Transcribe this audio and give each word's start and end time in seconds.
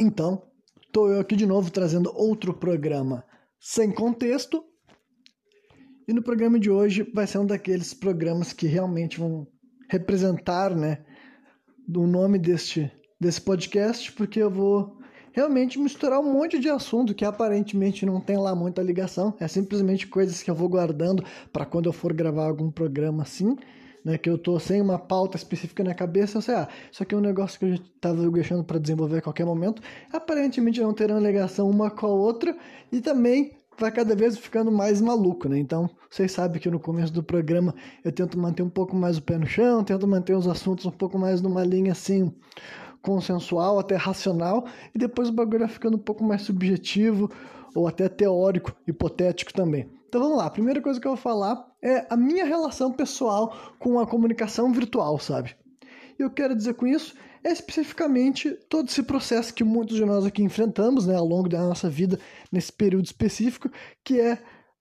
Então, 0.00 0.42
estou 0.86 1.12
eu 1.12 1.20
aqui 1.20 1.36
de 1.36 1.44
novo 1.44 1.70
trazendo 1.70 2.10
outro 2.14 2.54
programa 2.54 3.22
sem 3.60 3.92
contexto. 3.92 4.64
E 6.08 6.12
no 6.14 6.22
programa 6.22 6.58
de 6.58 6.70
hoje 6.70 7.02
vai 7.14 7.26
ser 7.26 7.36
um 7.36 7.44
daqueles 7.44 7.92
programas 7.92 8.54
que 8.54 8.66
realmente 8.66 9.20
vão 9.20 9.46
representar, 9.90 10.74
né, 10.74 11.04
o 11.94 12.06
nome 12.06 12.38
deste, 12.38 12.90
desse 13.20 13.42
podcast, 13.42 14.10
porque 14.12 14.40
eu 14.40 14.50
vou 14.50 14.96
realmente 15.32 15.78
misturar 15.78 16.18
um 16.18 16.32
monte 16.32 16.58
de 16.58 16.70
assunto 16.70 17.14
que 17.14 17.24
aparentemente 17.24 18.06
não 18.06 18.22
tem 18.22 18.38
lá 18.38 18.54
muita 18.54 18.82
ligação, 18.82 19.36
é 19.38 19.46
simplesmente 19.46 20.06
coisas 20.06 20.42
que 20.42 20.50
eu 20.50 20.54
vou 20.54 20.68
guardando 20.70 21.22
para 21.52 21.66
quando 21.66 21.90
eu 21.90 21.92
for 21.92 22.14
gravar 22.14 22.46
algum 22.46 22.70
programa 22.70 23.22
assim 23.22 23.54
né, 24.04 24.18
que 24.18 24.28
eu 24.28 24.38
tô 24.38 24.58
sem 24.58 24.80
uma 24.80 24.98
pauta 24.98 25.36
específica 25.36 25.84
na 25.84 25.94
cabeça, 25.94 26.38
eu 26.38 26.42
sei, 26.42 26.54
ah, 26.54 26.68
isso 26.90 27.02
aqui 27.02 27.14
é 27.14 27.18
um 27.18 27.22
negócio 27.22 27.58
que 27.58 27.64
eu 27.64 27.76
já 27.76 27.82
estava 27.82 28.30
deixando 28.30 28.64
para 28.64 28.78
desenvolver 28.78 29.18
a 29.18 29.22
qualquer 29.22 29.44
momento, 29.44 29.82
aparentemente 30.12 30.80
não 30.80 30.92
terão 30.92 31.18
ligação 31.18 31.68
uma 31.68 31.90
com 31.90 32.06
a 32.06 32.10
outra, 32.10 32.56
e 32.90 33.00
também 33.00 33.52
vai 33.78 33.90
cada 33.90 34.14
vez 34.14 34.36
ficando 34.36 34.70
mais 34.70 35.00
maluco, 35.00 35.48
né? 35.48 35.58
Então, 35.58 35.88
vocês 36.10 36.30
sabem 36.30 36.60
que 36.60 36.70
no 36.70 36.78
começo 36.78 37.12
do 37.12 37.22
programa 37.22 37.74
eu 38.04 38.12
tento 38.12 38.38
manter 38.38 38.62
um 38.62 38.68
pouco 38.68 38.94
mais 38.94 39.16
o 39.16 39.22
pé 39.22 39.38
no 39.38 39.46
chão, 39.46 39.82
tento 39.82 40.06
manter 40.06 40.36
os 40.36 40.46
assuntos 40.46 40.84
um 40.84 40.90
pouco 40.90 41.18
mais 41.18 41.40
numa 41.40 41.64
linha 41.64 41.92
assim 41.92 42.30
consensual, 43.00 43.78
até 43.78 43.96
racional, 43.96 44.66
e 44.94 44.98
depois 44.98 45.30
o 45.30 45.32
bagulho 45.32 45.60
vai 45.60 45.68
ficando 45.68 45.96
um 45.96 46.00
pouco 46.00 46.22
mais 46.22 46.42
subjetivo 46.42 47.30
ou 47.74 47.88
até 47.88 48.08
teórico, 48.08 48.76
hipotético 48.86 49.54
também. 49.54 49.88
Então 50.08 50.20
vamos 50.20 50.36
lá, 50.36 50.46
a 50.46 50.50
primeira 50.50 50.82
coisa 50.82 51.00
que 51.00 51.06
eu 51.06 51.12
vou 51.12 51.20
falar 51.20 51.69
é 51.82 52.06
a 52.10 52.16
minha 52.16 52.44
relação 52.44 52.92
pessoal 52.92 53.74
com 53.78 53.98
a 53.98 54.06
comunicação 54.06 54.72
virtual, 54.72 55.18
sabe? 55.18 55.56
E 56.18 56.22
eu 56.22 56.30
quero 56.30 56.54
dizer 56.54 56.74
com 56.74 56.86
isso 56.86 57.14
é 57.42 57.50
especificamente 57.50 58.50
todo 58.68 58.88
esse 58.88 59.02
processo 59.02 59.54
que 59.54 59.64
muitos 59.64 59.96
de 59.96 60.04
nós 60.04 60.26
aqui 60.26 60.42
enfrentamos 60.42 61.06
né, 61.06 61.16
ao 61.16 61.24
longo 61.24 61.48
da 61.48 61.58
nossa 61.60 61.88
vida, 61.88 62.18
nesse 62.52 62.70
período 62.70 63.06
específico, 63.06 63.70
que 64.04 64.20
é 64.20 64.38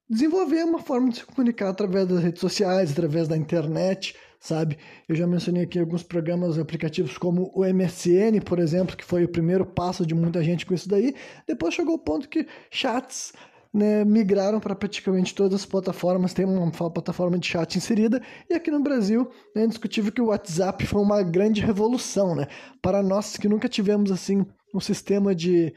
desenvolver 0.10 0.64
uma 0.66 0.80
forma 0.80 1.10
de 1.10 1.18
se 1.18 1.26
comunicar 1.26 1.70
através 1.70 2.08
das 2.08 2.22
redes 2.22 2.42
sociais, 2.42 2.92
através 2.92 3.28
da 3.28 3.38
internet, 3.38 4.16
sabe? 4.40 4.78
Eu 5.08 5.16
já 5.16 5.28
mencionei 5.28 5.64
aqui 5.64 5.80
alguns 5.80 6.04
programas 6.04 6.58
aplicativos 6.58 7.18
como 7.18 7.52
o 7.54 7.64
MSN, 7.64 8.42
por 8.44 8.60
exemplo, 8.60 8.98
que 8.98 9.06
foi 9.06 9.24
o 9.24 9.30
primeiro 9.30 9.66
passo 9.66 10.06
de 10.06 10.16
muita 10.16 10.44
gente 10.44 10.66
com 10.66 10.74
isso 10.74 10.90
daí. 10.90 11.16
Depois 11.48 11.74
chegou 11.74 11.96
o 11.96 12.00
ponto 12.00 12.28
que 12.28 12.48
chats 12.72 13.34
né, 13.74 14.04
migraram 14.04 14.60
para 14.60 14.76
praticamente 14.76 15.34
todas 15.36 15.62
as 15.62 15.66
plataformas, 15.66 16.34
tem 16.34 16.46
uma 16.46 16.72
plataforma 16.72 17.38
de 17.38 17.48
chat 17.48 17.76
inserida, 17.76 18.22
e 18.50 18.54
aqui 18.54 18.72
no 18.72 18.82
Brasil 18.82 19.30
é 19.56 19.64
indiscutível 19.64 20.12
que 20.12 20.22
o 20.22 20.28
WhatsApp 20.28 20.86
foi 20.86 21.02
uma 21.02 21.22
grande 21.22 21.62
revolução, 21.62 22.36
né? 22.36 22.48
Para 22.82 23.04
nós 23.04 23.38
que 23.38 23.48
nunca 23.48 23.70
tivemos 23.70 24.12
assim 24.12 24.46
um 24.74 24.80
sistema 24.80 25.34
de 25.36 25.74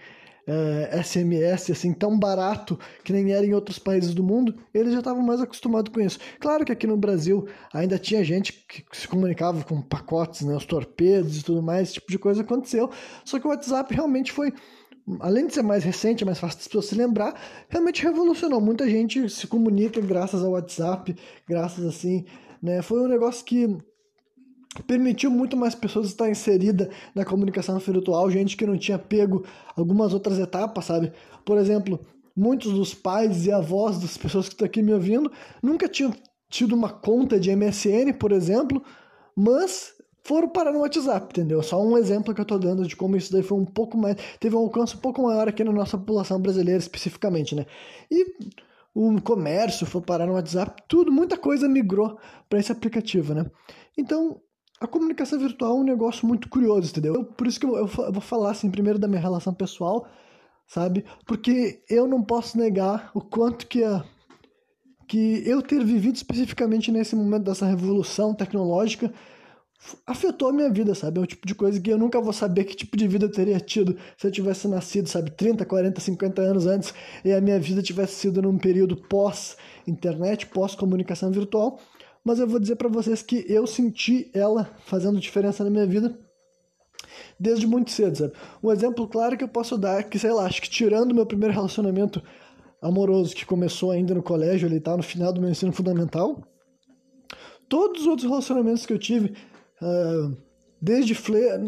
uh, 0.49 0.97
eh, 0.97 1.03
SMS 1.03 1.71
assim 1.71 1.93
tão 1.93 2.19
barato 2.19 2.79
que 3.05 3.13
nem 3.13 3.33
era 3.33 3.45
em 3.45 3.55
outros 3.55 3.79
países 3.79 4.15
do 4.15 4.23
mundo, 4.23 4.55
eles 4.73 4.93
já 4.93 4.99
estavam 4.99 5.23
mais 5.23 5.41
acostumados 5.41 5.93
com 5.93 6.01
isso. 6.01 6.19
Claro 6.41 6.65
que 6.65 6.73
aqui 6.73 6.87
no 6.87 6.97
Brasil 6.97 7.47
ainda 7.73 7.99
tinha 7.99 8.25
gente 8.25 8.53
que 8.69 8.85
se 8.93 9.07
comunicava 9.07 9.63
com 9.65 9.81
pacotes, 9.83 10.43
né, 10.43 10.55
os 10.57 10.67
torpedos 10.67 11.39
e 11.39 11.45
tudo 11.45 11.63
mais, 11.63 11.89
esse 11.89 11.95
tipo 11.95 12.11
de 12.11 12.19
coisa 12.19 12.43
aconteceu, 12.43 12.91
só 13.25 13.39
que 13.39 13.47
o 13.47 13.51
WhatsApp 13.51 13.95
realmente 13.95 14.33
foi 14.33 14.53
além 15.21 15.47
de 15.47 15.55
ser 15.55 15.63
mais 15.63 15.85
recente, 15.85 16.23
é 16.23 16.27
mais 16.27 16.39
fácil 16.39 16.59
pessoas 16.59 16.87
se 16.87 16.95
lembrar, 16.95 17.35
realmente 17.69 18.03
revolucionou. 18.03 18.61
Muita 18.61 18.89
gente 18.89 19.29
se 19.29 19.47
comunica 19.47 20.01
graças 20.01 20.43
ao 20.43 20.53
WhatsApp, 20.53 21.17
graças 21.49 21.85
assim, 21.85 22.25
né? 22.63 22.83
Foi 22.83 23.01
um 23.01 23.09
negócio 23.09 23.45
que 23.45 23.77
permitiu 24.87 25.31
muito 25.31 25.57
mais 25.57 25.75
pessoas 25.75 26.07
estar 26.07 26.31
inserida 26.31 26.89
na 27.15 27.25
comunicação 27.25 27.79
virtual, 27.79 28.31
gente 28.31 28.57
que 28.57 28.67
não 28.67 28.79
tinha 28.79 28.99
pego 28.99 29.45
algumas 29.77 30.15
outras 30.15 30.39
etapas, 30.39 30.87
sabe? 30.87 31.13
Por 31.45 31.59
exemplo, 31.59 32.01
muitos 32.35 32.73
dos 32.73 32.95
pais 32.95 33.47
e 33.47 33.53
avós 33.53 33.99
das 33.99 34.17
pessoas 34.17 34.49
que 34.49 34.55
estão 34.55 34.67
aqui 34.67 34.83
me 34.83 34.95
ouvindo 34.95 35.31
nunca 35.63 35.89
tinham 35.89 36.15
tido 36.49 36.75
uma 36.75 36.89
conta 36.89 37.39
de 37.39 37.55
MSN, 37.55 38.13
por 38.19 38.33
exemplo, 38.33 38.83
mas 39.37 39.95
foram 40.23 40.49
parar 40.49 40.73
no 40.73 40.81
WhatsApp, 40.81 41.27
entendeu? 41.31 41.63
Só 41.63 41.83
um 41.83 41.99
exemplo 41.99 42.35
que 42.35 42.41
eu 42.41 42.45
tô 42.45 42.59
dando 42.59 42.87
de 42.87 42.95
como 42.95 43.17
isso 43.17 43.33
daí 43.33 43.43
foi 43.43 43.59
um 43.59 43.65
pouco 43.65 43.99
mais. 43.99 44.17
teve 44.39 44.55
um 44.55 44.61
alcance 44.61 44.95
um 44.95 45.01
pouco 45.01 45.23
maior 45.23 45.49
aqui 45.49 45.65
na 45.65 45.73
nossa 45.73 45.99
população 45.99 46.41
brasileira 46.41 46.79
especificamente, 46.79 47.55
né? 47.55 47.67
E 48.11 48.25
o 48.95 49.21
comércio 49.21 49.87
foi 49.87 50.01
parar 50.01 50.27
no 50.27 50.35
WhatsApp, 50.35 50.83
tudo, 50.87 51.11
muita 51.11 51.37
coisa 51.37 51.69
migrou 51.69 52.19
para 52.49 52.59
esse 52.59 52.71
aplicativo, 52.71 53.35
né? 53.35 53.47
Então, 53.97 54.41
a 54.81 54.87
comunicação 54.87 55.39
virtual 55.39 55.77
é 55.77 55.81
um 55.81 55.85
negócio 55.85 56.27
muito 56.27 56.49
curioso, 56.49 56.91
entendeu? 56.91 57.15
Eu, 57.15 57.25
por 57.25 57.47
isso 57.47 57.59
que 57.59 57.67
eu, 57.67 57.77
eu, 57.77 57.89
eu 57.99 58.13
vou 58.13 58.21
falar 58.21 58.51
assim 58.51 58.71
primeiro 58.71 58.99
da 58.99 59.09
minha 59.09 59.21
relação 59.21 59.53
pessoal, 59.53 60.07
sabe? 60.67 61.05
Porque 61.27 61.83
eu 61.89 62.07
não 62.07 62.23
posso 62.23 62.59
negar 62.59 63.11
o 63.15 63.21
quanto 63.21 63.67
que 63.67 63.83
a 63.83 64.05
que 65.09 65.43
eu 65.47 65.61
ter 65.61 65.85
vivido 65.85 66.17
especificamente 66.17 66.91
nesse 66.91 67.15
momento 67.15 67.45
dessa 67.45 67.67
revolução 67.67 68.33
tecnológica 68.33 69.13
afetou 70.07 70.49
a 70.49 70.53
minha 70.53 70.71
vida, 70.71 70.95
sabe? 70.95 71.19
É 71.19 71.23
um 71.23 71.27
tipo 71.27 71.47
de 71.47 71.55
coisa 71.55 71.81
que 71.81 71.91
eu 71.91 71.99
nunca 71.99 72.21
vou 72.21 72.33
saber 72.33 72.65
que 72.65 72.75
tipo 72.75 72.97
de 72.97 73.07
vida 73.09 73.27
eu 73.27 73.31
teria 73.31 73.59
tido 73.59 73.97
se 74.17 74.27
eu 74.27 74.31
tivesse 74.31 74.69
nascido, 74.69 75.09
sabe, 75.09 75.31
30, 75.31 75.65
40, 75.65 76.01
50 76.01 76.43
anos 76.43 76.67
antes 76.67 76.95
e 77.25 77.33
a 77.33 77.41
minha 77.41 77.59
vida 77.59 77.83
tivesse 77.83 78.15
sido 78.15 78.41
num 78.41 78.59
período 78.59 78.97
pós-internet, 78.97 80.47
pós-comunicação 80.47 81.31
virtual. 81.31 81.79
Mas 82.25 82.39
eu 82.39 82.47
vou 82.47 82.61
dizer 82.61 82.77
para 82.77 82.89
vocês 82.89 83.23
que 83.23 83.45
eu 83.49 83.67
senti 83.67 84.31
ela 84.33 84.71
fazendo 84.87 85.19
diferença 85.19 85.65
na 85.65 85.71
minha 85.71 85.87
vida 85.87 86.17
desde 87.39 87.67
muito 87.67 87.91
cedo, 87.91 88.17
sabe? 88.17 88.33
Um 88.63 88.71
exemplo 88.71 89.09
claro 89.09 89.37
que 89.37 89.45
eu 89.45 89.49
posso 89.49 89.77
dar 89.77 90.01
é 90.01 90.03
que, 90.03 90.19
sei 90.19 90.31
lá, 90.31 90.47
acho 90.47 90.63
que 90.63 90.71
tirando 90.71 91.15
meu 91.15 91.27
primeiro 91.27 91.53
relacionamento 91.53 92.23
amoroso 92.81 93.35
que 93.35 93.45
começou 93.45 93.91
ainda 93.91 94.15
no 94.15 94.23
colégio, 94.23 94.69
ele 94.69 94.81
tá 94.81 94.97
no 94.97 95.03
final 95.03 95.33
do 95.33 95.41
meu 95.41 95.51
ensino 95.51 95.73
fundamental, 95.73 96.43
todos 97.69 98.03
os 98.03 98.07
outros 98.07 98.29
relacionamentos 98.29 98.87
que 98.87 98.93
eu 98.93 98.99
tive 98.99 99.35
Uh, 99.83 100.37
desde 100.83 101.15
Flair, 101.15 101.61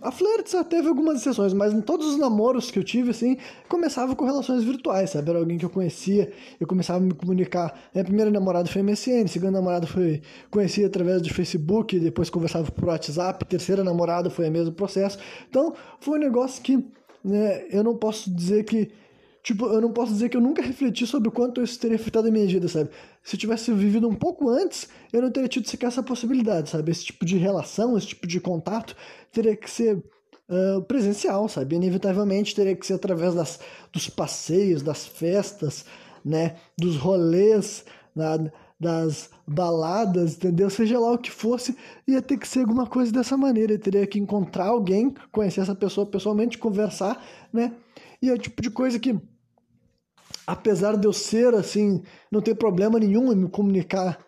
a 0.00 0.10
Flair 0.10 0.42
teve 0.64 0.88
algumas 0.88 1.20
exceções, 1.20 1.52
mas 1.52 1.74
em 1.74 1.82
todos 1.82 2.06
os 2.06 2.18
namoros 2.18 2.70
que 2.70 2.78
eu 2.78 2.82
tive, 2.82 3.10
assim, 3.10 3.36
começava 3.68 4.16
com 4.16 4.24
relações 4.24 4.64
virtuais, 4.64 5.10
sabe? 5.10 5.28
Era 5.28 5.38
alguém 5.38 5.58
que 5.58 5.64
eu 5.64 5.68
conhecia, 5.70 6.32
eu 6.58 6.66
começava 6.66 6.98
a 6.98 7.02
me 7.02 7.12
comunicar. 7.12 7.78
Minha 7.94 8.04
primeira 8.04 8.30
namorada 8.30 8.68
foi 8.68 8.82
MSN, 8.82 9.26
segunda 9.26 9.52
namorada 9.52 9.86
foi 9.86 10.22
conhecia 10.50 10.86
através 10.86 11.20
de 11.20 11.32
Facebook, 11.32 11.98
depois 11.98 12.30
conversava 12.30 12.70
por 12.72 12.86
WhatsApp, 12.86 13.44
terceira 13.44 13.84
namorada 13.84 14.30
foi 14.30 14.48
o 14.48 14.52
mesmo 14.52 14.72
processo. 14.72 15.18
Então, 15.50 15.74
foi 16.00 16.18
um 16.18 16.22
negócio 16.22 16.62
que 16.62 16.82
né, 17.22 17.64
eu 17.70 17.84
não 17.84 17.94
posso 17.94 18.34
dizer 18.34 18.64
que 18.64 18.90
Tipo, 19.42 19.66
eu 19.66 19.80
não 19.80 19.92
posso 19.92 20.12
dizer 20.12 20.28
que 20.28 20.36
eu 20.36 20.40
nunca 20.40 20.62
refleti 20.62 21.04
sobre 21.04 21.28
o 21.28 21.32
quanto 21.32 21.60
isso 21.62 21.78
teria 21.78 21.96
afetado 21.96 22.28
a 22.28 22.30
minha 22.30 22.46
vida, 22.46 22.68
sabe? 22.68 22.90
Se 23.24 23.34
eu 23.34 23.40
tivesse 23.40 23.72
vivido 23.72 24.08
um 24.08 24.14
pouco 24.14 24.48
antes, 24.48 24.88
eu 25.12 25.20
não 25.20 25.32
teria 25.32 25.48
tido 25.48 25.68
sequer 25.68 25.86
essa 25.86 26.02
possibilidade, 26.02 26.70
sabe? 26.70 26.92
Esse 26.92 27.06
tipo 27.06 27.24
de 27.24 27.36
relação, 27.36 27.98
esse 27.98 28.08
tipo 28.08 28.26
de 28.26 28.40
contato 28.40 28.94
teria 29.32 29.56
que 29.56 29.68
ser 29.68 29.96
uh, 29.96 30.82
presencial, 30.82 31.48
sabe? 31.48 31.74
Inevitavelmente 31.74 32.54
teria 32.54 32.76
que 32.76 32.86
ser 32.86 32.94
através 32.94 33.34
das, 33.34 33.58
dos 33.92 34.08
passeios, 34.08 34.80
das 34.80 35.06
festas, 35.08 35.84
né? 36.24 36.54
Dos 36.78 36.96
rolês, 36.96 37.84
da, 38.14 38.38
das 38.78 39.28
baladas, 39.44 40.36
entendeu? 40.36 40.70
Seja 40.70 41.00
lá 41.00 41.10
o 41.10 41.18
que 41.18 41.32
fosse, 41.32 41.76
ia 42.06 42.22
ter 42.22 42.36
que 42.36 42.46
ser 42.46 42.60
alguma 42.60 42.86
coisa 42.86 43.10
dessa 43.10 43.36
maneira. 43.36 43.72
Eu 43.72 43.78
teria 43.80 44.06
que 44.06 44.20
encontrar 44.20 44.66
alguém, 44.66 45.12
conhecer 45.32 45.62
essa 45.62 45.74
pessoa 45.74 46.06
pessoalmente, 46.06 46.58
conversar, 46.58 47.20
né? 47.52 47.72
E 48.22 48.30
é 48.30 48.32
o 48.32 48.38
tipo 48.38 48.62
de 48.62 48.70
coisa 48.70 49.00
que 49.00 49.20
apesar 50.52 50.98
de 50.98 51.06
eu 51.06 51.14
ser 51.14 51.54
assim, 51.54 52.02
não 52.30 52.42
ter 52.42 52.54
problema 52.54 52.98
nenhum 52.98 53.32
em 53.32 53.36
me 53.36 53.48
comunicar 53.48 54.18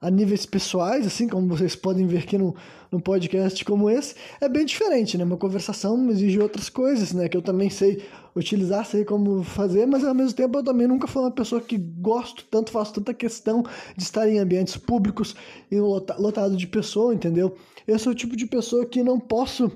a 0.00 0.08
níveis 0.08 0.46
pessoais, 0.46 1.04
assim 1.04 1.26
como 1.26 1.48
vocês 1.48 1.74
podem 1.74 2.06
ver 2.06 2.18
aqui 2.18 2.38
no, 2.38 2.54
no 2.92 3.00
podcast 3.00 3.64
como 3.64 3.90
esse, 3.90 4.14
é 4.40 4.48
bem 4.48 4.64
diferente, 4.64 5.18
né? 5.18 5.24
Uma 5.24 5.36
conversação 5.36 6.08
exige 6.10 6.38
outras 6.38 6.68
coisas, 6.68 7.12
né? 7.12 7.28
Que 7.28 7.36
eu 7.36 7.42
também 7.42 7.70
sei 7.70 8.04
utilizar, 8.36 8.86
sei 8.86 9.04
como 9.04 9.42
fazer, 9.42 9.84
mas 9.86 10.04
ao 10.04 10.14
mesmo 10.14 10.36
tempo 10.36 10.58
eu 10.58 10.62
também 10.62 10.86
nunca 10.86 11.08
fui 11.08 11.22
uma 11.22 11.30
pessoa 11.30 11.60
que 11.60 11.76
gosto 11.76 12.44
tanto, 12.48 12.70
faço 12.70 12.94
tanta 12.94 13.12
questão 13.12 13.64
de 13.96 14.02
estar 14.04 14.28
em 14.28 14.38
ambientes 14.38 14.76
públicos 14.76 15.34
e 15.72 15.80
lotado 15.80 16.56
de 16.56 16.68
pessoa, 16.68 17.12
entendeu? 17.12 17.56
Eu 17.84 17.98
sou 17.98 18.12
o 18.12 18.16
tipo 18.16 18.36
de 18.36 18.46
pessoa 18.46 18.86
que 18.86 19.02
não 19.02 19.18
posso 19.18 19.72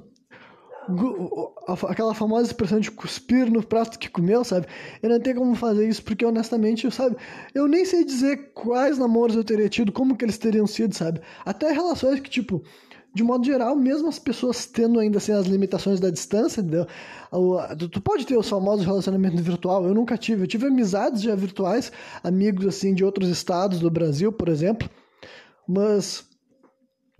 aquela 1.89 2.15
famosa 2.15 2.47
expressão 2.47 2.81
de 2.81 2.91
cuspir 2.91 3.51
no 3.51 3.63
prato 3.63 3.99
que 3.99 4.09
comeu, 4.09 4.43
sabe? 4.45 4.67
Eu 5.03 5.11
não 5.11 5.21
tenho 5.21 5.37
como 5.37 5.55
fazer 5.55 5.89
isso 5.89 6.03
porque 6.03 6.25
honestamente, 6.25 6.91
sabe? 6.91 7.17
Eu 7.55 7.69
nem 7.69 7.85
sei 7.85 8.05
dizer 8.05 8.53
quais 8.55 8.99
namoros 8.99 9.37
eu 9.37 9.45
teria 9.45 9.69
tido, 9.69 9.93
como 9.93 10.17
que 10.17 10.25
eles 10.25 10.39
teriam 10.39 10.67
sido, 10.67 10.95
sabe? 10.95 11.21
Até 11.45 11.73
relações 11.73 12.21
que, 12.21 12.31
tipo, 12.31 12.63
de 13.15 13.23
modo 13.25 13.45
geral, 13.45 13.75
mesmo 13.75 14.09
as 14.09 14.19
pessoas 14.19 14.67
tendo 14.67 15.01
ainda 15.01 15.19
assim 15.19 15.33
as 15.33 15.47
limitações 15.47 15.99
da 15.99 16.11
distância, 16.11 16.61
entendeu? 16.61 16.87
Tu 17.91 18.01
pode 18.01 18.27
ter 18.27 18.37
os 18.37 18.49
famosos 18.49 18.85
relacionamentos 18.87 19.41
virtual, 19.41 19.85
eu 19.87 19.95
nunca 19.95 20.17
tive. 20.17 20.43
Eu 20.43 20.47
tive 20.47 20.67
amizades 20.67 21.23
já 21.23 21.35
virtuais, 21.35 21.91
amigos 22.23 22.67
assim 22.67 22.95
de 22.95 23.05
outros 23.05 23.29
estados 23.29 23.81
do 23.81 23.91
Brasil, 23.91 24.31
por 24.33 24.49
exemplo, 24.49 24.89
mas 25.67 26.28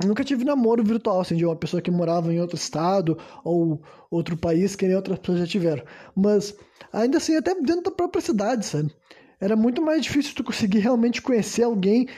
nunca 0.05 0.25
tive 0.25 0.45
namoro 0.45 0.85
virtual, 0.85 1.21
assim, 1.21 1.37
de 1.37 1.45
uma 1.45 1.57
pessoa 1.57 1.83
que 1.83 1.91
morava 1.91 2.33
em 2.33 2.41
outro 2.41 2.57
estado 2.57 3.19
ou 3.45 3.83
outro 4.11 4.37
país, 4.37 4.77
que 4.77 4.87
nem 4.87 4.97
outras 4.97 5.19
pessoas 5.19 5.41
já 5.41 5.47
tiveram. 5.47 5.83
Mas, 6.15 6.55
ainda 6.93 7.19
assim, 7.19 7.37
até 7.37 7.55
dentro 7.55 7.83
da 7.83 7.91
própria 7.91 8.23
cidade, 8.23 8.65
sabe? 8.65 8.93
Era 9.41 9.57
muito 9.57 9.83
mais 9.83 10.03
difícil 10.03 10.35
tu 10.35 10.45
conseguir 10.45 10.79
realmente 10.79 11.23
conhecer 11.23 11.63
alguém. 11.63 12.09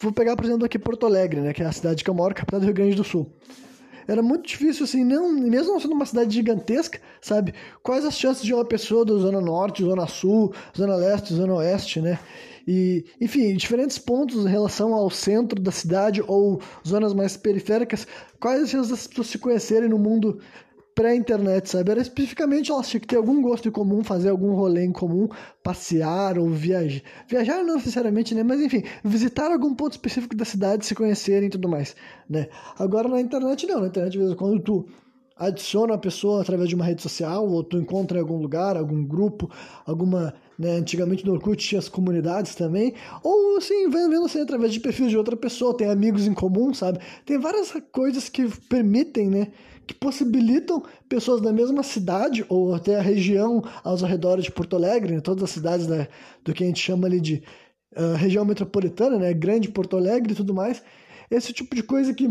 Vou 0.00 0.12
pegar, 0.12 0.36
por 0.36 0.44
exemplo, 0.44 0.64
aqui 0.64 0.78
Porto 0.78 1.06
Alegre, 1.06 1.40
né? 1.40 1.52
Que 1.52 1.62
é 1.62 1.66
a 1.66 1.72
cidade 1.72 2.04
que 2.04 2.10
eu 2.10 2.14
moro, 2.14 2.34
capital 2.34 2.60
do 2.60 2.66
Rio 2.66 2.74
Grande 2.74 2.96
do 2.96 3.04
Sul. 3.04 3.32
Era 4.06 4.22
muito 4.22 4.48
difícil, 4.48 4.84
assim, 4.84 5.04
não, 5.04 5.30
mesmo 5.30 5.74
não 5.74 5.80
sendo 5.80 5.92
uma 5.92 6.06
cidade 6.06 6.34
gigantesca, 6.34 6.98
sabe? 7.20 7.52
Quais 7.82 8.06
as 8.06 8.18
chances 8.18 8.42
de 8.42 8.54
uma 8.54 8.64
pessoa 8.64 9.04
da 9.04 9.14
Zona 9.14 9.40
Norte, 9.40 9.82
Zona 9.82 10.06
Sul, 10.06 10.54
Zona 10.74 10.96
Leste, 10.96 11.34
Zona 11.34 11.54
Oeste, 11.54 12.00
né? 12.00 12.18
E, 12.70 13.06
enfim, 13.18 13.56
diferentes 13.56 13.96
pontos 13.96 14.44
em 14.44 14.48
relação 14.50 14.92
ao 14.92 15.08
centro 15.08 15.58
da 15.58 15.70
cidade 15.70 16.22
ou 16.26 16.60
zonas 16.86 17.14
mais 17.14 17.34
periféricas, 17.34 18.06
quais 18.38 18.64
as 18.64 18.68
chances 18.68 18.90
das 18.90 19.06
pessoas 19.06 19.28
se 19.28 19.38
conhecerem 19.38 19.88
no 19.88 19.98
mundo 19.98 20.38
pré-internet, 20.94 21.70
sabe? 21.70 21.92
Era 21.92 22.02
especificamente 22.02 22.70
elas 22.70 22.86
tinham 22.86 23.00
que 23.00 23.06
ter 23.06 23.16
algum 23.16 23.40
gosto 23.40 23.68
em 23.68 23.72
comum, 23.72 24.04
fazer 24.04 24.28
algum 24.28 24.52
rolê 24.52 24.84
em 24.84 24.92
comum, 24.92 25.28
passear 25.62 26.38
ou 26.38 26.50
viajar. 26.50 27.00
Viajar 27.26 27.64
não 27.64 27.76
necessariamente, 27.76 28.34
né? 28.34 28.42
Mas 28.42 28.60
enfim, 28.60 28.82
visitar 29.02 29.50
algum 29.50 29.74
ponto 29.74 29.92
específico 29.92 30.36
da 30.36 30.44
cidade, 30.44 30.84
se 30.84 30.94
conhecerem 30.94 31.46
e 31.46 31.50
tudo 31.50 31.70
mais, 31.70 31.96
né? 32.28 32.48
Agora 32.78 33.08
na 33.08 33.18
internet 33.18 33.66
não, 33.66 33.80
na 33.80 33.86
internet 33.86 34.18
mesmo, 34.18 34.36
quando 34.36 34.60
tu 34.60 34.86
adiciona 35.38 35.94
a 35.94 35.98
pessoa 35.98 36.42
através 36.42 36.68
de 36.68 36.74
uma 36.74 36.84
rede 36.84 37.00
social, 37.00 37.48
ou 37.48 37.64
tu 37.64 37.78
encontra 37.78 38.18
em 38.18 38.20
algum 38.20 38.36
lugar, 38.36 38.76
algum 38.76 39.02
grupo, 39.02 39.50
alguma. 39.86 40.34
Né, 40.58 40.72
antigamente 40.72 41.24
no 41.24 41.34
Orkut 41.34 41.64
tinha 41.64 41.78
as 41.78 41.88
comunidades 41.88 42.56
também, 42.56 42.92
ou 43.22 43.58
assim, 43.58 43.88
vendo 43.88 44.24
assim 44.24 44.40
através 44.40 44.72
de 44.72 44.80
perfis 44.80 45.08
de 45.08 45.16
outra 45.16 45.36
pessoa, 45.36 45.76
tem 45.76 45.88
amigos 45.88 46.26
em 46.26 46.34
comum, 46.34 46.74
sabe? 46.74 46.98
Tem 47.24 47.38
várias 47.38 47.72
coisas 47.92 48.28
que 48.28 48.48
permitem, 48.68 49.30
né? 49.30 49.52
Que 49.86 49.94
possibilitam 49.94 50.82
pessoas 51.08 51.40
da 51.40 51.52
mesma 51.52 51.84
cidade 51.84 52.44
ou 52.48 52.74
até 52.74 52.96
a 52.98 53.00
região 53.00 53.62
aos 53.84 54.02
arredores 54.02 54.46
de 54.46 54.50
Porto 54.50 54.74
Alegre, 54.74 55.14
né, 55.14 55.20
todas 55.20 55.44
as 55.44 55.50
cidades 55.50 55.86
né, 55.86 56.08
do 56.44 56.52
que 56.52 56.64
a 56.64 56.66
gente 56.66 56.80
chama 56.80 57.06
ali 57.06 57.20
de 57.20 57.40
uh, 57.96 58.16
região 58.16 58.44
metropolitana, 58.44 59.16
né? 59.16 59.32
Grande 59.32 59.68
Porto 59.68 59.96
Alegre 59.96 60.32
e 60.32 60.36
tudo 60.36 60.52
mais. 60.52 60.82
Esse 61.30 61.52
tipo 61.52 61.76
de 61.76 61.84
coisa 61.84 62.12
que 62.12 62.28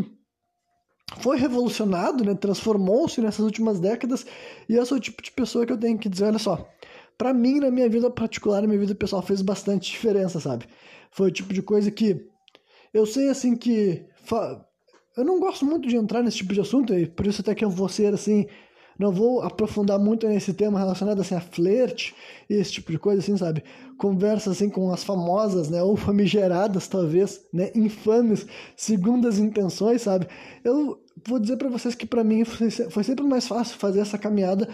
foi 1.20 1.38
revolucionado, 1.38 2.24
né? 2.24 2.36
transformou-se 2.36 3.22
nessas 3.22 3.46
últimas 3.46 3.80
décadas, 3.80 4.26
e 4.68 4.76
eu 4.76 4.86
sou 4.86 4.98
o 4.98 5.02
tipo 5.02 5.22
de 5.22 5.32
pessoa 5.32 5.66
que 5.66 5.72
eu 5.72 5.78
tenho 5.78 5.98
que 5.98 6.10
dizer, 6.10 6.26
olha 6.26 6.40
só, 6.40 6.68
para 7.18 7.34
mim, 7.34 7.60
na 7.60 7.72
minha 7.72 7.90
vida 7.90 8.10
particular, 8.10 8.62
na 8.62 8.68
minha 8.68 8.80
vida 8.80 8.96
pessoal, 8.96 9.22
fez 9.22 9.42
bastante 9.42 9.92
diferença, 9.92 10.40
sabe? 10.40 10.66
Foi 11.12 11.30
o 11.30 11.32
tipo 11.32 11.54
de 11.54 11.62
coisa 11.62 11.90
que 11.90 12.26
eu 12.94 13.06
sei, 13.06 13.30
assim, 13.30 13.56
que... 13.56 14.06
Eu 15.16 15.26
não 15.26 15.40
gosto 15.40 15.66
muito 15.66 15.88
de 15.88 15.96
entrar 15.96 16.22
nesse 16.22 16.38
tipo 16.38 16.54
de 16.54 16.62
assunto, 16.62 16.94
e 16.94 17.08
por 17.08 17.26
isso 17.26 17.42
até 17.42 17.56
que 17.56 17.66
eu 17.66 17.70
vou 17.70 17.90
ser, 17.90 18.14
assim, 18.14 18.46
não 19.00 19.12
vou 19.12 19.42
aprofundar 19.42 20.00
muito 20.00 20.28
nesse 20.28 20.54
tema 20.54 20.80
relacionado 20.80 21.22
assim 21.22 21.36
a 21.36 21.42
flerte 21.42 22.16
e 22.50 22.56
esse 22.56 22.74
tipo 22.74 22.92
de 22.92 22.98
coisa 22.98 23.22
assim, 23.22 23.38
sabe? 23.38 23.64
Conversas 23.98 24.58
assim 24.58 24.70
com 24.70 24.92
as 24.92 25.04
famosas, 25.04 25.70
né, 25.70 25.82
ou 25.84 25.96
famigeradas 25.96 26.88
talvez, 26.88 27.42
né, 27.54 27.72
infames, 27.76 28.46
segundas 28.76 29.38
intenções, 29.38 30.02
sabe? 30.02 30.28
Eu 30.64 31.00
vou 31.28 31.40
dizer 31.40 31.58
para 31.58 31.70
vocês 31.70 31.94
que 31.94 32.06
para 32.06 32.24
mim 32.24 32.44
foi 32.44 33.04
sempre 33.04 33.26
mais 33.26 33.48
fácil 33.48 33.78
fazer 33.78 34.00
essa 34.00 34.18
caminhada 34.18 34.68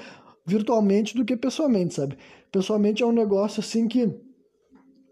virtualmente 0.45 1.15
do 1.15 1.25
que 1.25 1.35
pessoalmente, 1.35 1.93
sabe? 1.93 2.17
Pessoalmente 2.51 3.03
é 3.03 3.05
um 3.05 3.11
negócio 3.11 3.59
assim 3.59 3.87
que 3.87 4.13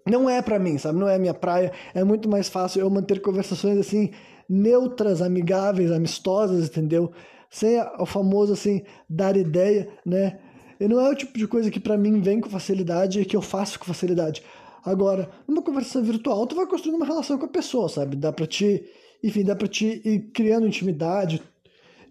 não 0.08 0.30
é 0.30 0.42
para 0.42 0.60
mim, 0.60 0.78
sabe? 0.78 1.00
Não 1.00 1.08
é 1.08 1.18
minha 1.18 1.34
praia. 1.34 1.72
É 1.94 2.04
muito 2.04 2.30
mais 2.30 2.50
fácil 2.50 2.82
eu 2.82 2.90
manter 2.90 3.22
conversações 3.22 3.78
assim 3.78 4.12
neutras, 4.50 5.22
amigáveis, 5.22 5.92
amistosas, 5.92 6.68
entendeu? 6.68 7.12
sem 7.52 7.78
o 8.00 8.06
famoso 8.06 8.54
assim 8.54 8.82
dar 9.08 9.36
ideia, 9.36 9.90
né? 10.06 10.40
E 10.80 10.88
não 10.88 11.00
é 11.00 11.10
o 11.12 11.16
tipo 11.16 11.38
de 11.38 11.46
coisa 11.46 11.70
que 11.70 11.80
para 11.80 11.98
mim 11.98 12.22
vem 12.22 12.40
com 12.40 12.50
facilidade 12.50 13.20
e 13.20 13.26
que 13.26 13.36
eu 13.36 13.42
faço 13.42 13.78
com 13.78 13.86
facilidade. 13.86 14.42
Agora, 14.84 15.30
numa 15.48 15.62
conversa 15.62 16.02
virtual, 16.02 16.48
tu 16.48 16.56
vai 16.56 16.66
construindo 16.66 16.96
uma 16.96 17.06
relação 17.06 17.38
com 17.38 17.46
a 17.46 17.50
pessoa, 17.50 17.88
sabe? 17.88 18.16
Dá 18.16 18.32
pra 18.32 18.48
te, 18.48 18.84
enfim, 19.22 19.44
dá 19.44 19.56
pra 19.56 19.68
te 19.68 20.02
ir 20.04 20.32
criando 20.34 20.66
intimidade, 20.66 21.44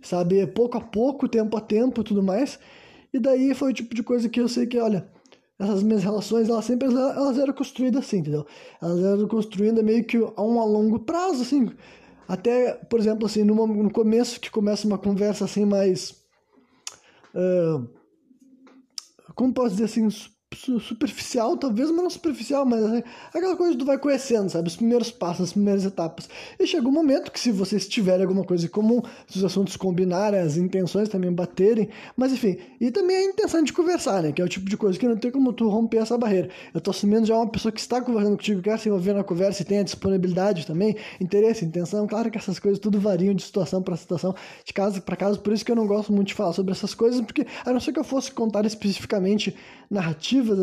sabe? 0.02 0.46
Pouco 0.46 0.76
a 0.76 0.80
pouco, 0.80 1.26
tempo 1.26 1.56
a 1.56 1.60
tempo 1.60 2.04
tudo 2.04 2.22
mais. 2.22 2.60
E 3.12 3.18
daí 3.18 3.54
foi 3.54 3.70
o 3.70 3.74
tipo 3.74 3.94
de 3.94 4.02
coisa 4.02 4.28
que 4.28 4.40
eu 4.40 4.48
sei 4.48 4.66
que, 4.66 4.78
olha, 4.78 5.08
essas 5.58 5.82
minhas 5.82 6.02
relações, 6.02 6.48
elas 6.48 6.64
sempre 6.64 6.88
elas 6.88 7.38
eram 7.38 7.52
construídas 7.52 8.04
assim, 8.04 8.18
entendeu? 8.18 8.46
Elas 8.80 9.04
eram 9.04 9.28
construídas 9.28 9.84
meio 9.84 10.04
que 10.04 10.16
a 10.16 10.42
um 10.42 10.60
a 10.60 10.64
longo 10.64 11.00
prazo, 11.00 11.42
assim. 11.42 11.70
Até, 12.26 12.74
por 12.74 12.98
exemplo, 12.98 13.26
assim, 13.26 13.42
no, 13.42 13.66
no 13.66 13.90
começo 13.90 14.40
que 14.40 14.50
começa 14.50 14.86
uma 14.86 14.96
conversa 14.96 15.44
assim 15.44 15.64
mais. 15.64 16.12
Uh, 17.34 17.88
como 19.34 19.52
posso 19.52 19.70
dizer 19.70 19.84
assim? 19.84 20.08
Superficial, 20.56 21.56
talvez, 21.56 21.90
mas 21.90 22.02
não 22.02 22.10
superficial, 22.10 22.66
mas 22.66 22.82
assim, 22.82 23.04
aquela 23.32 23.56
coisa 23.56 23.72
que 23.72 23.78
tu 23.78 23.84
vai 23.84 23.96
conhecendo, 23.96 24.50
sabe? 24.50 24.66
Os 24.66 24.74
primeiros 24.74 25.08
passos, 25.08 25.44
as 25.44 25.52
primeiras 25.52 25.84
etapas. 25.84 26.28
E 26.58 26.66
chega 26.66 26.88
um 26.88 26.92
momento 26.92 27.30
que, 27.30 27.38
se 27.38 27.52
vocês 27.52 27.86
tiverem 27.86 28.22
alguma 28.22 28.42
coisa 28.42 28.66
em 28.66 28.68
comum, 28.68 29.00
se 29.28 29.38
os 29.38 29.44
assuntos 29.44 29.76
combinarem, 29.76 30.40
as 30.40 30.56
intenções 30.56 31.08
também 31.08 31.32
baterem, 31.32 31.88
mas 32.16 32.32
enfim, 32.32 32.58
e 32.80 32.90
também 32.90 33.16
a 33.16 33.24
intenção 33.26 33.62
de 33.62 33.72
conversar, 33.72 34.24
né? 34.24 34.32
Que 34.32 34.42
é 34.42 34.44
o 34.44 34.48
tipo 34.48 34.68
de 34.68 34.76
coisa 34.76 34.98
que 34.98 35.06
não 35.06 35.16
tem 35.16 35.30
como 35.30 35.52
tu 35.52 35.68
romper 35.68 35.98
essa 35.98 36.18
barreira. 36.18 36.50
Eu 36.74 36.80
tô 36.80 36.90
assumindo 36.90 37.26
já 37.26 37.36
uma 37.36 37.48
pessoa 37.48 37.70
que 37.70 37.80
está 37.80 38.00
conversando 38.00 38.36
contigo, 38.36 38.60
quer 38.60 38.76
se 38.76 38.88
envolver 38.88 39.12
na 39.12 39.22
conversa 39.22 39.62
e 39.62 39.64
tem 39.64 39.78
a 39.78 39.82
disponibilidade 39.84 40.66
também, 40.66 40.96
interesse, 41.20 41.64
intenção. 41.64 42.08
Claro 42.08 42.28
que 42.28 42.38
essas 42.38 42.58
coisas 42.58 42.80
tudo 42.80 42.98
variam 42.98 43.34
de 43.34 43.42
situação 43.44 43.80
para 43.80 43.96
situação, 43.96 44.34
de 44.64 44.72
caso 44.72 45.00
para 45.00 45.14
caso, 45.14 45.38
por 45.38 45.52
isso 45.52 45.64
que 45.64 45.70
eu 45.70 45.76
não 45.76 45.86
gosto 45.86 46.12
muito 46.12 46.28
de 46.28 46.34
falar 46.34 46.52
sobre 46.52 46.72
essas 46.72 46.92
coisas, 46.92 47.20
porque 47.20 47.46
a 47.64 47.72
não 47.72 47.78
ser 47.78 47.92
que 47.92 48.00
eu 48.00 48.04
fosse 48.04 48.32
contar 48.32 48.66
especificamente 48.66 49.54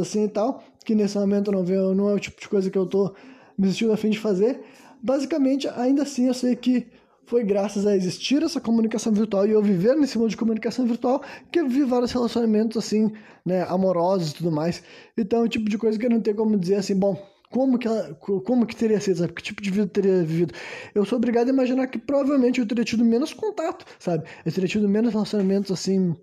assim 0.02 0.26
e 0.26 0.30
tal, 0.30 0.64
que 0.86 0.96
nesse 0.96 1.18
momento 1.18 1.52
não, 1.52 1.64
vejo, 1.64 1.94
não 1.94 2.10
é 2.10 2.14
o 2.14 2.20
tipo 2.20 2.40
de 2.40 2.48
coisa 2.48 2.70
que 2.70 2.78
eu 2.78 2.86
tô 2.86 3.14
me 3.58 3.68
sentindo 3.68 3.92
a 3.92 3.98
fim 3.98 4.10
de 4.10 4.20
fazer. 4.20 4.62
Basicamente, 5.02 5.68
ainda 5.70 6.04
assim, 6.04 6.28
eu 6.28 6.34
sei 6.34 6.56
que 6.56 6.88
foi 7.26 7.44
graças 7.44 7.86
a 7.86 7.96
existir 7.96 8.42
essa 8.42 8.60
comunicação 8.60 9.12
virtual 9.12 9.46
e 9.46 9.52
eu 9.52 9.62
viver 9.62 9.96
nesse 9.96 10.18
mundo 10.18 10.30
de 10.30 10.38
comunicação 10.38 10.86
virtual 10.86 11.22
que 11.52 11.60
eu 11.60 11.68
vi 11.68 11.84
vários 11.84 12.12
relacionamentos 12.12 12.78
assim, 12.78 13.12
né, 13.46 13.64
amorosos 13.64 14.32
e 14.32 14.36
tudo 14.36 14.52
mais. 14.52 14.82
Então, 15.18 15.42
é 15.42 15.44
o 15.44 15.50
tipo 15.50 15.70
de 15.70 15.78
coisa 15.78 16.00
que 16.00 16.06
eu 16.06 16.10
não 16.10 16.22
tenho 16.22 16.38
como 16.38 16.58
dizer 16.58 16.76
assim, 16.76 16.96
bom, 16.96 17.22
como 17.50 17.78
que, 17.78 17.88
ela, 17.88 18.14
como 18.16 18.66
que 18.66 18.76
teria 18.76 19.00
sido, 19.00 19.20
sabe? 19.20 19.34
Que 19.34 19.42
tipo 19.42 19.62
de 19.62 19.72
vida 19.72 19.88
teria 19.88 20.24
vivido? 20.24 20.54
Eu 20.94 21.06
sou 21.06 21.18
obrigado 21.18 21.48
a 21.48 21.52
imaginar 21.52 21.88
que 21.88 21.98
provavelmente 21.98 22.60
eu 22.60 22.68
teria 22.68 22.84
tido 22.84 23.06
menos 23.06 23.34
contato, 23.34 23.86
sabe? 24.00 24.26
Eu 24.46 24.52
teria 24.52 24.68
tido 24.68 24.88
menos 24.88 25.14
relacionamentos 25.14 25.72
assim 25.72 26.16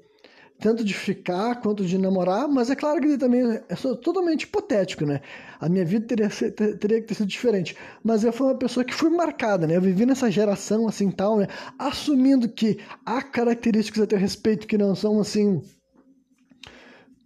tanto 0.58 0.84
de 0.84 0.94
ficar 0.94 1.60
quanto 1.60 1.84
de 1.84 1.98
namorar, 1.98 2.48
mas 2.48 2.70
é 2.70 2.76
claro 2.76 3.00
que 3.00 3.18
também 3.18 3.42
é 3.68 3.74
totalmente 3.74 4.44
hipotético, 4.44 5.04
né? 5.04 5.20
A 5.60 5.68
minha 5.68 5.84
vida 5.84 6.06
teria, 6.06 6.28
teria 6.76 7.00
que 7.00 7.08
ter 7.08 7.14
sido 7.14 7.26
diferente, 7.26 7.76
mas 8.02 8.24
eu 8.24 8.32
fui 8.32 8.46
uma 8.46 8.54
pessoa 8.54 8.84
que 8.84 8.94
fui 8.94 9.10
marcada, 9.10 9.66
né? 9.66 9.76
Eu 9.76 9.82
vivi 9.82 10.06
nessa 10.06 10.30
geração 10.30 10.86
assim 10.88 11.10
tal, 11.10 11.38
né? 11.38 11.48
Assumindo 11.78 12.48
que 12.48 12.78
há 13.04 13.20
características 13.22 14.02
a 14.02 14.06
teu 14.06 14.18
respeito 14.18 14.66
que 14.66 14.78
não 14.78 14.94
são 14.94 15.20
assim, 15.20 15.62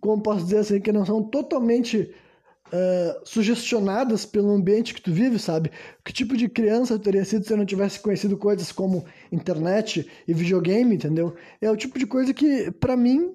como 0.01 0.23
posso 0.23 0.45
dizer 0.45 0.59
assim, 0.59 0.81
que 0.81 0.93
não 0.93 1.05
são 1.05 1.23
totalmente 1.23 2.13
uh, 2.73 3.21
sugestionadas 3.25 4.25
pelo 4.25 4.51
ambiente 4.51 4.95
que 4.95 5.01
tu 5.01 5.13
vive, 5.13 5.39
sabe? 5.39 5.71
Que 6.05 6.13
tipo 6.13 6.37
de 6.37 6.49
criança 6.49 6.95
eu 6.95 6.99
teria 6.99 7.25
sido 7.25 7.45
se 7.45 7.53
eu 7.53 7.57
não 7.57 7.67
tivesse 7.67 8.01
conhecido 8.01 8.37
coisas 8.37 8.73
como 8.73 9.05
internet 9.33 10.09
e 10.27 10.35
videogame, 10.35 10.95
entendeu? 10.95 11.35
É 11.61 11.71
o 11.71 11.77
tipo 11.77 11.99
de 11.99 12.07
coisa 12.07 12.33
que, 12.33 12.71
para 12.73 12.97
mim, 12.97 13.35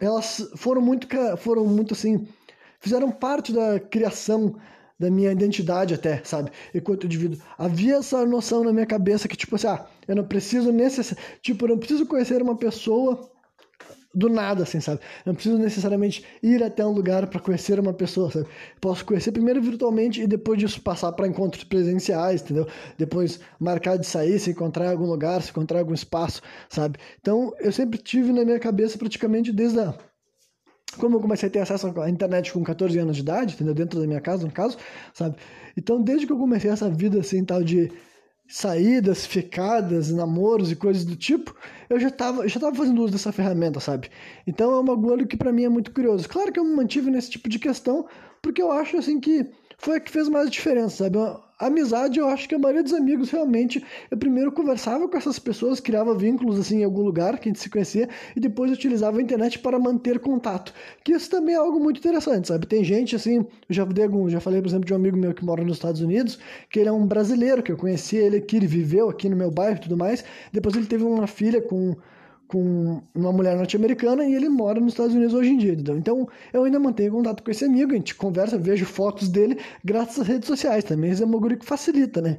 elas 0.00 0.48
foram 0.56 0.80
muito, 0.80 1.06
foram 1.38 1.66
muito 1.66 1.94
assim, 1.94 2.26
fizeram 2.80 3.10
parte 3.10 3.52
da 3.52 3.80
criação 3.80 4.56
da 4.98 5.10
minha 5.10 5.30
identidade 5.30 5.94
até, 5.94 6.22
sabe? 6.24 6.50
Enquanto 6.74 7.04
indivíduo. 7.04 7.38
Havia 7.58 7.96
essa 7.96 8.24
noção 8.24 8.64
na 8.64 8.72
minha 8.72 8.86
cabeça 8.86 9.28
que, 9.28 9.36
tipo 9.36 9.56
assim, 9.56 9.66
ah, 9.66 9.86
eu 10.08 10.16
não 10.16 10.24
preciso 10.24 10.72
necess... 10.72 11.14
tipo, 11.42 11.64
eu 11.64 11.70
não 11.70 11.78
preciso 11.78 12.06
conhecer 12.06 12.40
uma 12.40 12.56
pessoa 12.56 13.30
do 14.16 14.30
nada, 14.30 14.62
assim, 14.62 14.80
sabe? 14.80 15.00
Não 15.26 15.34
preciso 15.34 15.58
necessariamente 15.58 16.24
ir 16.42 16.62
até 16.64 16.84
um 16.84 16.90
lugar 16.90 17.26
para 17.26 17.38
conhecer 17.38 17.78
uma 17.78 17.92
pessoa, 17.92 18.30
sabe? 18.30 18.46
Posso 18.80 19.04
conhecer 19.04 19.30
primeiro 19.30 19.60
virtualmente 19.60 20.22
e 20.22 20.26
depois 20.26 20.58
disso 20.58 20.80
passar 20.80 21.12
para 21.12 21.28
encontros 21.28 21.64
presenciais, 21.64 22.40
entendeu? 22.40 22.66
Depois 22.96 23.38
marcar 23.60 23.98
de 23.98 24.06
sair, 24.06 24.38
se 24.38 24.50
encontrar 24.50 24.86
em 24.86 24.90
algum 24.92 25.04
lugar, 25.04 25.42
se 25.42 25.50
encontrar 25.50 25.78
em 25.78 25.80
algum 25.80 25.92
espaço, 25.92 26.40
sabe? 26.70 26.98
Então, 27.20 27.52
eu 27.60 27.70
sempre 27.70 27.98
tive 27.98 28.32
na 28.32 28.42
minha 28.42 28.58
cabeça 28.58 28.96
praticamente 28.96 29.52
desde 29.52 29.80
a 29.80 29.94
como 30.98 31.16
eu 31.16 31.20
comecei 31.20 31.48
a 31.48 31.52
ter 31.52 31.58
acesso 31.58 31.92
à 32.00 32.08
internet 32.08 32.50
com 32.52 32.64
14 32.64 32.98
anos 32.98 33.16
de 33.16 33.22
idade, 33.22 33.54
entendeu? 33.54 33.74
Dentro 33.74 34.00
da 34.00 34.06
minha 34.06 34.20
casa, 34.20 34.46
no 34.46 34.52
caso, 34.52 34.78
sabe? 35.12 35.36
Então, 35.76 36.00
desde 36.00 36.26
que 36.26 36.32
eu 36.32 36.38
comecei 36.38 36.70
essa 36.70 36.88
vida 36.88 37.20
assim, 37.20 37.44
tal 37.44 37.62
de 37.62 37.92
saídas, 38.48 39.26
ficadas, 39.26 40.10
namoros 40.10 40.70
e 40.70 40.76
coisas 40.76 41.04
do 41.04 41.16
tipo, 41.16 41.54
eu 41.88 41.98
já 41.98 42.08
estava 42.08 42.46
já 42.48 42.60
tava 42.60 42.76
fazendo 42.76 43.02
uso 43.02 43.12
dessa 43.12 43.32
ferramenta, 43.32 43.80
sabe? 43.80 44.10
Então 44.46 44.72
é 44.72 44.80
um 44.80 44.84
bagulho 44.84 45.26
que 45.26 45.36
para 45.36 45.52
mim 45.52 45.64
é 45.64 45.68
muito 45.68 45.90
curioso. 45.90 46.28
Claro 46.28 46.52
que 46.52 46.58
eu 46.58 46.64
me 46.64 46.74
mantive 46.74 47.10
nesse 47.10 47.30
tipo 47.30 47.48
de 47.48 47.58
questão, 47.58 48.06
porque 48.40 48.62
eu 48.62 48.70
acho 48.70 48.96
assim 48.96 49.18
que 49.20 49.50
foi 49.78 49.96
a 49.96 50.00
que 50.00 50.10
fez 50.10 50.28
mais 50.28 50.50
diferença, 50.50 51.04
sabe? 51.04 51.18
A 51.18 51.66
amizade, 51.66 52.18
eu 52.18 52.28
acho 52.28 52.46
que 52.48 52.54
a 52.54 52.58
maioria 52.58 52.82
dos 52.82 52.92
amigos 52.92 53.30
realmente, 53.30 53.82
eu 54.10 54.18
primeiro 54.18 54.52
conversava 54.52 55.08
com 55.08 55.16
essas 55.16 55.38
pessoas, 55.38 55.80
criava 55.80 56.14
vínculos 56.14 56.58
assim 56.58 56.80
em 56.80 56.84
algum 56.84 57.02
lugar 57.02 57.38
que 57.38 57.48
a 57.48 57.50
gente 57.50 57.60
se 57.60 57.70
conhecia 57.70 58.08
e 58.34 58.40
depois 58.40 58.70
utilizava 58.70 59.18
a 59.18 59.22
internet 59.22 59.58
para 59.58 59.78
manter 59.78 60.18
contato. 60.18 60.74
Que 61.02 61.12
isso 61.12 61.30
também 61.30 61.54
é 61.54 61.58
algo 61.58 61.80
muito 61.80 61.98
interessante, 61.98 62.48
sabe? 62.48 62.66
Tem 62.66 62.84
gente 62.84 63.16
assim, 63.16 63.38
eu 63.38 63.46
já 63.70 63.82
algum, 63.82 64.28
já 64.28 64.38
falei, 64.38 64.60
por 64.60 64.68
exemplo, 64.68 64.84
de 64.84 64.92
um 64.92 64.96
amigo 64.96 65.16
meu 65.16 65.32
que 65.32 65.44
mora 65.44 65.64
nos 65.64 65.76
Estados 65.76 66.02
Unidos, 66.02 66.38
que 66.68 66.78
ele 66.78 66.90
é 66.90 66.92
um 66.92 67.06
brasileiro, 67.06 67.62
que 67.62 67.72
eu 67.72 67.76
conheci 67.76 68.16
ele 68.16 68.36
aqui, 68.36 68.56
ele 68.56 68.66
viveu 68.66 69.08
aqui 69.08 69.28
no 69.28 69.36
meu 69.36 69.50
bairro 69.50 69.76
e 69.76 69.80
tudo 69.80 69.96
mais. 69.96 70.24
Depois 70.52 70.76
ele 70.76 70.86
teve 70.86 71.04
uma 71.04 71.26
filha 71.26 71.62
com 71.62 71.96
com 72.48 73.02
uma 73.14 73.32
mulher 73.32 73.56
norte-americana 73.56 74.24
e 74.24 74.34
ele 74.34 74.48
mora 74.48 74.80
nos 74.80 74.92
Estados 74.92 75.14
Unidos 75.14 75.34
hoje 75.34 75.50
em 75.50 75.58
dia. 75.58 75.72
Entendeu? 75.72 75.98
Então 75.98 76.28
eu 76.52 76.64
ainda 76.64 76.78
mantenho 76.78 77.12
contato 77.12 77.42
com 77.42 77.50
esse 77.50 77.64
amigo, 77.64 77.92
a 77.92 77.96
gente 77.96 78.14
conversa, 78.14 78.58
vejo 78.58 78.84
fotos 78.84 79.28
dele 79.28 79.58
graças 79.84 80.20
às 80.20 80.26
redes 80.26 80.46
sociais 80.46 80.84
também. 80.84 81.10
Isso 81.10 81.22
é 81.22 81.26
uma 81.26 81.38
guri 81.38 81.56
que 81.56 81.66
facilita, 81.66 82.20
né? 82.20 82.38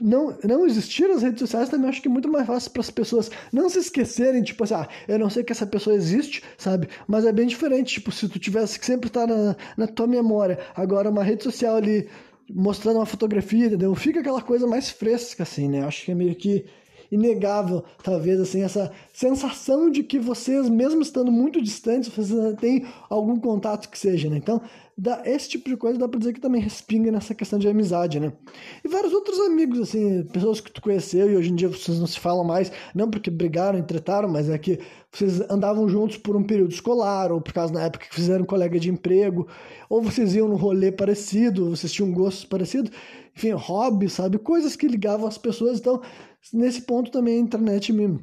Não, 0.00 0.36
não 0.44 0.66
existir 0.66 1.10
as 1.10 1.22
redes 1.22 1.40
sociais 1.40 1.68
também 1.68 1.88
acho 1.88 2.02
que 2.02 2.08
é 2.08 2.10
muito 2.10 2.30
mais 2.30 2.46
fácil 2.46 2.70
para 2.70 2.80
as 2.80 2.90
pessoas 2.90 3.30
não 3.50 3.70
se 3.70 3.78
esquecerem, 3.78 4.42
tipo 4.42 4.62
assim, 4.64 4.74
ah, 4.74 4.88
eu 5.08 5.18
não 5.18 5.30
sei 5.30 5.42
que 5.42 5.52
essa 5.52 5.66
pessoa 5.66 5.96
existe, 5.96 6.42
sabe? 6.58 6.88
Mas 7.08 7.24
é 7.24 7.32
bem 7.32 7.46
diferente, 7.46 7.94
tipo, 7.94 8.12
se 8.12 8.28
tu 8.28 8.38
tivesse 8.38 8.78
que 8.78 8.84
sempre 8.84 9.08
estar 9.08 9.26
na, 9.26 9.56
na 9.76 9.86
tua 9.86 10.06
memória. 10.06 10.58
Agora, 10.76 11.08
uma 11.08 11.24
rede 11.24 11.44
social 11.44 11.76
ali 11.76 12.06
mostrando 12.50 12.96
uma 12.96 13.06
fotografia, 13.06 13.66
entendeu? 13.66 13.94
Fica 13.94 14.20
aquela 14.20 14.42
coisa 14.42 14.66
mais 14.66 14.90
fresca, 14.90 15.42
assim, 15.42 15.68
né? 15.68 15.84
Acho 15.84 16.04
que 16.04 16.12
é 16.12 16.14
meio 16.14 16.34
que 16.34 16.66
inegável, 17.12 17.84
talvez, 18.02 18.40
assim, 18.40 18.62
essa 18.62 18.90
sensação 19.12 19.90
de 19.90 20.02
que 20.02 20.18
vocês, 20.18 20.68
mesmo 20.68 21.02
estando 21.02 21.30
muito 21.30 21.60
distantes, 21.60 22.08
vocês 22.08 22.56
têm 22.58 22.86
algum 23.10 23.38
contato 23.38 23.90
que 23.90 23.98
seja, 23.98 24.30
né? 24.30 24.38
Então, 24.38 24.62
dá, 24.96 25.22
esse 25.24 25.48
tipo 25.48 25.68
de 25.68 25.76
coisa 25.76 25.98
dá 25.98 26.08
pra 26.08 26.18
dizer 26.18 26.32
que 26.32 26.40
também 26.40 26.60
respinga 26.60 27.10
nessa 27.10 27.34
questão 27.34 27.58
de 27.58 27.68
amizade, 27.68 28.20
né? 28.20 28.32
E 28.84 28.88
vários 28.88 29.12
outros 29.12 29.38
amigos, 29.40 29.80
assim, 29.80 30.24
pessoas 30.24 30.60
que 30.60 30.70
tu 30.70 30.80
conheceu 30.80 31.30
e 31.30 31.36
hoje 31.36 31.50
em 31.50 31.54
dia 31.54 31.68
vocês 31.68 31.98
não 31.98 32.06
se 32.06 32.18
falam 32.18 32.44
mais, 32.44 32.70
não 32.94 33.10
porque 33.10 33.30
brigaram, 33.30 33.78
entretaram, 33.78 34.28
mas 34.28 34.48
é 34.48 34.58
que 34.58 34.78
vocês 35.10 35.40
andavam 35.50 35.88
juntos 35.88 36.16
por 36.16 36.36
um 36.36 36.42
período 36.42 36.72
escolar, 36.72 37.32
ou 37.32 37.40
por 37.40 37.52
causa 37.52 37.72
na 37.72 37.82
época 37.82 38.06
que 38.06 38.14
fizeram 38.14 38.44
colega 38.44 38.78
de 38.78 38.90
emprego, 38.90 39.48
ou 39.88 40.02
vocês 40.02 40.34
iam 40.34 40.48
no 40.48 40.56
rolê 40.56 40.90
parecido, 40.92 41.70
vocês 41.70 41.92
tinham 41.92 42.12
gostos 42.12 42.44
parecidos, 42.44 42.90
enfim, 43.36 43.50
hobby, 43.50 44.08
sabe? 44.08 44.38
Coisas 44.38 44.76
que 44.76 44.86
ligavam 44.86 45.26
as 45.26 45.38
pessoas, 45.38 45.78
então 45.78 46.00
Nesse 46.52 46.82
ponto 46.82 47.10
também 47.10 47.36
a 47.36 47.40
internet 47.40 47.92
me 47.92 48.18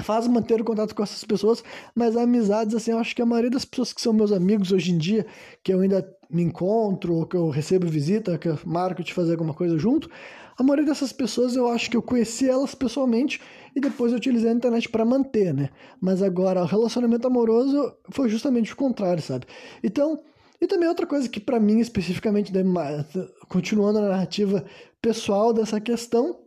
faz 0.00 0.26
manter 0.26 0.60
o 0.60 0.64
contato 0.64 0.94
com 0.94 1.02
essas 1.02 1.22
pessoas, 1.24 1.62
mas 1.94 2.16
amizades, 2.16 2.74
assim, 2.74 2.92
eu 2.92 2.98
acho 2.98 3.14
que 3.14 3.20
a 3.20 3.26
maioria 3.26 3.50
das 3.50 3.64
pessoas 3.64 3.92
que 3.92 4.00
são 4.00 4.12
meus 4.12 4.32
amigos 4.32 4.72
hoje 4.72 4.92
em 4.92 4.98
dia, 4.98 5.26
que 5.62 5.72
eu 5.72 5.80
ainda 5.80 6.08
me 6.30 6.42
encontro, 6.42 7.14
ou 7.14 7.26
que 7.26 7.36
eu 7.36 7.50
recebo 7.50 7.86
visita, 7.86 8.38
que 8.38 8.48
eu 8.48 8.58
marco 8.64 9.02
de 9.02 9.12
fazer 9.12 9.32
alguma 9.32 9.52
coisa 9.52 9.76
junto, 9.76 10.08
a 10.56 10.62
maioria 10.62 10.86
dessas 10.86 11.12
pessoas 11.12 11.56
eu 11.56 11.68
acho 11.68 11.90
que 11.90 11.96
eu 11.96 12.02
conheci 12.02 12.48
elas 12.48 12.74
pessoalmente 12.74 13.40
e 13.74 13.80
depois 13.80 14.12
eu 14.12 14.18
utilizei 14.18 14.50
a 14.50 14.54
internet 14.54 14.88
para 14.88 15.04
manter, 15.04 15.52
né? 15.52 15.70
Mas 16.00 16.22
agora 16.22 16.62
o 16.62 16.66
relacionamento 16.66 17.26
amoroso 17.26 17.94
foi 18.10 18.28
justamente 18.28 18.72
o 18.72 18.76
contrário, 18.76 19.22
sabe? 19.22 19.46
Então, 19.82 20.20
e 20.60 20.66
também 20.66 20.88
outra 20.88 21.06
coisa 21.06 21.28
que 21.28 21.40
para 21.40 21.58
mim 21.58 21.80
especificamente, 21.80 22.52
continuando 23.48 23.98
a 23.98 24.08
narrativa 24.08 24.64
pessoal 25.00 25.52
dessa 25.52 25.80
questão, 25.80 26.41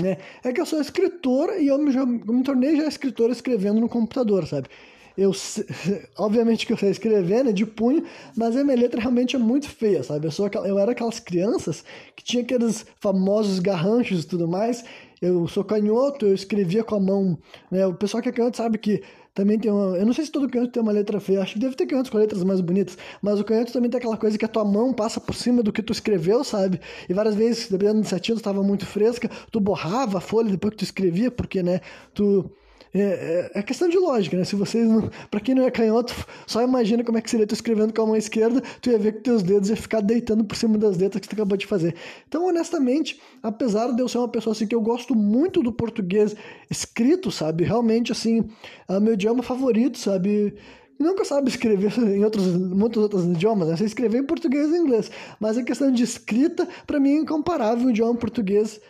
né? 0.00 0.18
É 0.44 0.52
que 0.52 0.60
eu 0.60 0.66
sou 0.66 0.80
escritor 0.80 1.54
e 1.58 1.68
eu 1.68 1.78
me, 1.78 1.94
eu 1.94 2.06
me 2.06 2.42
tornei 2.42 2.76
já 2.76 2.86
escritor 2.86 3.30
escrevendo 3.30 3.80
no 3.80 3.88
computador, 3.88 4.46
sabe? 4.46 4.68
Eu, 5.16 5.32
obviamente 6.18 6.66
que 6.66 6.72
eu 6.72 6.76
sei 6.76 6.90
escrever, 6.90 7.44
né, 7.44 7.52
de 7.52 7.64
punho, 7.64 8.04
mas 8.36 8.54
a 8.56 8.62
minha 8.62 8.76
letra 8.76 9.00
realmente 9.00 9.34
é 9.34 9.38
muito 9.38 9.68
feia, 9.68 10.02
sabe? 10.02 10.26
Eu, 10.26 10.30
sou 10.30 10.46
aquela, 10.46 10.68
eu 10.68 10.78
era 10.78 10.92
aquelas 10.92 11.18
crianças 11.18 11.82
que 12.14 12.22
tinha 12.22 12.42
aqueles 12.42 12.84
famosos 13.00 13.58
garranchos 13.58 14.24
e 14.24 14.26
tudo 14.26 14.46
mais. 14.46 14.84
Eu 15.20 15.48
sou 15.48 15.64
canhoto, 15.64 16.26
eu 16.26 16.34
escrevia 16.34 16.84
com 16.84 16.94
a 16.94 17.00
mão, 17.00 17.38
né? 17.70 17.86
O 17.86 17.94
pessoal 17.94 18.22
que 18.22 18.28
é 18.28 18.32
canhoto 18.32 18.56
sabe 18.56 18.76
que 18.76 19.02
também 19.34 19.58
tem 19.58 19.70
uma. 19.70 19.96
Eu 19.96 20.06
não 20.06 20.12
sei 20.12 20.24
se 20.24 20.32
todo 20.32 20.48
canhoto 20.48 20.72
tem 20.72 20.82
uma 20.82 20.92
letra 20.92 21.20
feia, 21.20 21.40
acho 21.40 21.54
que 21.54 21.58
deve 21.58 21.74
ter 21.74 21.86
canhotos 21.86 22.10
com 22.10 22.18
letras 22.18 22.42
mais 22.44 22.60
bonitas, 22.60 22.98
mas 23.22 23.40
o 23.40 23.44
canhoto 23.44 23.72
também 23.72 23.90
tem 23.90 23.98
aquela 23.98 24.16
coisa 24.16 24.36
que 24.36 24.44
a 24.44 24.48
tua 24.48 24.64
mão 24.64 24.92
passa 24.92 25.20
por 25.20 25.34
cima 25.34 25.62
do 25.62 25.72
que 25.72 25.82
tu 25.82 25.92
escreveu, 25.92 26.44
sabe? 26.44 26.80
E 27.08 27.14
várias 27.14 27.34
vezes, 27.34 27.68
dependendo 27.68 28.00
do 28.00 28.06
certinho, 28.06 28.36
tu 28.36 28.40
estava 28.40 28.62
muito 28.62 28.86
fresca, 28.86 29.30
tu 29.50 29.60
borrava 29.60 30.18
a 30.18 30.20
folha 30.20 30.50
depois 30.50 30.72
que 30.72 30.78
tu 30.78 30.84
escrevia, 30.84 31.30
porque, 31.30 31.62
né, 31.62 31.80
tu 32.14 32.50
é, 33.00 33.50
é, 33.54 33.58
é, 33.58 33.62
questão 33.62 33.88
de 33.88 33.98
lógica, 33.98 34.36
né? 34.36 34.44
Se 34.44 34.56
vocês 34.56 34.88
não. 34.88 35.10
Pra 35.30 35.40
quem 35.40 35.54
não 35.54 35.64
é 35.64 35.70
canhoto, 35.70 36.14
só 36.46 36.62
imagina 36.62 37.04
como 37.04 37.18
é 37.18 37.20
que 37.20 37.30
seria 37.30 37.46
tu 37.46 37.54
escrevendo 37.54 37.92
com 37.92 38.02
a 38.02 38.06
mão 38.06 38.16
esquerda, 38.16 38.62
tu 38.80 38.90
ia 38.90 38.98
ver 38.98 39.12
que 39.12 39.20
teus 39.20 39.42
dedos 39.42 39.68
iam 39.68 39.76
ficar 39.76 40.00
deitando 40.00 40.44
por 40.44 40.56
cima 40.56 40.78
das 40.78 40.96
letras 40.96 41.20
que 41.20 41.28
tu 41.28 41.34
acabou 41.34 41.56
de 41.56 41.66
fazer. 41.66 41.94
Então, 42.28 42.46
honestamente, 42.46 43.20
apesar 43.42 43.92
de 43.92 44.00
eu 44.00 44.08
ser 44.08 44.18
uma 44.18 44.28
pessoa 44.28 44.52
assim 44.52 44.66
que 44.66 44.74
eu 44.74 44.80
gosto 44.80 45.14
muito 45.14 45.62
do 45.62 45.72
português 45.72 46.34
escrito, 46.70 47.30
sabe? 47.30 47.64
Realmente, 47.64 48.12
assim, 48.12 48.48
é 48.88 48.96
o 48.96 49.00
meu 49.00 49.14
idioma 49.14 49.42
favorito, 49.42 49.98
sabe? 49.98 50.54
nunca 50.98 51.24
sabe 51.24 51.48
escrever 51.48 51.92
em 51.98 52.24
outros, 52.24 52.46
muitos 52.56 53.02
outros 53.02 53.24
idiomas, 53.24 53.68
né? 53.68 53.76
Você 53.76 53.84
escrever 53.84 54.18
em 54.18 54.24
português 54.24 54.72
e 54.72 54.76
inglês. 54.76 55.10
Mas 55.38 55.58
a 55.58 55.62
questão 55.62 55.90
de 55.92 56.02
escrita, 56.02 56.66
para 56.86 56.98
mim, 56.98 57.16
é 57.16 57.20
incomparável 57.20 57.86
o 57.86 57.90
idioma 57.90 58.14
português 58.14 58.80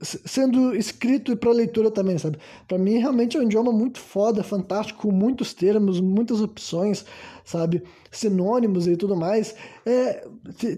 sendo 0.00 0.74
escrito 0.74 1.36
para 1.36 1.50
leitura 1.50 1.90
também, 1.90 2.16
sabe? 2.16 2.38
Para 2.66 2.78
mim 2.78 2.98
realmente 2.98 3.36
é 3.36 3.40
um 3.40 3.42
idioma 3.42 3.70
muito 3.70 4.00
foda, 4.00 4.42
fantástico, 4.42 5.02
com 5.02 5.12
muitos 5.12 5.52
termos, 5.52 6.00
muitas 6.00 6.40
opções, 6.40 7.04
sabe? 7.44 7.82
Sinônimos 8.10 8.86
e 8.86 8.96
tudo 8.96 9.14
mais. 9.14 9.54
É, 9.84 10.26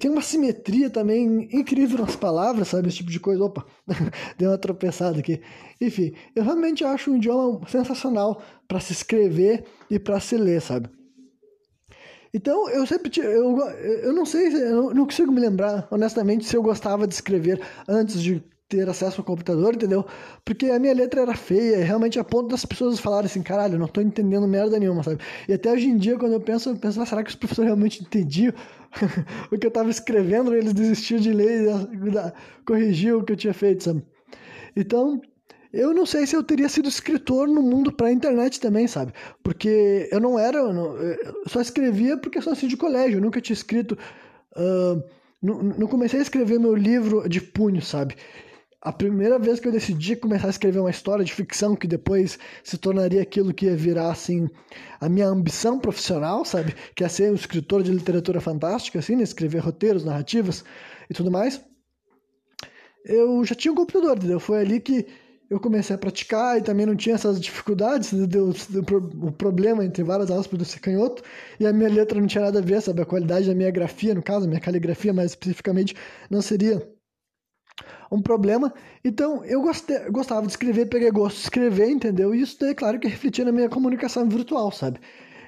tem 0.01 0.11
uma 0.11 0.21
simetria 0.21 0.91
também 0.91 1.49
incrível 1.53 1.99
nas 1.99 2.17
palavras, 2.17 2.69
sabe? 2.69 2.89
Esse 2.89 2.99
tipo 2.99 3.11
de 3.11 3.21
coisa. 3.21 3.45
Opa, 3.45 3.65
deu 4.37 4.51
uma 4.51 4.59
tropeçada 4.59 5.21
aqui. 5.21 5.41
Enfim, 5.81 6.13
eu 6.35 6.43
realmente 6.43 6.85
acho 6.85 7.13
um 7.13 7.17
idioma 7.17 7.61
sensacional 7.69 8.43
para 8.67 8.81
se 8.81 8.93
escrever 8.93 9.65
e 9.89 9.99
para 9.99 10.19
se 10.19 10.37
ler, 10.37 10.61
sabe? 10.61 10.91
Então, 12.35 12.69
eu 12.69 12.85
sempre. 12.85 13.11
Eu, 13.21 13.59
eu 14.03 14.13
não 14.13 14.27
sei, 14.27 14.49
eu 14.49 14.93
não 14.93 15.05
consigo 15.05 15.31
me 15.31 15.41
lembrar, 15.41 15.87
honestamente, 15.91 16.45
se 16.45 16.57
eu 16.57 16.63
gostava 16.63 17.07
de 17.07 17.15
escrever 17.15 17.61
antes 17.89 18.21
de 18.21 18.43
ter 18.69 18.89
acesso 18.89 19.21
ao 19.21 19.25
computador, 19.25 19.75
entendeu? 19.75 20.05
Porque 20.45 20.67
a 20.67 20.79
minha 20.79 20.93
letra 20.93 21.23
era 21.23 21.35
feia, 21.35 21.83
realmente 21.83 22.19
a 22.19 22.25
ponto 22.25 22.49
das 22.49 22.67
pessoas 22.67 23.01
falarem 23.01 23.27
assim, 23.27 23.43
caralho, 23.43 23.79
não 23.79 23.89
tô 23.89 24.01
entendendo 24.01 24.47
merda 24.47 24.79
nenhuma, 24.79 25.03
sabe? 25.03 25.19
E 25.49 25.55
até 25.55 25.73
hoje 25.73 25.87
em 25.87 25.97
dia, 25.97 26.19
quando 26.19 26.33
eu 26.33 26.41
penso, 26.41 26.69
eu 26.69 26.77
penso, 26.77 27.01
ah, 27.01 27.07
será 27.07 27.25
que 27.25 27.31
os 27.31 27.37
professores 27.37 27.67
realmente 27.67 28.03
entendiam 28.03 28.53
o 29.51 29.57
que 29.57 29.67
eu 29.67 29.71
tava 29.71 29.89
escrevendo? 29.89 30.55
Eles 30.55 30.75
desistiram 30.75 31.21
de 31.21 31.33
ler 31.33 31.65
e 31.65 32.65
corrigir 32.67 33.15
o 33.15 33.25
que 33.25 33.33
eu 33.33 33.37
tinha 33.37 33.55
feito, 33.55 33.85
sabe? 33.85 34.05
Então, 34.77 35.19
eu 35.73 35.95
não 35.95 36.05
sei 36.05 36.27
se 36.27 36.37
eu 36.37 36.43
teria 36.43 36.69
sido 36.69 36.91
escritor 36.91 37.49
no 37.49 37.63
mundo 37.63 37.91
pra 37.91 38.13
internet 38.13 38.61
também, 38.61 38.87
sabe? 38.87 39.15
Porque 39.43 40.11
eu 40.13 40.21
não 40.21 40.39
era, 40.39 40.59
eu, 40.59 40.75
não, 40.75 40.95
eu 40.97 41.45
só 41.47 41.63
escrevia 41.63 42.19
porque 42.19 42.43
sou 42.43 42.53
assim 42.53 42.69
de 42.69 42.77
colégio, 42.77 43.17
eu 43.17 43.23
nunca 43.23 43.41
tinha 43.41 43.55
escrito. 43.55 43.97
Uh, 44.55 45.03
não 45.41 45.87
comecei 45.87 46.19
a 46.19 46.23
escrever 46.23 46.59
meu 46.59 46.75
livro 46.75 47.29
de 47.29 47.41
punho, 47.41 47.81
sabe? 47.81 48.17
A 48.81 48.93
primeira 48.93 49.39
vez 49.39 49.59
que 49.59 49.67
eu 49.67 49.73
decidi 49.73 50.15
começar 50.15 50.47
a 50.47 50.51
escrever 50.51 50.79
uma 50.79 50.91
história 50.91 51.25
de 51.25 51.33
ficção 51.33 51.75
que 51.75 51.87
depois 51.87 52.39
se 52.63 52.79
tornaria 52.79 53.21
aquilo 53.21 53.53
que 53.53 53.67
ia 53.67 53.77
virar 53.77 54.11
assim 54.11 54.49
a 55.01 55.09
minha 55.09 55.27
ambição 55.27 55.81
profissional, 55.81 56.45
sabe? 56.45 56.75
Que 56.95 57.03
é 57.03 57.09
ser 57.09 57.31
um 57.33 57.35
escritor 57.35 57.83
de 57.83 57.91
literatura 57.91 58.41
fantástica, 58.41 59.01
assim, 59.01 59.17
né? 59.17 59.25
escrever 59.25 59.59
roteiros, 59.59 60.05
narrativas 60.05 60.65
e 61.11 61.15
tudo 61.15 61.31
mais. 61.31 61.61
Eu 63.05 63.45
já 63.45 63.55
tinha 63.55 63.73
um 63.73 63.77
computador, 63.77 64.17
entendeu? 64.17 64.39
Foi 64.39 64.61
ali 64.61 64.81
que 64.81 65.07
eu 65.51 65.59
comecei 65.59 65.97
a 65.97 65.99
praticar 65.99 66.59
e 66.59 66.63
também 66.63 66.85
não 66.87 66.95
tinha 66.95 67.15
essas 67.15 67.41
dificuldades, 67.41 68.13
deu, 68.13 68.53
o 69.23 69.33
problema 69.33 69.85
entre 69.85 70.05
várias 70.05 70.31
aspas 70.31 70.59
do 70.59 70.65
ser 70.65 70.79
canhoto, 70.79 71.23
e 71.59 71.67
a 71.67 71.73
minha 71.73 71.89
letra 71.89 72.21
não 72.21 72.27
tinha 72.27 72.45
nada 72.45 72.59
a 72.59 72.63
ver, 72.63 72.83
sabe? 72.83 73.01
A 73.01 73.07
qualidade 73.07 73.49
da 73.49 73.55
minha 73.55 73.71
grafia, 73.71 74.15
no 74.15 74.23
caso, 74.23 74.45
a 74.45 74.49
minha 74.49 74.61
caligrafia 74.61 75.13
mais 75.13 75.31
especificamente, 75.31 75.97
não 76.31 76.43
seria 76.43 76.87
um 78.11 78.21
problema. 78.21 78.73
Então, 79.05 79.45
eu 79.45 79.61
gostei, 79.61 79.99
gostava 80.11 80.43
de 80.43 80.49
escrever, 80.49 80.87
peguei 80.87 81.11
gosto 81.11 81.37
de 81.37 81.43
escrever, 81.43 81.89
entendeu? 81.89 82.35
E 82.35 82.43
isso 82.43 82.63
é 82.65 82.75
claro 82.75 82.99
que 82.99 83.09
refletia 83.09 83.45
na 83.45 83.53
minha 83.53 83.69
comunicação 83.69 84.29
virtual, 84.29 84.71
sabe? 84.71 85.01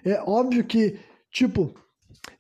É 0.05 0.21
óbvio 0.23 0.65
que, 0.65 0.99
tipo. 1.31 1.75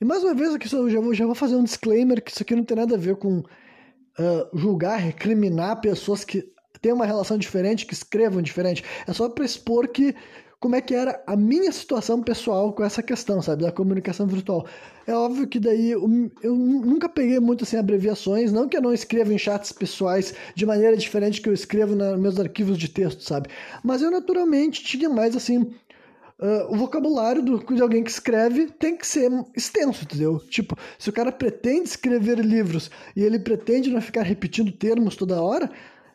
E 0.00 0.04
mais 0.04 0.22
uma 0.22 0.34
vez 0.34 0.54
aqui, 0.54 0.72
eu 0.74 0.90
já 0.90 1.00
vou, 1.00 1.14
já 1.14 1.26
vou 1.26 1.34
fazer 1.34 1.56
um 1.56 1.64
disclaimer 1.64 2.22
que 2.22 2.30
isso 2.30 2.42
aqui 2.42 2.54
não 2.54 2.64
tem 2.64 2.76
nada 2.76 2.94
a 2.94 2.98
ver 2.98 3.16
com 3.16 3.38
uh, 3.38 4.58
julgar, 4.58 4.98
recriminar 4.98 5.80
pessoas 5.80 6.24
que 6.24 6.44
têm 6.80 6.92
uma 6.92 7.06
relação 7.06 7.36
diferente, 7.36 7.86
que 7.86 7.94
escrevam 7.94 8.42
diferente. 8.42 8.84
É 9.06 9.12
só 9.12 9.28
para 9.28 9.44
expor 9.44 9.88
que 9.88 10.14
como 10.60 10.76
é 10.76 10.80
que 10.82 10.94
era 10.94 11.22
a 11.26 11.34
minha 11.34 11.72
situação 11.72 12.22
pessoal 12.22 12.72
com 12.74 12.84
essa 12.84 13.02
questão, 13.02 13.40
sabe, 13.40 13.62
da 13.62 13.72
comunicação 13.72 14.26
virtual. 14.26 14.66
É 15.06 15.14
óbvio 15.14 15.48
que 15.48 15.58
daí 15.58 15.92
eu, 15.92 16.02
eu 16.42 16.54
nunca 16.54 17.08
peguei 17.08 17.40
muito 17.40 17.64
assim 17.64 17.78
abreviações, 17.78 18.52
não 18.52 18.68
que 18.68 18.76
eu 18.76 18.82
não 18.82 18.92
escreva 18.92 19.32
em 19.32 19.38
chats 19.38 19.72
pessoais 19.72 20.34
de 20.54 20.66
maneira 20.66 20.96
diferente 20.98 21.40
que 21.40 21.48
eu 21.48 21.54
escrevo 21.54 21.96
nos 21.96 22.20
meus 22.20 22.38
arquivos 22.38 22.76
de 22.76 22.88
texto, 22.88 23.24
sabe? 23.24 23.48
Mas 23.82 24.02
eu 24.02 24.10
naturalmente 24.10 24.84
tinha 24.84 25.08
mais 25.08 25.34
assim 25.34 25.72
Uh, 26.42 26.72
o 26.72 26.74
vocabulário 26.74 27.42
do, 27.42 27.58
de 27.58 27.82
alguém 27.82 28.02
que 28.02 28.10
escreve 28.10 28.68
tem 28.78 28.96
que 28.96 29.06
ser 29.06 29.30
extenso, 29.54 30.04
entendeu? 30.04 30.38
Tipo, 30.48 30.74
se 30.98 31.10
o 31.10 31.12
cara 31.12 31.30
pretende 31.30 31.90
escrever 31.90 32.38
livros 32.38 32.90
e 33.14 33.22
ele 33.22 33.38
pretende 33.38 33.90
não 33.90 34.00
ficar 34.00 34.22
repetindo 34.22 34.72
termos 34.72 35.16
toda 35.16 35.42
hora, 35.42 35.70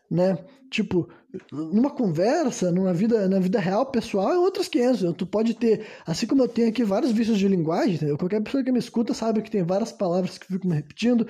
né? 0.10 0.36
Tipo, 0.72 1.08
numa 1.52 1.90
conversa, 1.90 2.72
numa 2.72 2.94
vida, 2.94 3.28
na 3.28 3.40
vida 3.40 3.60
real, 3.60 3.86
pessoal, 3.86 4.32
é 4.32 4.38
outras 4.38 4.68
500. 4.68 5.14
Tu 5.16 5.26
pode 5.26 5.54
ter, 5.54 5.86
assim 6.06 6.26
como 6.26 6.44
eu 6.44 6.48
tenho 6.48 6.70
aqui 6.70 6.84
vários 6.84 7.12
vícios 7.12 7.38
de 7.38 7.48
linguagem, 7.48 7.96
entendeu? 7.96 8.18
qualquer 8.18 8.42
pessoa 8.42 8.64
que 8.64 8.72
me 8.72 8.80
escuta 8.80 9.14
sabe 9.14 9.42
que 9.42 9.52
tem 9.52 9.64
várias 9.64 9.92
palavras 9.92 10.38
que 10.38 10.48
ficam 10.48 10.70
me 10.70 10.76
repetindo, 10.76 11.28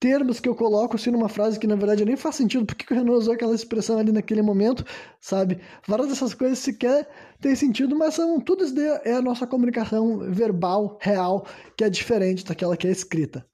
termos 0.00 0.38
que 0.38 0.48
eu 0.48 0.54
coloco 0.54 0.96
assim 0.96 1.10
numa 1.10 1.28
frase 1.28 1.58
que 1.58 1.66
na 1.66 1.74
verdade 1.74 2.04
nem 2.04 2.16
faz 2.16 2.36
sentido, 2.36 2.64
porque 2.64 2.92
o 2.92 2.96
Renan 2.96 3.12
usou 3.12 3.34
aquela 3.34 3.54
expressão 3.54 3.98
ali 3.98 4.12
naquele 4.12 4.42
momento, 4.42 4.84
sabe? 5.20 5.60
Várias 5.86 6.08
dessas 6.08 6.34
coisas 6.34 6.58
sequer 6.58 7.08
tem 7.40 7.54
sentido, 7.54 7.96
mas 7.96 8.14
são 8.14 8.40
tudo 8.40 8.64
isso 8.64 8.78
é 9.04 9.12
a 9.12 9.22
nossa 9.22 9.46
comunicação 9.46 10.18
verbal, 10.30 10.98
real, 11.00 11.46
que 11.76 11.84
é 11.84 11.90
diferente 11.90 12.44
daquela 12.44 12.76
que 12.76 12.86
é 12.86 12.90
escrita, 12.90 13.46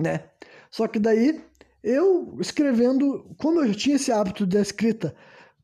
né? 0.00 0.24
Só 0.70 0.86
que 0.88 0.98
daí 0.98 1.44
eu 1.82 2.36
escrevendo, 2.40 3.26
como 3.38 3.60
eu 3.60 3.68
já 3.68 3.74
tinha 3.74 3.96
esse 3.96 4.12
hábito 4.12 4.46
da 4.46 4.60
escrita, 4.60 5.14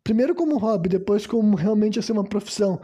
primeiro 0.03 0.35
como 0.35 0.59
hobby, 0.59 0.89
depois 0.89 1.27
como 1.27 1.57
realmente 1.57 2.03
ser 2.03 2.13
uma 2.13 2.25
profissão, 2.25 2.81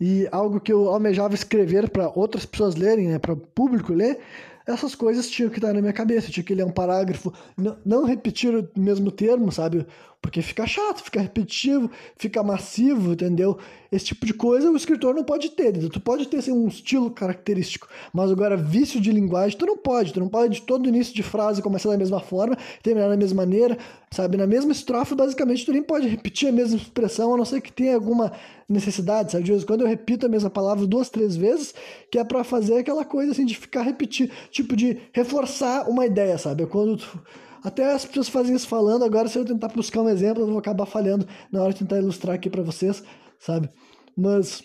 e 0.00 0.28
algo 0.32 0.60
que 0.60 0.72
eu 0.72 0.88
almejava 0.88 1.34
escrever 1.34 1.88
para 1.90 2.10
outras 2.14 2.44
pessoas 2.44 2.74
lerem, 2.74 3.08
né, 3.08 3.18
para 3.18 3.34
o 3.34 3.36
público 3.36 3.92
ler, 3.92 4.18
essas 4.66 4.94
coisas 4.94 5.28
tinham 5.28 5.50
que 5.50 5.58
estar 5.58 5.72
na 5.72 5.80
minha 5.80 5.92
cabeça, 5.92 6.30
tinha 6.30 6.44
que 6.44 6.54
ler 6.54 6.64
um 6.64 6.70
parágrafo, 6.70 7.32
não, 7.56 7.76
não 7.84 8.04
repetir 8.04 8.54
o 8.54 8.68
mesmo 8.76 9.10
termo, 9.10 9.50
sabe? 9.50 9.86
Porque 10.22 10.40
fica 10.40 10.64
chato, 10.68 11.02
fica 11.02 11.20
repetitivo, 11.20 11.90
fica 12.16 12.44
massivo, 12.44 13.12
entendeu? 13.12 13.58
Esse 13.90 14.06
tipo 14.06 14.24
de 14.24 14.32
coisa 14.32 14.70
o 14.70 14.76
escritor 14.76 15.12
não 15.14 15.24
pode 15.24 15.50
ter. 15.50 15.72
Tu 15.90 16.00
pode 16.00 16.28
ter 16.28 16.36
assim, 16.36 16.52
um 16.52 16.68
estilo 16.68 17.10
característico, 17.10 17.88
mas 18.14 18.30
agora 18.30 18.56
vício 18.56 19.00
de 19.00 19.10
linguagem 19.10 19.58
tu 19.58 19.66
não 19.66 19.76
pode. 19.76 20.12
Tu 20.12 20.20
não 20.20 20.28
pode 20.28 20.62
todo 20.62 20.88
início 20.88 21.12
de 21.12 21.24
frase 21.24 21.60
começar 21.60 21.90
da 21.90 21.98
mesma 21.98 22.20
forma, 22.20 22.56
terminar 22.84 23.08
da 23.08 23.16
mesma 23.16 23.42
maneira, 23.42 23.76
sabe? 24.12 24.36
Na 24.36 24.46
mesma 24.46 24.70
estrofe, 24.70 25.16
basicamente, 25.16 25.66
tu 25.66 25.72
nem 25.72 25.82
pode 25.82 26.06
repetir 26.06 26.48
a 26.48 26.52
mesma 26.52 26.76
expressão, 26.76 27.34
a 27.34 27.36
não 27.36 27.44
ser 27.44 27.60
que 27.60 27.72
tenha 27.72 27.96
alguma 27.96 28.32
necessidade, 28.68 29.32
sabe? 29.32 29.42
De 29.42 29.50
vez 29.50 29.64
em 29.64 29.66
quando 29.66 29.80
eu 29.80 29.88
repito 29.88 30.24
a 30.24 30.28
mesma 30.28 30.48
palavra 30.48 30.86
duas, 30.86 31.10
três 31.10 31.34
vezes, 31.34 31.74
que 32.12 32.18
é 32.18 32.22
para 32.22 32.44
fazer 32.44 32.78
aquela 32.78 33.04
coisa 33.04 33.32
assim 33.32 33.44
de 33.44 33.56
ficar 33.56 33.82
repetir, 33.82 34.30
tipo 34.52 34.76
de 34.76 34.98
reforçar 35.12 35.90
uma 35.90 36.06
ideia, 36.06 36.38
sabe? 36.38 36.64
Quando 36.64 36.96
tu 36.96 37.20
até 37.62 37.92
as 37.92 38.04
pessoas 38.04 38.28
fazem 38.28 38.54
isso 38.54 38.66
falando, 38.66 39.04
agora 39.04 39.28
se 39.28 39.38
eu 39.38 39.44
tentar 39.44 39.68
buscar 39.68 40.00
um 40.00 40.08
exemplo, 40.08 40.42
eu 40.42 40.46
vou 40.46 40.58
acabar 40.58 40.86
falhando 40.86 41.26
na 41.50 41.62
hora 41.62 41.72
de 41.72 41.80
tentar 41.80 41.98
ilustrar 41.98 42.34
aqui 42.34 42.50
para 42.50 42.62
vocês, 42.62 43.02
sabe? 43.38 43.68
Mas 44.16 44.62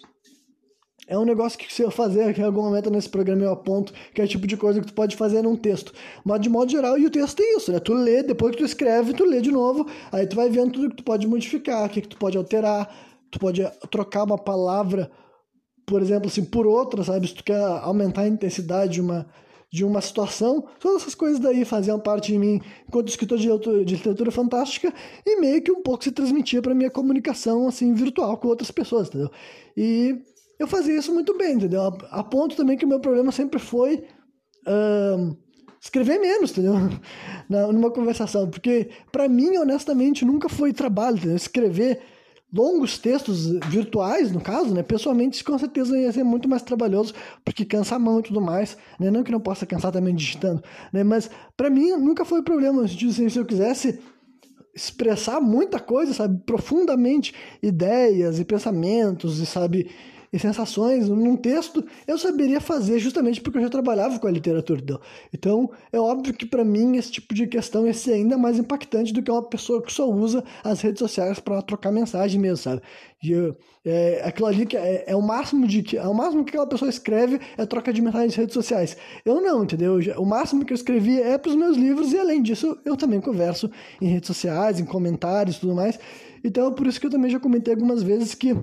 é 1.07 1.17
um 1.17 1.23
negócio 1.23 1.57
que 1.57 1.73
se 1.73 1.81
eu 1.81 1.89
fazer 1.89 2.37
em 2.37 2.43
algum 2.43 2.61
momento 2.61 2.89
nesse 2.89 3.07
programa 3.07 3.43
eu 3.43 3.51
aponto, 3.51 3.93
que 4.13 4.19
é 4.19 4.25
o 4.25 4.27
tipo 4.27 4.45
de 4.45 4.57
coisa 4.57 4.81
que 4.81 4.87
tu 4.87 4.93
pode 4.93 5.15
fazer 5.15 5.41
num 5.41 5.55
texto. 5.55 5.93
Mas 6.25 6.41
de 6.41 6.49
modo 6.49 6.69
geral, 6.69 6.97
e 6.97 7.05
o 7.05 7.09
texto 7.09 7.37
tem 7.37 7.55
isso, 7.55 7.71
né? 7.71 7.79
Tu 7.79 7.93
lê, 7.93 8.23
depois 8.23 8.51
que 8.51 8.57
tu 8.57 8.65
escreve, 8.65 9.13
tu 9.13 9.23
lê 9.23 9.39
de 9.39 9.51
novo, 9.51 9.87
aí 10.11 10.27
tu 10.27 10.35
vai 10.35 10.49
vendo 10.49 10.73
tudo 10.73 10.89
que 10.89 10.97
tu 10.97 11.03
pode 11.03 11.25
modificar, 11.25 11.85
o 11.85 11.89
que, 11.89 12.01
que 12.01 12.09
tu 12.09 12.17
pode 12.17 12.37
alterar, 12.37 12.93
tu 13.31 13.39
pode 13.39 13.65
trocar 13.89 14.23
uma 14.23 14.37
palavra, 14.37 15.09
por 15.85 16.01
exemplo, 16.01 16.27
assim, 16.27 16.43
por 16.43 16.67
outra, 16.67 17.03
sabe? 17.03 17.27
Se 17.27 17.35
tu 17.35 17.43
quer 17.43 17.61
aumentar 17.61 18.23
a 18.23 18.27
intensidade 18.27 18.93
de 18.93 19.01
uma, 19.01 19.25
de 19.71 19.83
uma 19.83 19.99
situação, 19.99 20.65
todas 20.79 21.01
essas 21.01 21.15
coisas 21.15 21.39
daí 21.39 21.65
faziam 21.65 21.99
parte 21.99 22.31
de 22.31 22.39
mim 22.39 22.61
enquanto 22.87 23.09
escritor 23.09 23.37
de, 23.37 23.47
de 23.85 23.95
literatura 23.95 24.31
fantástica 24.31 24.93
e 25.25 25.41
meio 25.41 25.61
que 25.61 25.71
um 25.71 25.81
pouco 25.81 26.05
se 26.05 26.11
transmitia 26.11 26.61
para 26.61 26.73
minha 26.73 26.89
comunicação 26.89 27.67
assim 27.67 27.93
virtual 27.93 28.37
com 28.37 28.47
outras 28.47 28.71
pessoas, 28.71 29.09
entendeu? 29.09 29.29
E 29.75 30.21
eu 30.57 30.67
fazia 30.67 30.97
isso 30.97 31.13
muito 31.13 31.37
bem, 31.37 31.55
entendeu? 31.55 31.81
A, 31.81 32.19
a 32.19 32.23
ponto 32.23 32.55
também 32.55 32.77
que 32.77 32.85
o 32.85 32.87
meu 32.87 32.99
problema 32.99 33.31
sempre 33.31 33.59
foi 33.59 34.05
escrever 35.81 36.19
menos, 36.19 36.51
entendeu? 36.51 36.73
Na, 37.49 37.67
numa 37.71 37.91
conversação, 37.91 38.49
porque 38.49 38.89
para 39.11 39.27
mim, 39.29 39.57
honestamente, 39.57 40.25
nunca 40.25 40.49
foi 40.49 40.73
trabalho, 40.73 41.17
entendeu? 41.17 41.37
Escrever 41.37 42.01
longos 42.51 42.97
textos 42.97 43.47
virtuais, 43.67 44.31
no 44.31 44.39
caso, 44.39 44.73
né? 44.73 44.81
Pessoalmente, 44.81 45.43
com 45.43 45.57
certeza 45.57 45.97
ia 45.97 46.11
ser 46.11 46.23
muito 46.23 46.47
mais 46.47 46.61
trabalhoso, 46.61 47.13
porque 47.43 47.65
cansa 47.65 47.95
a 47.95 47.99
mão 47.99 48.19
e 48.19 48.23
tudo 48.23 48.39
mais, 48.39 48.77
né? 48.99 49.11
Não 49.11 49.23
que 49.23 49.31
não 49.31 49.39
possa 49.39 49.65
cansar 49.65 49.91
também 49.91 50.15
digitando, 50.15 50.63
né? 50.91 51.03
Mas 51.03 51.29
para 51.55 51.69
mim 51.69 51.91
nunca 51.97 52.23
foi 52.23 52.41
problema, 52.41 52.87
se 52.87 53.37
eu 53.37 53.45
quisesse 53.45 53.99
expressar 54.73 55.41
muita 55.41 55.79
coisa, 55.79 56.13
sabe, 56.13 56.39
profundamente 56.45 57.33
ideias 57.63 58.39
e 58.39 58.45
pensamentos 58.45 59.39
e 59.39 59.45
sabe 59.45 59.89
e 60.37 60.39
sensações 60.39 61.09
num 61.09 61.35
texto, 61.35 61.83
eu 62.07 62.17
saberia 62.17 62.61
fazer 62.61 62.99
justamente 62.99 63.41
porque 63.41 63.57
eu 63.57 63.63
já 63.63 63.69
trabalhava 63.69 64.17
com 64.19 64.27
a 64.27 64.31
literatura. 64.31 64.77
Então, 65.33 65.69
é 65.91 65.99
óbvio 65.99 66.33
que 66.33 66.45
para 66.45 66.63
mim 66.63 66.95
esse 66.95 67.11
tipo 67.11 67.33
de 67.33 67.47
questão 67.47 67.85
ia 67.87 67.93
ser 67.93 68.13
ainda 68.13 68.37
mais 68.37 68.59
impactante 68.59 69.11
do 69.11 69.21
que 69.21 69.31
uma 69.31 69.41
pessoa 69.41 69.81
que 69.81 69.91
só 69.91 70.07
usa 70.09 70.43
as 70.63 70.79
redes 70.81 70.99
sociais 70.99 71.39
para 71.39 71.61
trocar 71.61 71.91
mensagem 71.91 72.39
mesmo, 72.39 72.57
sabe? 72.57 72.81
E 73.23 73.33
é, 73.83 74.21
aquilo 74.23 74.47
ali 74.47 74.65
que 74.65 74.77
é, 74.77 75.05
é, 75.07 75.15
o 75.15 75.21
máximo 75.21 75.67
de 75.67 75.81
que 75.81 75.97
é 75.97 76.07
o 76.07 76.13
máximo 76.13 76.43
que 76.43 76.51
aquela 76.51 76.67
pessoa 76.67 76.89
escreve 76.89 77.39
é 77.57 77.65
troca 77.65 77.91
de 77.91 78.01
mensagens 78.01 78.33
nas 78.33 78.35
redes 78.35 78.53
sociais. 78.53 78.95
Eu 79.25 79.41
não, 79.41 79.63
entendeu? 79.63 79.97
O 80.17 80.25
máximo 80.25 80.63
que 80.63 80.71
eu 80.71 80.75
escrevi 80.75 81.19
é 81.19 81.37
para 81.37 81.49
os 81.49 81.55
meus 81.55 81.75
livros 81.75 82.13
e 82.13 82.19
além 82.19 82.43
disso 82.43 82.77
eu 82.85 82.95
também 82.95 83.19
converso 83.19 83.71
em 83.99 84.07
redes 84.07 84.27
sociais, 84.27 84.79
em 84.79 84.85
comentários, 84.85 85.57
tudo 85.57 85.73
mais. 85.73 85.99
Então, 86.43 86.67
é 86.67 86.71
por 86.71 86.85
isso 86.85 86.99
que 86.99 87.07
eu 87.07 87.11
também 87.11 87.31
já 87.31 87.39
comentei 87.39 87.73
algumas 87.73 88.03
vezes 88.03 88.35
que 88.35 88.55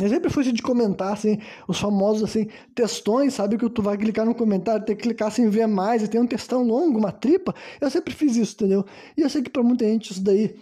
eu 0.00 0.08
sempre 0.08 0.30
fui 0.30 0.42
de 0.42 0.62
comentar, 0.62 1.12
assim, 1.12 1.38
os 1.68 1.78
famosos, 1.78 2.24
assim, 2.24 2.48
textões, 2.74 3.34
sabe? 3.34 3.58
Que 3.58 3.68
tu 3.68 3.82
vai 3.82 3.96
clicar 3.98 4.24
no 4.24 4.34
comentário, 4.34 4.84
tem 4.84 4.96
que 4.96 5.02
clicar 5.02 5.28
assim, 5.28 5.50
ver 5.50 5.66
mais, 5.66 6.02
e 6.02 6.08
tem 6.08 6.20
um 6.20 6.26
textão 6.26 6.62
longo, 6.62 6.98
uma 6.98 7.12
tripa. 7.12 7.54
Eu 7.80 7.90
sempre 7.90 8.14
fiz 8.14 8.36
isso, 8.36 8.54
entendeu? 8.54 8.86
E 9.16 9.20
eu 9.20 9.28
sei 9.28 9.42
que 9.42 9.50
para 9.50 9.62
muita 9.62 9.84
gente 9.84 10.10
isso 10.12 10.22
daí, 10.22 10.56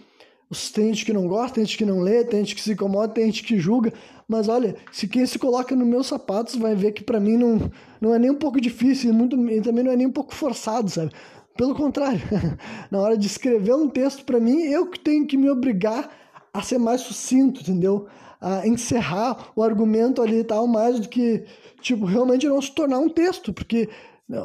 tem 0.73 0.87
gente 0.87 1.05
que 1.05 1.13
não 1.13 1.27
gosta, 1.27 1.55
tem 1.55 1.65
gente 1.65 1.77
que 1.77 1.85
não 1.85 2.01
lê, 2.01 2.25
tem 2.25 2.41
gente 2.41 2.55
que 2.55 2.61
se 2.61 2.73
incomoda, 2.73 3.13
tem 3.13 3.25
gente 3.27 3.43
que 3.43 3.57
julga. 3.57 3.93
Mas 4.27 4.49
olha, 4.49 4.75
se 4.91 5.07
quem 5.07 5.25
se 5.25 5.39
coloca 5.39 5.73
nos 5.75 5.87
meus 5.87 6.07
sapatos 6.07 6.55
vai 6.55 6.75
ver 6.75 6.91
que 6.91 7.03
para 7.03 7.19
mim 7.19 7.37
não, 7.37 7.71
não 8.01 8.13
é 8.13 8.19
nem 8.19 8.31
um 8.31 8.35
pouco 8.35 8.59
difícil, 8.59 9.13
muito, 9.13 9.39
e 9.49 9.61
também 9.61 9.83
não 9.83 9.93
é 9.93 9.95
nem 9.95 10.07
um 10.07 10.11
pouco 10.11 10.35
forçado, 10.35 10.89
sabe? 10.89 11.11
Pelo 11.55 11.73
contrário, 11.73 12.19
na 12.91 12.99
hora 12.99 13.17
de 13.17 13.27
escrever 13.27 13.75
um 13.75 13.87
texto 13.87 14.25
para 14.25 14.41
mim, 14.41 14.63
eu 14.63 14.87
que 14.87 14.99
tenho 14.99 15.25
que 15.25 15.37
me 15.37 15.49
obrigar 15.49 16.09
a 16.53 16.61
ser 16.61 16.77
mais 16.77 16.99
sucinto, 16.99 17.61
entendeu? 17.61 18.07
A 18.41 18.67
encerrar 18.67 19.51
o 19.55 19.61
argumento 19.61 20.21
ali 20.21 20.39
e 20.39 20.43
tal, 20.43 20.65
mais 20.65 20.99
do 20.99 21.07
que, 21.07 21.45
tipo, 21.79 22.05
realmente 22.05 22.47
não 22.47 22.59
se 22.61 22.73
tornar 22.73 22.97
um 22.97 23.07
texto, 23.07 23.53
porque 23.53 23.87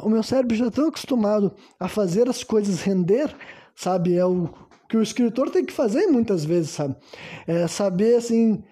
o 0.03 0.09
meu 0.09 0.21
cérebro 0.21 0.55
já 0.55 0.67
está 0.67 0.81
tão 0.81 0.89
acostumado 0.89 1.51
a 1.79 1.87
fazer 1.87 2.29
as 2.29 2.43
coisas 2.43 2.81
render, 2.81 3.33
sabe? 3.75 4.15
É 4.15 4.25
o 4.25 4.49
que 4.87 4.97
o 4.97 5.01
escritor 5.01 5.49
tem 5.49 5.65
que 5.65 5.73
fazer 5.73 6.07
muitas 6.07 6.45
vezes, 6.45 6.71
sabe? 6.71 6.95
É 7.47 7.67
saber, 7.67 8.15
assim, 8.17 8.63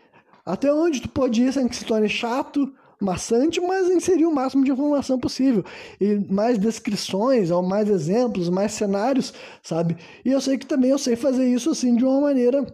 até 0.46 0.72
onde 0.72 1.02
tu 1.02 1.10
pode 1.10 1.42
ir 1.42 1.52
sem 1.52 1.68
que 1.68 1.76
se 1.76 1.86
torne 1.86 2.08
chato, 2.08 2.72
maçante, 3.02 3.60
mas 3.60 3.90
inserir 3.90 4.26
o 4.26 4.34
máximo 4.34 4.64
de 4.64 4.72
informação 4.72 5.20
possível. 5.20 5.64
E 6.00 6.16
mais 6.30 6.58
descrições, 6.58 7.52
ou 7.52 7.64
mais 7.64 7.90
exemplos, 7.90 8.50
mais 8.50 8.74
cenários, 8.74 9.34
sabe? 9.64 9.98
E 10.24 10.32
eu 10.32 10.40
sei 10.40 10.58
que 10.58 10.66
também 10.66 10.92
eu 10.92 10.98
sei 10.98 11.16
fazer 11.16 11.46
isso, 11.48 11.72
assim, 11.72 11.96
de 11.96 12.06
uma 12.06 12.22
maneira 12.22 12.66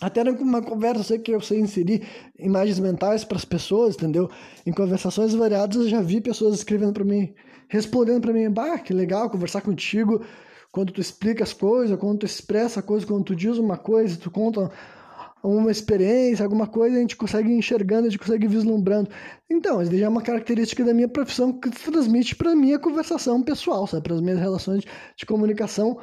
até 0.00 0.24
numa 0.24 0.60
conversa, 0.60 1.02
sei 1.02 1.18
que 1.18 1.30
eu 1.30 1.40
sei 1.40 1.60
inserir 1.60 2.06
imagens 2.38 2.78
mentais 2.78 3.24
para 3.24 3.36
as 3.36 3.44
pessoas, 3.44 3.94
entendeu? 3.94 4.28
Em 4.66 4.72
conversações 4.72 5.34
variadas, 5.34 5.76
eu 5.76 5.88
já 5.88 6.02
vi 6.02 6.20
pessoas 6.20 6.54
escrevendo 6.54 6.92
para 6.92 7.04
mim, 7.04 7.32
respondendo 7.68 8.20
para 8.20 8.32
mim, 8.32 8.50
bah, 8.50 8.78
que 8.78 8.92
legal 8.92 9.30
conversar 9.30 9.60
contigo, 9.60 10.20
quando 10.72 10.92
tu 10.92 11.00
explica 11.00 11.44
as 11.44 11.52
coisas, 11.52 11.96
quando 11.98 12.18
tu 12.18 12.26
expressa 12.26 12.80
a 12.80 12.82
coisa, 12.82 13.06
quando 13.06 13.24
tu 13.24 13.36
diz 13.36 13.56
uma 13.56 13.78
coisa, 13.78 14.16
tu 14.16 14.30
conta 14.30 14.70
uma 15.42 15.70
experiência, 15.70 16.42
alguma 16.42 16.66
coisa, 16.66 16.96
a 16.96 17.00
gente 17.00 17.16
consegue 17.16 17.52
enxergando, 17.52 18.06
a 18.06 18.10
gente 18.10 18.18
consegue 18.18 18.48
vislumbrando. 18.48 19.10
Então, 19.48 19.80
isso 19.82 19.94
já 19.96 20.06
é 20.06 20.08
uma 20.08 20.22
característica 20.22 20.82
da 20.82 20.94
minha 20.94 21.06
profissão 21.06 21.52
que 21.52 21.70
transmite 21.70 22.34
para 22.34 22.56
minha 22.56 22.78
conversação 22.78 23.42
pessoal, 23.42 23.86
sabe? 23.86 24.02
Para 24.02 24.14
as 24.14 24.20
minhas 24.22 24.40
relações 24.40 24.84
de 25.16 25.26
comunicação 25.26 25.98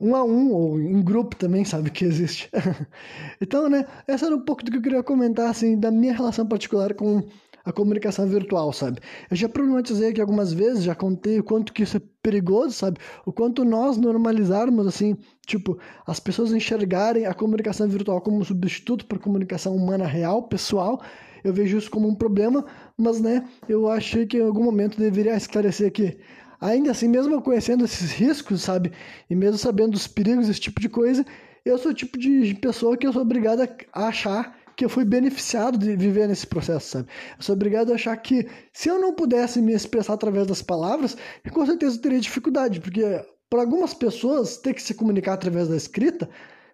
um 0.00 0.16
a 0.16 0.24
um, 0.24 0.52
ou 0.52 0.80
em 0.80 1.02
grupo 1.02 1.36
também, 1.36 1.64
sabe 1.64 1.90
que 1.90 2.04
existe. 2.04 2.50
então, 3.40 3.68
né, 3.68 3.84
essa 4.06 4.26
era 4.26 4.34
um 4.34 4.40
pouco 4.40 4.64
do 4.64 4.70
que 4.70 4.78
eu 4.78 4.82
queria 4.82 5.02
comentar, 5.02 5.50
assim, 5.50 5.78
da 5.78 5.90
minha 5.90 6.14
relação 6.14 6.46
particular 6.46 6.94
com 6.94 7.22
a 7.64 7.72
comunicação 7.72 8.26
virtual, 8.26 8.72
sabe? 8.72 9.00
Eu 9.30 9.36
já 9.36 9.48
problematizei 9.48 10.08
aqui 10.08 10.20
algumas 10.20 10.52
vezes, 10.52 10.82
já 10.82 10.94
contei 10.94 11.38
o 11.38 11.44
quanto 11.44 11.72
que 11.72 11.82
isso 11.82 11.96
é 11.96 12.02
perigoso, 12.22 12.72
sabe? 12.72 12.98
O 13.26 13.32
quanto 13.32 13.64
nós 13.64 13.96
normalizarmos, 13.96 14.86
assim, 14.86 15.16
tipo, 15.46 15.78
as 16.06 16.18
pessoas 16.18 16.52
enxergarem 16.52 17.26
a 17.26 17.34
comunicação 17.34 17.88
virtual 17.88 18.20
como 18.20 18.38
um 18.38 18.44
substituto 18.44 19.06
para 19.06 19.18
comunicação 19.18 19.76
humana 19.76 20.06
real, 20.06 20.44
pessoal, 20.44 21.02
eu 21.44 21.52
vejo 21.52 21.78
isso 21.78 21.90
como 21.90 22.08
um 22.08 22.14
problema, 22.14 22.64
mas, 22.96 23.20
né, 23.20 23.46
eu 23.68 23.88
achei 23.88 24.26
que 24.26 24.38
em 24.38 24.42
algum 24.42 24.64
momento 24.64 24.98
deveria 24.98 25.36
esclarecer 25.36 25.90
que 25.92 26.18
ainda 26.60 26.90
assim, 26.90 27.08
mesmo 27.08 27.40
conhecendo 27.40 27.84
esses 27.84 28.12
riscos, 28.12 28.62
sabe? 28.62 28.92
E 29.28 29.34
mesmo 29.34 29.58
sabendo 29.58 29.92
dos 29.92 30.06
perigos, 30.06 30.48
esse 30.48 30.60
tipo 30.60 30.80
de 30.80 30.88
coisa, 30.88 31.24
eu 31.64 31.78
sou 31.78 31.92
o 31.92 31.94
tipo 31.94 32.18
de 32.18 32.54
pessoa 32.54 32.96
que 32.96 33.06
eu 33.06 33.12
sou 33.12 33.22
obrigada 33.22 33.76
a 33.92 34.08
achar 34.08 34.58
porque 34.66 34.84
eu 34.84 34.88
fui 34.88 35.04
beneficiado 35.04 35.76
de 35.76 35.94
viver 35.94 36.26
nesse 36.26 36.46
processo, 36.46 36.88
sabe? 36.88 37.08
Eu 37.36 37.42
sou 37.42 37.54
obrigado 37.54 37.92
a 37.92 37.96
achar 37.96 38.16
que 38.16 38.48
se 38.72 38.88
eu 38.88 38.98
não 38.98 39.14
pudesse 39.14 39.60
me 39.60 39.74
expressar 39.74 40.14
através 40.14 40.46
das 40.46 40.62
palavras, 40.62 41.16
com 41.52 41.66
certeza 41.66 41.96
eu 41.96 42.00
teria 42.00 42.18
dificuldade, 42.18 42.80
porque 42.80 43.02
para 43.50 43.60
algumas 43.60 43.92
pessoas 43.92 44.56
ter 44.56 44.72
que 44.72 44.82
se 44.82 44.94
comunicar 44.94 45.34
através 45.34 45.68
da 45.68 45.76
escrita 45.76 46.30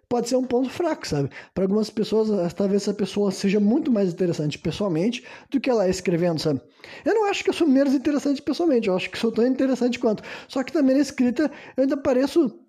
pode 0.09 0.29
ser 0.29 0.35
um 0.35 0.43
ponto 0.43 0.69
fraco, 0.69 1.07
sabe? 1.07 1.29
Para 1.53 1.65
algumas 1.65 1.89
pessoas, 1.89 2.53
talvez 2.53 2.83
essa 2.83 2.93
pessoa 2.93 3.31
seja 3.31 3.59
muito 3.59 3.91
mais 3.91 4.11
interessante 4.11 4.57
pessoalmente 4.57 5.23
do 5.49 5.59
que 5.59 5.69
ela 5.69 5.85
é 5.85 5.89
escrevendo, 5.89 6.39
sabe? 6.39 6.61
Eu 7.03 7.13
não 7.13 7.25
acho 7.29 7.43
que 7.43 7.49
eu 7.49 7.53
sou 7.53 7.67
menos 7.67 7.93
interessante 7.93 8.41
pessoalmente, 8.41 8.87
eu 8.87 8.95
acho 8.95 9.09
que 9.09 9.17
sou 9.17 9.31
tão 9.31 9.45
interessante 9.45 9.99
quanto. 9.99 10.23
Só 10.47 10.63
que 10.63 10.71
também 10.71 10.95
na 10.95 11.01
escrita 11.01 11.51
eu 11.75 11.83
ainda 11.83 11.97
pareço 11.97 12.59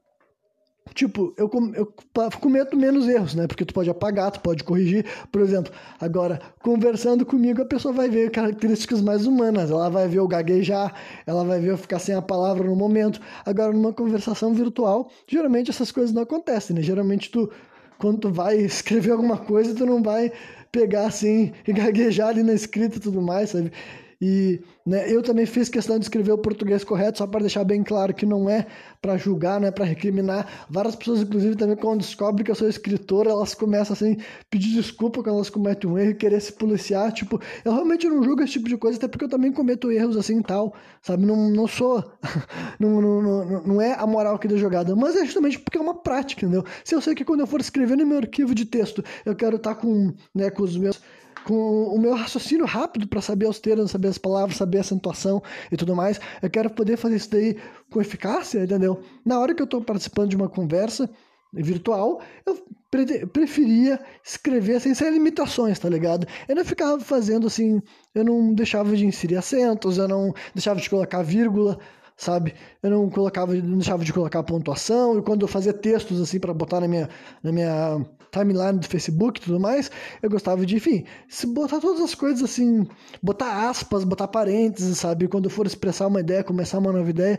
tipo, 0.95 1.35
eu, 1.37 1.51
eu 1.75 1.93
cometo 2.41 2.77
menos 2.77 3.09
erros, 3.09 3.35
né? 3.35 3.47
Porque 3.47 3.65
tu 3.65 3.75
pode 3.75 3.91
apagar, 3.91 4.31
tu 4.31 4.41
pode 4.41 4.65
corrigir. 4.65 5.05
Por 5.31 5.41
exemplo, 5.41 5.73
agora, 6.01 6.41
conversando 6.63 7.25
comigo, 7.25 7.63
a 7.63 7.65
pessoa 7.65 7.93
vai 7.95 8.09
ver 8.09 8.31
características 8.31 9.01
mais 9.01 9.27
humanas. 9.27 9.71
Ela 9.71 9.89
vai 9.89 10.09
ver 10.09 10.21
o 10.21 10.29
gaguejar, 10.29 10.95
ela 11.27 11.45
vai 11.45 11.61
ver 11.61 11.71
eu 11.71 11.79
ficar 11.79 11.99
sem 11.99 12.15
a 12.15 12.23
palavra 12.23 12.65
no 12.65 12.77
momento. 12.77 13.21
Agora, 13.45 13.73
numa 13.73 13.93
conversação 13.93 14.53
virtual, 14.55 15.11
geralmente 15.27 15.71
essas 15.71 15.91
coisas 15.93 16.13
não 16.13 16.23
acontecem, 16.23 16.77
né? 16.77 16.83
Geralmente 16.83 17.31
tu, 17.31 17.51
quando 17.99 18.19
tu 18.19 18.33
vai 18.33 18.57
escrever 18.61 19.13
alguma 19.13 19.37
coisa, 19.37 19.75
tu 19.75 19.87
não 19.87 20.03
vai 20.03 20.33
pegar 20.71 21.07
assim 21.07 21.53
e 21.67 21.73
gaguejar 21.73 22.29
ali 22.29 22.43
na 22.43 22.53
escrita 22.53 22.97
e 22.97 23.01
tudo 23.01 23.23
mais, 23.23 23.51
sabe? 23.51 23.73
E 24.21 24.61
né, 24.85 25.11
eu 25.13 25.23
também 25.23 25.47
fiz 25.47 25.69
questão 25.69 25.97
de 25.97 26.05
escrever 26.05 26.33
o 26.33 26.39
português 26.39 26.83
correto, 26.83 27.19
só 27.19 27.27
para 27.27 27.41
deixar 27.41 27.63
bem 27.63 27.85
claro 27.85 28.13
que 28.13 28.27
não 28.27 28.51
é 28.51 28.67
para 29.01 29.17
julgar, 29.17 29.61
não 29.61 29.69
é 29.69 29.71
para 29.71 29.85
recriminar. 29.85 30.67
Várias 30.69 30.97
pessoas, 30.97 31.21
inclusive, 31.21 31.55
também 31.55 31.77
quando 31.77 32.01
descobrem 32.01 32.45
que 32.45 32.51
eu 32.51 32.55
sou 32.55 32.69
escritor, 32.69 33.29
elas 33.29 33.55
começam 33.55 33.95
assim, 33.95 34.17
pedir 34.51 34.75
desculpa 34.75 35.23
quando 35.23 35.37
elas 35.37 35.51
cometem 35.51 35.89
um 35.89 35.97
erro 35.97 36.11
e 36.11 36.15
querer 36.15 36.41
se 36.41 36.53
policiar. 36.53 37.13
Tipo, 37.13 37.41
eu 37.65 37.73
realmente 37.73 38.09
não 38.09 38.23
julgo 38.23 38.43
esse 38.43 38.55
tipo 38.55 38.69
de 38.69 38.77
coisa, 38.77 38.99
até 38.99 39.07
porque 39.07 39.25
eu 39.25 39.29
também 39.29 39.53
cometo 39.53 39.93
erros 39.93 40.17
assim 40.17 40.41
e 40.41 40.43
tal, 40.43 40.75
sabe? 41.01 41.25
Não, 41.25 41.49
não 41.49 41.69
sou. 41.69 42.03
não, 42.81 43.01
não, 43.01 43.23
não, 43.23 43.63
não 43.63 43.81
é 43.81 43.93
a 43.93 44.07
moral 44.07 44.37
que 44.37 44.49
deu 44.49 44.59
jogada, 44.59 44.97
mas 44.97 45.15
é 45.15 45.25
justamente 45.25 45.61
porque 45.61 45.79
é 45.79 45.81
uma 45.81 45.95
prática, 45.95 46.45
entendeu? 46.45 46.65
Se 46.85 46.93
eu 46.93 47.01
sei 47.01 47.15
que 47.15 47.25
quando 47.25 47.41
eu 47.41 47.47
for 47.47 47.61
escrever 47.61 47.97
no 47.97 48.05
meu 48.05 48.19
arquivo 48.19 48.53
de 48.53 48.65
texto, 48.65 49.05
eu 49.25 49.37
quero 49.37 49.57
estar 49.57 49.77
tá 49.77 49.81
com, 49.81 50.13
né, 50.35 50.51
com 50.51 50.65
os 50.65 50.77
meus 50.77 51.01
com 51.49 51.85
o 51.85 51.99
meu 51.99 52.15
raciocínio 52.15 52.67
rápido 52.67 53.09
para 53.09 53.23
saber 53.23 53.49
os 53.49 53.59
termos, 53.59 53.91
saber 53.91 54.09
as 54.09 54.19
palavras, 54.19 54.59
saber 54.59 54.79
a 54.79 54.81
acentuação 54.83 55.43
e 55.73 55.79
tudo 55.79 55.97
mais. 55.97 56.21
Eu 56.43 56.51
quero 56.51 56.69
poder 56.69 56.99
fazer 56.99 57.17
isso 57.17 57.31
daí 57.31 57.57
com 57.91 58.03
eficácia, 58.03 58.63
entendeu? 58.63 59.01
Na 59.25 59.41
hora 59.41 59.55
que 59.55 59.63
eu 59.63 59.65
estou 59.65 59.81
participando 59.81 60.29
de 60.29 60.37
uma 60.37 60.51
conversa 60.51 61.09
virtual, 61.51 62.21
eu 62.45 62.63
pre 62.91 63.27
preferia 63.27 63.99
escrever 64.23 64.79
sem 64.79 64.93
limitações, 65.11 65.79
tá 65.79 65.89
ligado? 65.89 66.27
Eu 66.47 66.55
não 66.55 66.65
ficava 66.67 67.01
fazendo 67.01 67.47
assim, 67.47 67.81
eu 68.15 68.23
não 68.25 68.53
deixava 68.53 68.95
de 68.95 69.07
inserir 69.07 69.37
acentos, 69.37 69.97
eu 69.97 70.07
não 70.07 70.35
deixava 70.55 70.79
de 70.79 70.91
colocar 70.91 71.23
vírgula, 71.23 71.79
sabe? 72.15 72.55
Eu 72.83 72.91
não 72.91 73.09
colocava, 73.09 73.55
não 73.55 73.79
deixava 73.79 74.05
de 74.05 74.13
colocar 74.13 74.43
pontuação, 74.43 75.19
e 75.19 75.23
quando 75.23 75.43
eu 75.43 75.49
fazia 75.49 75.73
textos 75.73 76.21
assim 76.21 76.39
para 76.39 76.53
botar 76.53 76.81
na 76.81 76.89
minha, 76.89 77.09
na 77.43 77.53
minha 77.53 78.07
timeline 78.31 78.79
do 78.79 78.87
Facebook 78.87 79.41
e 79.41 79.45
tudo 79.45 79.61
mais, 79.61 79.91
eu 80.23 80.31
gostava 80.31 80.65
de, 80.65 80.77
enfim, 80.77 81.05
se 81.29 81.47
botar 81.47 81.81
todas 81.81 82.01
as 82.01 82.15
coisas 82.15 82.43
assim, 82.43 82.87
botar 83.23 83.69
aspas, 83.69 84.05
botar 84.05 84.29
parênteses, 84.29 84.99
sabe? 84.99 85.29
Quando 85.29 85.51
for 85.51 85.67
expressar 85.67 86.07
uma 86.07 86.21
ideia, 86.21 86.45
começar 86.45 86.79
uma 86.79 86.93
nova 86.93 87.09
ideia, 87.09 87.39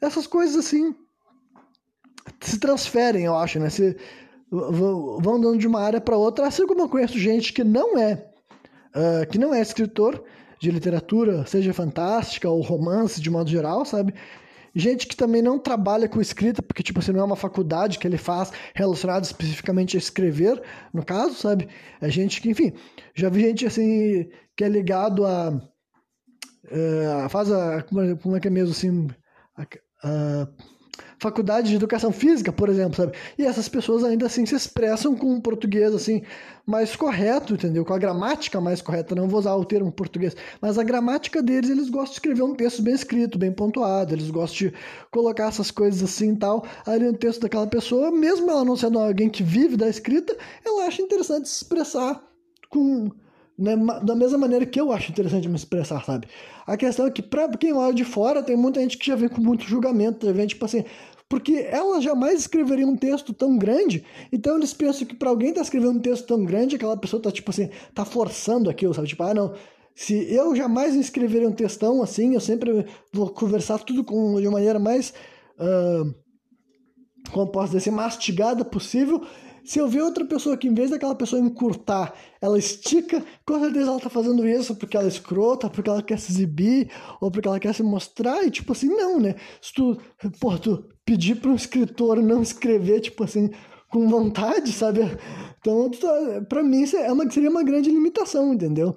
essas 0.00 0.26
coisas 0.26 0.56
assim 0.56 0.94
se 2.40 2.58
transferem, 2.58 3.24
eu 3.24 3.36
acho, 3.36 3.58
né? 3.58 3.70
Se, 3.70 3.96
vão 4.50 5.40
dando 5.40 5.58
de 5.58 5.66
uma 5.66 5.80
área 5.80 6.00
para 6.00 6.16
outra, 6.16 6.46
assim 6.46 6.66
como 6.66 6.82
eu 6.82 6.88
conheço 6.88 7.18
gente 7.18 7.52
que 7.52 7.64
não 7.64 7.98
é 7.98 8.26
uh, 8.96 9.26
que 9.30 9.38
não 9.38 9.54
é 9.54 9.60
escritor 9.60 10.22
de 10.58 10.70
literatura, 10.70 11.44
seja 11.46 11.72
fantástica 11.74 12.48
ou 12.48 12.62
romance 12.62 13.20
de 13.20 13.30
modo 13.30 13.50
geral, 13.50 13.84
sabe? 13.84 14.14
Gente 14.78 15.06
que 15.06 15.16
também 15.16 15.40
não 15.40 15.58
trabalha 15.58 16.06
com 16.06 16.20
escrita, 16.20 16.60
porque, 16.60 16.82
tipo 16.82 16.98
assim, 16.98 17.10
não 17.10 17.20
é 17.20 17.24
uma 17.24 17.34
faculdade 17.34 17.98
que 17.98 18.06
ele 18.06 18.18
faz 18.18 18.52
relacionada 18.74 19.24
especificamente 19.24 19.96
a 19.96 19.98
escrever, 19.98 20.62
no 20.92 21.02
caso, 21.02 21.34
sabe? 21.34 21.66
É 21.98 22.10
gente 22.10 22.42
que, 22.42 22.50
enfim, 22.50 22.74
já 23.14 23.30
vi 23.30 23.40
gente, 23.40 23.64
assim, 23.64 24.28
que 24.54 24.62
é 24.62 24.68
ligado 24.68 25.24
a... 25.24 25.48
Uh, 25.50 27.28
faz 27.30 27.50
a... 27.50 27.82
Como 27.84 28.36
é 28.36 28.40
que 28.40 28.48
é 28.48 28.50
mesmo, 28.50 28.72
assim... 28.72 29.08
A, 29.56 29.62
a, 30.04 30.48
faculdade 31.18 31.70
de 31.70 31.76
educação 31.76 32.12
física, 32.12 32.52
por 32.52 32.68
exemplo, 32.68 32.96
sabe? 32.96 33.12
E 33.38 33.44
essas 33.44 33.68
pessoas 33.68 34.04
ainda 34.04 34.26
assim 34.26 34.44
se 34.44 34.54
expressam 34.54 35.16
com 35.16 35.32
um 35.34 35.40
português 35.40 35.94
assim 35.94 36.22
mais 36.66 36.94
correto, 36.94 37.54
entendeu? 37.54 37.84
Com 37.84 37.94
a 37.94 37.98
gramática 37.98 38.60
mais 38.60 38.82
correta, 38.82 39.14
não 39.14 39.28
vou 39.28 39.40
usar 39.40 39.54
o 39.54 39.64
termo 39.64 39.90
português, 39.90 40.36
mas 40.60 40.78
a 40.78 40.82
gramática 40.82 41.42
deles, 41.42 41.70
eles 41.70 41.88
gostam 41.88 42.10
de 42.10 42.14
escrever 42.14 42.42
um 42.42 42.54
texto 42.54 42.82
bem 42.82 42.94
escrito, 42.94 43.38
bem 43.38 43.52
pontuado, 43.52 44.14
eles 44.14 44.30
gostam 44.30 44.68
de 44.68 44.74
colocar 45.10 45.48
essas 45.48 45.70
coisas 45.70 46.02
assim 46.02 46.32
e 46.32 46.36
tal 46.36 46.66
ali 46.84 47.04
no 47.04 47.16
texto 47.16 47.40
daquela 47.40 47.66
pessoa, 47.66 48.10
mesmo 48.10 48.50
ela 48.50 48.64
não 48.64 48.76
sendo 48.76 48.98
alguém 48.98 49.30
que 49.30 49.42
vive 49.42 49.76
da 49.76 49.88
escrita, 49.88 50.36
ela 50.64 50.86
acha 50.86 51.00
interessante 51.00 51.48
se 51.48 51.62
expressar 51.62 52.22
com 52.68 53.10
né, 53.58 53.74
da 54.02 54.14
mesma 54.14 54.38
maneira 54.38 54.66
que 54.66 54.80
eu 54.80 54.92
acho 54.92 55.10
interessante 55.10 55.48
me 55.48 55.56
expressar, 55.56 56.04
sabe? 56.04 56.28
A 56.66 56.76
questão 56.76 57.06
é 57.06 57.10
que, 57.10 57.22
pra 57.22 57.48
quem 57.48 57.72
olha 57.72 57.94
de 57.94 58.04
fora, 58.04 58.42
tem 58.42 58.56
muita 58.56 58.80
gente 58.80 58.98
que 58.98 59.06
já 59.06 59.14
vem 59.14 59.28
com 59.28 59.40
muito 59.40 59.64
julgamento, 59.64 60.32
vem 60.32 60.46
tipo 60.46 60.64
assim, 60.64 60.84
porque 61.28 61.66
ela 61.70 62.00
jamais 62.00 62.40
escreveria 62.40 62.86
um 62.86 62.96
texto 62.96 63.32
tão 63.32 63.56
grande, 63.56 64.04
então 64.30 64.56
eles 64.56 64.72
pensam 64.72 65.06
que 65.06 65.14
para 65.14 65.30
alguém 65.30 65.52
tá 65.52 65.60
escrevendo 65.60 65.98
um 65.98 66.00
texto 66.00 66.26
tão 66.26 66.44
grande, 66.44 66.76
aquela 66.76 66.96
pessoa 66.96 67.20
tá 67.20 67.32
tipo 67.32 67.50
assim, 67.50 67.70
tá 67.94 68.04
forçando 68.04 68.70
aquilo, 68.70 68.94
sabe? 68.94 69.08
Tipo, 69.08 69.22
ah, 69.24 69.34
não, 69.34 69.54
se 69.94 70.30
eu 70.32 70.54
jamais 70.54 70.94
escreveria 70.94 71.48
um 71.48 71.52
textão 71.52 72.02
assim, 72.02 72.34
eu 72.34 72.40
sempre 72.40 72.84
vou 73.12 73.30
conversar 73.30 73.78
tudo 73.78 74.04
com, 74.04 74.38
de 74.40 74.48
maneira 74.48 74.78
mais, 74.78 75.14
uh, 75.58 76.14
como 77.32 77.50
posso 77.50 77.68
dizer 77.68 77.78
assim, 77.78 77.90
mastigada 77.90 78.64
possível, 78.64 79.26
se 79.66 79.78
eu 79.78 79.88
ver 79.88 80.02
outra 80.02 80.24
pessoa 80.24 80.56
que, 80.56 80.68
em 80.68 80.74
vez 80.74 80.90
daquela 80.90 81.14
pessoa 81.14 81.42
encurtar, 81.42 82.14
ela 82.40 82.58
estica, 82.58 83.22
com 83.44 83.60
certeza 83.60 83.90
ela 83.90 84.00
tá 84.00 84.08
fazendo 84.08 84.46
isso 84.46 84.76
porque 84.76 84.96
ela 84.96 85.06
é 85.06 85.08
escrota, 85.08 85.68
porque 85.68 85.90
ela 85.90 86.02
quer 86.02 86.18
se 86.18 86.32
exibir, 86.32 86.90
ou 87.20 87.30
porque 87.30 87.48
ela 87.48 87.58
quer 87.58 87.74
se 87.74 87.82
mostrar, 87.82 88.44
e 88.44 88.50
tipo 88.50 88.72
assim, 88.72 88.88
não, 88.88 89.18
né? 89.18 89.34
Se 89.60 89.74
tu, 89.74 89.98
pô, 90.40 90.56
tu 90.56 90.84
pedir 91.04 91.36
para 91.36 91.50
um 91.50 91.54
escritor 91.54 92.22
não 92.22 92.42
escrever, 92.42 93.00
tipo 93.00 93.24
assim, 93.24 93.50
com 93.88 94.08
vontade, 94.08 94.72
sabe? 94.72 95.00
Então, 95.60 95.90
para 96.48 96.62
mim, 96.62 96.82
isso 96.82 96.96
é 96.96 97.12
uma, 97.12 97.28
seria 97.30 97.50
uma 97.50 97.62
grande 97.62 97.90
limitação, 97.90 98.54
entendeu? 98.54 98.94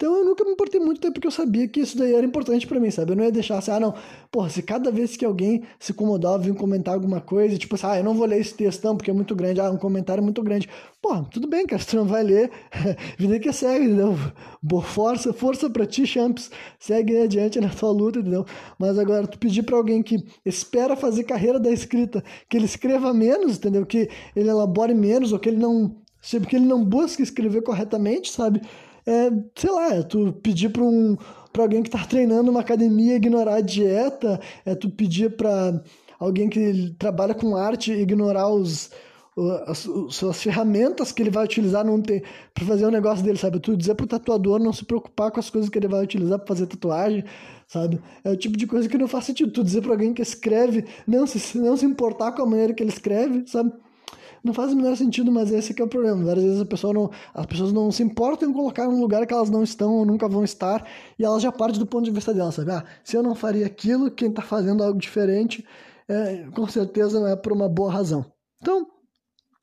Então 0.00 0.16
eu 0.16 0.24
nunca 0.24 0.42
me 0.46 0.52
importei 0.52 0.80
muito, 0.80 0.96
até 0.96 1.10
porque 1.10 1.26
eu 1.26 1.30
sabia 1.30 1.68
que 1.68 1.78
isso 1.78 1.98
daí 1.98 2.14
era 2.14 2.24
importante 2.24 2.66
para 2.66 2.80
mim, 2.80 2.90
sabe? 2.90 3.12
Eu 3.12 3.16
não 3.16 3.22
ia 3.22 3.30
deixar 3.30 3.58
assim, 3.58 3.70
ah, 3.70 3.78
não, 3.78 3.94
porra, 4.30 4.48
se 4.48 4.62
cada 4.62 4.90
vez 4.90 5.14
que 5.14 5.26
alguém 5.26 5.62
se 5.78 5.92
incomodava, 5.92 6.38
vir 6.38 6.54
comentar 6.54 6.94
alguma 6.94 7.20
coisa, 7.20 7.58
tipo 7.58 7.74
assim, 7.74 7.86
ah, 7.86 7.98
eu 7.98 8.04
não 8.04 8.14
vou 8.14 8.26
ler 8.26 8.40
esse 8.40 8.54
textão 8.54 8.96
porque 8.96 9.10
é 9.10 9.12
muito 9.12 9.36
grande, 9.36 9.60
ah, 9.60 9.70
um 9.70 9.76
comentário 9.76 10.22
muito 10.22 10.42
grande. 10.42 10.70
Porra, 11.02 11.28
tudo 11.30 11.46
bem, 11.46 11.66
cara, 11.66 11.84
tu 11.84 11.96
não 11.96 12.06
vai 12.06 12.22
ler, 12.22 12.50
vida 13.18 13.38
que 13.38 13.52
segue, 13.52 13.84
entendeu? 13.84 14.16
Boa 14.62 14.82
força, 14.82 15.34
força 15.34 15.68
pra 15.68 15.84
ti, 15.84 16.06
Champs, 16.06 16.50
segue 16.78 17.18
adiante 17.20 17.60
na 17.60 17.68
tua 17.68 17.90
luta, 17.90 18.20
entendeu? 18.20 18.46
Mas 18.78 18.98
agora, 18.98 19.26
tu 19.26 19.38
pedir 19.38 19.64
para 19.64 19.76
alguém 19.76 20.02
que 20.02 20.16
espera 20.46 20.96
fazer 20.96 21.24
carreira 21.24 21.60
da 21.60 21.70
escrita, 21.70 22.24
que 22.48 22.56
ele 22.56 22.64
escreva 22.64 23.12
menos, 23.12 23.58
entendeu? 23.58 23.84
Que 23.84 24.08
ele 24.34 24.48
elabore 24.48 24.94
menos, 24.94 25.30
ou 25.30 25.38
que 25.38 25.50
ele 25.50 25.58
não, 25.58 25.94
que 26.48 26.56
ele 26.56 26.64
não 26.64 26.82
busque 26.82 27.22
escrever 27.22 27.60
corretamente, 27.60 28.32
sabe? 28.32 28.62
É, 29.06 29.30
sei 29.54 29.70
lá, 29.70 29.94
é 29.94 30.02
tu 30.02 30.32
pedir 30.42 30.70
para 30.70 30.82
um 30.82 31.16
para 31.52 31.64
alguém 31.64 31.82
que 31.82 31.88
está 31.88 32.06
treinando 32.06 32.50
uma 32.50 32.60
academia 32.60 33.16
ignorar 33.16 33.56
a 33.56 33.60
dieta, 33.60 34.40
é 34.64 34.74
tu 34.74 34.88
pedir 34.88 35.36
para 35.36 35.82
alguém 36.18 36.48
que 36.48 36.94
trabalha 36.96 37.34
com 37.34 37.56
arte 37.56 37.92
ignorar 37.92 38.48
os 38.48 38.90
as, 39.66 39.88
as, 40.22 40.42
ferramentas 40.42 41.12
que 41.12 41.22
ele 41.22 41.30
vai 41.30 41.44
utilizar 41.44 41.84
para 42.52 42.66
fazer 42.66 42.84
o 42.84 42.90
negócio 42.90 43.24
dele, 43.24 43.38
sabe? 43.38 43.60
Tu 43.60 43.76
dizer 43.76 43.94
pro 43.94 44.06
tatuador 44.06 44.58
não 44.58 44.72
se 44.72 44.84
preocupar 44.84 45.30
com 45.30 45.40
as 45.40 45.48
coisas 45.48 45.70
que 45.70 45.78
ele 45.78 45.88
vai 45.88 46.02
utilizar 46.02 46.38
para 46.38 46.48
fazer 46.48 46.66
tatuagem, 46.66 47.24
sabe? 47.66 48.00
É 48.24 48.30
o 48.30 48.36
tipo 48.36 48.56
de 48.56 48.66
coisa 48.66 48.88
que 48.88 48.98
não 48.98 49.08
faz 49.08 49.24
sentido. 49.24 49.52
Tu 49.52 49.64
dizer 49.64 49.82
para 49.82 49.92
alguém 49.92 50.12
que 50.12 50.20
escreve 50.20 50.84
não 51.06 51.26
se, 51.26 51.56
não 51.58 51.76
se 51.76 51.86
importar 51.86 52.32
com 52.32 52.42
a 52.42 52.46
maneira 52.46 52.74
que 52.74 52.82
ele 52.82 52.90
escreve, 52.90 53.44
sabe? 53.46 53.72
Não 54.42 54.54
faz 54.54 54.72
o 54.72 54.76
menor 54.76 54.96
sentido, 54.96 55.30
mas 55.30 55.50
esse 55.50 55.78
é 55.78 55.84
o 55.84 55.88
problema. 55.88 56.24
Várias 56.24 56.44
vezes 56.44 56.60
a 56.60 56.66
pessoa 56.66 56.92
não, 56.92 57.10
as 57.34 57.46
pessoas 57.46 57.72
não 57.72 57.90
se 57.90 58.02
importam 58.02 58.48
em 58.48 58.52
colocar 58.52 58.84
em 58.84 58.88
um 58.88 59.00
lugar 59.00 59.26
que 59.26 59.32
elas 59.32 59.50
não 59.50 59.62
estão 59.62 59.94
ou 59.96 60.06
nunca 60.06 60.28
vão 60.28 60.44
estar, 60.44 60.86
e 61.18 61.24
elas 61.24 61.42
já 61.42 61.52
partem 61.52 61.78
do 61.78 61.86
ponto 61.86 62.04
de 62.04 62.10
vista 62.10 62.32
delas, 62.32 62.54
sabe? 62.54 62.70
Ah, 62.70 62.84
se 63.04 63.16
eu 63.16 63.22
não 63.22 63.34
faria 63.34 63.66
aquilo, 63.66 64.10
quem 64.10 64.28
está 64.28 64.42
fazendo 64.42 64.82
algo 64.82 64.98
diferente, 64.98 65.64
é, 66.08 66.46
com 66.54 66.66
certeza 66.66 67.20
não 67.20 67.28
é 67.28 67.36
por 67.36 67.52
uma 67.52 67.68
boa 67.68 67.92
razão. 67.92 68.24
Então, 68.60 68.86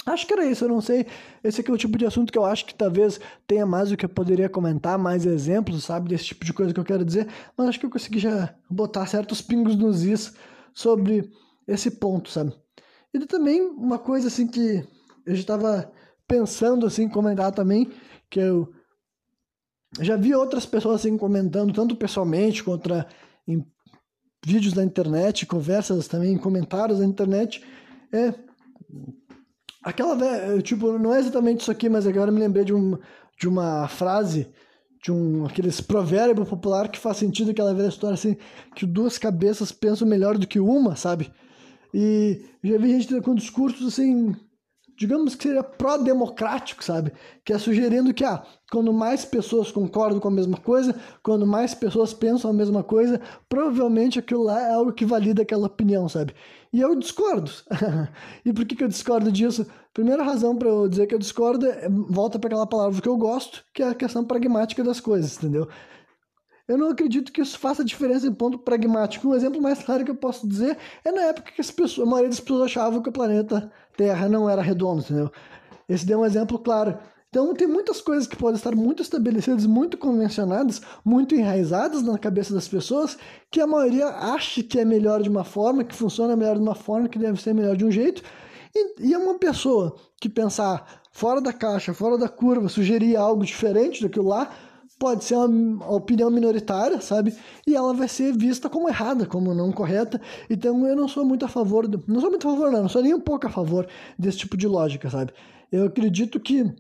Acho 0.08 0.26
que 0.26 0.32
era 0.32 0.46
isso, 0.46 0.64
eu 0.64 0.70
não 0.70 0.80
sei. 0.80 1.06
Esse 1.44 1.60
aqui 1.60 1.70
é 1.70 1.74
o 1.74 1.78
tipo 1.78 1.98
de 1.98 2.06
assunto 2.06 2.32
que 2.32 2.38
eu 2.38 2.46
acho 2.46 2.66
que 2.66 2.74
talvez 2.74 3.20
tenha 3.46 3.66
mais 3.66 3.90
do 3.90 3.98
que 3.98 4.06
eu 4.06 4.10
poderia 4.10 4.48
comentar, 4.48 4.98
mais 4.98 5.26
exemplos, 5.26 5.84
sabe, 5.84 6.08
desse 6.08 6.26
tipo 6.26 6.46
de 6.46 6.54
coisa 6.54 6.74
que 6.74 6.80
eu 6.80 6.86
quero 6.86 7.04
dizer, 7.04 7.28
mas 7.58 7.68
acho 7.68 7.80
que 7.80 7.86
eu 7.86 7.90
consegui 7.90 8.20
já 8.20 8.56
botar 8.70 9.06
certos 9.06 9.42
pingos 9.42 9.76
nos 9.76 10.04
is 10.04 10.34
sobre 10.74 11.30
esse 11.68 11.92
ponto, 11.92 12.30
sabe? 12.30 12.54
E 13.14 13.20
também 13.26 13.62
uma 13.62 13.98
coisa 13.98 14.28
assim 14.28 14.48
que 14.48 14.84
eu 15.26 15.36
já 15.36 15.42
estava 15.42 15.92
pensando 16.28 16.86
assim 16.86 17.08
comentar 17.08 17.52
também, 17.52 17.90
Que 18.30 18.40
eu 18.40 18.72
já 20.00 20.18
vi 20.18 20.36
outras 20.36 20.66
pessoas 20.66 21.02
assim 21.02 21.18
comentando, 21.18 21.74
tanto 21.74 21.96
pessoalmente 21.96 22.64
quanto 22.64 22.90
em 23.48 23.66
vídeos 24.46 24.74
da 24.74 24.84
internet, 24.84 25.46
conversas 25.46 26.08
também, 26.08 26.38
comentários 26.38 27.00
da 27.00 27.06
internet. 27.06 27.64
É. 28.12 28.34
Aquela. 29.84 30.62
Tipo, 30.62 30.98
não 31.00 31.14
é 31.14 31.20
exatamente 31.20 31.62
isso 31.62 31.72
aqui, 31.72 31.90
mas 31.90 32.06
agora 32.06 32.32
me 32.32 32.40
lembrei 32.40 32.66
de, 32.66 32.74
um, 32.74 32.98
de 33.40 33.48
uma 33.48 33.88
frase 33.88 34.52
de 35.02 35.12
um 35.12 35.46
aqueles 35.46 35.80
provérbio 35.80 36.46
popular 36.46 36.90
que 36.90 37.00
faz 37.00 37.18
sentido 37.18 37.52
aquela 37.52 37.74
velha 37.74 37.88
história 37.88 38.16
assim 38.16 38.36
que 38.76 38.86
duas 38.86 39.18
cabeças 39.18 39.72
pensam 39.72 40.08
melhor 40.08 40.38
do 40.38 40.48
que 40.48 40.60
uma, 40.60 40.96
sabe? 40.96 41.32
E 41.94 42.42
já 42.64 42.78
vi 42.78 43.00
gente 43.00 43.22
com 43.22 43.36
discursos 43.36 43.88
assim 43.88 44.36
digamos 44.98 45.36
que 45.36 45.44
seria 45.44 45.64
pró-democrático, 45.64 46.84
sabe? 46.84 47.14
Que 47.46 47.54
é 47.54 47.60
sugerindo 47.60 48.14
que, 48.14 48.26
ah, 48.26 48.44
quando 48.72 48.92
mais 48.92 49.24
pessoas 49.24 49.72
concordam 49.72 50.20
com 50.20 50.28
a 50.28 50.32
mesma 50.32 50.58
coisa, 50.58 50.96
quando 51.22 51.46
mais 51.46 51.76
pessoas 51.76 52.14
pensam 52.14 52.50
a 52.50 52.54
mesma 52.54 52.84
coisa, 52.84 53.22
provavelmente 53.48 54.18
aquilo 54.18 54.44
lá 54.44 54.60
é 54.60 54.74
algo 54.74 54.92
que 54.92 55.06
valida 55.06 55.44
aquela 55.44 55.68
opinião, 55.68 56.10
sabe? 56.10 56.34
E 56.74 56.82
eu 56.82 56.96
discordo. 56.96 57.52
e 58.44 58.52
por 58.52 58.66
que, 58.66 58.76
que 58.76 58.84
eu 58.84 58.88
discordo 58.88 59.32
disso? 59.32 59.68
Primeira 59.94 60.24
razão 60.24 60.56
para 60.56 60.68
eu 60.68 60.88
dizer 60.90 61.06
que 61.06 61.14
eu 61.14 61.20
discordo 61.20 61.68
é, 61.68 61.88
volta 61.90 62.40
para 62.40 62.48
aquela 62.48 62.68
palavra 62.68 63.00
que 63.00 63.08
eu 63.08 63.18
gosto, 63.18 63.64
que 63.74 63.84
é 63.84 63.90
a 63.90 63.96
questão 63.96 64.26
pragmática 64.26 64.84
das 64.84 65.00
coisas, 65.00 65.38
entendeu? 65.38 65.68
Eu 66.68 66.78
não 66.78 66.90
acredito 66.90 67.32
que 67.32 67.42
isso 67.42 67.58
faça 67.58 67.84
diferença 67.84 68.28
em 68.28 68.34
ponto 68.34 68.58
pragmático. 68.58 69.30
Um 69.30 69.36
exemplo 69.36 69.62
mais 69.62 69.82
claro 69.82 70.04
que 70.04 70.12
eu 70.12 70.16
posso 70.16 70.48
dizer 70.48 70.78
é 71.04 71.12
na 71.12 71.22
época 71.22 71.52
que 71.54 71.62
as 71.62 71.72
pessoas, 71.72 72.06
a 72.06 72.10
maioria 72.10 72.30
das 72.30 72.40
pessoas 72.40 72.64
achavam 72.64 73.02
que 73.02 73.10
o 73.10 73.14
planeta 73.14 73.72
Terra 73.96 74.28
não 74.28 74.50
era 74.50 74.62
redondo, 74.62 75.02
entendeu? 75.02 75.32
Esse 75.88 76.06
deu 76.06 76.20
um 76.20 76.26
exemplo 76.26 76.60
claro. 76.60 76.98
Então 77.30 77.54
tem 77.54 77.68
muitas 77.68 78.02
coisas 78.02 78.28
que 78.28 78.36
podem 78.36 78.56
estar 78.56 78.76
muito 78.76 79.02
estabelecidas, 79.02 79.66
muito 79.66 79.98
convencionadas, 79.98 80.82
muito 81.06 81.36
enraizadas 81.36 82.02
na 82.02 82.18
cabeça 82.18 82.54
das 82.54 82.68
pessoas, 82.68 83.18
que 83.50 83.62
a 83.62 83.68
maioria 83.68 84.08
acha 84.08 84.64
que 84.64 84.80
é 84.80 84.86
melhor 84.86 85.22
de 85.22 85.30
uma 85.30 85.44
forma, 85.44 85.84
que 85.84 85.96
funciona 85.96 86.36
melhor 86.36 86.56
de 86.56 86.62
uma 86.62 86.76
forma, 86.76 87.08
que 87.08 87.20
deve 87.20 87.42
ser 87.42 87.54
melhor 87.54 87.76
de 87.76 87.86
um 87.86 87.92
jeito. 87.92 88.22
E, 88.76 89.08
e 89.08 89.14
é 89.14 89.18
uma 89.18 89.38
pessoa 89.38 89.96
que 90.20 90.30
pensar 90.30 91.02
fora 91.12 91.42
da 91.42 91.54
caixa, 91.54 91.94
fora 91.94 92.18
da 92.18 92.30
curva, 92.30 92.70
sugerir 92.70 93.16
algo 93.16 93.46
diferente 93.46 94.02
daquilo 94.02 94.28
lá, 94.28 94.50
pode 95.00 95.24
ser 95.24 95.36
uma 95.36 95.90
opinião 95.92 96.30
minoritária, 96.30 97.00
sabe? 97.02 97.36
E 97.66 97.76
ela 97.76 97.94
vai 97.94 98.08
ser 98.08 98.36
vista 98.36 98.70
como 98.70 98.90
errada, 98.90 99.26
como 99.26 99.54
não 99.54 99.72
correta. 99.72 100.20
Então 100.50 100.86
eu 100.88 100.96
não 100.96 101.08
sou 101.08 101.24
muito 101.24 101.46
a 101.46 101.48
favor, 101.48 101.88
do... 101.88 102.04
não 102.08 102.20
sou 102.20 102.30
muito 102.30 102.48
a 102.48 102.52
favor, 102.52 102.72
não, 102.72 102.82
não 102.84 102.90
sou 102.90 103.02
nem 103.02 103.14
um 103.14 103.20
pouco 103.20 103.48
a 103.48 103.50
favor 103.50 103.88
desse 104.18 104.40
tipo 104.40 104.58
de 104.58 104.68
lógica, 104.68 105.10
sabe? 105.10 105.34
Eu 105.72 105.86
acredito 105.86 106.40
que 106.40 106.74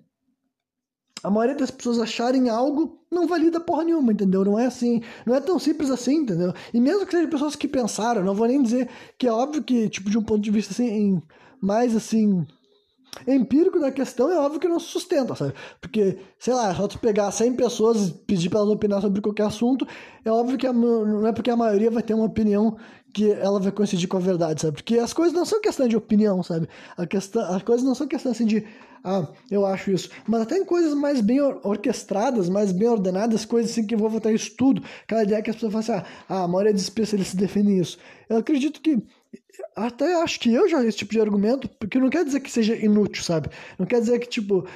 a 1.23 1.29
maioria 1.29 1.55
das 1.55 1.71
pessoas 1.71 1.99
acharem 1.99 2.49
algo 2.49 2.99
não 3.11 3.27
valida 3.27 3.59
porra 3.59 3.83
nenhuma, 3.83 4.11
entendeu? 4.11 4.43
Não 4.45 4.59
é 4.59 4.65
assim, 4.65 5.01
não 5.25 5.35
é 5.35 5.41
tão 5.41 5.57
simples 5.59 5.89
assim, 5.89 6.17
entendeu? 6.17 6.53
E 6.73 6.79
mesmo 6.79 7.05
que 7.05 7.11
sejam 7.11 7.29
pessoas 7.29 7.55
que 7.55 7.67
pensaram, 7.67 8.23
não 8.23 8.35
vou 8.35 8.47
nem 8.47 8.61
dizer 8.61 8.89
que 9.17 9.27
é 9.27 9.31
óbvio 9.31 9.63
que, 9.63 9.89
tipo, 9.89 10.09
de 10.09 10.17
um 10.17 10.23
ponto 10.23 10.41
de 10.41 10.51
vista 10.51 10.73
assim, 10.73 11.21
mais 11.61 11.95
assim, 11.95 12.45
empírico 13.25 13.79
da 13.79 13.91
questão 13.91 14.31
é 14.31 14.37
óbvio 14.37 14.59
que 14.59 14.67
não 14.67 14.79
se 14.79 14.87
sustenta, 14.87 15.35
sabe? 15.35 15.53
Porque, 15.81 16.17
sei 16.37 16.53
lá, 16.53 16.73
só 16.75 16.87
tu 16.87 16.99
pegar 16.99 17.31
100 17.31 17.53
pessoas 17.55 18.09
e 18.09 18.11
pedir 18.11 18.49
para 18.49 18.59
elas 18.59 18.71
opinar 18.71 19.01
sobre 19.01 19.21
qualquer 19.21 19.43
assunto, 19.43 19.87
é 20.23 20.31
óbvio 20.31 20.57
que 20.57 20.67
a, 20.67 20.73
não 20.73 21.27
é 21.27 21.31
porque 21.31 21.49
a 21.49 21.55
maioria 21.55 21.89
vai 21.89 22.03
ter 22.03 22.13
uma 22.13 22.25
opinião 22.25 22.77
que 23.13 23.31
ela 23.31 23.59
vai 23.59 23.71
coincidir 23.71 24.07
com 24.07 24.17
a 24.17 24.19
verdade, 24.19 24.61
sabe? 24.61 24.75
Porque 24.75 24.99
as 24.99 25.13
coisas 25.13 25.33
não 25.33 25.45
são 25.45 25.61
questão 25.61 25.87
de 25.87 25.95
opinião, 25.95 26.43
sabe? 26.43 26.67
A 26.95 27.07
questão, 27.07 27.41
as 27.55 27.63
coisas 27.63 27.85
não 27.85 27.95
são 27.95 28.07
questão 28.07 28.31
assim 28.31 28.45
de, 28.45 28.65
ah, 29.03 29.27
eu 29.49 29.65
acho 29.65 29.89
isso. 29.91 30.09
Mas 30.27 30.41
até 30.41 30.57
em 30.57 30.65
coisas 30.65 30.93
mais 30.93 31.21
bem 31.21 31.41
orquestradas, 31.41 32.49
mais 32.49 32.71
bem 32.71 32.87
ordenadas, 32.87 33.45
coisas 33.45 33.71
assim 33.71 33.85
que 33.87 33.95
envolvem 33.95 34.17
até 34.17 34.31
estudo, 34.33 34.83
aquela 35.03 35.23
ideia 35.23 35.41
que 35.41 35.49
as 35.49 35.55
pessoas 35.55 35.73
falam 35.73 35.99
assim, 35.99 36.07
ah, 36.29 36.43
a 36.43 36.47
maioria 36.47 36.73
dos 36.73 36.83
especialistas 36.83 37.35
define 37.35 37.79
isso. 37.79 37.97
Eu 38.29 38.37
acredito 38.37 38.81
que 38.81 39.01
até 39.75 40.21
acho 40.21 40.39
que 40.39 40.53
eu 40.53 40.67
já 40.67 40.83
esse 40.83 40.97
tipo 40.97 41.11
de 41.11 41.21
argumento, 41.21 41.69
porque 41.79 41.99
não 41.99 42.09
quer 42.09 42.25
dizer 42.25 42.39
que 42.39 42.51
seja 42.51 42.75
inútil, 42.75 43.23
sabe? 43.23 43.49
Não 43.77 43.85
quer 43.85 43.99
dizer 43.99 44.19
que, 44.19 44.27
tipo, 44.27 44.67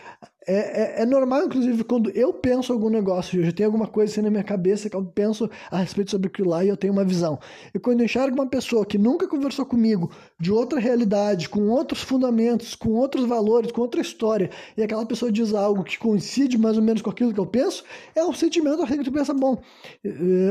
é, 0.48 0.54
é, 0.54 1.02
é, 1.04 1.06
normal, 1.06 1.46
inclusive, 1.46 1.84
quando 1.84 2.10
eu 2.10 2.34
penso 2.34 2.74
algum 2.74 2.90
negócio, 2.90 3.40
eu 3.40 3.46
já 3.46 3.52
tenho 3.52 3.70
alguma 3.70 3.86
coisa 3.86 4.12
assim 4.12 4.22
na 4.24 4.30
minha 4.32 4.44
cabeça 4.44 4.90
que 4.90 4.96
eu 4.96 5.06
penso 5.06 5.48
a 5.70 5.78
respeito 5.78 6.10
sobre 6.10 6.30
aquilo 6.30 6.50
lá 6.50 6.66
e 6.66 6.68
eu 6.68 6.76
tenho 6.76 6.92
uma 6.92 7.06
visão. 7.06 7.40
E 7.76 7.78
quando 7.78 8.00
eu 8.00 8.06
enxergo 8.06 8.34
uma 8.34 8.48
pessoa 8.48 8.84
que 8.84 8.98
nunca 8.98 9.28
conversou 9.28 9.68
comigo 9.68 10.12
de 10.40 10.52
outra 10.52 10.80
realidade, 10.80 11.48
com 11.48 11.68
outros 11.70 12.02
fundamentos, 12.02 12.74
com 12.74 12.90
outros 12.90 13.26
valores, 13.26 13.72
com 13.72 13.82
outra 13.82 14.02
história, 14.02 14.50
e 14.76 14.82
aquela 14.82 15.06
pessoa 15.06 15.32
diz 15.32 15.54
algo 15.54 15.84
que 15.84 16.00
coincide 16.00 16.58
mais 16.58 16.76
ou 16.76 16.84
menos 16.84 17.04
com 17.04 17.12
aquilo 17.12 17.32
que 17.32 17.40
eu 17.40 17.46
penso, 17.46 17.84
é 18.16 18.26
um 18.26 18.34
sentimento 18.34 18.82
assim 18.82 18.98
que 18.98 19.04
tu 19.04 19.12
pensa, 19.12 19.36
bom, 19.36 19.62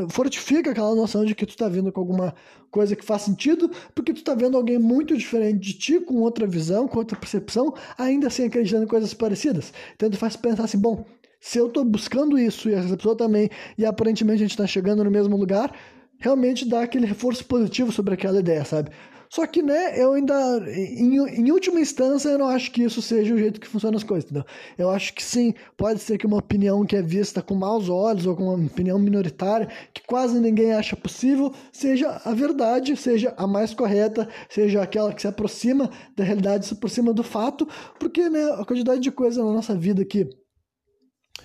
fortifica 0.09 0.71
aquela 0.71 0.95
noção 0.95 1.25
de 1.25 1.35
que 1.35 1.45
tu 1.45 1.57
tá 1.57 1.69
vindo 1.69 1.90
com 1.90 2.01
alguma 2.01 2.33
coisa 2.71 2.95
que 2.95 3.05
faz 3.05 3.23
sentido, 3.23 3.71
porque 3.95 4.14
tu 4.14 4.19
tá 4.22 4.35
vendo 4.35 4.56
alguém 4.56 4.78
muito 4.78 5.16
diferente 5.16 5.59
de 5.59 5.72
ti, 5.74 6.00
com 6.00 6.16
outra 6.16 6.46
visão, 6.46 6.87
com 6.87 6.98
outra 6.98 7.18
percepção, 7.18 7.74
ainda 7.96 8.28
assim 8.28 8.44
acreditando 8.44 8.85
em 8.85 8.88
coisas 8.88 9.14
parecidas. 9.14 9.72
Então 9.94 10.11
faz 10.12 10.37
pensar 10.37 10.64
assim, 10.64 10.78
bom, 10.78 11.04
se 11.40 11.59
eu 11.59 11.68
estou 11.68 11.85
buscando 11.85 12.38
isso 12.38 12.68
e 12.68 12.74
essa 12.74 12.96
pessoa 12.96 13.16
também, 13.16 13.48
e 13.78 13.85
aparentemente 13.85 14.37
a 14.37 14.44
gente 14.44 14.50
está 14.50 14.66
chegando 14.66 15.02
no 15.02 15.11
mesmo 15.11 15.37
lugar, 15.37 15.74
realmente 16.18 16.68
dá 16.68 16.83
aquele 16.83 17.06
reforço 17.06 17.44
positivo 17.44 17.90
sobre 17.90 18.14
aquela 18.14 18.38
ideia, 18.38 18.64
sabe? 18.64 18.90
Só 19.33 19.47
que, 19.47 19.62
né, 19.62 19.97
eu 19.97 20.14
ainda, 20.14 20.35
em, 20.69 21.14
em 21.14 21.53
última 21.53 21.79
instância, 21.79 22.31
eu 22.31 22.38
não 22.38 22.49
acho 22.49 22.73
que 22.73 22.83
isso 22.83 23.01
seja 23.01 23.33
o 23.33 23.38
jeito 23.38 23.61
que 23.61 23.69
funcionam 23.69 23.97
as 23.97 24.03
coisas, 24.03 24.25
entendeu? 24.25 24.45
Eu 24.77 24.90
acho 24.90 25.14
que 25.14 25.23
sim, 25.23 25.55
pode 25.77 26.01
ser 26.01 26.19
que 26.19 26.27
uma 26.27 26.38
opinião 26.38 26.85
que 26.85 26.97
é 26.97 27.03
vista 27.03 27.40
com 27.40 27.55
maus 27.55 27.88
olhos 27.88 28.27
ou 28.27 28.35
com 28.35 28.53
uma 28.53 28.66
opinião 28.66 28.99
minoritária, 28.99 29.69
que 29.95 30.03
quase 30.05 30.40
ninguém 30.40 30.73
acha 30.73 30.97
possível, 30.97 31.55
seja 31.71 32.21
a 32.25 32.35
verdade, 32.35 32.97
seja 32.97 33.33
a 33.37 33.47
mais 33.47 33.73
correta, 33.73 34.29
seja 34.49 34.83
aquela 34.83 35.14
que 35.14 35.23
se 35.23 35.29
aproxima 35.29 35.88
da 36.16 36.25
realidade, 36.25 36.66
se 36.66 36.75
aproxima 36.75 37.12
do 37.12 37.23
fato, 37.23 37.69
porque, 38.01 38.29
né, 38.29 38.51
a 38.59 38.64
quantidade 38.64 39.01
de 39.01 39.12
coisa 39.12 39.45
na 39.45 39.53
nossa 39.53 39.77
vida 39.77 40.05
que, 40.05 40.29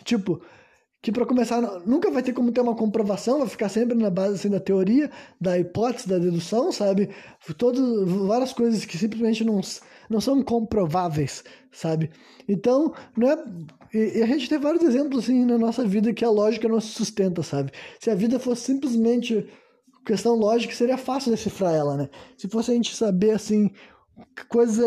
tipo, 0.04 0.42
que 1.06 1.12
para 1.12 1.24
começar 1.24 1.62
nunca 1.86 2.10
vai 2.10 2.24
ter 2.24 2.34
como 2.34 2.52
ter 2.52 2.62
uma 2.62 2.74
comprovação, 2.74 3.38
vai 3.38 3.48
ficar 3.48 3.70
sempre 3.70 3.96
na 3.96 4.10
base 4.10 4.34
assim, 4.34 4.50
da 4.50 4.60
teoria, 4.60 5.12
da 5.40 5.56
hipótese, 5.60 6.10
da 6.10 6.18
dedução, 6.18 6.72
sabe? 6.72 7.12
Todas 7.60 8.10
várias 8.10 8.52
coisas 8.52 8.84
que 8.86 8.98
simplesmente 8.98 9.44
não, 9.44 9.62
não 10.10 10.20
são 10.20 10.42
comprováveis, 10.42 11.44
sabe? 11.72 12.10
Então, 12.50 12.92
não 13.16 13.30
é 13.30 13.38
e, 13.94 14.18
e 14.18 14.24
a 14.24 14.26
gente 14.26 14.50
tem 14.50 14.58
vários 14.58 14.82
exemplos 14.82 15.26
assim 15.26 15.46
na 15.46 15.60
nossa 15.60 15.86
vida 15.86 16.12
que 16.12 16.26
a 16.26 16.30
lógica 16.32 16.68
não 16.68 16.82
se 16.82 16.88
sustenta, 16.88 17.44
sabe? 17.44 17.72
Se 18.00 18.10
a 18.10 18.16
vida 18.16 18.40
fosse 18.40 18.64
simplesmente 18.64 19.48
questão 20.08 20.34
lógica, 20.34 20.74
seria 20.74 20.98
fácil 20.98 21.30
decifrar 21.30 21.76
ela, 21.76 21.96
né? 21.96 22.10
Se 22.36 22.48
fosse 22.48 22.72
a 22.72 22.74
gente 22.74 22.96
saber 22.96 23.30
assim 23.30 23.70
coisas 24.50 24.80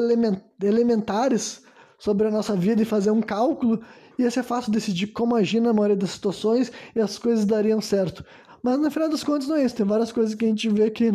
elementares 0.61 1.63
sobre 1.97 2.27
a 2.27 2.31
nossa 2.33 2.57
vida 2.57 2.83
e 2.83 2.85
fazer 2.85 3.13
um 3.13 3.23
cálculo, 3.23 3.81
ia 4.19 4.31
ser 4.31 4.43
fácil 4.43 4.73
decidir 4.73 5.09
como 5.09 5.37
agir 5.37 5.61
na 5.61 5.73
maioria 5.73 5.97
das 5.97 6.11
situações 6.11 6.73
e 6.95 7.01
as 7.01 7.19
coisas 7.19 7.45
dariam 7.45 7.81
certo. 7.81 8.25
Mas 8.63 8.79
no 8.79 8.91
final 8.91 9.09
das 9.09 9.23
contas 9.23 9.47
não 9.47 9.57
é 9.57 9.65
isso. 9.65 9.77
Tem 9.77 9.87
várias 9.87 10.11
coisas 10.11 10.35
que 10.35 10.45
a 10.45 10.49
gente 10.49 10.69
vê 10.69 10.91
que 10.91 11.13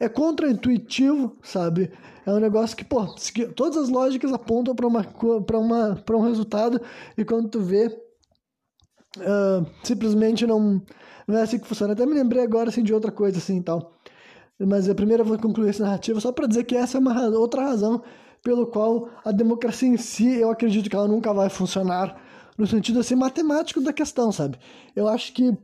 é 0.00 0.08
contraintuitivo, 0.08 1.36
sabe? 1.42 1.92
É 2.24 2.32
um 2.32 2.38
negócio 2.38 2.76
que, 2.76 2.84
pô, 2.84 3.06
todas 3.54 3.76
as 3.76 3.88
lógicas 3.88 4.32
apontam 4.32 4.74
para 4.74 4.86
uma, 4.86 5.04
pra 5.04 5.58
uma, 5.58 6.04
um 6.10 6.20
resultado 6.20 6.80
e 7.16 7.24
quando 7.24 7.48
tu 7.48 7.60
vê, 7.60 7.86
uh, 9.18 9.66
simplesmente 9.82 10.46
não, 10.46 10.82
não 11.26 11.38
é 11.38 11.42
assim 11.42 11.58
que 11.58 11.66
funciona. 11.66 11.92
Até 11.92 12.06
me 12.06 12.14
lembrei 12.14 12.42
agora 12.42 12.70
assim, 12.70 12.82
de 12.82 12.94
outra 12.94 13.12
coisa 13.12 13.38
assim 13.38 13.60
tal. 13.60 13.92
Mas 14.58 14.88
a 14.88 14.94
primeira 14.94 15.22
eu 15.22 15.26
vou 15.26 15.38
concluir 15.38 15.70
essa 15.70 15.84
narrativa 15.84 16.20
só 16.20 16.32
para 16.32 16.46
dizer 16.46 16.64
que 16.64 16.74
essa 16.74 16.96
é 16.96 17.00
uma 17.00 17.28
outra 17.28 17.62
razão 17.62 18.02
pelo 18.42 18.66
qual 18.66 19.08
a 19.24 19.30
democracia 19.30 19.88
em 19.88 19.96
si, 19.96 20.34
eu 20.34 20.50
acredito 20.50 20.88
que 20.88 20.96
ela 20.96 21.08
nunca 21.08 21.32
vai 21.32 21.48
funcionar 21.48 22.27
no 22.58 22.66
sentido 22.66 22.98
assim 22.98 23.14
matemático 23.14 23.80
da 23.80 23.92
questão, 23.92 24.32
sabe? 24.32 24.58
Eu 24.94 25.06
acho 25.08 25.32
que 25.32 25.56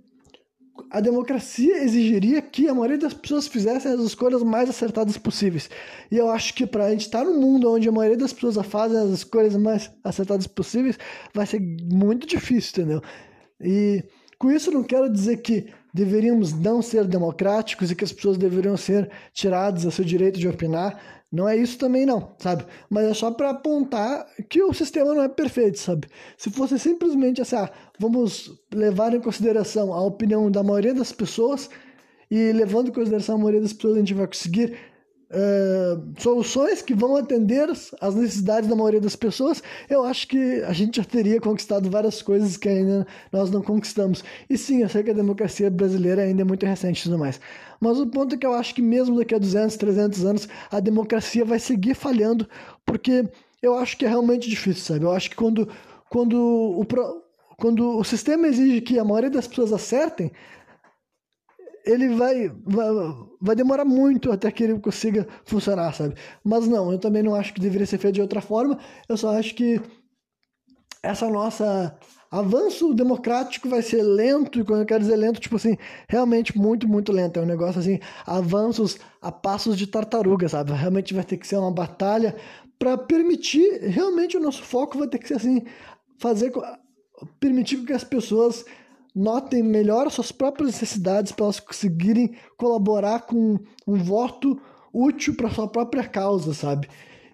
a 0.90 1.00
democracia 1.00 1.82
exigiria 1.82 2.40
que 2.42 2.68
a 2.68 2.74
maioria 2.74 2.98
das 2.98 3.14
pessoas 3.14 3.46
fizessem 3.46 3.92
as 3.92 4.00
escolhas 4.00 4.42
mais 4.42 4.68
acertadas 4.68 5.16
possíveis. 5.18 5.68
E 6.10 6.16
eu 6.16 6.30
acho 6.30 6.54
que 6.54 6.66
para 6.66 6.86
a 6.86 6.90
gente 6.90 7.02
estar 7.02 7.24
num 7.24 7.40
mundo 7.40 7.70
onde 7.70 7.88
a 7.88 7.92
maioria 7.92 8.18
das 8.18 8.32
pessoas 8.32 8.64
fazem 8.66 8.98
as 8.98 9.10
escolhas 9.10 9.56
mais 9.56 9.90
acertadas 10.02 10.46
possíveis, 10.46 10.98
vai 11.32 11.46
ser 11.46 11.60
muito 11.60 12.26
difícil, 12.26 12.82
entendeu? 12.82 13.02
E 13.60 14.04
com 14.38 14.50
isso 14.50 14.70
não 14.70 14.82
quero 14.82 15.10
dizer 15.10 15.38
que 15.38 15.66
deveríamos 15.92 16.52
não 16.52 16.82
ser 16.82 17.06
democráticos 17.06 17.90
e 17.90 17.94
que 17.94 18.04
as 18.04 18.12
pessoas 18.12 18.36
deveriam 18.36 18.76
ser 18.76 19.10
tiradas 19.32 19.86
a 19.86 19.90
seu 19.92 20.04
direito 20.04 20.40
de 20.40 20.48
opinar. 20.48 21.13
Não 21.34 21.48
é 21.48 21.56
isso 21.56 21.76
também 21.78 22.06
não, 22.06 22.32
sabe? 22.38 22.64
Mas 22.88 23.06
é 23.06 23.12
só 23.14 23.28
para 23.32 23.50
apontar 23.50 24.24
que 24.48 24.62
o 24.62 24.72
sistema 24.72 25.12
não 25.12 25.22
é 25.22 25.28
perfeito, 25.28 25.80
sabe? 25.80 26.06
Se 26.38 26.48
fosse 26.48 26.78
simplesmente 26.78 27.42
assim, 27.42 27.56
ah, 27.56 27.68
vamos 27.98 28.56
levar 28.72 29.12
em 29.12 29.20
consideração 29.20 29.92
a 29.92 30.00
opinião 30.00 30.48
da 30.48 30.62
maioria 30.62 30.94
das 30.94 31.10
pessoas 31.10 31.68
e 32.30 32.52
levando 32.52 32.88
em 32.88 32.92
consideração 32.92 33.34
a 33.34 33.38
maioria 33.38 33.60
das 33.60 33.72
pessoas 33.72 33.96
a 33.96 33.98
gente 33.98 34.14
vai 34.14 34.28
conseguir 34.28 34.78
soluções 36.18 36.82
que 36.82 36.94
vão 36.94 37.16
atender 37.16 37.68
as 38.00 38.14
necessidades 38.14 38.68
da 38.68 38.76
maioria 38.76 39.00
das 39.00 39.16
pessoas, 39.16 39.62
eu 39.88 40.04
acho 40.04 40.28
que 40.28 40.62
a 40.62 40.72
gente 40.72 40.96
já 40.96 41.04
teria 41.04 41.40
conquistado 41.40 41.90
várias 41.90 42.22
coisas 42.22 42.56
que 42.56 42.68
ainda 42.68 43.06
nós 43.32 43.50
não 43.50 43.62
conquistamos. 43.62 44.22
E 44.48 44.56
sim, 44.56 44.82
eu 44.82 44.88
sei 44.88 45.02
que 45.02 45.10
a 45.10 45.14
democracia 45.14 45.70
brasileira 45.70 46.22
ainda 46.22 46.42
é 46.42 46.44
muito 46.44 46.64
recente 46.64 47.00
e 47.00 47.02
tudo 47.04 47.18
mais. 47.18 47.40
Mas 47.80 47.98
o 47.98 48.06
ponto 48.06 48.34
é 48.34 48.38
que 48.38 48.46
eu 48.46 48.54
acho 48.54 48.74
que 48.74 48.82
mesmo 48.82 49.16
daqui 49.16 49.34
a 49.34 49.38
200, 49.38 49.76
300 49.76 50.24
anos, 50.24 50.48
a 50.70 50.80
democracia 50.80 51.44
vai 51.44 51.58
seguir 51.58 51.94
falhando, 51.94 52.48
porque 52.86 53.28
eu 53.60 53.74
acho 53.76 53.96
que 53.96 54.04
é 54.04 54.08
realmente 54.08 54.48
difícil, 54.48 54.82
sabe? 54.82 55.04
Eu 55.04 55.12
acho 55.12 55.30
que 55.30 55.36
quando, 55.36 55.68
quando, 56.08 56.36
o, 56.36 56.86
quando 57.56 57.98
o 57.98 58.04
sistema 58.04 58.46
exige 58.46 58.80
que 58.80 58.98
a 58.98 59.04
maioria 59.04 59.30
das 59.30 59.46
pessoas 59.46 59.72
acertem, 59.72 60.30
ele 61.84 62.08
vai, 62.14 62.48
vai, 62.64 62.88
vai 63.40 63.56
demorar 63.56 63.84
muito 63.84 64.32
até 64.32 64.50
que 64.50 64.64
ele 64.64 64.78
consiga 64.78 65.26
funcionar, 65.44 65.92
sabe? 65.94 66.14
Mas 66.42 66.66
não, 66.66 66.90
eu 66.92 66.98
também 66.98 67.22
não 67.22 67.34
acho 67.34 67.52
que 67.52 67.60
deveria 67.60 67.86
ser 67.86 67.98
feito 67.98 68.14
de 68.14 68.22
outra 68.22 68.40
forma. 68.40 68.78
Eu 69.08 69.16
só 69.16 69.36
acho 69.36 69.54
que 69.54 69.80
essa 71.02 71.28
nossa 71.28 71.96
avanço 72.30 72.92
democrático 72.92 73.68
vai 73.68 73.80
ser 73.80 74.02
lento, 74.02 74.58
e 74.58 74.64
quando 74.64 74.80
eu 74.80 74.86
quero 74.86 75.00
dizer 75.00 75.14
lento, 75.14 75.40
tipo 75.40 75.54
assim, 75.54 75.76
realmente 76.08 76.58
muito, 76.58 76.88
muito 76.88 77.12
lento. 77.12 77.38
É 77.38 77.42
um 77.42 77.46
negócio 77.46 77.80
assim, 77.80 78.00
avanços 78.26 78.98
a 79.22 79.30
passos 79.30 79.76
de 79.76 79.86
tartaruga, 79.86 80.48
sabe? 80.48 80.72
Realmente 80.72 81.14
vai 81.14 81.22
ter 81.22 81.36
que 81.36 81.46
ser 81.46 81.56
uma 81.56 81.70
batalha 81.70 82.34
para 82.76 82.98
permitir, 82.98 83.80
realmente 83.82 84.36
o 84.36 84.40
nosso 84.40 84.62
foco 84.62 84.98
vai 84.98 85.06
ter 85.06 85.18
que 85.18 85.28
ser 85.28 85.34
assim, 85.34 85.62
fazer 86.18 86.52
permitir 87.38 87.84
que 87.84 87.92
as 87.92 88.02
pessoas 88.02 88.64
notem 89.14 89.62
melhor 89.62 90.10
suas 90.10 90.32
próprias 90.32 90.72
necessidades 90.72 91.32
para 91.32 91.44
elas 91.44 91.60
conseguirem 91.60 92.34
colaborar 92.56 93.20
com 93.20 93.58
um 93.86 93.96
voto 93.96 94.60
útil 94.92 95.36
para 95.36 95.50
sua 95.50 95.68
própria 95.68 96.04
causa, 96.04 96.52
sabe? 96.52 96.88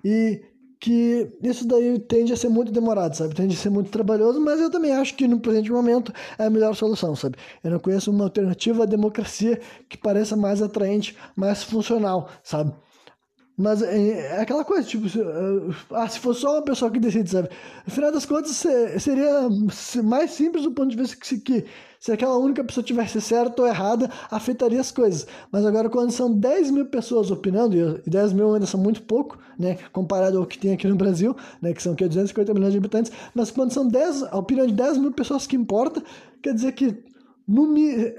E 0.05 0.43
que 0.81 1.31
isso 1.43 1.69
daí 1.69 1.99
tende 1.99 2.33
a 2.33 2.37
ser 2.37 2.49
muito 2.49 2.73
demorado, 2.73 3.15
sabe? 3.15 3.35
Tende 3.35 3.55
a 3.55 3.59
ser 3.59 3.69
muito 3.69 3.91
trabalhoso, 3.91 4.41
mas 4.41 4.59
eu 4.61 4.71
também 4.71 4.93
acho 4.93 5.15
que 5.15 5.29
no 5.29 5.39
presente 5.39 5.71
momento 5.71 6.11
é 6.39 6.47
a 6.47 6.51
melhor 6.51 6.75
solução, 6.75 7.15
sabe? 7.15 7.37
Eu 7.63 7.71
não 7.73 7.79
conheço 7.79 8.11
uma 8.11 8.25
alternativa 8.25 8.85
à 8.85 8.87
democracia 8.87 9.61
que 9.89 9.99
pareça 9.99 10.35
mais 10.37 10.63
atraente, 10.63 11.15
mais 11.37 11.63
funcional, 11.63 12.31
sabe? 12.43 12.73
Mas 13.61 13.83
é, 13.83 14.21
é, 14.21 14.41
aquela 14.41 14.65
coisa, 14.65 14.89
tipo, 14.89 15.07
se, 15.07 15.21
uh, 15.21 15.75
ah, 15.91 16.09
se 16.09 16.19
fosse 16.19 16.41
só 16.41 16.55
uma 16.55 16.63
pessoa 16.63 16.91
que 16.91 16.99
decide, 16.99 17.29
sabe? 17.29 17.51
No 17.87 17.93
final 17.93 18.11
das 18.11 18.25
contas, 18.25 18.65
seria 18.99 19.49
mais 20.03 20.31
simples 20.31 20.65
do 20.65 20.73
ponto 20.73 20.89
de 20.89 20.97
vista 20.97 21.15
que 21.15 21.27
se, 21.27 21.39
que 21.41 21.67
se 21.99 22.11
aquela 22.11 22.39
única 22.39 22.65
pessoa 22.65 22.83
tivesse 22.83 23.21
certa 23.21 23.61
ou 23.61 23.69
errada, 23.69 24.11
afetaria 24.31 24.81
as 24.81 24.91
coisas. 24.91 25.27
Mas 25.53 25.67
agora, 25.67 25.91
quando 25.91 26.11
são 26.11 26.33
10 26.33 26.71
mil 26.71 26.87
pessoas 26.87 27.31
opinando, 27.31 28.01
e 28.07 28.09
10 28.09 28.33
mil 28.33 28.55
ainda 28.55 28.65
são 28.65 28.81
muito 28.81 29.03
pouco, 29.03 29.39
né? 29.59 29.77
Comparado 29.93 30.39
ao 30.39 30.47
que 30.47 30.59
tem 30.59 30.73
aqui 30.73 30.89
no 30.89 30.97
Brasil, 30.97 31.37
né? 31.61 31.75
Que 31.75 31.83
são 31.83 31.95
que, 31.95 32.09
250 32.09 32.55
milhões 32.55 32.73
de 32.73 32.79
habitantes, 32.79 33.13
mas 33.35 33.51
quando 33.51 33.75
são 33.75 33.87
10, 33.87 34.23
a 34.23 34.39
opinião 34.39 34.67
de 34.67 34.73
10 34.73 34.97
mil 34.97 35.13
pessoas 35.13 35.47
que 35.47 35.55
importa, 35.55 36.03
quer 36.41 36.55
dizer 36.55 36.73
que 36.73 37.10
no, 37.47 37.67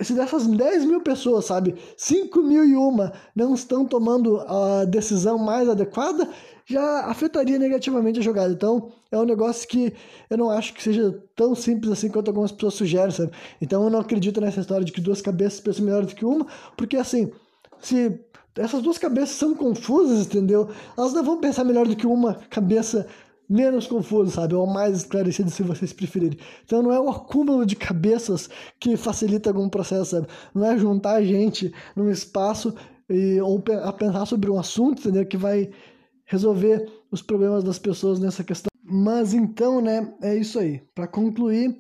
se 0.02 0.14
dessas 0.14 0.48
10 0.48 0.86
mil 0.86 1.02
pessoas, 1.02 1.46
sabe, 1.46 1.76
5 1.98 2.42
mil 2.42 2.66
e 2.66 2.76
uma 2.76 3.14
não 3.36 3.54
estão 3.54 3.86
tomando 3.86 4.40
a 4.42 4.86
decisão 4.86 5.38
mais 5.38 5.70
adequada, 5.70 6.28
já 6.66 7.06
afetaria 7.06 7.60
negativamente 7.60 8.20
a 8.20 8.24
jogada. 8.24 8.54
Então, 8.54 8.92
é 9.12 9.18
um 9.18 9.26
negócio 9.26 9.68
que 9.68 9.94
eu 10.30 10.38
não 10.38 10.50
acho 10.50 10.74
que 10.74 10.82
seja 10.82 11.22
tão 11.36 11.54
simples 11.56 11.92
assim 11.92 12.10
quanto 12.10 12.30
algumas 12.30 12.52
pessoas 12.52 12.76
sugerem, 12.76 13.12
sabe? 13.12 13.32
Então, 13.62 13.84
eu 13.84 13.90
não 13.90 14.00
acredito 14.00 14.40
nessa 14.40 14.62
história 14.62 14.86
de 14.86 14.92
que 14.92 15.02
duas 15.02 15.22
cabeças 15.22 15.60
pensam 15.60 15.86
melhor 15.86 16.06
do 16.06 16.16
que 16.16 16.26
uma, 16.26 16.46
porque 16.78 16.98
assim, 16.98 17.32
se 17.80 18.20
essas 18.56 18.82
duas 18.82 18.98
cabeças 18.98 19.36
são 19.36 19.54
confusas, 19.54 20.26
entendeu? 20.26 20.70
Elas 20.98 21.14
não 21.14 21.24
vão 21.24 21.40
pensar 21.40 21.64
melhor 21.64 21.88
do 21.88 21.96
que 21.96 22.06
uma 22.06 22.36
cabeça 22.50 23.08
menos 23.52 23.86
confuso, 23.86 24.32
sabe? 24.32 24.56
Ou 24.56 24.66
mais 24.66 24.98
esclarecido, 24.98 25.50
se 25.52 25.62
vocês 25.62 25.92
preferirem. 25.92 26.40
Então 26.64 26.82
não 26.82 26.94
é 26.94 27.00
o 27.00 27.10
acúmulo 27.10 27.66
de 27.66 27.76
cabeças 27.76 28.50
que 28.80 28.96
facilita 28.96 29.50
algum 29.50 29.68
processo, 29.68 30.12
sabe? 30.12 30.28
Não 30.56 30.66
é 30.66 30.78
juntar 30.78 31.22
gente 31.22 31.74
num 31.96 32.10
espaço 32.10 32.74
e, 33.10 33.42
ou 33.42 33.62
a 33.84 33.92
pensar 33.92 34.26
sobre 34.26 34.50
um 34.50 34.58
assunto, 34.58 35.02
entendeu? 35.02 35.26
Que 35.26 35.36
vai 35.36 35.70
resolver 36.26 36.90
os 37.12 37.22
problemas 37.22 37.62
das 37.62 37.78
pessoas 37.78 38.20
nessa 38.20 38.42
questão. 38.42 38.72
Mas 38.84 39.34
então, 39.34 39.82
né, 39.82 40.14
é 40.22 40.34
isso 40.34 40.58
aí. 40.58 40.82
Para 40.96 41.08
concluir, 41.08 41.78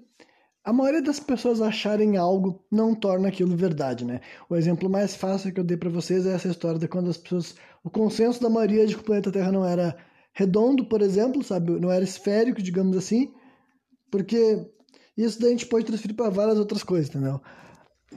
a 0.63 0.73
maioria 0.73 1.01
das 1.01 1.21
pessoas 1.21 1.61
acharem 1.61 2.17
algo 2.17 2.63
não 2.69 2.93
torna 2.93 3.29
aquilo 3.29 3.55
verdade, 3.55 4.03
né? 4.03 4.19
O 4.49 4.55
exemplo 4.57 4.89
mais 4.89 5.15
fácil 5.15 5.53
que 5.53 5.59
eu 5.59 5.63
dei 5.63 5.77
para 5.77 5.89
vocês 5.89 6.25
é 6.25 6.33
essa 6.33 6.49
história 6.49 6.77
de 6.77 6.87
quando 6.87 7.09
as 7.09 7.17
pessoas, 7.17 7.55
o 7.81 7.89
consenso 7.89 8.41
da 8.41 8.49
maioria 8.49 8.85
de 8.85 8.93
que 8.93 9.01
o 9.01 9.05
planeta 9.05 9.31
Terra 9.31 9.53
não 9.53 9.65
era 9.65 9.95
redondo, 10.33 10.85
por 10.85 11.01
exemplo, 11.01 11.43
sabe? 11.43 11.71
Não 11.79 11.91
era 11.91 12.03
esférico, 12.03 12.61
digamos 12.61 12.97
assim, 12.97 13.33
porque 14.09 14.65
isso 15.17 15.39
daí 15.39 15.49
a 15.49 15.51
gente 15.51 15.67
pode 15.67 15.85
transferir 15.85 16.15
para 16.15 16.29
várias 16.29 16.57
outras 16.57 16.83
coisas, 16.83 17.09
entendeu? 17.09 17.41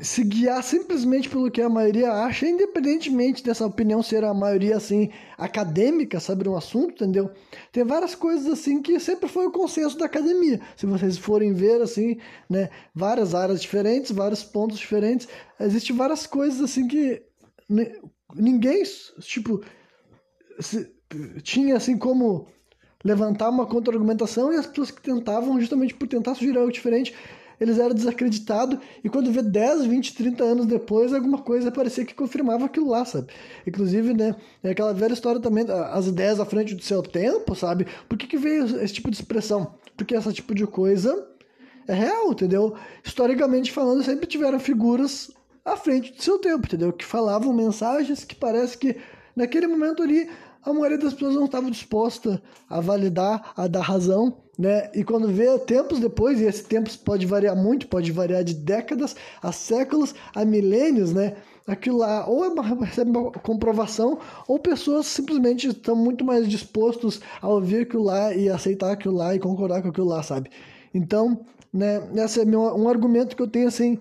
Se 0.00 0.24
guiar 0.24 0.60
simplesmente 0.64 1.28
pelo 1.28 1.48
que 1.48 1.62
a 1.62 1.68
maioria 1.68 2.10
acha, 2.10 2.48
independentemente 2.48 3.44
dessa 3.44 3.64
opinião 3.64 4.02
ser 4.02 4.24
a 4.24 4.34
maioria 4.34 4.76
assim 4.76 5.08
acadêmica 5.38 6.18
sobre 6.18 6.48
um 6.48 6.56
assunto, 6.56 7.04
entendeu? 7.04 7.30
Tem 7.70 7.84
várias 7.84 8.16
coisas 8.16 8.52
assim 8.52 8.82
que 8.82 8.98
sempre 8.98 9.28
foi 9.28 9.46
o 9.46 9.52
consenso 9.52 9.96
da 9.96 10.06
academia. 10.06 10.60
Se 10.76 10.84
vocês 10.84 11.16
forem 11.16 11.52
ver 11.52 11.80
assim, 11.80 12.18
né, 12.50 12.70
várias 12.92 13.36
áreas 13.36 13.62
diferentes, 13.62 14.10
vários 14.10 14.42
pontos 14.42 14.78
diferentes, 14.78 15.28
existem 15.60 15.94
várias 15.94 16.26
coisas 16.26 16.60
assim 16.60 16.88
que 16.88 17.22
ninguém, 18.34 18.82
tipo, 19.20 19.62
se, 20.58 20.92
tinha 21.42 21.76
assim 21.76 21.96
como 21.96 22.46
levantar 23.04 23.50
uma 23.50 23.66
contra-argumentação 23.66 24.52
e 24.52 24.56
as 24.56 24.66
pessoas 24.66 24.90
que 24.90 25.02
tentavam, 25.02 25.60
justamente 25.60 25.94
por 25.94 26.08
tentar 26.08 26.34
sugerir 26.34 26.58
algo 26.58 26.72
diferente, 26.72 27.14
eles 27.60 27.78
eram 27.78 27.94
desacreditados 27.94 28.78
e 29.02 29.08
quando 29.08 29.30
vê 29.30 29.42
10, 29.42 29.84
20, 29.86 30.14
30 30.14 30.44
anos 30.44 30.66
depois, 30.66 31.12
alguma 31.12 31.38
coisa 31.38 31.70
parecia 31.70 32.04
que 32.04 32.14
confirmava 32.14 32.64
aquilo 32.64 32.88
lá, 32.88 33.04
sabe? 33.04 33.28
Inclusive, 33.66 34.14
né, 34.14 34.34
é 34.62 34.70
aquela 34.70 34.92
velha 34.92 35.12
história 35.12 35.40
também, 35.40 35.64
as 35.68 36.06
ideias 36.06 36.40
à 36.40 36.44
frente 36.44 36.74
do 36.74 36.82
seu 36.82 37.02
tempo, 37.02 37.54
sabe? 37.54 37.86
Por 38.08 38.18
que, 38.18 38.26
que 38.26 38.36
veio 38.36 38.64
esse 38.82 38.94
tipo 38.94 39.10
de 39.10 39.16
expressão? 39.16 39.74
Porque 39.96 40.14
esse 40.14 40.32
tipo 40.32 40.54
de 40.54 40.66
coisa 40.66 41.28
é 41.86 41.94
real, 41.94 42.32
entendeu? 42.32 42.74
Historicamente 43.04 43.70
falando, 43.70 44.02
sempre 44.02 44.26
tiveram 44.26 44.58
figuras 44.58 45.30
à 45.64 45.76
frente 45.76 46.12
do 46.12 46.22
seu 46.22 46.38
tempo, 46.38 46.66
entendeu? 46.66 46.92
Que 46.92 47.04
falavam 47.04 47.52
mensagens 47.52 48.24
que 48.24 48.34
parece 48.34 48.76
que 48.76 48.96
naquele 49.36 49.66
momento 49.66 50.02
ali 50.02 50.28
a 50.64 50.72
maioria 50.72 50.98
das 50.98 51.12
pessoas 51.12 51.34
não 51.34 51.44
estava 51.44 51.70
disposta 51.70 52.42
a 52.68 52.80
validar, 52.80 53.52
a 53.56 53.66
dar 53.66 53.82
razão, 53.82 54.38
né? 54.58 54.90
E 54.94 55.04
quando 55.04 55.28
vê 55.28 55.58
tempos 55.58 56.00
depois, 56.00 56.40
e 56.40 56.44
esse 56.44 56.64
tempo 56.64 56.90
pode 57.04 57.26
variar 57.26 57.56
muito, 57.56 57.88
pode 57.88 58.10
variar 58.12 58.42
de 58.42 58.54
décadas 58.54 59.14
a 59.42 59.52
séculos, 59.52 60.14
a 60.34 60.44
milênios, 60.44 61.12
né? 61.12 61.36
Aquilo 61.66 61.98
lá 61.98 62.26
ou 62.28 62.44
é 62.44 62.48
uma, 62.48 62.62
recebe 62.84 63.10
uma 63.10 63.30
comprovação, 63.32 64.18
ou 64.46 64.58
pessoas 64.58 65.06
simplesmente 65.06 65.68
estão 65.68 65.96
muito 65.96 66.24
mais 66.24 66.48
dispostos 66.48 67.20
a 67.40 67.48
ouvir 67.48 67.82
aquilo 67.82 68.04
lá 68.04 68.34
e 68.34 68.48
aceitar 68.48 68.92
aquilo 68.92 69.16
lá 69.16 69.34
e 69.34 69.38
concordar 69.38 69.82
com 69.82 69.88
aquilo 69.88 70.06
lá, 70.06 70.22
sabe? 70.22 70.50
Então, 70.92 71.40
né, 71.72 72.06
esse 72.16 72.40
é 72.40 72.44
meu, 72.44 72.60
um 72.60 72.88
argumento 72.88 73.34
que 73.34 73.42
eu 73.42 73.48
tenho 73.48 73.66
assim 73.66 73.98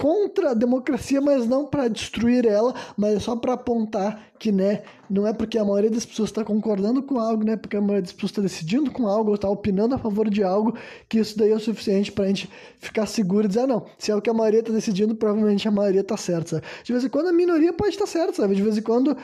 contra 0.00 0.52
a 0.52 0.54
democracia, 0.54 1.20
mas 1.20 1.46
não 1.46 1.66
para 1.66 1.86
destruir 1.86 2.46
ela, 2.46 2.74
mas 2.96 3.22
só 3.22 3.36
para 3.36 3.52
apontar 3.52 4.30
que, 4.38 4.50
né, 4.50 4.82
não 5.10 5.26
é 5.26 5.34
porque 5.34 5.58
a 5.58 5.64
maioria 5.64 5.90
das 5.90 6.06
pessoas 6.06 6.30
está 6.30 6.42
concordando 6.42 7.02
com 7.02 7.20
algo, 7.20 7.44
né, 7.44 7.54
porque 7.54 7.76
a 7.76 7.80
maioria 7.82 8.00
das 8.00 8.12
pessoas 8.12 8.30
está 8.30 8.40
decidindo 8.40 8.90
com 8.90 9.06
algo, 9.06 9.34
está 9.34 9.46
opinando 9.46 9.94
a 9.94 9.98
favor 9.98 10.30
de 10.30 10.42
algo, 10.42 10.74
que 11.06 11.18
isso 11.18 11.36
daí 11.36 11.50
é 11.50 11.54
o 11.54 11.60
suficiente 11.60 12.10
para 12.10 12.24
a 12.24 12.28
gente 12.28 12.48
ficar 12.78 13.04
seguro 13.04 13.44
e 13.44 13.48
dizer, 13.48 13.60
ah, 13.60 13.66
não, 13.66 13.84
se 13.98 14.10
é 14.10 14.16
o 14.16 14.22
que 14.22 14.30
a 14.30 14.32
maioria 14.32 14.60
está 14.60 14.72
decidindo, 14.72 15.14
provavelmente 15.14 15.68
a 15.68 15.70
maioria 15.70 16.00
está 16.00 16.16
certa, 16.16 16.48
sabe? 16.48 16.66
De 16.82 16.92
vez 16.92 17.04
em 17.04 17.08
quando 17.10 17.26
a 17.26 17.32
minoria 17.32 17.72
pode 17.74 17.90
estar 17.90 18.06
certa, 18.06 18.32
sabe? 18.32 18.54
De 18.54 18.62
vez 18.62 18.78
em 18.78 18.82
quando 18.82 19.14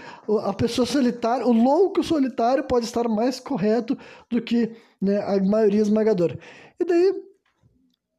a 0.43 0.53
pessoa 0.53 0.85
solitária, 0.85 1.47
o 1.47 1.53
louco 1.53 2.05
solitário 2.05 2.65
pode 2.65 2.85
estar 2.85 3.09
mais 3.09 3.41
correto 3.41 3.97
do 4.29 4.43
que 4.43 4.73
né, 5.01 5.23
a 5.23 5.43
maioria 5.43 5.81
esmagadora. 5.81 6.39
E 6.79 6.85
daí, 6.85 7.15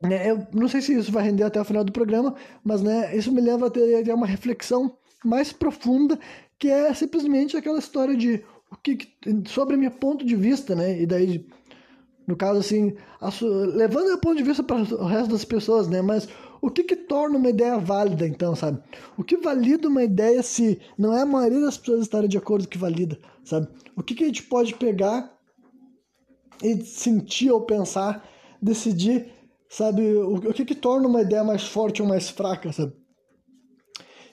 né, 0.01 0.29
eu 0.29 0.47
não 0.53 0.67
sei 0.67 0.81
se 0.81 0.93
isso 0.93 1.11
vai 1.11 1.23
render 1.23 1.43
até 1.43 1.59
o 1.59 1.65
final 1.65 1.83
do 1.83 1.91
programa, 1.91 2.35
mas 2.63 2.81
né, 2.81 3.15
isso 3.15 3.31
me 3.31 3.41
leva 3.41 3.67
a 3.67 3.69
ter, 3.69 4.13
uma 4.13 4.27
reflexão 4.27 4.95
mais 5.25 5.51
profunda, 5.51 6.19
que 6.59 6.69
é 6.69 6.93
simplesmente 6.93 7.57
aquela 7.57 7.79
história 7.79 8.15
de 8.15 8.43
o 8.71 8.75
que, 8.75 8.97
sobre 9.47 9.77
meu 9.77 9.91
ponto 9.91 10.25
de 10.25 10.35
vista, 10.35 10.75
né? 10.75 11.01
E 11.01 11.05
daí, 11.05 11.47
no 12.27 12.35
caso 12.35 12.59
assim, 12.59 12.95
a, 13.21 13.29
levando 13.41 14.13
o 14.13 14.19
ponto 14.19 14.35
de 14.35 14.43
vista 14.43 14.61
para 14.61 14.77
o 14.77 15.05
resto 15.05 15.31
das 15.31 15.45
pessoas, 15.45 15.87
né? 15.87 16.01
Mas 16.01 16.27
o 16.61 16.69
que, 16.69 16.83
que 16.83 16.95
torna 16.95 17.37
uma 17.37 17.49
ideia 17.49 17.77
válida, 17.77 18.27
então, 18.27 18.55
sabe? 18.55 18.81
O 19.17 19.23
que 19.23 19.37
valida 19.37 19.87
uma 19.87 20.03
ideia 20.03 20.43
se 20.43 20.79
não 20.97 21.13
é 21.13 21.21
a 21.21 21.25
maioria 21.25 21.61
das 21.61 21.77
pessoas 21.77 22.01
estarem 22.01 22.29
de 22.29 22.37
acordo 22.37 22.67
que 22.67 22.77
valida, 22.77 23.17
sabe? 23.43 23.67
O 23.95 24.03
que, 24.03 24.15
que 24.15 24.23
a 24.23 24.27
gente 24.27 24.43
pode 24.43 24.73
pegar 24.75 25.33
e 26.61 26.83
sentir 26.83 27.51
ou 27.51 27.61
pensar, 27.61 28.27
decidir 28.61 29.31
sabe? 29.69 30.01
O, 30.01 30.35
o 30.35 30.53
que 30.53 30.65
que 30.65 30.75
torna 30.75 31.07
uma 31.07 31.21
ideia 31.21 31.43
mais 31.43 31.63
forte 31.63 32.01
ou 32.01 32.07
mais 32.07 32.29
fraca, 32.29 32.71
sabe? 32.71 32.93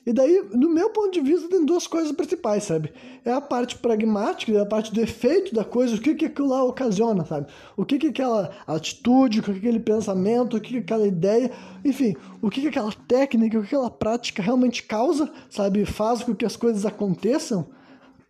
E 0.06 0.12
daí, 0.12 0.44
no 0.52 0.68
meu 0.68 0.90
ponto 0.90 1.12
de 1.12 1.22
vista, 1.22 1.48
tem 1.48 1.64
duas 1.64 1.86
coisas 1.86 2.12
principais, 2.12 2.64
sabe? 2.64 2.92
É 3.24 3.32
a 3.32 3.40
parte 3.40 3.78
pragmática, 3.78 4.52
é 4.52 4.60
a 4.60 4.66
parte 4.66 4.92
do 4.92 5.00
efeito 5.00 5.54
da 5.54 5.64
coisa, 5.64 5.96
o 5.96 6.00
que, 6.00 6.14
que 6.14 6.26
aquilo 6.26 6.48
lá 6.48 6.62
ocasiona, 6.62 7.24
sabe? 7.24 7.46
O 7.74 7.86
que, 7.86 7.98
que 7.98 8.08
aquela 8.08 8.50
atitude, 8.66 9.40
o 9.40 9.42
que, 9.42 9.52
que 9.52 9.58
aquele 9.58 9.80
pensamento, 9.80 10.58
o 10.58 10.60
que, 10.60 10.72
que 10.72 10.78
aquela 10.78 11.06
ideia, 11.06 11.50
enfim, 11.82 12.14
o 12.42 12.50
que, 12.50 12.60
que 12.60 12.68
aquela 12.68 12.92
técnica, 13.08 13.58
o 13.58 13.62
que 13.62 13.68
aquela 13.68 13.90
prática 13.90 14.42
realmente 14.42 14.82
causa, 14.82 15.32
sabe? 15.48 15.86
Faz 15.86 16.22
com 16.22 16.34
que 16.34 16.44
as 16.44 16.54
coisas 16.54 16.84
aconteçam 16.84 17.66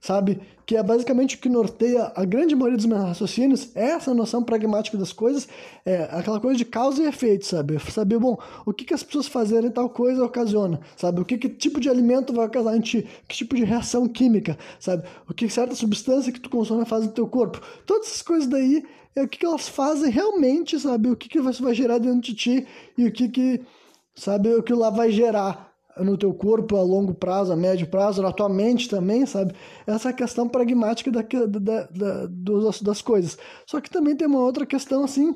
sabe? 0.04 0.38
Que 0.66 0.76
é 0.76 0.82
basicamente 0.82 1.36
o 1.36 1.38
que 1.38 1.48
norteia 1.48 2.12
a 2.14 2.26
grande 2.26 2.54
maioria 2.54 2.76
dos 2.76 2.84
meus 2.84 3.00
raciocínios, 3.00 3.74
é 3.74 3.92
essa 3.92 4.12
noção 4.12 4.42
pragmática 4.42 4.98
das 4.98 5.14
coisas, 5.14 5.48
é 5.84 6.02
aquela 6.10 6.38
coisa 6.38 6.58
de 6.58 6.64
causa 6.66 7.02
e 7.02 7.06
efeito, 7.06 7.46
sabe? 7.46 7.78
Saber, 7.90 8.18
bom, 8.18 8.36
o 8.66 8.72
que, 8.74 8.84
que 8.84 8.92
as 8.92 9.02
pessoas 9.02 9.26
fazerem 9.26 9.70
tal 9.70 9.88
coisa 9.88 10.22
ocasiona, 10.22 10.78
sabe? 10.94 11.22
O 11.22 11.24
que, 11.24 11.38
que 11.38 11.48
tipo 11.48 11.80
de 11.80 11.88
alimento 11.88 12.34
vai 12.34 12.46
ocasionar 12.46 12.76
em 12.76 12.82
ti, 12.82 13.08
que 13.26 13.34
tipo 13.34 13.56
de 13.56 13.64
reação 13.64 14.06
química, 14.06 14.58
sabe? 14.78 15.04
O 15.26 15.32
que 15.32 15.48
certa 15.48 15.74
substância 15.74 16.30
que 16.30 16.40
tu 16.40 16.50
consome 16.50 16.84
faz 16.84 17.06
no 17.06 17.12
teu 17.12 17.26
corpo. 17.26 17.62
Todas 17.86 18.08
essas 18.08 18.20
coisas 18.20 18.46
daí, 18.46 18.84
é 19.16 19.22
o 19.22 19.28
que, 19.28 19.38
que 19.38 19.46
elas 19.46 19.68
fazem 19.68 20.10
realmente, 20.10 20.78
sabe? 20.78 21.08
O 21.08 21.16
que, 21.16 21.30
que 21.30 21.40
vai 21.40 21.74
gerar 21.74 21.96
dentro 21.96 22.20
de 22.20 22.34
ti 22.34 22.66
e 22.98 23.06
o 23.06 23.12
que 23.12 23.30
que, 23.30 23.62
sabe, 24.14 24.52
o 24.54 24.62
que 24.62 24.74
lá 24.74 24.90
vai 24.90 25.10
gerar 25.10 25.73
no 25.98 26.16
teu 26.16 26.32
corpo 26.34 26.76
a 26.76 26.82
longo 26.82 27.14
prazo, 27.14 27.52
a 27.52 27.56
médio 27.56 27.86
prazo, 27.86 28.22
na 28.22 28.32
tua 28.32 28.48
mente 28.48 28.88
também, 28.88 29.24
sabe? 29.26 29.54
Essa 29.86 30.12
questão 30.12 30.48
pragmática 30.48 31.10
da, 31.10 31.22
da, 31.22 31.82
da, 31.84 32.26
das, 32.28 32.82
das 32.82 33.02
coisas. 33.02 33.38
Só 33.66 33.80
que 33.80 33.90
também 33.90 34.16
tem 34.16 34.26
uma 34.26 34.40
outra 34.40 34.66
questão 34.66 35.04
assim 35.04 35.34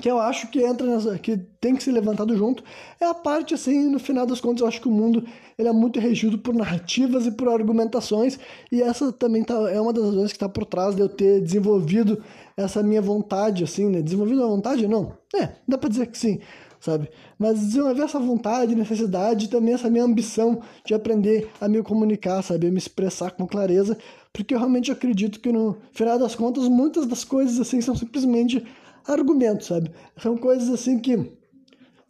que 0.00 0.10
eu 0.10 0.18
acho 0.18 0.48
que 0.48 0.60
entra 0.60 0.86
nessa, 0.86 1.18
que 1.18 1.36
tem 1.60 1.76
que 1.76 1.82
ser 1.82 1.92
levantado 1.92 2.36
junto 2.36 2.64
é 3.00 3.04
a 3.04 3.14
parte 3.14 3.54
assim 3.54 3.88
no 3.88 4.00
final 4.00 4.26
das 4.26 4.40
contas 4.40 4.60
eu 4.60 4.66
acho 4.66 4.80
que 4.80 4.88
o 4.88 4.90
mundo 4.90 5.24
ele 5.56 5.68
é 5.68 5.72
muito 5.72 6.00
regido 6.00 6.36
por 6.36 6.52
narrativas 6.52 7.26
e 7.26 7.30
por 7.30 7.48
argumentações 7.48 8.38
e 8.72 8.82
essa 8.82 9.12
também 9.12 9.44
tá, 9.44 9.54
é 9.70 9.80
uma 9.80 9.92
das 9.92 10.04
razões 10.04 10.32
que 10.32 10.36
está 10.36 10.48
por 10.48 10.64
trás 10.64 10.96
de 10.96 11.00
eu 11.00 11.08
ter 11.08 11.40
desenvolvido 11.40 12.22
essa 12.56 12.82
minha 12.82 13.00
vontade 13.00 13.62
assim 13.62 13.88
né 13.88 14.02
desenvolvido 14.02 14.42
a 14.42 14.48
vontade 14.48 14.88
não 14.88 15.16
é 15.34 15.50
dá 15.66 15.78
para 15.78 15.88
dizer 15.88 16.08
que 16.08 16.18
sim 16.18 16.40
sabe? 16.84 17.08
Mas 17.38 17.58
desenvolver 17.60 18.02
essa 18.02 18.18
vontade, 18.18 18.74
necessidade, 18.74 19.48
também 19.48 19.72
essa 19.72 19.88
minha 19.88 20.04
ambição 20.04 20.60
de 20.84 20.92
aprender 20.92 21.48
a 21.58 21.66
me 21.66 21.82
comunicar, 21.82 22.42
sabe? 22.42 22.66
A 22.66 22.70
me 22.70 22.76
expressar 22.76 23.30
com 23.30 23.46
clareza, 23.46 23.96
porque 24.32 24.54
eu 24.54 24.58
realmente 24.58 24.92
acredito 24.92 25.40
que 25.40 25.50
no 25.50 25.78
final 25.92 26.18
das 26.18 26.34
contas 26.34 26.68
muitas 26.68 27.06
das 27.06 27.24
coisas 27.24 27.58
assim 27.58 27.80
são 27.80 27.96
simplesmente 27.96 28.62
argumentos, 29.06 29.68
sabe? 29.68 29.90
São 30.18 30.36
coisas 30.36 30.68
assim 30.68 30.98
que 30.98 31.32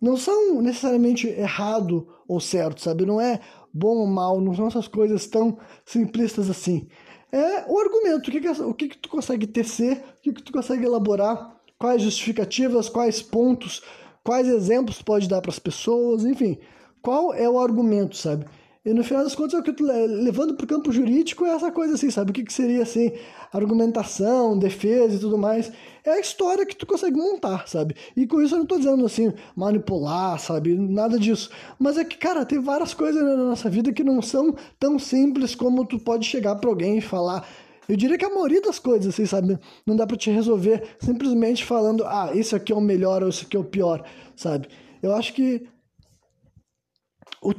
não 0.01 0.17
são 0.17 0.61
necessariamente 0.61 1.29
errado 1.29 2.09
ou 2.27 2.41
certo, 2.41 2.81
sabe? 2.81 3.07
Não 3.07 3.21
é 3.21 3.41
bom 3.73 3.99
ou 3.99 4.07
mal, 4.09 4.41
não 4.41 4.55
são 4.57 4.67
essas 4.67 4.89
coisas 4.89 5.25
tão 5.29 5.57
simplistas 5.87 6.51
assim. 6.51 6.89
É 7.31 7.65
o 7.69 7.79
argumento, 7.79 8.29
o 8.29 8.33
que, 8.33 8.41
que, 8.41 8.49
o 8.49 8.75
que, 8.75 8.89
que 8.89 8.99
tu 8.99 9.09
consegue 9.09 9.47
tecer, 9.47 10.03
o 10.19 10.21
que, 10.21 10.33
que 10.33 10.43
tu 10.43 10.53
consegue 10.53 10.85
elaborar, 10.85 11.61
quais 11.79 12.03
justificativas, 12.03 12.89
quais 12.89 13.21
pontos, 13.23 13.83
quais 14.25 14.49
exemplos 14.49 15.03
pode 15.03 15.29
dar 15.29 15.41
para 15.41 15.51
as 15.51 15.59
pessoas, 15.59 16.25
enfim, 16.25 16.59
qual 17.03 17.35
é 17.35 17.49
o 17.49 17.59
argumento, 17.59 18.17
sabe? 18.17 18.47
E 18.85 18.93
no 18.93 19.03
final 19.03 19.25
das 19.25 19.35
contas, 19.35 19.55
é 19.55 20.07
levando 20.07 20.55
para 20.55 20.65
o 20.65 20.69
campo 20.69 20.93
jurídico 20.93 21.47
é 21.47 21.55
essa 21.55 21.73
coisa 21.73 21.95
assim, 21.95 22.11
sabe? 22.11 22.31
O 22.31 22.35
que, 22.35 22.43
que 22.43 22.53
seria 22.53 22.83
assim, 22.83 23.13
argumentação, 23.51 24.59
defesa 24.59 25.15
e 25.15 25.19
tudo 25.19 25.39
mais. 25.39 25.73
É 26.05 26.11
a 26.11 26.21
história 26.21 26.67
que 26.67 26.77
tu 26.77 26.85
consegue 26.85 27.17
montar, 27.17 27.67
sabe? 27.67 27.97
E 28.15 28.27
com 28.27 28.43
isso 28.43 28.53
eu 28.55 28.59
não 28.59 28.65
estou 28.65 28.79
dizendo 28.79 29.07
assim, 29.07 29.33
manipular, 29.57 30.39
sabe? 30.39 30.75
Nada 30.75 31.19
disso. 31.19 31.51
Mas 31.79 31.97
é 31.97 32.05
que, 32.05 32.19
cara, 32.19 32.45
tem 32.45 32.61
várias 32.61 32.93
coisas 32.93 33.23
na 33.23 33.37
nossa 33.37 33.71
vida 33.71 33.91
que 33.91 34.05
não 34.05 34.21
são 34.21 34.55
tão 34.79 34.99
simples 34.99 35.55
como 35.55 35.87
tu 35.87 35.99
pode 35.99 36.27
chegar 36.27 36.57
para 36.57 36.69
alguém 36.69 36.99
e 36.99 37.01
falar, 37.01 37.49
eu 37.89 37.97
diria 37.97 38.19
que 38.19 38.25
a 38.25 38.31
maioria 38.31 38.61
das 38.61 38.79
coisas, 38.79 39.13
assim, 39.15 39.27
sabe? 39.27 39.59
Não 39.87 39.97
dá 39.97 40.07
para 40.07 40.17
te 40.17 40.31
resolver 40.31 40.97
simplesmente 40.99 41.65
falando, 41.65 42.05
ah, 42.05 42.31
esse 42.35 42.55
aqui 42.55 42.73
é 42.73 42.77
o 42.77 42.81
melhor 42.81 43.23
ou 43.23 43.29
esse 43.29 43.45
aqui 43.45 43.57
é 43.57 43.61
o 43.61 43.65
pior, 43.65 44.05
sabe? 44.35 44.69
Eu 45.03 45.15
acho 45.15 45.35
que 45.35 45.67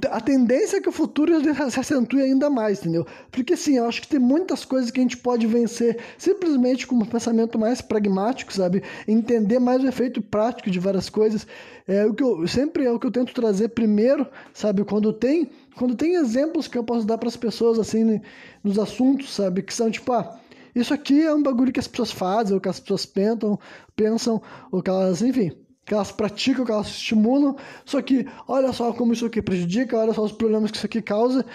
a 0.10 0.20
tendência 0.20 0.78
é 0.78 0.82
que 0.82 0.90
o 0.90 0.92
futuro 0.92 1.34
se 1.70 1.80
acentue 1.80 2.22
ainda 2.22 2.50
mais, 2.50 2.80
entendeu? 2.80 3.06
Porque 3.32 3.56
sim, 3.56 3.78
eu 3.78 3.86
acho 3.86 4.02
que 4.02 4.08
tem 4.08 4.20
muitas 4.20 4.66
coisas 4.66 4.90
que 4.90 5.00
a 5.00 5.04
gente 5.04 5.18
pode 5.18 5.46
vencer 5.46 6.00
simplesmente 6.18 6.88
com 6.88 6.96
um 6.96 7.06
pensamento 7.06 7.60
mais 7.60 7.82
pragmático, 7.82 8.52
sabe? 8.52 8.84
Entender 9.08 9.60
mais 9.60 9.84
o 9.84 9.88
efeito 9.88 10.22
prático 10.22 10.72
de 10.72 10.80
várias 10.80 11.10
coisas. 11.10 11.46
É 11.88 12.06
o 12.06 12.14
que 12.14 12.24
eu 12.24 12.48
sempre 12.48 12.86
é 12.86 12.92
o 12.92 13.00
que 13.00 13.06
eu 13.06 13.12
tento 13.12 13.34
trazer 13.34 13.70
primeiro, 13.70 14.26
sabe? 14.54 14.84
Quando 14.84 15.14
tem, 15.14 15.50
quando 15.76 15.96
tem 15.96 16.16
exemplos 16.16 16.68
que 16.68 16.78
eu 16.78 16.84
posso 16.84 17.06
dar 17.06 17.18
para 17.18 17.30
as 17.30 17.38
pessoas 17.38 17.78
assim 17.78 18.20
nos 18.64 18.80
assuntos, 18.80 19.34
sabe? 19.34 19.62
Que 19.62 19.74
são 19.74 19.92
tipo, 19.92 20.12
ah, 20.12 20.40
isso 20.74 20.94
aqui 20.94 21.22
é 21.22 21.34
um 21.34 21.44
bagulho 21.44 21.72
que 21.72 21.80
as 21.80 21.88
pessoas 21.88 22.12
fazem, 22.12 22.54
ou 22.54 22.60
que 22.60 22.68
as 22.68 22.80
pessoas 22.80 23.06
pensam, 23.06 23.60
pensam, 23.96 24.42
ou 24.72 24.82
que 24.82 24.90
elas, 24.90 25.22
enfim, 25.22 25.52
que 25.86 25.94
elas 25.94 26.12
praticam, 26.12 26.66
que 26.66 26.72
elas 26.72 26.88
estimulam, 26.88 27.56
só 27.86 28.02
que 28.02 28.28
olha 28.48 28.74
só 28.74 28.92
como 28.92 29.14
isso 29.14 29.26
aqui 29.26 29.42
prejudica, 29.42 29.98
olha 29.98 30.14
só 30.14 30.24
os 30.24 30.32
problemas 30.32 30.72
que 30.72 30.78
isso 30.78 30.86
aqui 30.86 31.02
causa, 31.02 31.46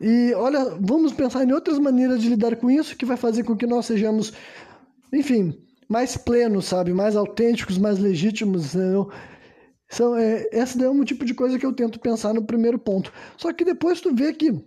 e 0.00 0.34
olha, 0.34 0.76
vamos 0.80 1.12
pensar 1.12 1.44
em 1.44 1.52
outras 1.52 1.78
maneiras 1.78 2.20
de 2.20 2.28
lidar 2.28 2.56
com 2.56 2.68
isso 2.68 2.96
que 2.96 3.06
vai 3.06 3.16
fazer 3.16 3.44
com 3.44 3.56
que 3.56 3.66
nós 3.66 3.86
sejamos, 3.86 4.32
enfim, 5.12 5.56
mais 5.88 6.16
plenos, 6.16 6.64
sabe, 6.64 6.92
mais 6.92 7.14
autênticos, 7.14 7.78
mais 7.78 8.00
legítimos, 8.00 8.74
entendeu? 8.74 9.12
São, 9.88 10.16
é, 10.16 10.48
daí 10.50 10.86
é 10.86 10.90
um 10.90 11.04
tipo 11.04 11.24
de 11.24 11.34
coisa 11.34 11.58
que 11.58 11.66
eu 11.66 11.72
tento 11.72 12.00
pensar 12.00 12.32
no 12.32 12.42
primeiro 12.42 12.78
ponto. 12.78 13.12
Só 13.36 13.52
que 13.52 13.64
depois 13.64 14.00
tu 14.00 14.12
vê 14.14 14.32
que 14.32 14.64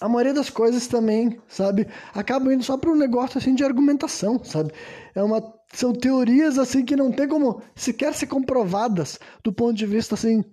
a 0.00 0.08
maioria 0.08 0.34
das 0.34 0.50
coisas 0.50 0.86
também, 0.86 1.38
sabe, 1.46 1.86
acabam 2.14 2.52
indo 2.52 2.64
só 2.64 2.76
para 2.76 2.90
um 2.90 2.96
negócio 2.96 3.38
assim 3.38 3.54
de 3.54 3.62
argumentação, 3.62 4.42
sabe? 4.42 4.72
É 5.14 5.22
uma 5.22 5.40
são 5.72 5.92
teorias 5.92 6.58
assim 6.58 6.84
que 6.84 6.96
não 6.96 7.12
tem 7.12 7.28
como 7.28 7.62
sequer 7.74 8.14
ser 8.14 8.26
comprovadas 8.26 9.18
do 9.42 9.52
ponto 9.52 9.74
de 9.74 9.86
vista 9.86 10.14
assim 10.14 10.44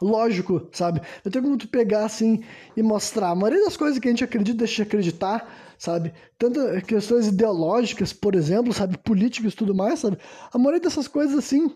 lógico, 0.00 0.68
sabe? 0.72 1.00
Não 1.24 1.32
tem 1.32 1.42
como 1.42 1.56
tu 1.56 1.68
pegar 1.68 2.04
assim 2.04 2.42
e 2.76 2.82
mostrar. 2.82 3.30
A 3.30 3.34
maioria 3.34 3.64
das 3.64 3.76
coisas 3.76 3.98
que 3.98 4.08
a 4.08 4.10
gente 4.10 4.24
acredita, 4.24 4.58
deixa 4.58 4.76
de 4.76 4.82
acreditar, 4.82 5.48
sabe? 5.78 6.12
Tanto 6.38 6.60
questões 6.86 7.28
ideológicas, 7.28 8.12
por 8.12 8.34
exemplo, 8.34 8.72
sabe, 8.72 8.98
políticas 8.98 9.52
e 9.52 9.56
tudo 9.56 9.74
mais, 9.74 10.00
sabe? 10.00 10.18
A 10.52 10.58
maioria 10.58 10.80
dessas 10.80 11.08
coisas 11.08 11.38
assim 11.38 11.74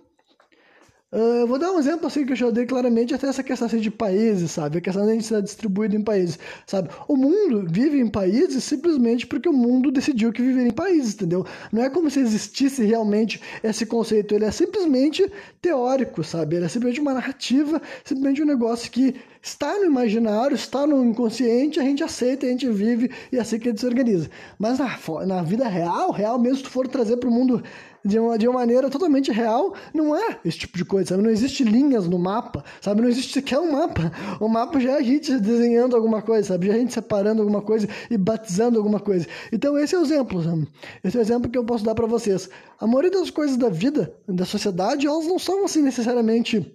Uh, 1.12 1.44
vou 1.44 1.58
dar 1.58 1.72
um 1.72 1.78
exemplo 1.80 2.06
assim 2.06 2.24
que 2.24 2.32
eu 2.32 2.36
já 2.36 2.50
dei 2.50 2.64
claramente 2.64 3.12
até 3.12 3.26
essa 3.26 3.42
questão 3.42 3.66
assim, 3.66 3.80
de 3.80 3.90
países, 3.90 4.52
sabe? 4.52 4.78
A 4.78 4.80
questão 4.80 5.04
de 5.04 5.24
ser 5.24 5.42
distribuído 5.42 5.96
em 5.96 6.02
países, 6.02 6.38
sabe? 6.64 6.88
O 7.08 7.16
mundo 7.16 7.66
vive 7.68 7.98
em 7.98 8.06
países 8.06 8.62
simplesmente 8.62 9.26
porque 9.26 9.48
o 9.48 9.52
mundo 9.52 9.90
decidiu 9.90 10.32
que 10.32 10.40
viver 10.40 10.64
em 10.64 10.70
países, 10.70 11.14
entendeu? 11.14 11.44
Não 11.72 11.82
é 11.82 11.90
como 11.90 12.08
se 12.08 12.20
existisse 12.20 12.84
realmente 12.84 13.40
esse 13.60 13.84
conceito, 13.86 14.36
ele 14.36 14.44
é 14.44 14.52
simplesmente 14.52 15.28
teórico, 15.60 16.22
sabe? 16.22 16.54
Ele 16.54 16.66
é 16.66 16.68
simplesmente 16.68 17.00
uma 17.00 17.14
narrativa, 17.14 17.82
simplesmente 18.04 18.42
um 18.42 18.46
negócio 18.46 18.88
que 18.88 19.16
está 19.42 19.78
no 19.78 19.86
imaginário, 19.86 20.54
está 20.54 20.86
no 20.86 21.04
inconsciente, 21.04 21.80
a 21.80 21.82
gente 21.82 22.04
aceita, 22.04 22.46
a 22.46 22.50
gente 22.50 22.68
vive 22.68 23.10
e 23.32 23.36
é 23.36 23.40
assim 23.40 23.58
que 23.58 23.66
a 23.66 23.72
gente 23.72 23.80
se 23.80 23.86
organiza. 23.86 24.30
Mas 24.56 24.78
na, 24.78 24.96
na 25.26 25.42
vida 25.42 25.66
real, 25.66 26.12
real 26.12 26.38
mesmo, 26.38 26.58
se 26.58 26.62
tu 26.64 26.70
for 26.70 26.86
trazer 26.86 27.16
para 27.16 27.28
o 27.28 27.32
mundo 27.32 27.60
de 28.04 28.18
uma, 28.18 28.38
de 28.38 28.48
uma 28.48 28.60
maneira 28.60 28.88
totalmente 28.88 29.30
real, 29.30 29.74
não 29.92 30.14
é 30.16 30.40
esse 30.44 30.58
tipo 30.58 30.76
de 30.76 30.84
coisa, 30.84 31.10
sabe? 31.10 31.22
Não 31.22 31.30
existe 31.30 31.64
linhas 31.64 32.06
no 32.06 32.18
mapa, 32.18 32.64
sabe? 32.80 33.02
Não 33.02 33.08
existe 33.08 33.32
sequer 33.32 33.58
um 33.58 33.72
mapa. 33.72 34.10
O 34.40 34.48
mapa 34.48 34.80
já 34.80 34.92
é 34.92 34.96
a 34.96 35.02
gente 35.02 35.38
desenhando 35.38 35.94
alguma 35.94 36.22
coisa, 36.22 36.48
sabe? 36.48 36.68
Já 36.68 36.72
é 36.72 36.76
a 36.76 36.78
gente 36.80 36.94
separando 36.94 37.42
alguma 37.42 37.62
coisa 37.62 37.88
e 38.10 38.16
batizando 38.16 38.78
alguma 38.78 39.00
coisa. 39.00 39.26
Então 39.52 39.78
esse 39.78 39.94
é 39.94 39.98
o 39.98 40.02
exemplo, 40.02 40.42
sabe? 40.42 40.66
Esse 41.04 41.16
é 41.16 41.20
o 41.20 41.22
exemplo 41.22 41.50
que 41.50 41.58
eu 41.58 41.64
posso 41.64 41.84
dar 41.84 41.94
para 41.94 42.06
vocês. 42.06 42.48
A 42.78 42.86
maioria 42.86 43.10
das 43.10 43.30
coisas 43.30 43.56
da 43.56 43.68
vida, 43.68 44.14
da 44.26 44.44
sociedade, 44.44 45.06
elas 45.06 45.26
não 45.26 45.38
são 45.38 45.64
assim 45.64 45.82
necessariamente 45.82 46.74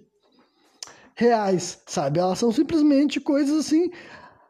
reais, 1.14 1.80
sabe? 1.86 2.20
Elas 2.20 2.38
são 2.38 2.52
simplesmente 2.52 3.20
coisas 3.20 3.66
assim 3.66 3.90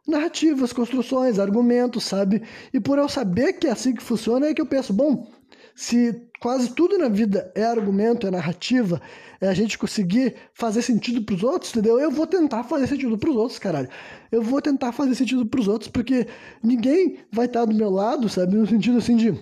narrativas, 0.06 0.72
construções, 0.72 1.38
argumentos, 1.38 2.04
sabe? 2.04 2.42
E 2.72 2.78
por 2.78 2.98
eu 2.98 3.08
saber 3.08 3.54
que 3.54 3.66
é 3.66 3.72
assim 3.72 3.94
que 3.94 4.02
funciona, 4.02 4.46
é 4.46 4.54
que 4.54 4.60
eu 4.60 4.66
penso, 4.66 4.92
bom, 4.92 5.26
se 5.74 6.28
quase 6.46 6.70
tudo 6.70 6.96
na 6.96 7.08
vida 7.08 7.50
é 7.56 7.64
argumento, 7.64 8.24
é 8.24 8.30
narrativa, 8.30 9.02
é 9.40 9.48
a 9.48 9.52
gente 9.52 9.76
conseguir 9.76 10.36
fazer 10.54 10.80
sentido 10.80 11.20
para 11.20 11.34
os 11.34 11.42
outros, 11.42 11.72
entendeu? 11.72 11.98
Eu 11.98 12.08
vou 12.08 12.24
tentar 12.24 12.62
fazer 12.62 12.86
sentido 12.86 13.18
para 13.18 13.28
os 13.28 13.34
outros, 13.34 13.58
caralho. 13.58 13.88
Eu 14.30 14.40
vou 14.42 14.62
tentar 14.62 14.92
fazer 14.92 15.16
sentido 15.16 15.44
para 15.44 15.58
os 15.58 15.66
outros, 15.66 15.90
porque 15.90 16.28
ninguém 16.62 17.18
vai 17.32 17.46
estar 17.46 17.64
do 17.64 17.74
meu 17.74 17.90
lado, 17.90 18.28
sabe? 18.28 18.54
No 18.54 18.64
sentido 18.64 18.98
assim 18.98 19.16
de 19.16 19.36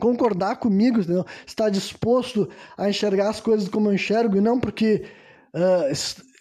concordar 0.00 0.56
comigo, 0.56 0.98
entendeu? 0.98 1.24
estar 1.46 1.68
disposto 1.68 2.48
a 2.76 2.90
enxergar 2.90 3.30
as 3.30 3.38
coisas 3.38 3.68
como 3.68 3.88
eu 3.88 3.94
enxergo 3.94 4.36
e 4.36 4.40
não 4.40 4.58
porque 4.58 5.04
uh, 5.54 5.92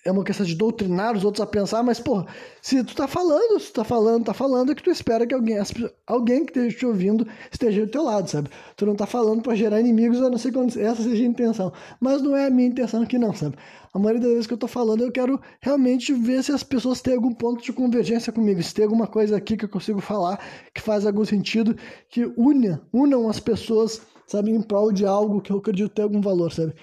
é 0.06 0.12
uma 0.12 0.24
questão 0.24 0.46
de 0.46 0.56
doutrinar 0.56 1.16
os 1.16 1.24
outros 1.24 1.42
a 1.42 1.48
pensar, 1.48 1.82
mas, 1.82 2.00
pô, 2.00 2.26
se 2.62 2.84
tu 2.84 2.94
tá 2.94 3.08
falando, 3.08 3.60
se 3.60 3.68
tu 3.68 3.76
tá 3.76 3.84
falando, 3.84 4.26
tá 4.26 4.34
falando, 4.34 4.72
é 4.72 4.76
que 4.76 4.84
tu 4.84 4.92
espera 4.92 5.26
que 5.26 5.34
alguém, 5.34 5.58
alguém 6.06 6.46
que 6.46 6.52
esteja 6.52 6.78
te 6.78 6.86
ouvindo 6.86 7.28
esteja 7.52 7.86
do 7.86 7.92
teu 7.92 8.04
lado, 8.04 8.30
sabe? 8.30 8.50
Tu 8.76 8.86
não 8.86 8.96
tá 8.96 9.06
falando 9.06 9.42
para 9.42 9.56
gerar 9.56 9.80
inimigos, 9.80 10.22
a 10.22 10.30
não 10.30 10.38
ser 10.38 10.52
quando 10.52 10.78
essa 10.78 11.02
seja 11.02 11.24
a 11.24 11.28
intenção. 11.28 11.72
Mas 12.02 12.22
não 12.22 12.36
é 12.36 12.48
a 12.48 12.50
minha 12.50 12.68
intenção 12.68 13.02
aqui 13.02 13.18
não, 13.18 13.34
sabe? 13.34 13.56
A 13.94 14.00
maioria 14.00 14.22
das 14.22 14.32
vezes 14.32 14.48
que 14.48 14.54
eu 14.54 14.58
tô 14.58 14.68
falando, 14.68 15.02
eu 15.02 15.12
quero 15.12 15.40
realmente 15.62 16.12
ver 16.14 16.44
se 16.44 16.52
as 16.52 16.64
pessoas 16.64 17.02
têm 17.02 17.14
algum 17.14 17.34
ponto 17.34 17.64
de 17.64 17.72
convergência 17.72 18.34
comigo, 18.34 18.62
se 18.62 18.74
tem 18.74 18.84
alguma 18.84 19.08
coisa 19.08 19.38
aqui 19.38 19.56
que 19.56 19.66
eu 19.66 19.70
consigo 19.70 20.02
falar 20.02 20.40
que 20.74 20.82
faz 20.82 21.06
algum 21.06 21.24
sentido, 21.24 21.78
que 22.10 22.26
una, 22.36 22.82
unam 22.92 23.30
as 23.30 23.40
pessoas, 23.40 24.02
sabe, 24.28 24.52
em 24.52 24.62
prol 24.62 24.92
de 24.92 25.06
algo 25.06 25.40
que 25.40 25.52
eu 25.52 25.58
acredito 25.58 25.90
ter 25.90 26.02
algum 26.02 26.20
valor, 26.20 26.52
sabe? 26.52 26.74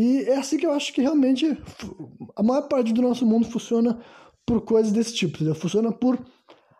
E 0.00 0.22
é 0.22 0.38
assim 0.38 0.56
que 0.56 0.64
eu 0.64 0.72
acho 0.72 0.94
que 0.94 1.02
realmente 1.02 1.62
a 2.34 2.42
maior 2.42 2.62
parte 2.68 2.90
do 2.90 3.02
nosso 3.02 3.26
mundo 3.26 3.50
funciona 3.50 4.00
por 4.46 4.62
coisas 4.62 4.90
desse 4.90 5.14
tipo, 5.14 5.34
entendeu? 5.34 5.54
Funciona 5.54 5.92
por 5.92 6.18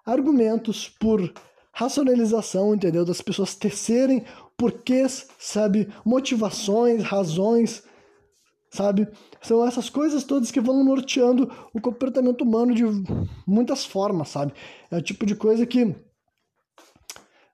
argumentos, 0.06 0.88
por 0.88 1.30
racionalização, 1.70 2.74
entendeu? 2.74 3.04
Das 3.04 3.20
pessoas 3.20 3.54
tecerem 3.54 4.24
porquês, 4.56 5.28
sabe? 5.38 5.92
Motivações, 6.02 7.02
razões, 7.02 7.82
sabe? 8.72 9.06
São 9.42 9.66
essas 9.66 9.90
coisas 9.90 10.24
todas 10.24 10.50
que 10.50 10.58
vão 10.58 10.82
norteando 10.82 11.52
o 11.74 11.80
comportamento 11.80 12.40
humano 12.40 12.74
de 12.74 12.84
muitas 13.46 13.84
formas, 13.84 14.30
sabe? 14.30 14.54
É 14.90 14.96
o 14.96 15.02
tipo 15.02 15.26
de 15.26 15.34
coisa 15.34 15.66
que. 15.66 15.84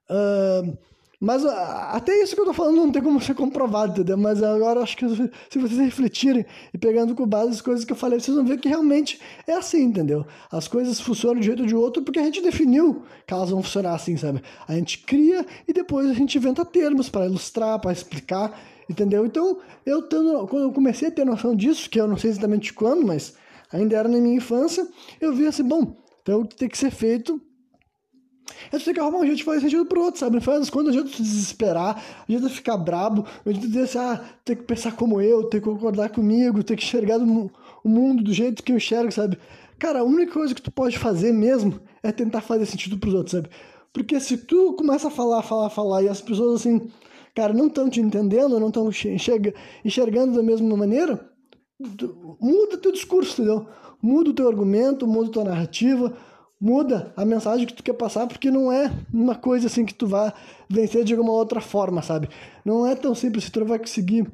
Uh, 0.09 0.77
mas 1.19 1.43
até 1.43 2.21
isso 2.21 2.35
que 2.35 2.41
eu 2.41 2.45
tô 2.45 2.53
falando 2.53 2.75
não 2.75 2.91
tem 2.91 3.01
como 3.01 3.19
ser 3.19 3.33
comprovado, 3.33 3.93
entendeu? 3.93 4.17
Mas 4.17 4.43
agora 4.43 4.81
acho 4.81 4.95
que 4.95 5.05
se 5.49 5.57
vocês 5.57 5.79
refletirem 5.79 6.45
e 6.71 6.77
pegando 6.77 7.15
com 7.15 7.25
base 7.25 7.49
as 7.51 7.61
coisas 7.61 7.83
que 7.83 7.91
eu 7.91 7.97
falei, 7.97 8.19
vocês 8.19 8.37
vão 8.37 8.45
ver 8.45 8.59
que 8.59 8.69
realmente 8.69 9.19
é 9.47 9.53
assim, 9.53 9.81
entendeu? 9.81 10.25
As 10.51 10.67
coisas 10.67 10.99
funcionam 11.01 11.39
de 11.39 11.41
um 11.41 11.43
jeito 11.43 11.61
ou 11.61 11.67
de 11.67 11.75
outro 11.75 12.03
porque 12.03 12.19
a 12.19 12.23
gente 12.23 12.39
definiu 12.39 13.01
que 13.25 13.33
elas 13.33 13.49
vão 13.49 13.63
funcionar 13.63 13.95
assim, 13.95 14.15
sabe? 14.15 14.43
A 14.67 14.73
gente 14.75 14.99
cria 14.99 15.43
e 15.67 15.73
depois 15.73 16.07
a 16.07 16.13
gente 16.13 16.37
inventa 16.37 16.63
termos 16.63 17.09
para 17.09 17.25
ilustrar, 17.25 17.79
para 17.79 17.91
explicar, 17.91 18.59
entendeu? 18.87 19.25
Então, 19.25 19.57
eu 19.87 20.03
tendo, 20.03 20.45
quando 20.47 20.63
eu 20.63 20.71
comecei 20.71 21.07
a 21.07 21.11
ter 21.11 21.25
noção 21.25 21.55
disso, 21.55 21.89
que 21.89 21.99
eu 21.99 22.07
não 22.07 22.17
sei 22.17 22.29
exatamente 22.29 22.71
quando, 22.73 23.03
mas 23.03 23.33
ainda 23.71 23.97
era 23.97 24.07
na 24.07 24.19
minha 24.19 24.37
infância, 24.37 24.87
eu 25.19 25.33
vi 25.33 25.47
assim, 25.47 25.63
bom, 25.63 25.97
então 26.21 26.41
o 26.41 26.47
que 26.47 26.55
tem 26.55 26.69
que 26.69 26.77
ser 26.77 26.91
feito 26.91 27.41
é 28.71 28.77
você 28.77 28.85
tem 28.85 28.93
que 28.93 28.99
arrumar 28.99 29.19
um 29.19 29.25
jeito 29.25 29.37
de 29.37 29.43
fazer 29.43 29.61
sentido 29.61 29.85
pro 29.85 30.01
outro, 30.01 30.19
sabe? 30.19 30.35
Não 30.35 30.41
faz 30.41 30.69
quando 30.69 30.89
a 30.89 30.93
gente 30.93 31.15
se 31.15 31.21
desesperar, 31.21 32.03
a 32.27 32.31
gente 32.31 32.49
ficar 32.49 32.77
brabo, 32.77 33.25
a 33.45 33.51
gente 33.51 33.67
dizer 33.67 33.81
assim, 33.81 33.97
ah, 33.97 34.21
tem 34.43 34.55
que 34.55 34.63
pensar 34.63 34.93
como 34.93 35.21
eu, 35.21 35.43
tem 35.45 35.59
que 35.59 35.65
concordar 35.67 36.09
comigo, 36.09 36.63
tem 36.63 36.75
que 36.75 36.83
enxergar 36.83 37.17
o 37.17 37.89
mundo 37.89 38.23
do 38.23 38.33
jeito 38.33 38.63
que 38.63 38.71
eu 38.71 38.77
enxergo, 38.77 39.11
sabe? 39.11 39.37
Cara, 39.79 39.99
a 39.99 40.03
única 40.03 40.33
coisa 40.33 40.55
que 40.55 40.61
tu 40.61 40.71
pode 40.71 40.97
fazer 40.97 41.31
mesmo 41.31 41.79
é 42.01 42.11
tentar 42.11 42.41
fazer 42.41 42.65
sentido 42.65 42.97
pros 42.97 43.13
outros, 43.13 43.31
sabe? 43.31 43.49
Porque 43.93 44.19
se 44.19 44.37
tu 44.37 44.73
começa 44.73 45.07
a 45.07 45.11
falar, 45.11 45.41
falar, 45.43 45.69
falar 45.69 46.03
e 46.03 46.09
as 46.09 46.21
pessoas 46.21 46.61
assim, 46.61 46.89
cara, 47.35 47.53
não 47.53 47.67
estão 47.67 47.89
te 47.89 47.99
entendendo, 47.99 48.59
não 48.59 48.67
estão 48.67 48.89
enxerga, 48.89 49.53
enxergando 49.83 50.35
da 50.35 50.43
mesma 50.43 50.75
maneira, 50.75 51.29
muda 52.39 52.77
teu 52.77 52.91
discurso, 52.91 53.41
entendeu? 53.41 53.67
Muda 54.01 54.29
o 54.29 54.33
teu 54.33 54.47
argumento, 54.47 55.07
muda 55.07 55.31
tua 55.31 55.43
narrativa, 55.43 56.15
muda 56.59 57.13
a 57.15 57.23
mensagem 57.23 57.65
que 57.65 57.73
tu 57.73 57.83
quer 57.83 57.93
passar, 57.93 58.27
porque 58.27 58.49
não 58.49 58.71
é 58.71 58.91
uma 59.13 59.35
coisa 59.35 59.67
assim 59.67 59.85
que 59.85 59.93
tu 59.93 60.07
vai 60.07 60.33
vencer 60.69 61.03
de 61.03 61.13
alguma 61.13 61.31
outra 61.31 61.61
forma, 61.61 62.01
sabe? 62.01 62.29
Não 62.65 62.85
é 62.85 62.95
tão 62.95 63.13
simples, 63.13 63.49
tu 63.49 63.63
vai 63.65 63.79
conseguir 63.79 64.27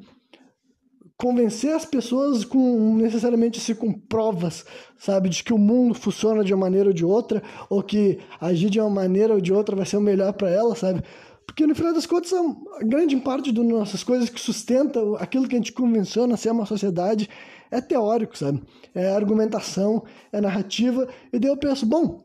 convencer 1.16 1.74
as 1.74 1.84
pessoas 1.84 2.44
com 2.44 2.96
necessariamente 2.96 3.58
assim, 3.58 3.74
com 3.74 3.92
provas, 3.92 4.64
sabe, 4.98 5.28
de 5.28 5.44
que 5.44 5.52
o 5.52 5.58
mundo 5.58 5.94
funciona 5.94 6.42
de 6.42 6.52
uma 6.52 6.66
maneira 6.66 6.88
ou 6.88 6.94
de 6.94 7.04
outra, 7.04 7.42
ou 7.70 7.82
que 7.82 8.18
agir 8.40 8.68
de 8.68 8.80
uma 8.80 8.90
maneira 8.90 9.34
ou 9.34 9.40
de 9.40 9.52
outra 9.52 9.76
vai 9.76 9.86
ser 9.86 9.96
o 9.96 10.00
melhor 10.00 10.32
para 10.32 10.50
ela, 10.50 10.74
sabe? 10.74 11.02
Porque 11.46 11.66
no 11.66 11.74
final 11.74 11.92
das 11.92 12.06
contas, 12.06 12.32
a 12.32 12.84
grande 12.84 13.16
parte 13.16 13.52
das 13.52 13.64
nossas 13.64 14.02
coisas 14.02 14.28
que 14.28 14.40
sustenta 14.40 15.00
aquilo 15.18 15.46
que 15.46 15.54
a 15.54 15.58
gente 15.58 15.72
convenciona 15.72 16.36
ser 16.36 16.50
uma 16.50 16.66
sociedade 16.66 17.28
é 17.70 17.80
teórico, 17.80 18.36
sabe? 18.36 18.62
É 18.94 19.14
argumentação, 19.14 20.04
é 20.32 20.40
narrativa. 20.40 21.08
E 21.32 21.38
daí 21.38 21.50
eu 21.50 21.56
penso, 21.56 21.86
bom, 21.86 22.24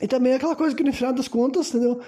e 0.00 0.08
também 0.08 0.32
é 0.32 0.36
aquela 0.36 0.56
coisa 0.56 0.74
que 0.74 0.82
no 0.82 0.92
final 0.92 1.12
das 1.12 1.28
contas, 1.28 1.68
entendeu? 1.68 2.00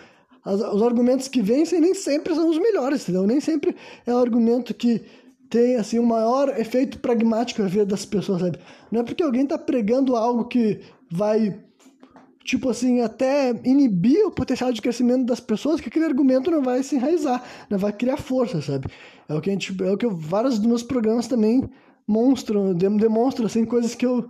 As, 0.44 0.60
os 0.60 0.82
argumentos 0.82 1.28
que 1.28 1.42
vencem 1.42 1.80
nem 1.80 1.94
sempre 1.94 2.34
são 2.34 2.48
os 2.48 2.58
melhores, 2.58 3.02
entendeu? 3.02 3.26
Nem 3.26 3.40
sempre 3.40 3.76
é 4.06 4.14
o 4.14 4.18
argumento 4.18 4.74
que 4.74 5.02
tem 5.50 5.76
assim 5.76 5.98
o 5.98 6.02
um 6.02 6.06
maior 6.06 6.48
efeito 6.58 6.98
pragmático 6.98 7.62
na 7.62 7.68
vida 7.68 7.84
das 7.84 8.06
pessoas, 8.06 8.40
sabe? 8.40 8.58
Não 8.90 9.00
é 9.00 9.04
porque 9.04 9.22
alguém 9.22 9.42
está 9.42 9.58
pregando 9.58 10.16
algo 10.16 10.46
que 10.46 10.80
vai 11.10 11.60
tipo 12.44 12.68
assim, 12.68 13.00
até 13.00 13.50
inibir 13.64 14.26
o 14.26 14.30
potencial 14.30 14.72
de 14.72 14.82
crescimento 14.82 15.24
das 15.24 15.40
pessoas, 15.40 15.80
que 15.80 15.88
aquele 15.88 16.04
argumento 16.04 16.50
não 16.50 16.62
vai 16.62 16.82
se 16.82 16.96
enraizar, 16.96 17.42
não 17.70 17.78
vai 17.78 17.92
criar 17.92 18.16
força, 18.16 18.60
sabe? 18.60 18.88
É 19.28 19.34
o 19.34 19.40
que 19.40 19.50
a 19.50 19.52
gente, 19.52 19.74
é 19.82 19.90
o 19.90 19.96
que 19.96 20.06
eu, 20.06 20.10
vários 20.10 20.58
dos 20.58 20.66
meus 20.66 20.82
programas 20.82 21.26
também 21.26 21.68
monstram, 22.06 22.74
demonstram 22.74 23.46
assim 23.46 23.64
coisas 23.64 23.94
que 23.94 24.04
eu 24.04 24.28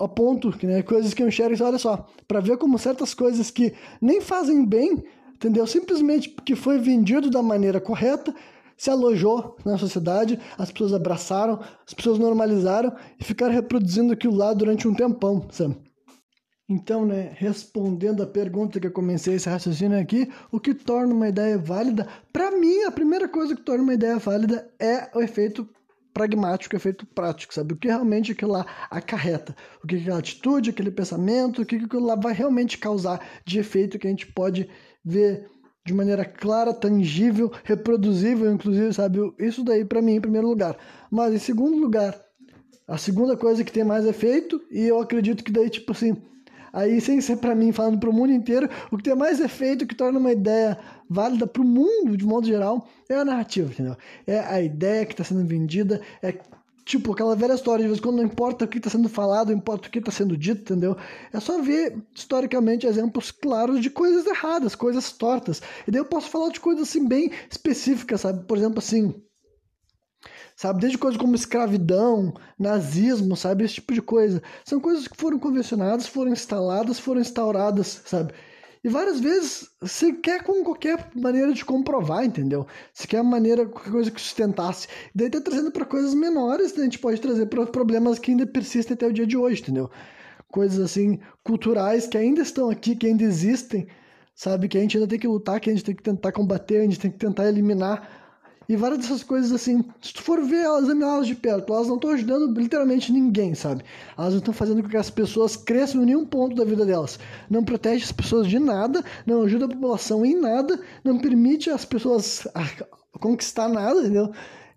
aponto, 0.00 0.54
né, 0.62 0.82
coisas 0.82 1.12
que 1.12 1.22
eu 1.22 1.28
enxergo, 1.28 1.62
olha 1.62 1.78
só, 1.78 2.08
para 2.26 2.40
ver 2.40 2.56
como 2.56 2.78
certas 2.78 3.12
coisas 3.12 3.50
que 3.50 3.74
nem 4.00 4.20
fazem 4.20 4.64
bem, 4.64 5.04
entendeu? 5.34 5.66
Simplesmente 5.66 6.30
porque 6.30 6.56
foi 6.56 6.78
vendido 6.78 7.28
da 7.30 7.42
maneira 7.42 7.80
correta, 7.80 8.34
se 8.76 8.90
alojou 8.90 9.56
na 9.64 9.78
sociedade, 9.78 10.38
as 10.58 10.72
pessoas 10.72 10.94
abraçaram, 10.94 11.60
as 11.86 11.94
pessoas 11.94 12.18
normalizaram 12.18 12.92
e 13.20 13.24
ficaram 13.24 13.52
reproduzindo 13.52 14.12
aquilo 14.12 14.34
lá 14.34 14.52
durante 14.52 14.88
um 14.88 14.94
tempão, 14.94 15.46
sabe? 15.50 15.76
Então, 16.68 17.04
né, 17.04 17.32
respondendo 17.36 18.22
a 18.22 18.26
pergunta 18.26 18.80
que 18.80 18.86
eu 18.86 18.92
comecei 18.92 19.34
esse 19.34 19.48
raciocínio 19.48 20.00
aqui, 20.00 20.32
o 20.50 20.58
que 20.58 20.72
torna 20.72 21.12
uma 21.12 21.28
ideia 21.28 21.58
válida? 21.58 22.08
Para 22.32 22.50
mim, 22.52 22.84
a 22.84 22.90
primeira 22.90 23.28
coisa 23.28 23.54
que 23.54 23.62
torna 23.62 23.82
uma 23.82 23.92
ideia 23.94 24.18
válida 24.18 24.72
é 24.78 25.10
o 25.14 25.20
efeito 25.20 25.68
pragmático, 26.14 26.74
efeito 26.74 27.04
prático, 27.04 27.52
sabe? 27.52 27.74
O 27.74 27.76
que 27.76 27.88
realmente 27.88 28.32
aquilo 28.32 28.52
lá 28.52 28.64
acarreta, 28.88 29.54
o 29.82 29.86
que 29.86 29.96
aquela 29.96 30.18
atitude, 30.18 30.70
aquele 30.70 30.90
pensamento, 30.90 31.60
o 31.60 31.66
que 31.66 31.76
aquilo 31.76 32.06
lá 32.06 32.14
vai 32.14 32.32
realmente 32.32 32.78
causar 32.78 33.20
de 33.44 33.58
efeito 33.58 33.98
que 33.98 34.06
a 34.06 34.10
gente 34.10 34.32
pode 34.32 34.70
ver 35.04 35.46
de 35.84 35.92
maneira 35.92 36.24
clara, 36.24 36.72
tangível, 36.72 37.52
reproduzível, 37.62 38.50
inclusive, 38.50 38.94
sabe? 38.94 39.18
Isso 39.38 39.62
daí 39.62 39.84
para 39.84 40.00
mim 40.00 40.14
em 40.14 40.20
primeiro 40.20 40.48
lugar. 40.48 40.78
Mas 41.10 41.34
em 41.34 41.38
segundo 41.38 41.76
lugar, 41.76 42.18
a 42.88 42.96
segunda 42.96 43.36
coisa 43.36 43.62
que 43.62 43.72
tem 43.72 43.84
mais 43.84 44.06
efeito, 44.06 44.62
e 44.70 44.84
eu 44.84 44.98
acredito 44.98 45.44
que 45.44 45.52
daí, 45.52 45.68
tipo 45.68 45.92
assim, 45.92 46.16
Aí, 46.74 47.00
sem 47.00 47.20
ser 47.20 47.36
para 47.36 47.54
mim, 47.54 47.70
falando 47.70 48.00
para 48.00 48.10
o 48.10 48.12
mundo 48.12 48.32
inteiro, 48.32 48.68
o 48.90 48.96
que 48.96 49.04
tem 49.04 49.14
mais 49.14 49.38
efeito, 49.38 49.86
que 49.86 49.94
torna 49.94 50.18
uma 50.18 50.32
ideia 50.32 50.76
válida 51.08 51.46
para 51.46 51.62
o 51.62 51.64
mundo, 51.64 52.16
de 52.16 52.26
modo 52.26 52.48
geral, 52.48 52.88
é 53.08 53.14
a 53.14 53.24
narrativa, 53.24 53.70
entendeu? 53.70 53.96
É 54.26 54.40
a 54.40 54.60
ideia 54.60 55.06
que 55.06 55.12
está 55.12 55.22
sendo 55.22 55.46
vendida, 55.46 56.00
é 56.20 56.36
tipo 56.84 57.12
aquela 57.12 57.36
velha 57.36 57.54
história, 57.54 57.82
de 57.82 57.88
vez 57.88 58.00
em 58.00 58.02
quando 58.02 58.16
não 58.16 58.24
importa 58.24 58.64
o 58.64 58.68
que 58.68 58.78
está 58.78 58.90
sendo 58.90 59.08
falado, 59.08 59.52
importa 59.52 59.86
o 59.86 59.90
que 59.90 60.00
está 60.00 60.10
sendo 60.10 60.36
dito, 60.36 60.60
entendeu? 60.72 60.96
É 61.32 61.38
só 61.38 61.62
ver 61.62 61.96
historicamente 62.12 62.86
exemplos 62.88 63.30
claros 63.30 63.80
de 63.80 63.88
coisas 63.88 64.26
erradas, 64.26 64.74
coisas 64.74 65.12
tortas. 65.12 65.62
E 65.86 65.92
daí 65.92 66.00
eu 66.00 66.04
posso 66.04 66.28
falar 66.28 66.50
de 66.50 66.58
coisas 66.58 66.88
assim 66.88 67.06
bem 67.06 67.30
específicas, 67.48 68.22
sabe? 68.22 68.44
Por 68.46 68.58
exemplo, 68.58 68.80
assim, 68.80 69.14
sabe? 70.56 70.80
Desde 70.80 70.98
coisas 70.98 71.20
como 71.20 71.34
escravidão, 71.34 72.34
nazismo, 72.58 73.36
sabe? 73.36 73.64
Esse 73.64 73.74
tipo 73.74 73.92
de 73.92 74.02
coisa. 74.02 74.42
São 74.64 74.80
coisas 74.80 75.08
que 75.08 75.16
foram 75.16 75.38
convencionadas, 75.38 76.06
foram 76.06 76.32
instaladas, 76.32 76.98
foram 76.98 77.20
instauradas, 77.20 78.02
sabe? 78.04 78.32
E 78.84 78.88
várias 78.88 79.18
vezes 79.18 79.70
se 79.82 80.12
quer 80.12 80.42
com 80.42 80.62
qualquer 80.62 81.10
maneira 81.14 81.54
de 81.54 81.64
comprovar, 81.64 82.22
entendeu? 82.22 82.66
Se 82.92 83.08
quer 83.08 83.24
maneira, 83.24 83.64
qualquer 83.64 83.90
coisa 83.90 84.10
que 84.10 84.20
sustentasse. 84.20 84.86
Daí 85.14 85.30
tá 85.30 85.40
trazendo 85.40 85.72
para 85.72 85.86
coisas 85.86 86.12
menores, 86.12 86.74
né? 86.74 86.82
a 86.82 86.84
gente 86.84 86.98
pode 86.98 87.18
trazer 87.18 87.46
para 87.46 87.64
problemas 87.66 88.18
que 88.18 88.30
ainda 88.30 88.46
persistem 88.46 88.92
até 88.92 89.06
o 89.06 89.12
dia 89.12 89.26
de 89.26 89.38
hoje, 89.38 89.62
entendeu? 89.62 89.90
Coisas 90.48 90.78
assim, 90.78 91.18
culturais 91.42 92.06
que 92.06 92.18
ainda 92.18 92.42
estão 92.42 92.68
aqui, 92.68 92.94
que 92.94 93.06
ainda 93.06 93.24
existem, 93.24 93.86
sabe? 94.34 94.68
Que 94.68 94.76
a 94.76 94.82
gente 94.82 94.98
ainda 94.98 95.08
tem 95.08 95.18
que 95.18 95.26
lutar, 95.26 95.60
que 95.60 95.70
a 95.70 95.72
gente 95.72 95.84
tem 95.84 95.96
que 95.96 96.02
tentar 96.02 96.32
combater, 96.32 96.80
a 96.80 96.82
gente 96.82 97.00
tem 97.00 97.10
que 97.10 97.18
tentar 97.18 97.48
eliminar 97.48 98.23
e 98.68 98.76
várias 98.76 99.00
dessas 99.00 99.22
coisas 99.22 99.52
assim, 99.52 99.84
se 100.00 100.14
tu 100.14 100.22
for 100.22 100.42
ver 100.42 100.62
elas, 100.64 100.88
elas 100.88 101.26
de 101.26 101.34
perto, 101.34 101.72
elas 101.72 101.88
não 101.88 101.96
estão 101.96 102.10
ajudando 102.10 102.58
literalmente 102.58 103.12
ninguém, 103.12 103.54
sabe? 103.54 103.84
Elas 104.16 104.32
não 104.32 104.38
estão 104.38 104.54
fazendo 104.54 104.82
com 104.82 104.88
que 104.88 104.96
as 104.96 105.10
pessoas 105.10 105.56
cresçam 105.56 106.02
em 106.02 106.06
nenhum 106.06 106.24
ponto 106.24 106.56
da 106.56 106.64
vida 106.64 106.84
delas. 106.86 107.18
Não 107.50 107.64
protege 107.64 108.04
as 108.04 108.12
pessoas 108.12 108.46
de 108.46 108.58
nada, 108.58 109.04
não 109.26 109.42
ajuda 109.42 109.66
a 109.66 109.68
população 109.68 110.24
em 110.24 110.34
nada, 110.34 110.80
não 111.02 111.18
permite 111.18 111.70
as 111.70 111.84
pessoas 111.84 112.46
conquistar 113.20 113.68
nada, 113.68 114.00
entendeu? 114.00 114.32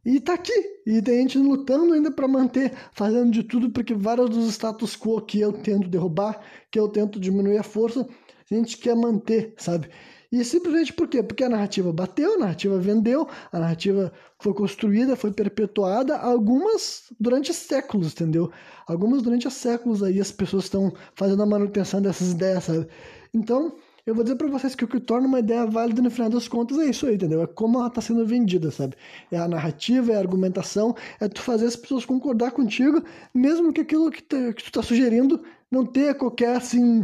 E 0.05 0.21
tá 0.21 0.35
aqui. 0.35 0.53
E 0.85 1.01
tem 1.01 1.19
gente 1.21 1.37
lutando 1.37 1.93
ainda 1.93 2.09
para 2.09 2.27
manter, 2.27 2.73
fazendo 2.93 3.29
de 3.29 3.43
tudo 3.43 3.69
porque 3.69 3.93
vários 3.93 4.29
dos 4.29 4.47
status 4.49 4.95
quo 4.95 5.21
que 5.21 5.39
eu 5.39 5.51
tento 5.51 5.89
derrubar, 5.89 6.41
que 6.71 6.79
eu 6.79 6.87
tento 6.87 7.19
diminuir 7.19 7.57
a 7.57 7.63
força, 7.63 8.07
a 8.49 8.55
gente 8.55 8.77
quer 8.77 8.95
manter, 8.95 9.53
sabe? 9.57 9.89
E 10.31 10.43
simplesmente 10.43 10.91
por 10.91 11.07
quê? 11.07 11.23
Porque 11.23 11.43
a 11.43 11.49
narrativa 11.49 11.91
bateu, 11.93 12.35
a 12.35 12.37
narrativa 12.37 12.77
vendeu, 12.77 13.27
a 13.51 13.59
narrativa 13.59 14.11
foi 14.39 14.53
construída, 14.53 15.15
foi 15.15 15.31
perpetuada, 15.31 16.17
algumas 16.17 17.03
durante 17.19 17.53
séculos, 17.53 18.11
entendeu? 18.11 18.51
Algumas 18.85 19.21
durante 19.21 19.49
séculos 19.49 20.03
aí 20.03 20.19
as 20.19 20.31
pessoas 20.31 20.65
estão 20.65 20.93
fazendo 21.15 21.43
a 21.43 21.45
manutenção 21.45 22.01
dessas 22.01 22.31
ideias, 22.31 22.65
sabe? 22.65 22.87
Então, 23.33 23.77
eu 24.07 24.15
vou 24.15 24.23
dizer 24.23 24.37
para 24.37 24.47
vocês 24.47 24.73
que 24.73 24.85
o 24.85 24.87
que 24.87 25.01
torna 25.01 25.27
uma 25.27 25.39
ideia 25.39 25.65
válida 25.65 26.01
no 26.01 26.09
final 26.09 26.29
das 26.29 26.47
contas 26.47 26.77
é 26.77 26.85
isso 26.85 27.05
aí, 27.05 27.15
entendeu? 27.15 27.41
É 27.41 27.47
como 27.47 27.77
ela 27.77 27.87
está 27.87 27.99
sendo 27.99 28.25
vendida, 28.25 28.71
sabe? 28.71 28.95
É 29.29 29.37
a 29.37 29.49
narrativa, 29.49 30.13
é 30.13 30.15
a 30.15 30.19
argumentação, 30.19 30.95
é 31.19 31.27
tu 31.27 31.41
fazer 31.41 31.65
as 31.65 31.75
pessoas 31.75 32.05
concordar 32.05 32.51
contigo, 32.51 33.03
mesmo 33.33 33.73
que 33.73 33.81
aquilo 33.81 34.09
que, 34.09 34.23
tu 34.23 34.55
está 34.57 34.81
sugerindo 34.81 35.43
não 35.69 35.85
tenha 35.85 36.15
qualquer, 36.15 36.55
assim, 36.55 37.03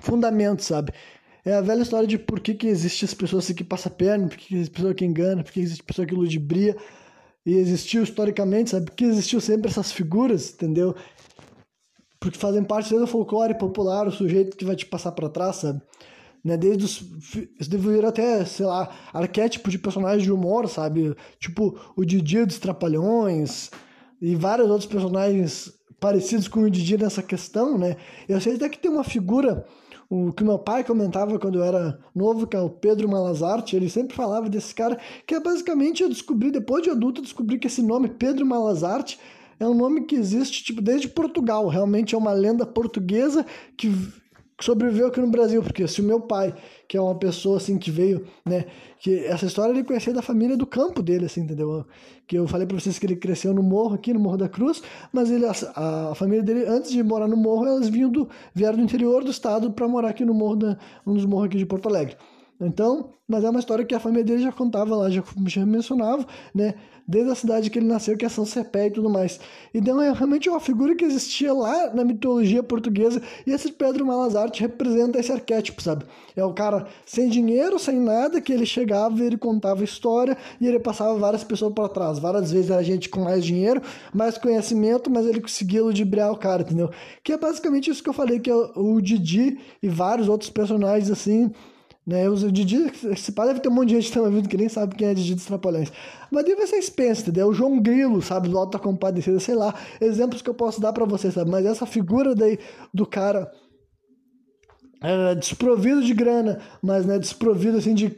fundamento, 0.00 0.62
sabe? 0.62 0.92
É 1.48 1.54
a 1.54 1.62
velha 1.62 1.80
história 1.80 2.06
de 2.06 2.18
por 2.18 2.40
que, 2.40 2.52
que 2.52 2.66
existe 2.66 3.06
as 3.06 3.14
pessoas 3.14 3.50
que 3.50 3.64
passam 3.64 3.90
perna, 3.90 4.28
por 4.28 4.36
que, 4.36 4.48
que 4.48 4.54
existe 4.54 4.70
pessoa 4.70 4.92
que 4.92 5.02
engana, 5.02 5.42
por 5.42 5.50
que 5.50 5.60
existe 5.60 5.82
pessoa 5.82 6.06
que 6.06 6.14
ludibria. 6.14 6.76
E 7.46 7.54
existiu 7.54 8.02
historicamente, 8.02 8.68
sabe? 8.68 8.84
Porque 8.84 9.06
existiu 9.06 9.40
sempre 9.40 9.70
essas 9.70 9.90
figuras, 9.90 10.52
entendeu? 10.52 10.94
Porque 12.20 12.36
fazem 12.36 12.62
parte 12.62 12.94
do 12.94 13.06
folclore 13.06 13.56
popular, 13.56 14.06
o 14.06 14.10
sujeito 14.10 14.58
que 14.58 14.64
vai 14.66 14.76
te 14.76 14.84
passar 14.84 15.12
para 15.12 15.30
trás, 15.30 15.56
sabe? 15.56 15.80
Né? 16.44 16.54
Desde 16.58 16.84
os. 16.84 17.00
Isso 17.58 17.70
deveria 17.70 18.10
até, 18.10 18.44
sei 18.44 18.66
lá, 18.66 18.94
arquétipo 19.10 19.70
de 19.70 19.78
personagens 19.78 20.24
de 20.24 20.30
humor, 20.30 20.68
sabe? 20.68 21.16
Tipo 21.40 21.80
o 21.96 22.04
Didi 22.04 22.44
dos 22.44 22.58
Trapalhões 22.58 23.70
e 24.20 24.36
vários 24.36 24.68
outros 24.68 24.86
personagens 24.86 25.72
parecidos 25.98 26.46
com 26.46 26.60
o 26.60 26.70
Didi 26.70 26.98
nessa 26.98 27.22
questão, 27.22 27.78
né? 27.78 27.96
Eu 28.28 28.38
sei 28.38 28.56
até 28.56 28.68
que 28.68 28.78
tem 28.78 28.90
uma 28.90 29.02
figura 29.02 29.64
o 30.10 30.32
que 30.32 30.42
meu 30.42 30.58
pai 30.58 30.82
comentava 30.82 31.38
quando 31.38 31.58
eu 31.58 31.64
era 31.64 31.98
novo, 32.14 32.46
que 32.46 32.56
é 32.56 32.60
o 32.60 32.70
Pedro 32.70 33.08
Malazarte, 33.08 33.76
ele 33.76 33.90
sempre 33.90 34.16
falava 34.16 34.48
desse 34.48 34.74
cara, 34.74 34.98
que 35.26 35.34
é 35.34 35.40
basicamente 35.40 36.02
eu 36.02 36.08
descobri, 36.08 36.50
depois 36.50 36.82
de 36.82 36.90
adulto, 36.90 37.20
eu 37.20 37.24
descobri 37.24 37.58
que 37.58 37.66
esse 37.66 37.82
nome, 37.82 38.08
Pedro 38.08 38.46
Malazarte, 38.46 39.18
é 39.60 39.66
um 39.66 39.74
nome 39.74 40.04
que 40.04 40.14
existe 40.14 40.64
tipo 40.64 40.80
desde 40.80 41.08
Portugal, 41.08 41.68
realmente 41.68 42.14
é 42.14 42.18
uma 42.18 42.32
lenda 42.32 42.64
portuguesa 42.64 43.44
que 43.76 43.92
sobreviveu 44.60 45.06
aqui 45.06 45.20
no 45.20 45.30
Brasil, 45.30 45.62
porque 45.62 45.86
se 45.86 46.00
o 46.00 46.04
meu 46.04 46.20
pai, 46.20 46.54
que 46.86 46.96
é 46.96 47.00
uma 47.00 47.14
pessoa 47.14 47.58
assim 47.58 47.78
que 47.78 47.90
veio, 47.90 48.26
né, 48.44 48.64
que 48.98 49.24
essa 49.24 49.46
história 49.46 49.72
ele 49.72 49.84
conhecia 49.84 50.12
da 50.12 50.22
família 50.22 50.56
do 50.56 50.66
campo 50.66 51.02
dele, 51.02 51.26
assim, 51.26 51.42
entendeu? 51.42 51.84
Que 52.26 52.36
eu 52.36 52.46
falei 52.48 52.66
para 52.66 52.78
vocês 52.78 52.98
que 52.98 53.06
ele 53.06 53.16
cresceu 53.16 53.54
no 53.54 53.62
morro 53.62 53.94
aqui, 53.94 54.12
no 54.12 54.20
Morro 54.20 54.36
da 54.36 54.48
Cruz, 54.48 54.82
mas 55.12 55.30
ele 55.30 55.46
a, 55.46 56.10
a 56.10 56.14
família 56.14 56.42
dele 56.42 56.66
antes 56.66 56.90
de 56.90 57.02
morar 57.02 57.28
no 57.28 57.36
morro, 57.36 57.66
elas 57.66 57.88
vinham 57.88 58.10
do 58.10 58.28
vieram 58.54 58.76
do 58.76 58.82
interior 58.82 59.22
do 59.22 59.30
estado 59.30 59.70
para 59.70 59.86
morar 59.86 60.10
aqui 60.10 60.24
no 60.24 60.34
morro 60.34 60.56
da 60.56 60.78
um 61.06 61.14
dos 61.14 61.24
morros 61.24 61.46
aqui 61.46 61.58
de 61.58 61.66
Porto 61.66 61.88
Alegre. 61.88 62.16
Então, 62.60 63.10
mas 63.26 63.44
é 63.44 63.50
uma 63.50 63.60
história 63.60 63.84
que 63.84 63.94
a 63.94 64.00
família 64.00 64.24
dele 64.24 64.42
já 64.42 64.50
contava 64.50 64.96
lá, 64.96 65.10
já, 65.10 65.22
já 65.46 65.64
mencionava, 65.64 66.26
né? 66.54 66.74
Desde 67.06 67.30
a 67.30 67.34
cidade 67.34 67.70
que 67.70 67.78
ele 67.78 67.86
nasceu, 67.86 68.18
que 68.18 68.24
é 68.24 68.28
São 68.28 68.44
Cepé 68.44 68.88
e 68.88 68.90
tudo 68.90 69.08
mais. 69.08 69.40
Então 69.72 70.00
é 70.00 70.12
realmente 70.12 70.48
uma 70.48 70.60
figura 70.60 70.94
que 70.94 71.04
existia 71.04 71.54
lá 71.54 71.94
na 71.94 72.04
mitologia 72.04 72.62
portuguesa. 72.62 73.22
E 73.46 73.50
esse 73.50 73.72
Pedro 73.72 74.04
Malazarte 74.04 74.60
representa 74.60 75.18
esse 75.18 75.32
arquétipo, 75.32 75.80
sabe? 75.80 76.04
É 76.36 76.44
o 76.44 76.52
cara 76.52 76.86
sem 77.06 77.30
dinheiro, 77.30 77.78
sem 77.78 77.98
nada, 77.98 78.40
que 78.42 78.52
ele 78.52 78.66
chegava 78.66 79.22
ele 79.24 79.38
contava 79.38 79.84
história 79.84 80.36
e 80.60 80.66
ele 80.66 80.78
passava 80.78 81.18
várias 81.18 81.44
pessoas 81.44 81.72
para 81.72 81.88
trás. 81.88 82.18
Várias 82.18 82.52
vezes 82.52 82.70
era 82.70 82.82
gente 82.82 83.08
com 83.08 83.20
mais 83.20 83.44
dinheiro, 83.44 83.80
mais 84.12 84.36
conhecimento, 84.36 85.10
mas 85.10 85.24
ele 85.26 85.40
conseguia 85.40 85.82
ludibriar 85.82 86.30
o 86.30 86.36
cara, 86.36 86.62
entendeu? 86.62 86.90
Que 87.22 87.32
é 87.32 87.38
basicamente 87.38 87.90
isso 87.90 88.02
que 88.02 88.08
eu 88.08 88.14
falei, 88.14 88.38
que 88.38 88.50
é 88.50 88.54
o 88.54 89.00
Didi 89.00 89.58
e 89.82 89.88
vários 89.88 90.28
outros 90.28 90.50
personagens 90.50 91.10
assim 91.10 91.50
né? 92.08 92.26
O 92.26 92.34
Didi, 92.50 92.90
esse 93.12 93.32
pai 93.32 93.48
deve 93.48 93.60
ter 93.60 93.68
um 93.68 93.72
monte 93.72 93.90
de 93.90 93.96
gente 93.96 94.08
que 94.08 94.14
tá 94.14 94.22
ouvindo 94.22 94.48
que 94.48 94.56
nem 94.56 94.66
sabe 94.66 94.96
quem 94.96 95.08
é 95.08 95.12
Didi 95.12 95.34
dos 95.34 95.44
Trapalhões. 95.44 95.92
Mas 96.30 96.42
daí 96.42 96.54
vocês 96.54 96.88
pensam, 96.88 97.24
entendeu? 97.24 97.48
O 97.48 97.52
João 97.52 97.78
Grilo, 97.78 98.22
sabe? 98.22 98.48
Do 98.48 98.56
Alto 98.56 98.72
da 98.72 98.78
Compadecida, 98.78 99.38
sei 99.38 99.54
lá. 99.54 99.74
Exemplos 100.00 100.40
que 100.40 100.48
eu 100.48 100.54
posso 100.54 100.80
dar 100.80 100.90
para 100.94 101.04
vocês, 101.04 101.34
sabe? 101.34 101.50
Mas 101.50 101.66
essa 101.66 101.84
figura 101.84 102.34
daí 102.34 102.58
do 102.94 103.04
cara 103.04 103.52
é, 105.02 105.34
desprovido 105.34 106.02
de 106.02 106.14
grana, 106.14 106.62
mas 106.82 107.04
né, 107.04 107.18
desprovido 107.18 107.76
assim 107.76 107.94
de 107.94 108.16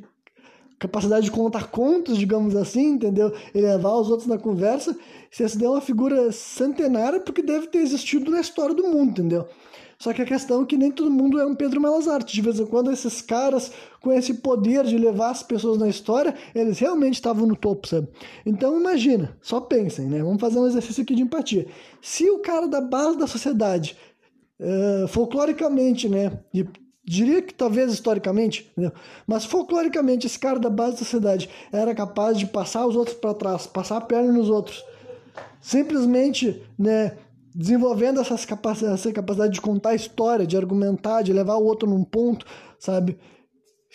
capacidade 0.78 1.24
de 1.24 1.32
contar 1.32 1.66
contos, 1.66 2.16
digamos 2.16 2.54
assim, 2.54 2.92
entendeu? 2.92 3.34
E 3.52 3.60
levar 3.60 3.94
os 3.96 4.08
outros 4.08 4.28
na 4.28 4.38
conversa. 4.38 4.96
Se 5.32 5.42
essa 5.42 5.58
daí 5.58 5.66
é 5.66 5.70
uma 5.70 5.80
figura 5.80 6.30
centenária, 6.30 7.18
porque 7.18 7.42
deve 7.42 7.66
ter 7.66 7.78
existido 7.78 8.30
na 8.30 8.40
história 8.40 8.72
do 8.72 8.84
mundo, 8.84 9.10
entendeu? 9.10 9.48
Só 10.00 10.14
que 10.14 10.22
a 10.22 10.24
questão 10.24 10.62
é 10.62 10.64
que 10.64 10.78
nem 10.78 10.90
todo 10.90 11.10
mundo 11.10 11.38
é 11.38 11.44
um 11.44 11.54
Pedro 11.54 11.78
Melazarte. 11.78 12.34
De 12.34 12.40
vez 12.40 12.58
em 12.58 12.64
quando, 12.64 12.90
esses 12.90 13.20
caras 13.20 13.70
com 14.00 14.10
esse 14.10 14.32
poder 14.32 14.84
de 14.84 14.96
levar 14.96 15.28
as 15.28 15.42
pessoas 15.42 15.76
na 15.76 15.88
história, 15.88 16.34
eles 16.54 16.78
realmente 16.78 17.14
estavam 17.14 17.46
no 17.46 17.54
topo, 17.54 17.86
sabe? 17.86 18.08
Então, 18.46 18.80
imagina, 18.80 19.36
só 19.42 19.60
pensem, 19.60 20.06
né? 20.06 20.22
Vamos 20.22 20.40
fazer 20.40 20.58
um 20.58 20.66
exercício 20.66 21.02
aqui 21.02 21.14
de 21.14 21.22
empatia. 21.22 21.66
Se 22.00 22.30
o 22.30 22.38
cara 22.38 22.66
da 22.66 22.80
base 22.80 23.18
da 23.18 23.26
sociedade, 23.26 23.94
uh, 24.58 25.06
folcloricamente, 25.06 26.08
né? 26.08 26.32
E 26.54 26.66
diria 27.04 27.42
que 27.42 27.52
talvez 27.52 27.92
historicamente, 27.92 28.72
mas 29.26 29.44
folcloricamente 29.44 30.26
esse 30.26 30.38
cara 30.38 30.58
da 30.58 30.70
base 30.70 30.92
da 30.92 30.98
sociedade 30.98 31.50
era 31.70 31.94
capaz 31.94 32.38
de 32.38 32.46
passar 32.46 32.86
os 32.86 32.96
outros 32.96 33.16
para 33.18 33.34
trás, 33.34 33.66
passar 33.66 33.98
a 33.98 34.00
perna 34.00 34.32
nos 34.32 34.48
outros, 34.48 34.82
simplesmente, 35.60 36.62
né, 36.78 37.16
desenvolvendo 37.54 38.20
essas 38.20 38.44
capacidade, 38.44 38.94
essa 38.94 39.12
capacidade 39.12 39.54
de 39.54 39.60
contar 39.60 39.94
história, 39.94 40.46
de 40.46 40.56
argumentar, 40.56 41.22
de 41.22 41.32
levar 41.32 41.56
o 41.56 41.64
outro 41.64 41.88
num 41.88 42.04
ponto, 42.04 42.46
sabe? 42.78 43.18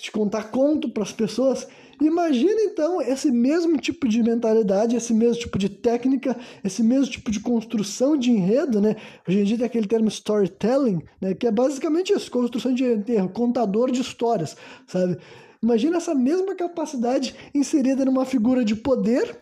De 0.02 0.12
contar 0.12 0.52
conto 0.52 0.90
para 0.90 1.04
as 1.04 1.12
pessoas. 1.12 1.68
Imagina 2.02 2.62
então 2.64 3.02
esse 3.02 3.32
mesmo 3.32 3.78
tipo 3.78 4.08
de 4.08 4.22
mentalidade, 4.22 4.98
esse 4.98 5.14
mesmo 5.14 5.40
tipo 5.40 5.58
de 5.58 5.70
técnica, 5.70 6.38
esse 6.64 6.84
mesmo 6.84 7.10
tipo 7.10 7.32
de 7.32 7.40
construção 7.40 8.18
de 8.18 8.32
enredo, 8.32 8.82
né? 8.82 8.98
Hoje 9.28 9.40
em 9.40 9.44
dia 9.46 9.58
tem 9.58 9.66
aquele 9.66 9.88
termo 9.88 10.10
storytelling, 10.10 11.02
né? 11.22 11.34
Que 11.34 11.48
é 11.48 11.52
basicamente 11.52 12.12
isso, 12.12 12.30
construção 12.30 12.74
de 12.74 12.84
enredo, 12.84 13.30
contador 13.30 13.90
de 13.90 14.02
histórias, 14.02 14.58
sabe? 14.86 15.18
Imagina 15.64 15.98
essa 15.98 16.14
mesma 16.14 16.54
capacidade 16.54 17.34
inserida 17.54 18.04
numa 18.04 18.26
figura 18.26 18.66
de 18.66 18.76
poder, 18.76 19.40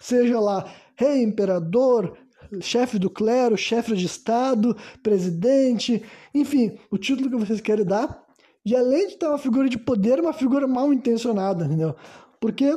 seja 0.00 0.40
lá 0.40 0.68
rei, 0.96 1.22
imperador, 1.22 2.16
chefe 2.60 2.98
do 2.98 3.10
clero, 3.10 3.56
chefe 3.56 3.94
de 3.94 4.06
Estado, 4.06 4.76
presidente, 5.02 6.02
enfim, 6.34 6.78
o 6.90 6.98
título 6.98 7.30
que 7.30 7.36
vocês 7.36 7.60
querem 7.60 7.84
dar. 7.84 8.24
E 8.64 8.74
além 8.74 9.08
de 9.08 9.16
ter 9.16 9.26
uma 9.26 9.38
figura 9.38 9.68
de 9.68 9.78
poder, 9.78 10.20
uma 10.20 10.32
figura 10.32 10.66
mal 10.66 10.92
intencionada, 10.92 11.66
entendeu? 11.66 11.94
Porque 12.40 12.74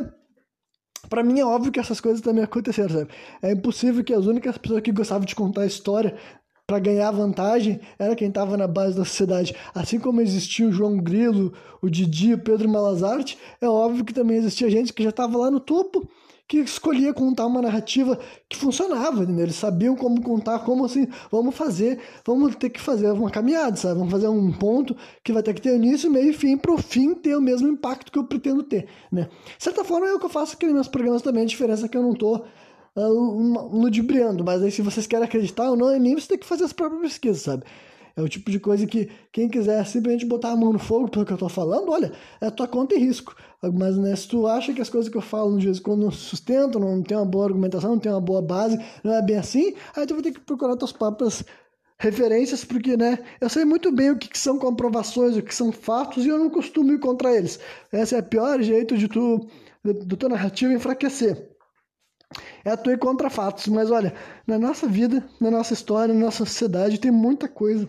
para 1.09 1.23
mim 1.23 1.39
é 1.39 1.45
óbvio 1.45 1.71
que 1.71 1.79
essas 1.79 2.01
coisas 2.01 2.21
também 2.21 2.43
aconteceram, 2.43 2.89
sabe? 2.89 3.09
É 3.41 3.51
impossível 3.51 4.03
que 4.03 4.13
as 4.13 4.25
únicas 4.25 4.57
pessoas 4.57 4.81
que 4.81 4.91
gostavam 4.91 5.25
de 5.25 5.35
contar 5.35 5.65
história 5.65 6.17
para 6.67 6.79
ganhar 6.79 7.09
vantagem 7.11 7.79
era 7.97 8.13
quem 8.13 8.27
estava 8.27 8.57
na 8.57 8.67
base 8.67 8.97
da 8.97 9.05
sociedade. 9.05 9.55
Assim 9.73 9.99
como 9.99 10.19
existia 10.19 10.67
o 10.67 10.71
João 10.71 10.97
Grilo, 10.97 11.53
o 11.81 11.89
Didi, 11.89 12.33
o 12.33 12.37
Pedro 12.37 12.67
Malazarte, 12.67 13.37
é 13.61 13.69
óbvio 13.69 14.03
que 14.03 14.13
também 14.13 14.35
existia 14.35 14.69
gente 14.69 14.91
que 14.91 15.01
já 15.01 15.09
estava 15.09 15.37
lá 15.37 15.49
no 15.49 15.61
topo 15.61 16.09
que 16.47 16.59
escolhia 16.59 17.13
contar 17.13 17.45
uma 17.45 17.61
narrativa 17.61 18.17
que 18.47 18.55
funcionava, 18.55 19.23
entendeu? 19.23 19.45
Eles 19.45 19.55
sabiam 19.55 19.95
como 19.95 20.21
contar, 20.21 20.59
como 20.59 20.85
assim, 20.85 21.07
vamos 21.29 21.53
fazer, 21.55 21.99
vamos 22.25 22.55
ter 22.55 22.69
que 22.69 22.79
fazer 22.79 23.11
uma 23.11 23.29
caminhada, 23.29 23.75
sabe? 23.75 23.95
Vamos 23.95 24.11
fazer 24.11 24.29
um 24.29 24.51
ponto 24.53 24.95
que 25.23 25.33
vai 25.33 25.43
ter 25.43 25.53
que 25.53 25.61
ter 25.61 25.75
início, 25.75 26.09
meio 26.09 26.29
e 26.29 26.33
fim, 26.33 26.55
para 26.55 26.73
o 26.73 26.77
fim 26.77 27.13
ter 27.13 27.35
o 27.35 27.41
mesmo 27.41 27.67
impacto 27.67 28.11
que 28.11 28.17
eu 28.17 28.23
pretendo 28.23 28.63
ter, 28.63 28.87
né? 29.11 29.27
De 29.57 29.63
certa 29.63 29.83
forma 29.83 30.07
é 30.07 30.13
o 30.13 30.19
que 30.19 30.25
eu 30.25 30.29
faço 30.29 30.55
aqui 30.55 30.65
nos 30.65 30.75
meus 30.75 30.87
programas 30.87 31.21
também, 31.21 31.43
a 31.43 31.47
diferença 31.47 31.85
é 31.85 31.89
que 31.89 31.97
eu 31.97 32.03
não 32.03 32.13
tô 32.13 32.37
uh, 32.37 33.77
ludibriando, 33.77 34.43
mas 34.43 34.63
aí 34.63 34.71
se 34.71 34.81
vocês 34.81 35.05
querem 35.05 35.25
acreditar 35.25 35.69
ou 35.69 35.75
não 35.75 35.93
em 35.93 35.99
mim, 35.99 36.17
você 36.17 36.29
tem 36.29 36.37
que 36.37 36.45
fazer 36.45 36.63
as 36.63 36.71
próprias 36.71 37.01
pesquisas, 37.01 37.41
sabe? 37.41 37.63
É 38.17 38.21
o 38.21 38.27
tipo 38.27 38.49
de 38.49 38.59
coisa 38.59 38.87
que 38.87 39.11
quem 39.31 39.47
quiser 39.47 39.85
simplesmente 39.85 40.25
botar 40.25 40.49
a 40.49 40.55
mão 40.55 40.73
no 40.73 40.79
fogo 40.79 41.07
pelo 41.07 41.23
que 41.23 41.31
eu 41.31 41.37
tô 41.37 41.47
falando, 41.47 41.91
olha, 41.91 42.11
é 42.41 42.49
tua 42.49 42.67
conta 42.67 42.95
e 42.95 42.97
risco. 42.97 43.35
Mas 43.61 43.95
né, 43.95 44.15
se 44.15 44.27
tu 44.27 44.47
acha 44.47 44.73
que 44.73 44.81
as 44.81 44.89
coisas 44.89 45.07
que 45.07 45.15
eu 45.15 45.21
falo 45.21 45.55
de 45.59 45.65
vez 45.65 45.77
em 45.77 45.81
quando 45.83 46.01
não 46.01 46.09
sustentam, 46.09 46.81
não 46.81 47.03
tem 47.03 47.15
uma 47.15 47.27
boa 47.27 47.45
argumentação, 47.45 47.91
não 47.91 47.99
tem 47.99 48.11
uma 48.11 48.19
boa 48.19 48.41
base, 48.41 48.83
não 49.03 49.13
é 49.13 49.21
bem 49.21 49.37
assim, 49.37 49.75
aí 49.95 50.07
tu 50.07 50.15
vai 50.15 50.23
ter 50.23 50.31
que 50.31 50.39
procurar 50.39 50.75
tuas 50.75 50.91
próprias 50.91 51.45
referências, 51.99 52.65
porque 52.65 52.97
né, 52.97 53.19
eu 53.39 53.49
sei 53.49 53.65
muito 53.65 53.91
bem 53.91 54.09
o 54.09 54.17
que, 54.17 54.27
que 54.27 54.39
são 54.39 54.57
comprovações, 54.57 55.37
o 55.37 55.43
que 55.43 55.53
são 55.53 55.71
fatos, 55.71 56.25
e 56.25 56.29
eu 56.29 56.39
não 56.39 56.49
costumo 56.49 56.91
ir 56.93 56.99
contra 56.99 57.35
eles. 57.35 57.59
Esse 57.93 58.15
é 58.15 58.19
o 58.19 58.23
pior 58.23 58.59
jeito 58.63 58.97
de 58.97 59.07
tu, 59.07 59.47
do 59.83 60.17
teu 60.17 60.27
narrativo 60.27 60.73
enfraquecer 60.73 61.55
é 62.63 62.75
tu 62.75 62.91
ir 62.91 62.97
contra 62.97 63.29
fatos. 63.29 63.67
Mas 63.67 63.89
olha, 63.91 64.13
na 64.45 64.59
nossa 64.59 64.87
vida, 64.87 65.23
na 65.39 65.49
nossa 65.49 65.73
história, 65.73 66.13
na 66.13 66.25
nossa 66.25 66.45
sociedade, 66.45 66.99
tem 66.99 67.11
muita 67.11 67.47
coisa 67.47 67.87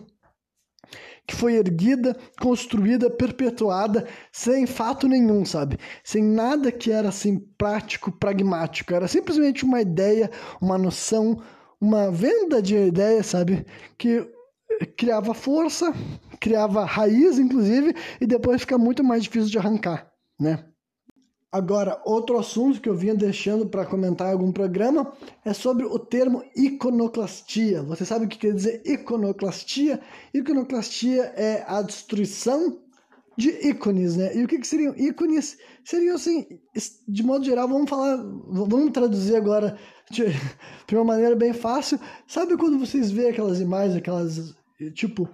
que 1.29 1.35
foi 1.35 1.57
erguida, 1.57 2.17
construída, 2.41 3.07
perpetuada 3.07 4.07
sem 4.31 4.65
fato 4.65 5.07
nenhum, 5.07 5.45
sabe? 5.45 5.77
Sem 6.03 6.23
nada 6.23 6.71
que 6.71 6.91
era 6.91 7.09
assim 7.09 7.37
prático, 7.55 8.11
pragmático. 8.11 8.95
Era 8.95 9.07
simplesmente 9.07 9.63
uma 9.63 9.79
ideia, 9.79 10.31
uma 10.59 10.75
noção, 10.75 11.39
uma 11.79 12.09
venda 12.09 12.63
de 12.63 12.75
ideia, 12.75 13.21
sabe? 13.21 13.63
Que 13.95 14.27
criava 14.97 15.35
força, 15.35 15.93
criava 16.39 16.83
raiz, 16.83 17.37
inclusive, 17.37 17.93
e 18.19 18.25
depois 18.25 18.61
fica 18.61 18.79
muito 18.79 19.03
mais 19.03 19.21
difícil 19.21 19.51
de 19.51 19.59
arrancar, 19.59 20.11
né? 20.39 20.65
Agora, 21.51 21.99
outro 22.05 22.37
assunto 22.37 22.79
que 22.79 22.87
eu 22.87 22.95
vinha 22.95 23.15
deixando 23.15 23.65
para 23.65 23.85
comentar 23.85 24.27
em 24.27 24.33
algum 24.33 24.51
programa 24.51 25.11
é 25.43 25.51
sobre 25.51 25.83
o 25.83 25.97
termo 25.97 26.43
iconoclastia. 26.55 27.81
Você 27.83 28.05
sabe 28.05 28.25
o 28.25 28.27
que 28.27 28.37
quer 28.37 28.53
dizer 28.53 28.83
iconoclastia? 28.85 29.99
Iconoclastia 30.31 31.23
é 31.35 31.63
a 31.67 31.81
destruição 31.81 32.79
de 33.35 33.49
ícones, 33.67 34.15
né? 34.15 34.35
E 34.35 34.43
o 34.43 34.47
que, 34.47 34.59
que 34.59 34.67
seriam 34.67 34.93
ícones? 34.95 35.57
Seriam 35.83 36.15
assim, 36.15 36.45
de 37.07 37.23
modo 37.23 37.43
geral, 37.43 37.67
vamos 37.67 37.89
falar, 37.89 38.17
vamos 38.17 38.91
traduzir 38.91 39.35
agora 39.35 39.75
de, 40.11 40.25
de 40.87 40.95
uma 40.95 41.05
maneira 41.05 41.35
bem 41.35 41.53
fácil. 41.53 41.99
Sabe 42.27 42.57
quando 42.57 42.77
vocês 42.77 43.09
veem 43.09 43.29
aquelas 43.29 43.59
imagens, 43.59 43.95
aquelas 43.95 44.53
tipo 44.93 45.27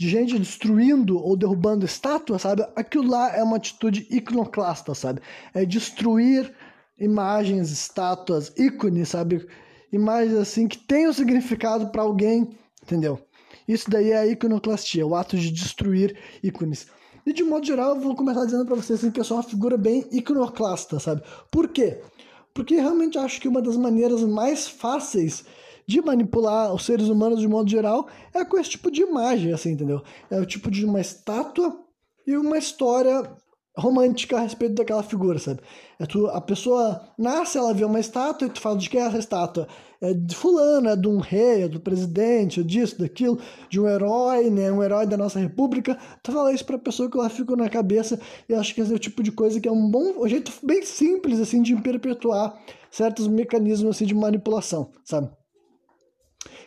de 0.00 0.08
gente 0.08 0.38
destruindo 0.38 1.18
ou 1.18 1.36
derrubando 1.36 1.84
estátuas, 1.84 2.40
sabe? 2.40 2.66
Aquilo 2.74 3.06
lá 3.06 3.36
é 3.36 3.42
uma 3.42 3.58
atitude 3.58 4.06
iconoclasta, 4.10 4.94
sabe? 4.94 5.20
É 5.52 5.66
destruir 5.66 6.50
imagens, 6.98 7.70
estátuas, 7.70 8.50
ícones, 8.56 9.10
sabe? 9.10 9.46
Imagens 9.92 10.38
assim 10.38 10.66
que 10.66 10.78
tenham 10.78 11.12
significado 11.12 11.88
para 11.88 12.00
alguém, 12.00 12.48
entendeu? 12.82 13.20
Isso 13.68 13.90
daí 13.90 14.12
é 14.12 14.20
a 14.20 14.26
iconoclastia, 14.26 15.06
o 15.06 15.14
ato 15.14 15.36
de 15.36 15.50
destruir 15.50 16.16
ícones. 16.42 16.86
E 17.26 17.34
de 17.34 17.44
modo 17.44 17.66
geral, 17.66 17.94
eu 17.94 18.00
vou 18.00 18.16
começar 18.16 18.46
dizendo 18.46 18.64
para 18.64 18.76
vocês 18.76 19.00
assim, 19.00 19.10
que 19.10 19.20
eu 19.20 19.24
sou 19.24 19.36
uma 19.36 19.42
figura 19.42 19.76
bem 19.76 20.06
iconoclasta, 20.10 20.98
sabe? 20.98 21.22
Por 21.50 21.68
quê? 21.68 22.00
Porque 22.54 22.74
realmente 22.74 23.18
acho 23.18 23.38
que 23.38 23.48
uma 23.48 23.60
das 23.60 23.76
maneiras 23.76 24.22
mais 24.22 24.66
fáceis 24.66 25.44
de 25.90 26.00
manipular 26.00 26.72
os 26.72 26.84
seres 26.84 27.08
humanos 27.08 27.40
de 27.40 27.48
modo 27.48 27.68
geral 27.68 28.06
é 28.32 28.44
com 28.44 28.56
esse 28.56 28.70
tipo 28.70 28.92
de 28.92 29.02
imagem, 29.02 29.52
assim, 29.52 29.72
entendeu? 29.72 30.00
É 30.30 30.38
o 30.38 30.46
tipo 30.46 30.70
de 30.70 30.84
uma 30.84 31.00
estátua 31.00 31.76
e 32.24 32.36
uma 32.36 32.56
história 32.56 33.28
romântica 33.76 34.36
a 34.36 34.40
respeito 34.40 34.74
daquela 34.74 35.02
figura, 35.02 35.40
sabe? 35.40 35.60
É 35.98 36.06
tu, 36.06 36.28
a 36.28 36.40
pessoa 36.40 37.00
nasce, 37.18 37.58
ela 37.58 37.74
vê 37.74 37.84
uma 37.84 37.98
estátua 37.98 38.46
e 38.46 38.50
tu 38.50 38.60
fala 38.60 38.78
de 38.78 38.88
quem 38.88 39.00
é 39.00 39.04
essa 39.04 39.18
estátua? 39.18 39.66
É 40.00 40.14
de 40.14 40.34
fulano, 40.34 40.88
é 40.90 40.96
de 40.96 41.08
um 41.08 41.18
rei, 41.18 41.64
é 41.64 41.68
do 41.68 41.80
presidente, 41.80 42.60
é 42.60 42.62
disso, 42.62 43.00
daquilo, 43.00 43.40
de 43.68 43.80
um 43.80 43.88
herói, 43.88 44.48
né? 44.48 44.70
Um 44.70 44.82
herói 44.82 45.06
da 45.06 45.16
nossa 45.16 45.40
república. 45.40 45.98
Tu 46.22 46.30
fala 46.30 46.52
isso 46.52 46.64
pra 46.64 46.78
pessoa 46.78 47.10
que 47.10 47.18
ela 47.18 47.28
fica 47.28 47.56
na 47.56 47.68
cabeça 47.68 48.20
e 48.48 48.54
acho 48.54 48.72
que 48.74 48.80
esse 48.80 48.92
é 48.92 48.94
o 48.94 48.98
tipo 48.98 49.24
de 49.24 49.32
coisa 49.32 49.60
que 49.60 49.68
é 49.68 49.72
um 49.72 49.90
bom 49.90 50.22
um 50.22 50.28
jeito 50.28 50.52
bem 50.62 50.82
simples, 50.82 51.40
assim, 51.40 51.60
de 51.60 51.74
perpetuar 51.82 52.56
certos 52.92 53.26
mecanismos, 53.26 53.96
assim, 53.96 54.06
de 54.06 54.14
manipulação, 54.14 54.92
sabe? 55.04 55.28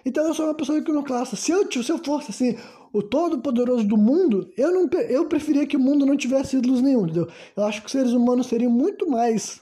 Então 0.06 0.28
eu 0.28 0.34
sou 0.34 0.46
uma 0.46 0.54
pessoa 0.54 0.78
iconoclasta. 0.78 1.36
Se 1.36 1.52
eu, 1.52 1.70
se 1.72 1.92
eu 1.92 1.98
fosse 1.98 2.32
assim, 2.32 2.58
o 2.92 3.02
todo-poderoso 3.02 3.86
do 3.86 3.98
mundo, 3.98 4.52
eu, 4.58 4.72
não, 4.72 4.90
eu 5.02 5.26
preferia 5.26 5.66
que 5.66 5.78
o 5.78 5.80
mundo 5.80 6.06
não 6.06 6.16
tivesse 6.16 6.58
ídolos 6.58 6.82
nenhum, 6.82 7.04
entendeu? 7.04 7.28
Eu 7.56 7.64
acho 7.64 7.82
que 7.82 7.88
os 7.88 7.92
seres 7.92 8.12
humanos 8.12 8.48
seriam 8.48 8.72
muito 8.72 9.10
mais 9.10 9.62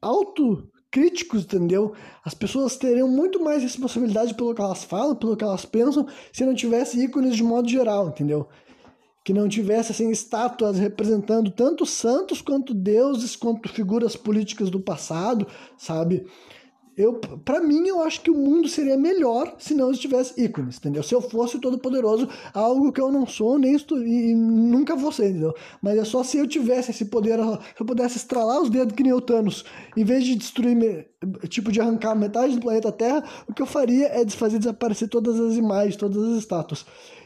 autocríticos, 0.00 1.44
entendeu? 1.44 1.94
As 2.24 2.34
pessoas 2.34 2.76
teriam 2.76 3.08
muito 3.08 3.42
mais 3.42 3.62
responsabilidade 3.62 4.34
pelo 4.34 4.54
que 4.54 4.60
elas 4.60 4.84
falam, 4.84 5.16
pelo 5.16 5.36
que 5.36 5.44
elas 5.44 5.64
pensam, 5.64 6.06
se 6.32 6.44
não 6.44 6.54
tivesse 6.54 7.02
ícones 7.02 7.34
de 7.34 7.42
modo 7.42 7.68
geral, 7.68 8.08
entendeu? 8.08 8.48
Que 9.24 9.32
não 9.32 9.48
tivesse 9.48 9.92
assim 9.92 10.10
estátuas 10.10 10.78
representando 10.78 11.50
tanto 11.50 11.86
santos 11.86 12.42
quanto 12.42 12.74
deuses, 12.74 13.34
quanto 13.34 13.68
figuras 13.68 14.16
políticas 14.16 14.70
do 14.70 14.80
passado, 14.80 15.46
sabe? 15.78 16.26
Eu 16.96 17.14
para 17.44 17.60
mim 17.60 17.86
eu 17.86 18.02
acho 18.02 18.20
que 18.20 18.30
o 18.30 18.34
mundo 18.34 18.68
seria 18.68 18.96
melhor 18.96 19.54
se 19.58 19.74
não 19.74 19.92
tivesse 19.92 20.40
ícones, 20.42 20.76
entendeu? 20.76 21.02
Se 21.02 21.14
eu 21.14 21.20
fosse 21.20 21.58
todo 21.58 21.78
poderoso, 21.78 22.28
algo 22.52 22.92
que 22.92 23.00
eu 23.00 23.10
não 23.10 23.26
sou 23.26 23.58
nem 23.58 23.74
estou, 23.74 23.98
e 24.02 24.34
nunca 24.34 24.94
vou 24.94 25.10
ser, 25.10 25.30
entendeu? 25.30 25.54
Mas 25.80 25.98
é 25.98 26.04
só 26.04 26.22
se 26.22 26.38
eu 26.38 26.46
tivesse 26.46 26.90
esse 26.90 27.06
poder, 27.06 27.38
se 27.38 27.80
eu 27.80 27.86
pudesse 27.86 28.16
estralar 28.16 28.60
os 28.60 28.70
dedos 28.70 28.94
que 28.94 29.02
nem 29.02 29.12
o 29.12 29.20
Thanos, 29.20 29.64
em 29.96 30.04
vez 30.04 30.24
de 30.24 30.34
destruir, 30.34 31.06
tipo 31.48 31.72
de 31.72 31.80
arrancar 31.80 32.14
metade 32.14 32.54
do 32.54 32.60
planeta 32.60 32.92
Terra, 32.92 33.24
o 33.48 33.54
que 33.54 33.62
eu 33.62 33.66
faria 33.66 34.08
é 34.08 34.28
fazer 34.28 34.58
desaparecer 34.58 35.08
todas 35.08 35.40
as 35.40 35.56
imagens, 35.56 35.96
todas 35.96 36.22
as 36.22 36.38
estátuas. 36.38 36.84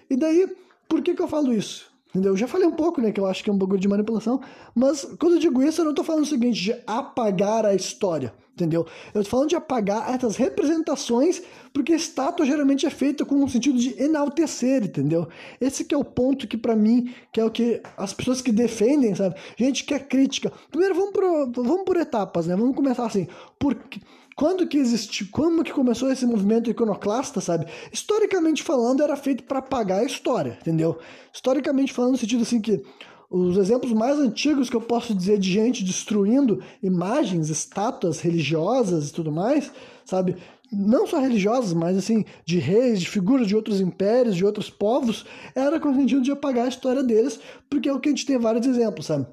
E 0.08 0.16
daí, 0.16 0.46
por 0.88 1.02
que 1.02 1.14
que 1.14 1.22
eu 1.22 1.28
falo 1.28 1.52
isso? 1.52 1.95
Entendeu? 2.10 2.32
Eu 2.32 2.36
já 2.36 2.48
falei 2.48 2.66
um 2.66 2.72
pouco, 2.72 3.00
né, 3.00 3.12
que 3.12 3.20
eu 3.20 3.26
acho 3.26 3.44
que 3.44 3.50
é 3.50 3.52
um 3.52 3.58
bagulho 3.58 3.80
de 3.80 3.88
manipulação, 3.88 4.40
mas 4.74 5.04
quando 5.18 5.34
eu 5.34 5.38
digo 5.38 5.62
isso, 5.62 5.80
eu 5.80 5.84
não 5.84 5.94
tô 5.94 6.02
falando 6.02 6.22
o 6.22 6.26
seguinte, 6.26 6.62
de 6.62 6.74
apagar 6.86 7.66
a 7.66 7.74
história, 7.74 8.32
entendeu? 8.54 8.86
Eu 9.12 9.22
tô 9.22 9.28
falando 9.28 9.50
de 9.50 9.56
apagar 9.56 10.14
essas 10.14 10.36
representações, 10.36 11.42
porque 11.74 11.92
estátua 11.92 12.46
geralmente 12.46 12.86
é 12.86 12.90
feita 12.90 13.24
com 13.24 13.34
um 13.34 13.48
sentido 13.48 13.78
de 13.78 14.00
enaltecer, 14.02 14.84
entendeu? 14.84 15.28
Esse 15.60 15.84
que 15.84 15.94
é 15.94 15.98
o 15.98 16.04
ponto 16.04 16.48
que 16.48 16.56
para 16.56 16.74
mim, 16.74 17.12
que 17.30 17.40
é 17.40 17.44
o 17.44 17.50
que 17.50 17.82
as 17.98 18.14
pessoas 18.14 18.40
que 18.40 18.50
defendem, 18.50 19.14
sabe? 19.14 19.34
Gente 19.56 19.84
que 19.84 19.92
é 19.92 19.98
crítica. 19.98 20.50
Primeiro 20.70 20.94
vamos 20.94 21.12
por, 21.12 21.22
vamos 21.52 21.84
por 21.84 21.96
etapas, 21.96 22.46
né? 22.46 22.56
Vamos 22.56 22.74
começar 22.74 23.04
assim, 23.04 23.26
porque 23.58 24.00
quando 24.36 24.68
que 24.68 24.76
existiu, 24.76 25.28
como 25.32 25.64
que 25.64 25.72
começou 25.72 26.12
esse 26.12 26.26
movimento 26.26 26.70
iconoclasta, 26.70 27.40
sabe? 27.40 27.66
Historicamente 27.90 28.62
falando, 28.62 29.02
era 29.02 29.16
feito 29.16 29.44
para 29.44 29.60
apagar 29.60 30.00
a 30.00 30.04
história, 30.04 30.58
entendeu? 30.60 30.98
Historicamente 31.32 31.92
falando, 31.92 32.12
no 32.12 32.18
sentido 32.18 32.42
assim 32.42 32.60
que 32.60 32.82
os 33.30 33.56
exemplos 33.56 33.92
mais 33.94 34.18
antigos 34.18 34.68
que 34.68 34.76
eu 34.76 34.80
posso 34.80 35.14
dizer 35.14 35.38
de 35.38 35.50
gente 35.50 35.82
destruindo 35.82 36.62
imagens, 36.82 37.48
estátuas 37.48 38.20
religiosas 38.20 39.08
e 39.08 39.12
tudo 39.12 39.32
mais, 39.32 39.72
sabe? 40.04 40.36
Não 40.70 41.06
só 41.06 41.18
religiosas, 41.18 41.72
mas 41.72 41.96
assim, 41.96 42.22
de 42.44 42.58
reis, 42.58 43.00
de 43.00 43.08
figuras 43.08 43.46
de 43.46 43.56
outros 43.56 43.80
impérios, 43.80 44.36
de 44.36 44.44
outros 44.44 44.68
povos, 44.68 45.24
era 45.54 45.80
com 45.80 45.88
o 45.90 45.94
sentido 45.94 46.20
de 46.20 46.30
apagar 46.30 46.66
a 46.66 46.68
história 46.68 47.02
deles, 47.02 47.40
porque 47.70 47.88
é 47.88 47.92
o 47.92 47.98
que 47.98 48.10
a 48.10 48.12
gente 48.12 48.26
tem 48.26 48.38
vários 48.38 48.66
exemplos, 48.66 49.06
sabe? 49.06 49.26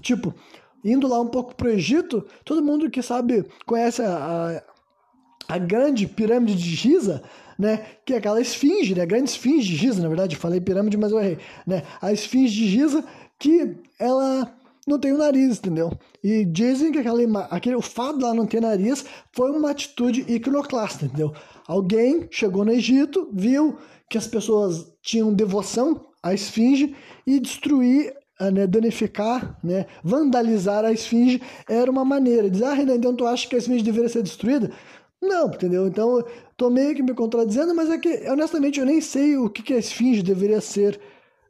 Tipo, 0.00 0.34
indo 0.84 1.08
lá 1.08 1.20
um 1.20 1.28
pouco 1.28 1.54
para 1.54 1.68
o 1.68 1.70
Egito, 1.70 2.24
todo 2.44 2.62
mundo 2.62 2.90
que 2.90 3.02
sabe, 3.02 3.44
conhece 3.66 4.02
a, 4.02 4.62
a, 5.48 5.54
a, 5.54 5.58
grande 5.58 6.06
pirâmide 6.06 6.54
de 6.54 6.74
Giza, 6.74 7.22
né? 7.58 7.84
Que 8.04 8.14
é 8.14 8.16
aquela 8.18 8.40
esfinge, 8.40 8.94
né? 8.94 9.02
A 9.02 9.06
grande 9.06 9.30
esfinge 9.30 9.66
de 9.68 9.76
Giza, 9.76 10.02
na 10.02 10.08
verdade, 10.08 10.36
falei 10.36 10.60
pirâmide, 10.60 10.96
mas 10.96 11.12
eu 11.12 11.18
errei, 11.18 11.38
né? 11.66 11.82
A 12.00 12.12
esfinge 12.12 12.54
de 12.54 12.68
Giza, 12.68 13.04
que 13.38 13.76
ela 13.98 14.52
não 14.86 14.98
tem 14.98 15.12
o 15.12 15.18
nariz, 15.18 15.58
entendeu? 15.58 15.92
E 16.24 16.44
dizem 16.44 16.90
que 16.90 16.98
aquela, 16.98 17.44
aquele, 17.50 17.76
o 17.76 17.82
fato 17.82 18.18
dela 18.18 18.34
não 18.34 18.46
ter 18.46 18.60
nariz 18.60 19.04
foi 19.32 19.50
uma 19.50 19.70
atitude 19.70 20.24
iconoclasta, 20.32 21.04
entendeu? 21.04 21.32
Alguém 21.66 22.26
chegou 22.30 22.64
no 22.64 22.72
Egito, 22.72 23.28
viu 23.32 23.76
que 24.08 24.16
as 24.16 24.26
pessoas 24.26 24.90
tinham 25.02 25.32
devoção 25.34 26.06
à 26.22 26.32
esfinge 26.32 26.96
e 27.26 27.38
destruir 27.38 28.14
né, 28.40 28.66
danificar, 28.66 29.58
né, 29.62 29.86
vandalizar 30.02 30.84
a 30.84 30.92
esfinge 30.92 31.42
era 31.68 31.90
uma 31.90 32.04
maneira. 32.04 32.48
Dizer, 32.48 32.64
ah, 32.64 32.74
Renan, 32.74 32.96
então 32.96 33.14
tu 33.14 33.26
acha 33.26 33.48
que 33.48 33.54
a 33.56 33.58
esfinge 33.58 33.82
deveria 33.82 34.08
ser 34.08 34.22
destruída? 34.22 34.70
Não, 35.20 35.48
entendeu? 35.48 35.86
Então, 35.88 36.24
tô 36.56 36.70
meio 36.70 36.94
que 36.94 37.02
me 37.02 37.12
contradizendo, 37.14 37.74
mas 37.74 37.90
é 37.90 37.98
que, 37.98 38.08
honestamente, 38.30 38.78
eu 38.78 38.86
nem 38.86 39.00
sei 39.00 39.36
o 39.36 39.50
que, 39.50 39.62
que 39.62 39.74
a 39.74 39.78
esfinge 39.78 40.22
deveria 40.22 40.60
ser 40.60 41.00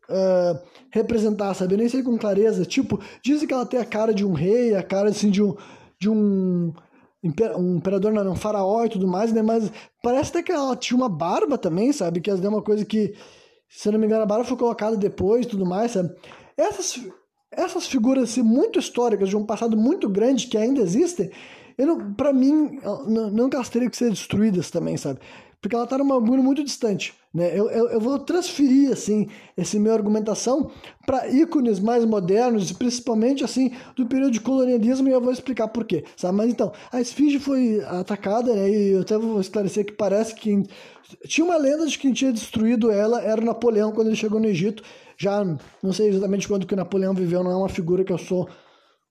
uh, 0.09 0.59
representar, 0.91 1.53
sabe? 1.55 1.75
Eu 1.75 1.79
nem 1.79 1.89
sei 1.89 2.03
com 2.03 2.17
clareza. 2.17 2.65
Tipo, 2.65 2.99
dizem 3.23 3.47
que 3.47 3.53
ela 3.53 3.67
tem 3.67 3.79
a 3.79 3.85
cara 3.85 4.15
de 4.15 4.25
um 4.25 4.33
rei, 4.33 4.75
a 4.75 4.83
cara, 4.83 5.11
assim, 5.11 5.31
de 5.31 5.43
um... 5.43 5.55
De 6.01 6.09
um 6.09 6.73
um 7.57 7.77
imperador, 7.77 8.13
não, 8.13 8.31
um 8.31 8.37
faraó 8.37 8.85
e 8.85 8.89
tudo 8.89 9.09
mais, 9.09 9.33
né? 9.33 9.43
Mas 9.43 9.73
parece 10.03 10.31
até 10.31 10.43
que 10.43 10.53
ela 10.53 10.77
tinha 10.77 10.97
uma 10.97 11.09
barba 11.09 11.59
também, 11.59 11.93
sabe? 11.93 12.21
Que 12.21 12.31
é 12.31 12.35
uma 12.35 12.63
coisa 12.63 12.85
que, 12.85 13.13
se 13.69 13.91
não 13.91 13.99
me 13.99 14.07
engano, 14.07 14.23
a 14.23 14.27
barba 14.27 14.45
foi 14.45 14.57
colocada 14.57 14.97
depois 14.97 15.45
e 15.45 15.49
tudo 15.49 15.67
mais, 15.67 15.91
sabe? 15.91 16.15
Essas, 16.59 17.01
essas 17.53 17.87
figuras 17.87 18.25
assim, 18.25 18.43
muito 18.43 18.81
históricas, 18.81 19.29
de 19.29 19.37
um 19.37 19.47
passado 19.47 19.77
muito 19.77 20.09
grande 20.09 20.49
que 20.49 20.59
ainda 20.59 20.81
existem, 20.81 21.31
para 22.17 22.33
mim, 22.33 22.81
não, 23.07 23.49
que 23.49 23.55
elas 23.55 23.69
teriam 23.69 23.89
que 23.89 23.97
ser 23.97 24.11
destruídas 24.11 24.69
também, 24.69 24.97
sabe? 24.97 25.21
Porque 25.61 25.75
ela 25.75 25.85
está 25.85 25.97
num 25.99 26.07
bagulho 26.07 26.43
muito 26.43 26.63
distante. 26.63 27.15
Né? 27.35 27.51
Eu, 27.53 27.69
eu, 27.69 27.89
eu, 27.91 28.01
vou 28.01 28.19
transferir 28.19 28.93
assim 28.93 29.29
essa 29.57 29.79
minha 29.79 29.93
argumentação 29.93 30.71
para 31.05 31.29
ícones 31.29 31.79
mais 31.79 32.05
modernos, 32.05 32.73
principalmente 32.73 33.45
assim 33.45 33.73
do 33.97 34.07
período 34.07 34.31
de 34.31 34.41
colonialismo, 34.41 35.09
e 35.09 35.13
eu 35.13 35.21
vou 35.21 35.33
explicar 35.33 35.69
por 35.69 35.85
quê. 35.85 36.05
Sabe? 36.17 36.37
Mas 36.37 36.51
então, 36.51 36.73
a 36.93 37.01
esfinge 37.01 37.39
foi 37.39 37.81
atacada, 37.85 38.55
né? 38.55 38.71
e 38.71 38.91
eu 38.91 39.01
até 39.01 39.19
vou 39.19 39.41
esclarecer 39.41 39.85
que 39.85 39.93
parece 39.93 40.35
que 40.35 40.63
tinha 41.27 41.45
uma 41.45 41.57
lenda 41.57 41.87
de 41.87 41.97
que 41.97 42.03
quem 42.03 42.13
tinha 42.13 42.33
destruído 42.33 42.91
ela 42.91 43.21
era 43.21 43.41
Napoleão 43.41 43.93
quando 43.93 44.09
ele 44.09 44.17
chegou 44.17 44.41
no 44.41 44.47
Egito 44.47 44.83
já 45.19 45.45
não 45.83 45.93
sei 45.93 46.09
exatamente 46.09 46.47
quando 46.47 46.67
que 46.67 46.75
o 46.75 46.77
Napoleão 46.77 47.13
viveu, 47.13 47.43
não 47.43 47.51
é 47.51 47.57
uma 47.57 47.69
figura 47.69 48.05
que 48.05 48.13
eu 48.13 48.19
sou 48.19 48.49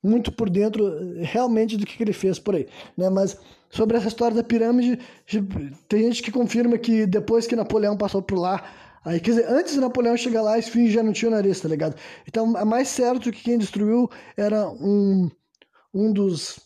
muito 0.01 0.31
por 0.31 0.49
dentro 0.49 0.89
realmente 1.21 1.75
do 1.75 1.85
que, 1.85 1.97
que 1.97 2.03
ele 2.03 2.13
fez 2.13 2.39
por 2.39 2.55
aí, 2.55 2.67
né? 2.95 3.09
Mas 3.09 3.37
sobre 3.69 3.97
essa 3.97 4.07
história 4.07 4.35
da 4.35 4.43
pirâmide, 4.43 4.99
tem 5.89 6.03
gente 6.03 6.23
que 6.23 6.31
confirma 6.31 6.77
que 6.77 7.05
depois 7.05 7.45
que 7.45 7.55
Napoleão 7.55 7.97
passou 7.97 8.21
por 8.21 8.39
lá, 8.39 8.63
aí, 9.03 9.19
quer 9.19 9.31
dizer, 9.31 9.49
antes 9.49 9.73
de 9.73 9.81
Napoleão 9.81 10.15
chegar 10.15 10.41
lá, 10.41 10.53
a 10.53 10.59
esfinge 10.59 10.93
já 10.93 11.03
não 11.03 11.11
tinha 11.11 11.31
nariz, 11.31 11.59
tá 11.59 11.67
ligado? 11.67 11.95
Então 12.25 12.57
é 12.57 12.63
mais 12.63 12.87
certo 12.87 13.31
que 13.31 13.43
quem 13.43 13.57
destruiu 13.57 14.09
era 14.37 14.69
um, 14.69 15.29
um 15.93 16.13
dos 16.13 16.59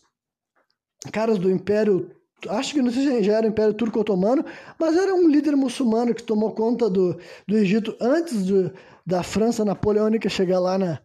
caras 1.10 1.38
do 1.38 1.50
Império 1.50 2.10
acho 2.48 2.74
que 2.74 2.82
não 2.82 2.90
sei 2.90 3.06
se 3.06 3.22
já 3.22 3.38
era 3.38 3.46
o 3.46 3.50
Império 3.50 3.74
Turco-Otomano, 3.74 4.44
mas 4.78 4.96
era 4.96 5.14
um 5.14 5.28
líder 5.28 5.56
muçulmano 5.56 6.14
que 6.14 6.22
tomou 6.22 6.52
conta 6.52 6.88
do, 6.90 7.16
do 7.46 7.56
Egito 7.56 7.96
antes 8.00 8.46
do, 8.46 8.72
da 9.06 9.22
França 9.22 9.64
napoleônica 9.64 10.28
chegar 10.28 10.58
lá 10.58 10.78
na, 10.78 11.00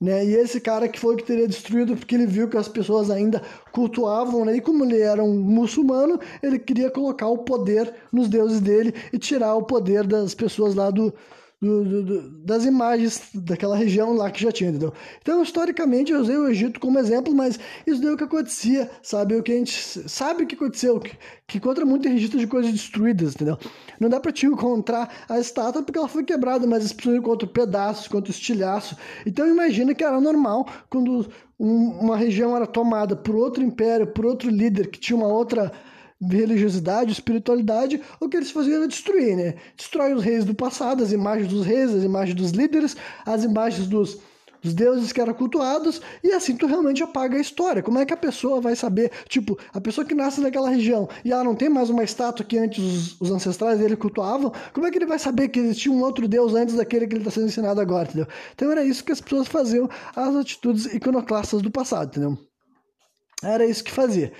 né? 0.00 0.24
E 0.24 0.34
esse 0.34 0.60
cara 0.60 0.88
que 0.88 1.00
foi 1.00 1.16
que 1.16 1.24
teria 1.24 1.48
destruído 1.48 1.96
porque 1.96 2.14
ele 2.14 2.26
viu 2.26 2.48
que 2.48 2.56
as 2.56 2.68
pessoas 2.68 3.10
ainda 3.10 3.42
cultuavam, 3.72 4.44
né? 4.44 4.56
E 4.56 4.60
como 4.60 4.84
ele 4.84 5.00
era 5.00 5.22
um 5.22 5.38
muçulmano, 5.38 6.18
ele 6.42 6.58
queria 6.58 6.90
colocar 6.90 7.28
o 7.28 7.38
poder 7.38 7.92
nos 8.12 8.28
deuses 8.28 8.60
dele 8.60 8.94
e 9.12 9.18
tirar 9.18 9.54
o 9.54 9.62
poder 9.62 10.06
das 10.06 10.34
pessoas 10.34 10.74
lá 10.74 10.90
do, 10.90 11.14
do, 11.60 12.02
do, 12.02 12.30
das 12.44 12.66
imagens 12.66 13.30
daquela 13.34 13.76
região 13.76 14.12
lá 14.12 14.30
que 14.30 14.42
já 14.42 14.52
tinha, 14.52 14.68
entendeu? 14.68 14.92
Então, 15.22 15.42
historicamente, 15.42 16.12
eu 16.12 16.20
usei 16.20 16.36
o 16.36 16.48
Egito 16.48 16.78
como 16.78 16.98
exemplo, 16.98 17.34
mas 17.34 17.58
isso 17.86 18.00
deu 18.00 18.14
o 18.14 18.16
que 18.16 18.24
acontecia, 18.24 18.90
sabe? 19.02 19.34
O 19.36 19.42
que 19.42 19.52
a 19.52 19.56
gente 19.56 19.72
sabe 20.08 20.42
o 20.42 20.46
que 20.46 20.54
aconteceu, 20.54 21.00
que, 21.00 21.16
que 21.46 21.56
encontra 21.56 21.86
muito 21.86 22.08
registro 22.08 22.38
de 22.38 22.46
coisas 22.46 22.72
destruídas, 22.72 23.34
entendeu? 23.34 23.58
Não 23.98 24.10
dá 24.10 24.20
pra 24.20 24.32
te 24.32 24.46
encontrar 24.46 25.10
a 25.28 25.38
estátua 25.38 25.82
porque 25.82 25.98
ela 25.98 26.08
foi 26.08 26.24
quebrada, 26.24 26.66
mas 26.66 26.84
as 26.84 26.92
pessoas 26.92 27.16
encontram 27.16 27.48
pedaços, 27.48 28.06
encontram 28.06 28.30
estilhaço. 28.30 28.96
Então, 29.24 29.48
imagina 29.48 29.94
que 29.94 30.04
era 30.04 30.20
normal 30.20 30.68
quando 30.90 31.26
um, 31.58 31.88
uma 32.00 32.16
região 32.18 32.54
era 32.54 32.66
tomada 32.66 33.16
por 33.16 33.34
outro 33.34 33.62
império, 33.62 34.06
por 34.06 34.26
outro 34.26 34.50
líder 34.50 34.90
que 34.90 35.00
tinha 35.00 35.16
uma 35.16 35.28
outra 35.28 35.72
religiosidade, 36.20 37.12
espiritualidade, 37.12 38.00
o 38.20 38.28
que 38.28 38.36
eles 38.36 38.50
faziam 38.50 38.76
era 38.76 38.88
destruir, 38.88 39.36
né? 39.36 39.54
Destrói 39.76 40.14
os 40.14 40.22
reis 40.22 40.44
do 40.44 40.54
passado, 40.54 41.02
as 41.02 41.12
imagens 41.12 41.48
dos 41.48 41.64
reis, 41.64 41.94
as 41.94 42.02
imagens 42.02 42.34
dos 42.34 42.50
líderes, 42.52 42.96
as 43.26 43.44
imagens 43.44 43.86
dos, 43.86 44.18
dos 44.62 44.72
deuses 44.72 45.12
que 45.12 45.20
eram 45.20 45.34
cultuados, 45.34 46.00
e 46.24 46.32
assim 46.32 46.56
tu 46.56 46.66
realmente 46.66 47.02
apaga 47.02 47.36
a 47.36 47.40
história. 47.40 47.82
Como 47.82 47.98
é 47.98 48.06
que 48.06 48.14
a 48.14 48.16
pessoa 48.16 48.62
vai 48.62 48.74
saber? 48.74 49.12
Tipo, 49.28 49.58
a 49.74 49.80
pessoa 49.80 50.06
que 50.06 50.14
nasce 50.14 50.40
naquela 50.40 50.70
região 50.70 51.06
e 51.22 51.32
ela 51.32 51.44
não 51.44 51.54
tem 51.54 51.68
mais 51.68 51.90
uma 51.90 52.02
estátua 52.02 52.46
que 52.46 52.56
antes 52.56 52.82
os, 52.82 53.20
os 53.20 53.30
ancestrais 53.30 53.78
dele 53.78 53.94
cultuavam, 53.94 54.52
como 54.72 54.86
é 54.86 54.90
que 54.90 54.96
ele 54.96 55.06
vai 55.06 55.18
saber 55.18 55.48
que 55.48 55.60
existia 55.60 55.92
um 55.92 56.02
outro 56.02 56.26
deus 56.26 56.54
antes 56.54 56.76
daquele 56.76 57.06
que 57.06 57.14
ele 57.14 57.20
está 57.20 57.30
sendo 57.30 57.48
ensinado 57.48 57.80
agora, 57.80 58.08
entendeu? 58.08 58.26
Então 58.54 58.70
era 58.72 58.82
isso 58.82 59.04
que 59.04 59.12
as 59.12 59.20
pessoas 59.20 59.48
faziam, 59.48 59.88
as 60.14 60.34
atitudes 60.34 60.86
iconoclastas 60.86 61.60
do 61.60 61.70
passado, 61.70 62.08
entendeu? 62.08 62.38
Era 63.42 63.66
isso 63.66 63.84
que 63.84 63.92
fazia. 63.92 64.32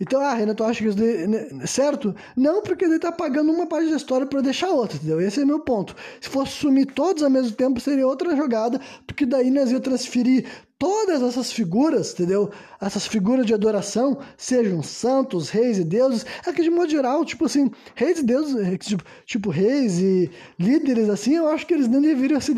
Então, 0.00 0.20
ah, 0.20 0.34
Renato, 0.34 0.64
acha 0.64 0.82
que 0.82 0.88
isso 0.88 0.96
daí, 0.96 1.26
né, 1.26 1.66
certo? 1.66 2.14
Não, 2.36 2.62
porque 2.62 2.84
ele 2.84 2.98
tá 2.98 3.10
pagando 3.10 3.52
uma 3.52 3.66
parte 3.66 3.90
da 3.90 3.96
história 3.96 4.26
para 4.26 4.40
deixar 4.40 4.68
outra, 4.70 4.96
entendeu? 4.96 5.20
Esse 5.20 5.40
é 5.40 5.44
meu 5.44 5.60
ponto. 5.60 5.94
Se 6.20 6.28
fosse 6.28 6.52
sumir 6.52 6.86
todos 6.86 7.22
ao 7.22 7.30
mesmo 7.30 7.56
tempo, 7.56 7.80
seria 7.80 8.06
outra 8.06 8.36
jogada, 8.36 8.80
porque 9.06 9.24
daí 9.24 9.50
nós 9.50 9.70
ia 9.70 9.80
transferir 9.80 10.46
todas 10.78 11.22
essas 11.22 11.52
figuras, 11.52 12.12
entendeu? 12.12 12.50
Essas 12.80 13.06
figuras 13.06 13.46
de 13.46 13.54
adoração, 13.54 14.18
sejam 14.36 14.82
santos, 14.82 15.48
reis 15.48 15.78
e 15.78 15.84
deuses, 15.84 16.26
é 16.46 16.52
que 16.52 16.62
de 16.62 16.70
modo 16.70 16.90
geral, 16.90 17.24
tipo 17.24 17.46
assim, 17.46 17.70
reis 17.94 18.18
e 18.18 18.22
deuses, 18.22 18.56
é 18.56 18.76
tipo, 18.76 19.02
tipo 19.24 19.50
reis 19.50 19.98
e 19.98 20.30
líderes, 20.58 21.08
assim, 21.08 21.34
eu 21.36 21.48
acho 21.48 21.66
que 21.66 21.74
eles 21.74 21.88
nem 21.88 22.00
deveriam 22.00 22.40
ser, 22.40 22.54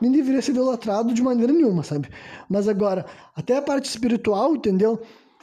nem 0.00 0.12
deveriam 0.12 0.42
ser 0.42 0.52
idolatrados 0.52 1.12
de 1.14 1.22
maneira 1.22 1.52
nenhuma, 1.52 1.82
sabe? 1.82 2.08
Mas 2.48 2.68
agora, 2.68 3.04
até 3.34 3.56
a 3.56 3.62
parte 3.62 3.86
espiritual, 3.86 4.54
entendeu? 4.54 5.00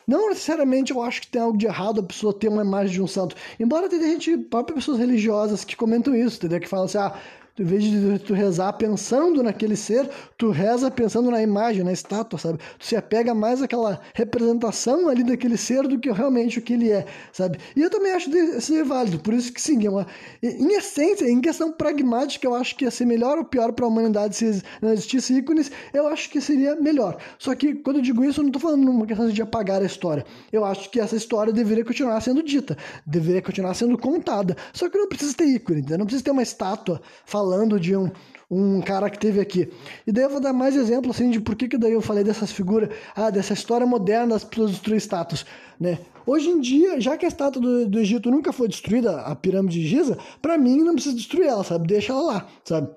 Não 0.07 0.29
necessariamente 0.29 0.91
eu 0.91 1.01
acho 1.01 1.21
que 1.21 1.27
tem 1.27 1.41
algo 1.41 1.57
de 1.57 1.65
errado 1.65 1.99
a 1.99 2.03
pessoa 2.03 2.33
ter 2.33 2.49
uma 2.49 2.63
imagem 2.63 2.93
de 2.93 3.01
um 3.01 3.07
santo. 3.07 3.35
Embora 3.59 3.89
tenha 3.89 4.03
gente, 4.03 4.37
próprias 4.37 4.79
pessoas 4.79 4.99
religiosas 4.99 5.63
que 5.63 5.75
comentam 5.75 6.15
isso, 6.15 6.37
entendeu? 6.37 6.59
Que 6.59 6.67
falam 6.67 6.85
assim, 6.85 6.97
ah, 6.97 7.13
em 7.59 7.63
vez 7.63 7.83
de 7.83 8.19
tu 8.19 8.33
rezar 8.33 8.73
pensando 8.73 9.43
naquele 9.43 9.75
ser, 9.75 10.09
tu 10.37 10.49
reza 10.49 10.89
pensando 10.89 11.29
na 11.29 11.41
imagem, 11.41 11.83
na 11.83 11.93
estátua, 11.93 12.39
sabe? 12.39 12.57
Tu 12.79 12.85
se 12.87 12.95
apega 12.95 13.35
mais 13.35 13.61
àquela 13.61 14.01
representação 14.15 15.07
ali 15.07 15.23
daquele 15.23 15.55
ser 15.55 15.87
do 15.87 15.99
que 15.99 16.11
realmente 16.11 16.57
o 16.57 16.61
que 16.63 16.73
ele 16.73 16.89
é, 16.89 17.05
sabe? 17.31 17.59
E 17.75 17.81
eu 17.81 17.91
também 17.91 18.11
acho 18.11 18.29
ser 18.59 18.83
válido, 18.83 19.19
por 19.19 19.35
isso 19.35 19.53
que 19.53 19.61
sim, 19.61 19.85
é 19.85 19.89
uma, 19.89 20.07
em 20.41 20.73
essência, 20.73 21.29
em 21.29 21.39
questão 21.39 21.71
pragmática, 21.71 22.47
eu 22.47 22.55
acho 22.55 22.75
que 22.75 22.85
ia 22.85 22.91
ser 22.91 23.05
melhor 23.05 23.37
ou 23.37 23.45
pior 23.45 23.71
para 23.71 23.85
a 23.85 23.87
humanidade 23.87 24.35
se 24.35 24.63
não 24.81 24.91
existisse 24.91 25.35
ícones, 25.35 25.71
eu 25.93 26.07
acho 26.07 26.31
que 26.31 26.41
seria 26.41 26.75
melhor. 26.75 27.17
Só 27.37 27.53
que 27.53 27.75
quando 27.75 27.97
eu 27.97 28.01
digo 28.01 28.23
isso, 28.23 28.39
eu 28.39 28.43
não 28.43 28.49
estou 28.49 28.61
falando 28.61 28.83
numa 28.83 29.05
questão 29.05 29.29
de 29.29 29.41
apagar 29.41 29.81
a 29.81 29.85
história. 29.85 30.25
Eu 30.51 30.65
acho 30.65 30.89
que 30.89 30.99
essa 30.99 31.15
história 31.15 31.53
deveria 31.53 31.85
continuar 31.85 32.19
sendo 32.21 32.41
dita, 32.41 32.75
deveria 33.05 33.43
continuar 33.43 33.75
sendo 33.75 33.95
contada. 33.95 34.57
Só 34.73 34.89
que 34.89 34.97
não 34.97 35.07
precisa 35.07 35.35
ter 35.35 35.45
ícone, 35.45 35.85
não 35.97 36.05
precisa 36.05 36.23
ter 36.23 36.31
uma 36.31 36.41
estátua 36.41 36.99
falando 37.25 37.42
falando 37.43 37.77
de 37.77 37.93
um, 37.95 38.09
um 38.49 38.81
cara 38.81 39.09
que 39.09 39.19
teve 39.19 39.41
aqui. 39.41 39.69
E 40.07 40.11
daí 40.13 40.23
eu 40.23 40.29
vou 40.29 40.39
dar 40.39 40.53
mais 40.53 40.77
exemplo 40.77 41.11
assim 41.11 41.29
de 41.29 41.41
por 41.41 41.55
que, 41.55 41.67
que 41.67 41.77
daí 41.77 41.91
eu 41.91 42.01
falei 42.01 42.23
dessas 42.23 42.51
figuras, 42.53 42.89
ah, 43.13 43.29
dessa 43.29 43.53
história 43.53 43.85
moderna 43.85 44.35
das 44.35 44.45
pessoas 44.45 44.71
destruir 44.71 44.97
estátuas, 44.97 45.45
né? 45.77 45.99
Hoje 46.25 46.47
em 46.47 46.61
dia, 46.61 47.01
já 47.01 47.17
que 47.17 47.25
a 47.25 47.27
estátua 47.27 47.61
do, 47.61 47.85
do 47.85 47.99
Egito 47.99 48.31
nunca 48.31 48.53
foi 48.53 48.69
destruída, 48.69 49.21
a 49.21 49.35
pirâmide 49.35 49.81
de 49.81 49.87
Giza, 49.87 50.17
para 50.41 50.57
mim 50.57 50.77
não 50.77 50.93
precisa 50.93 51.13
destruir 51.13 51.47
ela, 51.47 51.65
sabe? 51.65 51.85
Deixa 51.85 52.13
ela 52.13 52.21
lá, 52.21 52.47
sabe? 52.63 52.89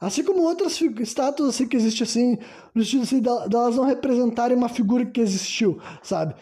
Assim 0.00 0.24
como 0.24 0.42
outras 0.42 0.80
estátuas 0.80 1.50
assim 1.50 1.68
que 1.68 1.76
existem 1.76 2.02
assim, 2.02 2.38
no 2.74 2.82
sentido 2.82 3.02
assim, 3.04 3.20
delas 3.20 3.76
não 3.76 3.84
representarem 3.84 4.56
uma 4.56 4.68
figura 4.68 5.06
que 5.06 5.20
existiu, 5.20 5.78
sabe? 6.02 6.34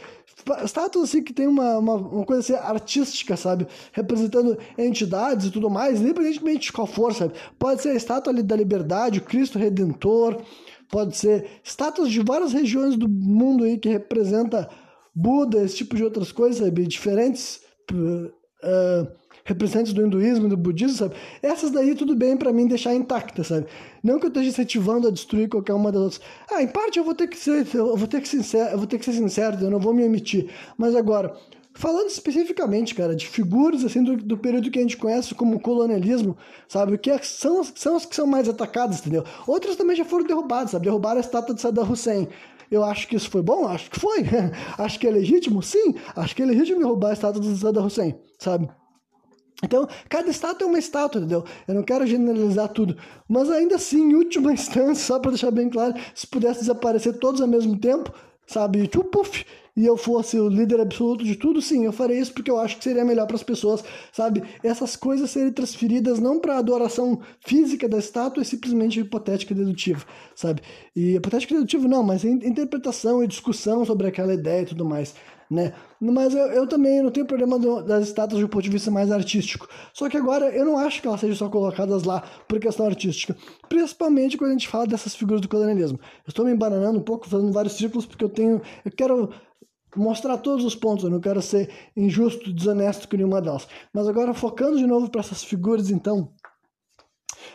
Estátuas 0.64 1.08
assim 1.08 1.22
que 1.22 1.32
tem 1.32 1.46
uma, 1.46 1.78
uma, 1.78 1.94
uma, 1.94 2.24
coisa 2.24 2.40
assim, 2.40 2.66
artística, 2.66 3.36
sabe? 3.36 3.66
Representando 3.92 4.58
entidades 4.78 5.46
e 5.46 5.50
tudo 5.50 5.70
mais, 5.70 6.00
independentemente 6.00 6.66
de 6.66 6.72
qual 6.72 6.86
for, 6.86 7.14
sabe? 7.14 7.34
Pode 7.58 7.82
ser 7.82 7.90
a 7.90 7.94
estátua 7.94 8.32
da 8.32 8.56
liberdade, 8.56 9.18
o 9.18 9.22
Cristo 9.22 9.58
Redentor, 9.58 10.40
pode 10.90 11.16
ser 11.16 11.46
estátuas 11.64 12.10
de 12.10 12.20
várias 12.20 12.52
regiões 12.52 12.96
do 12.96 13.08
mundo 13.08 13.64
aí 13.64 13.78
que 13.78 13.88
representa 13.88 14.68
Buda, 15.14 15.62
esse 15.62 15.76
tipo 15.76 15.96
de 15.96 16.04
outras 16.04 16.32
coisas, 16.32 16.64
sabe? 16.64 16.86
Diferentes. 16.86 17.60
Uh, 17.90 19.20
representantes 19.50 19.92
do 19.92 20.02
hinduísmo, 20.06 20.48
do 20.48 20.56
budismo, 20.56 20.96
sabe? 20.96 21.14
Essas 21.42 21.70
daí 21.70 21.94
tudo 21.94 22.14
bem 22.14 22.36
para 22.36 22.52
mim 22.52 22.66
deixar 22.66 22.94
intactas, 22.94 23.48
sabe? 23.48 23.66
Não 24.02 24.18
que 24.18 24.26
eu 24.26 24.28
esteja 24.28 24.48
incentivando 24.48 25.08
a 25.08 25.10
destruir 25.10 25.48
qualquer 25.48 25.74
uma 25.74 25.90
das 25.92 26.02
outras. 26.02 26.20
Ah, 26.50 26.62
em 26.62 26.68
parte 26.68 26.98
eu 26.98 27.04
vou 27.04 27.14
ter 27.14 27.28
que 27.28 27.36
ser, 27.36 27.66
eu 27.74 27.96
vou 27.96 28.06
ter 28.06 28.20
que 28.20 28.28
sincero, 28.28 28.70
eu 28.70 28.78
vou 28.78 28.86
ter 28.86 28.98
que 28.98 29.04
ser 29.04 29.12
sincero, 29.12 29.58
eu 29.60 29.70
não 29.70 29.80
vou 29.80 29.92
me 29.92 30.04
omitir. 30.04 30.48
Mas 30.78 30.94
agora, 30.94 31.34
falando 31.74 32.08
especificamente, 32.08 32.94
cara, 32.94 33.14
de 33.14 33.26
figuras 33.26 33.84
assim 33.84 34.02
do, 34.02 34.16
do 34.16 34.38
período 34.38 34.70
que 34.70 34.78
a 34.78 34.82
gente 34.82 34.96
conhece 34.96 35.34
como 35.34 35.60
colonialismo, 35.60 36.36
sabe? 36.68 36.96
Que 36.96 37.10
é, 37.10 37.18
são, 37.18 37.62
são 37.64 37.96
as 37.96 38.06
que 38.06 38.14
são 38.14 38.26
mais 38.26 38.48
atacadas, 38.48 39.00
entendeu? 39.00 39.24
Outras 39.46 39.76
também 39.76 39.96
já 39.96 40.04
foram 40.04 40.24
derrubadas, 40.24 40.70
sabe? 40.70 40.84
Derrubaram 40.84 41.18
a 41.18 41.20
estátua 41.20 41.54
de 41.54 41.60
Saddam 41.60 41.90
Hussein. 41.90 42.28
Eu 42.70 42.84
acho 42.84 43.08
que 43.08 43.16
isso 43.16 43.28
foi 43.28 43.42
bom? 43.42 43.66
Acho 43.66 43.90
que 43.90 43.98
foi. 43.98 44.22
acho 44.78 44.98
que 44.98 45.06
é 45.08 45.10
legítimo? 45.10 45.60
Sim. 45.60 45.96
Acho 46.14 46.36
que 46.36 46.42
é 46.42 46.46
legítimo 46.46 46.78
derrubar 46.78 47.10
a 47.10 47.12
estátua 47.14 47.42
de 47.42 47.58
Saddam 47.58 47.84
Hussein, 47.84 48.16
sabe? 48.38 48.70
Então, 49.62 49.86
cada 50.08 50.30
estátua 50.30 50.66
é 50.66 50.68
uma 50.68 50.78
estátua, 50.78 51.20
entendeu? 51.20 51.44
Eu 51.68 51.74
não 51.74 51.82
quero 51.82 52.06
generalizar 52.06 52.68
tudo. 52.68 52.96
Mas 53.28 53.50
ainda 53.50 53.76
assim, 53.76 54.10
em 54.10 54.14
última 54.14 54.52
instância, 54.54 55.04
só 55.06 55.18
para 55.18 55.32
deixar 55.32 55.50
bem 55.50 55.68
claro, 55.68 55.94
se 56.14 56.26
pudesse 56.26 56.60
desaparecer 56.60 57.18
todos 57.18 57.40
ao 57.40 57.48
mesmo 57.48 57.78
tempo, 57.78 58.12
sabe, 58.46 58.86
tipo, 58.88 59.04
puff, 59.04 59.44
e 59.76 59.86
eu 59.86 59.96
fosse 59.96 60.38
o 60.38 60.48
líder 60.48 60.80
absoluto 60.80 61.24
de 61.24 61.36
tudo, 61.36 61.62
sim, 61.62 61.84
eu 61.84 61.92
farei 61.92 62.18
isso 62.18 62.32
porque 62.34 62.50
eu 62.50 62.58
acho 62.58 62.76
que 62.78 62.84
seria 62.84 63.04
melhor 63.04 63.26
para 63.26 63.36
as 63.36 63.42
pessoas, 63.42 63.84
sabe? 64.12 64.42
Essas 64.62 64.96
coisas 64.96 65.30
serem 65.30 65.52
transferidas 65.52 66.18
não 66.18 66.40
para 66.40 66.56
a 66.56 66.58
adoração 66.58 67.20
física 67.40 67.88
da 67.88 67.98
estátua, 67.98 68.42
é 68.42 68.44
simplesmente 68.44 68.98
hipotética 68.98 69.52
e 69.52 69.56
dedutiva, 69.56 70.04
sabe? 70.34 70.62
E 70.96 71.14
hipotética 71.14 71.54
e 71.54 71.56
dedutiva 71.58 71.86
não, 71.86 72.02
mas 72.02 72.24
interpretação 72.24 73.22
e 73.22 73.28
discussão 73.28 73.84
sobre 73.84 74.08
aquela 74.08 74.34
ideia 74.34 74.62
e 74.62 74.66
tudo 74.66 74.84
mais 74.84 75.14
né? 75.50 75.72
Mas 76.00 76.32
eu, 76.32 76.46
eu 76.46 76.66
também 76.66 77.02
não 77.02 77.10
tenho 77.10 77.26
problema 77.26 77.58
do, 77.58 77.82
das 77.82 78.06
estátuas 78.06 78.40
do 78.40 78.48
ponto 78.48 78.62
de 78.62 78.70
vista 78.70 78.90
mais 78.90 79.10
artístico. 79.10 79.68
Só 79.92 80.08
que 80.08 80.16
agora 80.16 80.48
eu 80.54 80.64
não 80.64 80.78
acho 80.78 81.02
que 81.02 81.08
elas 81.08 81.18
sejam 81.18 81.36
só 81.36 81.48
colocadas 81.48 82.04
lá 82.04 82.22
por 82.46 82.60
questão 82.60 82.86
artística. 82.86 83.36
Principalmente 83.68 84.36
quando 84.36 84.50
a 84.50 84.52
gente 84.52 84.68
fala 84.68 84.86
dessas 84.86 85.14
figuras 85.16 85.40
do 85.40 85.48
colonialismo. 85.48 85.98
Eu 85.98 86.28
estou 86.28 86.44
me 86.44 86.52
embananando 86.52 87.00
um 87.00 87.02
pouco, 87.02 87.28
fazendo 87.28 87.52
vários 87.52 87.74
círculos, 87.74 88.06
porque 88.06 88.24
eu 88.24 88.28
tenho. 88.28 88.62
Eu 88.84 88.92
quero 88.92 89.30
mostrar 89.96 90.38
todos 90.38 90.64
os 90.64 90.76
pontos, 90.76 91.02
eu 91.02 91.10
não 91.10 91.20
quero 91.20 91.42
ser 91.42 91.68
injusto, 91.96 92.52
desonesto 92.52 93.08
com 93.08 93.16
nenhuma 93.16 93.42
delas. 93.42 93.66
Mas 93.92 94.06
agora 94.06 94.32
focando 94.32 94.78
de 94.78 94.86
novo 94.86 95.10
para 95.10 95.20
essas 95.20 95.42
figuras, 95.42 95.90
então, 95.90 96.32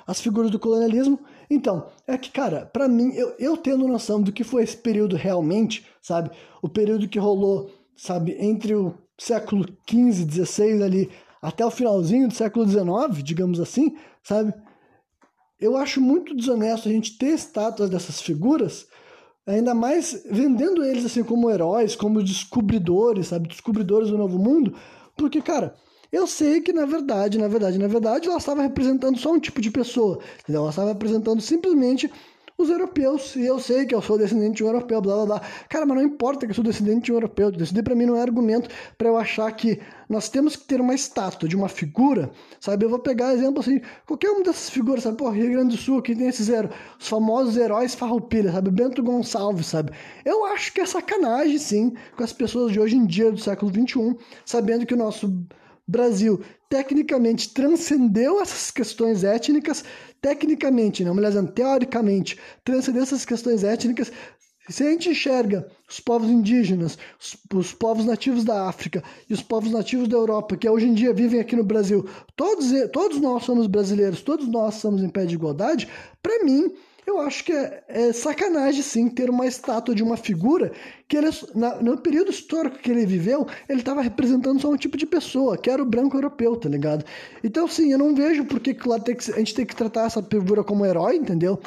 as 0.06 0.20
figuras 0.20 0.52
do 0.52 0.60
colonialismo. 0.60 1.20
Então, 1.50 1.88
é 2.08 2.18
que, 2.18 2.32
cara, 2.32 2.66
para 2.66 2.88
mim, 2.88 3.14
eu, 3.14 3.36
eu 3.40 3.58
tendo 3.58 3.88
noção 3.88 4.22
do 4.22 4.32
que 4.32 4.44
foi 4.44 4.64
esse 4.64 4.78
período 4.78 5.16
realmente, 5.16 5.86
sabe? 6.02 6.32
O 6.62 6.68
período 6.68 7.08
que 7.08 7.20
rolou 7.20 7.70
sabe, 7.96 8.36
entre 8.40 8.76
o 8.76 8.94
século 9.18 9.66
XV, 9.90 10.46
XVI 10.46 10.84
ali 10.84 11.10
até 11.42 11.66
o 11.66 11.72
finalzinho 11.72 12.28
do 12.28 12.34
século 12.34 12.68
XIX, 12.68 13.24
digamos 13.24 13.60
assim, 13.60 13.96
sabe? 14.24 14.54
Eu 15.60 15.78
acho 15.78 16.02
muito 16.02 16.36
desonesto 16.36 16.90
a 16.90 16.92
gente 16.92 17.18
ter 17.18 17.28
estátuas 17.28 17.90
dessas 17.90 18.22
figuras, 18.22 18.88
ainda 19.46 19.74
mais 19.74 20.24
vendendo 20.30 20.84
eles 20.84 21.06
assim 21.06 21.24
como 21.24 21.50
heróis, 21.50 21.96
como 21.96 22.24
descobridores, 22.24 23.28
sabe, 23.28 23.48
descobridores 23.48 24.10
do 24.10 24.18
novo 24.18 24.38
mundo, 24.38 24.76
porque 25.16 25.42
cara, 25.42 25.76
eu 26.12 26.28
sei 26.28 26.62
que 26.62 26.74
na 26.74 26.86
verdade, 26.86 27.38
na 27.38 27.48
verdade, 27.48 27.78
na 27.78 27.88
verdade, 27.88 28.28
ela 28.28 28.38
estava 28.38 28.62
representando 28.62 29.18
só 29.18 29.32
um 29.32 29.40
tipo 29.40 29.62
de 29.62 29.72
pessoa, 29.72 30.20
entendeu? 30.42 30.62
ela 30.62 30.72
estava 30.72 30.90
representando 30.90 31.42
simplesmente 31.42 32.12
os 32.58 32.70
europeus. 32.70 33.36
E 33.36 33.46
eu 33.46 33.60
sei 33.60 33.86
que 33.86 33.94
eu 33.94 34.02
sou 34.02 34.18
descendente 34.18 34.58
de 34.58 34.64
um 34.64 34.68
europeu, 34.68 35.02
blá 35.02 35.16
blá 35.16 35.26
blá. 35.26 35.42
Cara, 35.70 35.86
mas 35.86 35.98
não 35.98 36.04
importa 36.04 36.46
que 36.46 36.52
eu 36.52 36.56
sou 36.56 36.64
descendente 36.64 37.06
de 37.06 37.12
um 37.12 37.16
europeu. 37.16 37.52
Decidir 37.52 37.84
para 37.84 37.96
mim 37.96 38.06
não 38.06 38.16
é 38.16 38.22
argumento 38.22 38.70
para 38.98 39.08
eu 39.08 39.18
achar 39.18 39.52
que 39.52 39.80
nós 40.10 40.30
temos 40.30 40.56
que 40.56 40.66
ter 40.66 40.80
uma 40.80 40.94
estátua 40.94 41.50
de 41.50 41.56
uma 41.56 41.68
figura, 41.68 42.32
sabe? 42.60 42.86
Eu 42.86 42.90
vou 42.90 43.00
pegar 43.00 43.34
exemplo 43.34 43.60
assim, 43.60 43.82
qualquer 44.06 44.30
uma 44.30 44.44
dessas 44.44 44.70
figuras, 44.70 45.04
sabe? 45.04 45.18
Pô, 45.18 45.30
Rio 45.30 45.52
Grande 45.52 45.76
do 45.76 45.82
Sul, 45.82 46.00
aqui 46.00 46.16
tem 46.16 46.28
esses 46.28 46.48
heróis, 46.48 46.74
os 47.00 47.08
famosos 47.08 47.58
heróis 47.58 47.96
farroupilha, 47.96 48.52
sabe? 48.52 48.70
Bento 48.72 49.04
Gonçalves, 49.04 49.68
sabe? 49.68 49.92
Eu 50.24 50.46
acho 50.46 50.72
que 50.74 50.82
é 50.82 50.86
sacanagem, 50.86 51.58
sim, 51.58 51.94
com 52.16 52.24
as 52.24 52.32
pessoas 52.32 52.72
de 52.72 52.80
hoje 52.80 52.96
em 52.96 53.06
dia, 53.06 53.32
do 53.32 53.40
século 53.40 53.72
XXI, 53.72 54.16
sabendo 54.46 54.86
que 54.86 54.94
o 54.94 54.98
nosso 54.98 55.32
Brasil 55.88 56.42
tecnicamente 56.70 57.54
transcendeu 57.54 58.42
essas 58.42 58.72
questões 58.72 59.24
étnicas, 59.24 59.84
tecnicamente, 60.26 61.04
não, 61.04 61.16
aliás, 61.16 61.36
teoricamente, 61.54 62.36
transcendeu 62.64 63.04
essas 63.04 63.24
questões 63.24 63.64
étnicas. 63.64 64.12
Se 64.68 64.84
a 64.84 64.90
gente 64.90 65.10
enxerga 65.10 65.68
os 65.88 66.00
povos 66.00 66.28
indígenas, 66.28 66.98
os, 67.22 67.38
os, 67.54 67.74
povos 67.74 68.06
nativos 68.06 68.44
da 68.44 68.68
África 68.68 69.04
e 69.30 69.34
os 69.36 69.44
povos 69.44 69.72
nativos 69.72 70.08
da 70.08 70.18
Europa, 70.18 70.58
que 70.58 70.68
hoje 70.68 70.88
em 70.88 70.96
dia 70.96 71.14
vivem 71.14 71.40
aqui 71.40 71.56
no 71.56 71.64
Brasil, 71.64 72.10
todos, 72.36 72.72
todos 72.92 73.22
nós 73.22 73.44
somos 73.44 73.68
brasileiros, 73.68 74.24
todos 74.24 74.48
nós 74.48 74.74
somos 74.76 75.04
em 75.04 75.10
pé 75.10 75.28
de 75.28 75.36
igualdade, 75.36 75.88
para 76.24 76.44
mim, 76.44 76.74
eu 77.06 77.20
acho 77.20 77.44
que 77.44 77.52
é, 77.52 77.84
é, 77.88 78.14
sacanagem, 78.14 78.82
sim, 78.82 79.08
ter 79.10 79.30
uma 79.30 79.46
estátua 79.46 79.94
de 79.94 80.02
uma 80.02 80.18
figura 80.18 80.72
que 81.08 81.16
ele, 81.16 81.30
na, 81.54 81.76
no 81.76 81.98
período 81.98 82.32
histórico 82.32 82.80
que 82.80 82.90
ele 82.90 83.06
viveu, 83.06 83.48
ele 83.70 83.80
estava 83.80 84.02
representando 84.02 84.60
só 84.60 84.70
um 84.70 84.78
tipo 84.78 84.98
de 84.98 85.06
pessoa, 85.06 85.58
que 85.58 85.70
era 85.70 85.82
o 85.82 85.86
branco 85.86 86.18
europeu, 86.18 86.56
tá 86.56 86.68
ligado? 86.68 87.06
Então, 87.44 87.68
sim, 87.68 87.92
eu 87.92 87.98
não 87.98 88.16
vejo 88.16 88.46
por 88.46 88.60
que, 88.60 88.74
tem 88.74 89.16
que, 89.16 89.32
a 89.32 89.38
gente 89.38 89.54
tem 89.54 89.66
que 89.66 89.76
tratar 89.76 90.06
essa 90.06 90.22
figura 90.24 90.64
como 90.64 90.86
herói, 90.86 91.16
entendeu? 91.16 91.60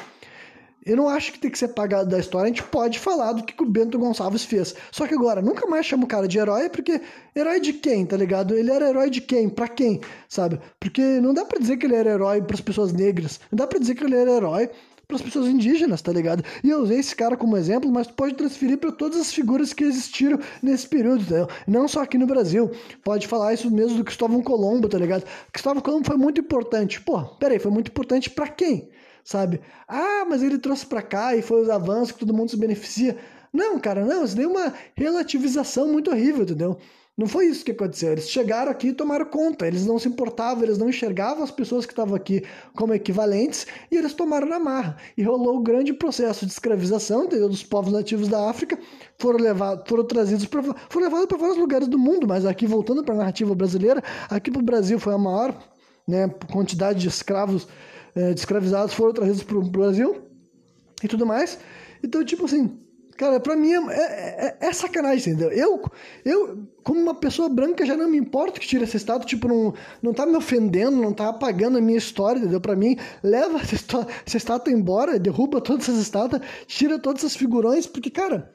Eu 0.85 0.95
não 0.95 1.07
acho 1.07 1.33
que 1.33 1.39
tem 1.39 1.51
que 1.51 1.59
ser 1.59 1.69
pagado 1.69 2.09
da 2.09 2.17
história. 2.17 2.45
A 2.45 2.47
gente 2.47 2.63
pode 2.63 2.97
falar 2.97 3.33
do 3.33 3.43
que, 3.43 3.53
o 3.61 3.65
Bento 3.65 3.99
Gonçalves 3.99 4.43
fez. 4.43 4.73
Só 4.91 5.05
que 5.05 5.13
agora, 5.13 5.41
nunca 5.41 5.67
mais 5.67 5.85
chama 5.85 6.05
o 6.05 6.07
cara 6.07 6.27
de 6.27 6.39
herói, 6.39 6.69
porque 6.69 7.01
herói 7.35 7.59
de 7.59 7.73
quem, 7.73 8.05
tá 8.05 8.17
ligado? 8.17 8.55
Ele 8.55 8.71
era 8.71 8.89
herói 8.89 9.09
de 9.09 9.21
quem? 9.21 9.49
Pra 9.49 9.67
quem, 9.67 10.01
sabe? 10.27 10.59
Porque 10.79 11.01
não 11.19 11.33
dá 11.33 11.45
pra 11.45 11.59
dizer 11.59 11.77
que 11.77 11.85
ele 11.85 11.95
era 11.95 12.11
herói 12.11 12.41
para 12.41 12.55
as 12.55 12.61
pessoas 12.61 12.93
negras. 12.93 13.39
Não 13.51 13.57
dá 13.57 13.67
pra 13.67 13.77
dizer 13.77 13.93
que 13.95 14.03
ele 14.03 14.15
era 14.15 14.31
herói 14.31 14.69
para 15.09 15.15
as 15.15 15.23
pessoas 15.23 15.47
indígenas, 15.47 16.03
tá 16.03 16.13
ligado? 16.13 16.43
E 16.63 16.69
eu 16.69 16.83
usei 16.83 16.99
esse 16.99 17.15
cara 17.15 17.35
como 17.35 17.57
exemplo, 17.57 17.91
mas 17.91 18.05
tu 18.05 18.13
pode 18.13 18.35
transferir 18.35 18.77
para 18.77 18.91
todas 18.91 19.19
as 19.19 19.33
figuras 19.33 19.73
que 19.73 19.83
existiram 19.83 20.37
nesse 20.61 20.87
período, 20.87 21.23
entendeu? 21.23 21.47
Não 21.65 21.87
só 21.87 22.03
aqui 22.03 22.15
no 22.15 22.27
Brasil. 22.27 22.69
Pode 23.03 23.27
falar 23.27 23.55
isso 23.55 23.71
mesmo 23.71 23.97
do 23.97 24.03
Cristóvão 24.03 24.43
Colombo, 24.43 24.87
tá 24.87 24.99
ligado? 24.99 25.25
Cristóvão 25.51 25.81
Colombo 25.81 26.05
foi 26.05 26.15
muito 26.15 26.39
importante. 26.39 27.01
Pô, 27.01 27.25
peraí, 27.25 27.57
foi 27.57 27.71
muito 27.71 27.87
importante 27.87 28.29
para 28.29 28.49
quem? 28.49 28.87
Sabe? 29.23 29.59
Ah, 29.87 30.25
mas 30.29 30.43
ele 30.43 30.59
trouxe 30.59 30.85
para 30.85 31.01
cá 31.01 31.35
e 31.35 31.41
foi 31.41 31.59
os 31.59 31.71
avanços 31.71 32.11
que 32.11 32.19
todo 32.19 32.31
mundo 32.31 32.51
se 32.51 32.57
beneficia. 32.57 33.17
Não, 33.51 33.79
cara, 33.79 34.05
não, 34.05 34.23
isso 34.23 34.39
é 34.39 34.45
uma 34.45 34.71
relativização 34.95 35.91
muito 35.91 36.11
horrível, 36.11 36.43
entendeu? 36.43 36.77
Não 37.19 37.27
foi 37.27 37.47
isso 37.47 37.65
que 37.65 37.71
aconteceu. 37.71 38.13
Eles 38.13 38.29
chegaram 38.29 38.71
aqui 38.71 38.87
e 38.87 38.93
tomaram 38.93 39.25
conta. 39.25 39.67
Eles 39.67 39.85
não 39.85 39.99
se 39.99 40.07
importavam, 40.07 40.63
eles 40.63 40.77
não 40.77 40.87
enxergavam 40.87 41.43
as 41.43 41.51
pessoas 41.51 41.85
que 41.85 41.91
estavam 41.91 42.15
aqui 42.15 42.45
como 42.73 42.93
equivalentes 42.93 43.67
e 43.91 43.97
eles 43.97 44.13
tomaram 44.13 44.47
na 44.47 44.57
marra. 44.57 44.95
E 45.17 45.21
rolou 45.21 45.57
o 45.57 45.59
um 45.59 45.63
grande 45.63 45.91
processo 45.91 46.45
de 46.45 46.53
escravização 46.53 47.25
entendeu? 47.25 47.49
dos 47.49 47.61
povos 47.61 47.91
nativos 47.91 48.29
da 48.29 48.49
África. 48.49 48.79
Foram 49.17 49.37
levados, 49.37 49.83
foram 49.85 50.05
trazidos 50.05 50.45
para 50.45 50.63
foram 50.63 51.07
levados 51.07 51.25
para 51.25 51.37
vários 51.37 51.57
lugares 51.57 51.89
do 51.89 51.99
mundo, 51.99 52.25
mas 52.25 52.45
aqui 52.45 52.65
voltando 52.65 53.03
para 53.03 53.13
a 53.13 53.17
narrativa 53.17 53.53
brasileira, 53.53 54.01
aqui 54.29 54.49
para 54.49 54.61
o 54.61 54.63
Brasil 54.63 54.97
foi 54.97 55.13
a 55.13 55.17
maior 55.17 55.61
né, 56.07 56.29
quantidade 56.49 57.01
de 57.01 57.09
escravos, 57.09 57.67
é, 58.15 58.33
de 58.33 58.39
escravizados 58.39 58.93
foram 58.93 59.11
trazidos 59.11 59.43
para 59.43 59.57
o 59.57 59.61
Brasil 59.69 60.21
e 61.03 61.07
tudo 61.09 61.25
mais. 61.25 61.59
Então, 62.01 62.23
tipo 62.23 62.45
assim, 62.45 62.79
Cara, 63.19 63.37
pra 63.37 63.53
mim 63.53 63.73
é, 63.73 63.75
é, 63.75 64.57
é, 64.61 64.67
é, 64.67 64.71
sacanagem, 64.71 65.33
entendeu? 65.33 65.51
Eu, 65.51 65.83
eu, 66.23 66.65
como 66.81 67.01
uma 67.01 67.13
pessoa 67.13 67.49
branca, 67.49 67.85
já 67.85 67.97
não 67.97 68.09
me 68.09 68.17
importo 68.17 68.61
que 68.61 68.65
tire 68.65 68.85
essa 68.85 68.95
estátua, 68.95 69.27
tipo, 69.27 69.45
não, 69.45 69.73
não 70.01 70.13
tá 70.13 70.25
me 70.25 70.37
ofendendo, 70.37 70.95
não 70.95 71.11
tá 71.11 71.27
apagando 71.27 71.77
a 71.77 71.81
minha 71.81 71.97
história, 71.97 72.39
entendeu? 72.39 72.61
Pra 72.61 72.77
mim, 72.77 72.97
leva 73.21 73.59
essa 73.59 74.07
essa 74.25 74.37
estátua 74.37 74.71
embora, 74.71 75.19
derruba 75.19 75.59
todas 75.59 75.89
essas 75.89 75.99
estátuas, 75.99 76.41
tira 76.65 76.97
todos 76.97 77.21
esses 77.21 77.35
figurões, 77.35 77.85
porque, 77.85 78.09
cara, 78.09 78.53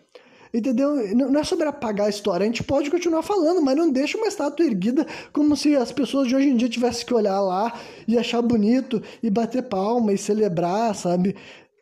entendeu? 0.55 1.15
Não 1.15 1.41
é 1.41 1.45
sobre 1.45 1.69
apagar 1.69 2.07
a 2.07 2.11
história, 2.11 2.45
a 2.45 2.47
gente 2.47 2.65
pode 2.65 2.91
continuar 2.91 3.23
falando, 3.23 3.61
mas 3.61 3.77
não 3.77 3.91
deixa 3.91 4.17
uma 4.17 4.29
estátua 4.29 4.65
erguida 4.65 5.07
como 5.31 5.55
se 5.57 5.77
as 5.77 5.93
pessoas 5.93 6.27
de 6.27 6.35
hoje 6.35 6.49
em 6.49 6.57
dia 6.57 6.71
tivessem 6.71 7.05
que 7.05 7.13
olhar 7.13 7.39
lá 7.41 7.79
e 8.09 8.17
achar 8.17 8.41
bonito 8.41 9.03
e 9.23 9.29
bater 9.29 9.65
palma 9.65 10.11
e 10.15 10.17
celebrar, 10.17 10.95
sabe? 10.95 11.37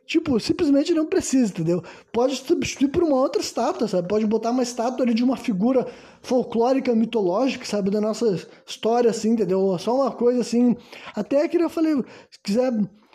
Tipo, 0.07 0.39
simplesmente 0.41 0.93
não 0.93 1.07
precisa, 1.07 1.53
entendeu? 1.53 1.83
Pode 2.13 2.37
substituir 2.37 2.89
por 2.89 3.03
uma 3.03 3.17
outra 3.17 3.41
estátua, 3.41 3.87
sabe? 3.87 4.09
Pode 4.09 4.27
botar 4.27 4.51
uma 4.51 4.63
estátua 4.63 5.05
ali 5.05 5.15
de 5.15 5.23
uma 5.23 5.37
figura 5.37 5.87
folclórica, 6.21 6.95
mitológica, 6.95 7.65
sabe? 7.65 7.91
Da 7.91 8.01
nossa 8.01 8.47
história, 8.67 9.11
assim, 9.11 9.31
entendeu? 9.31 9.77
Só 9.79 9.95
uma 9.95 10.11
coisa 10.11 10.41
assim. 10.41 10.77
Até 11.15 11.47
que 11.49 11.57
eu 11.57 11.71
falei, 11.71 11.95
se 12.31 12.41
quiser 12.43 12.73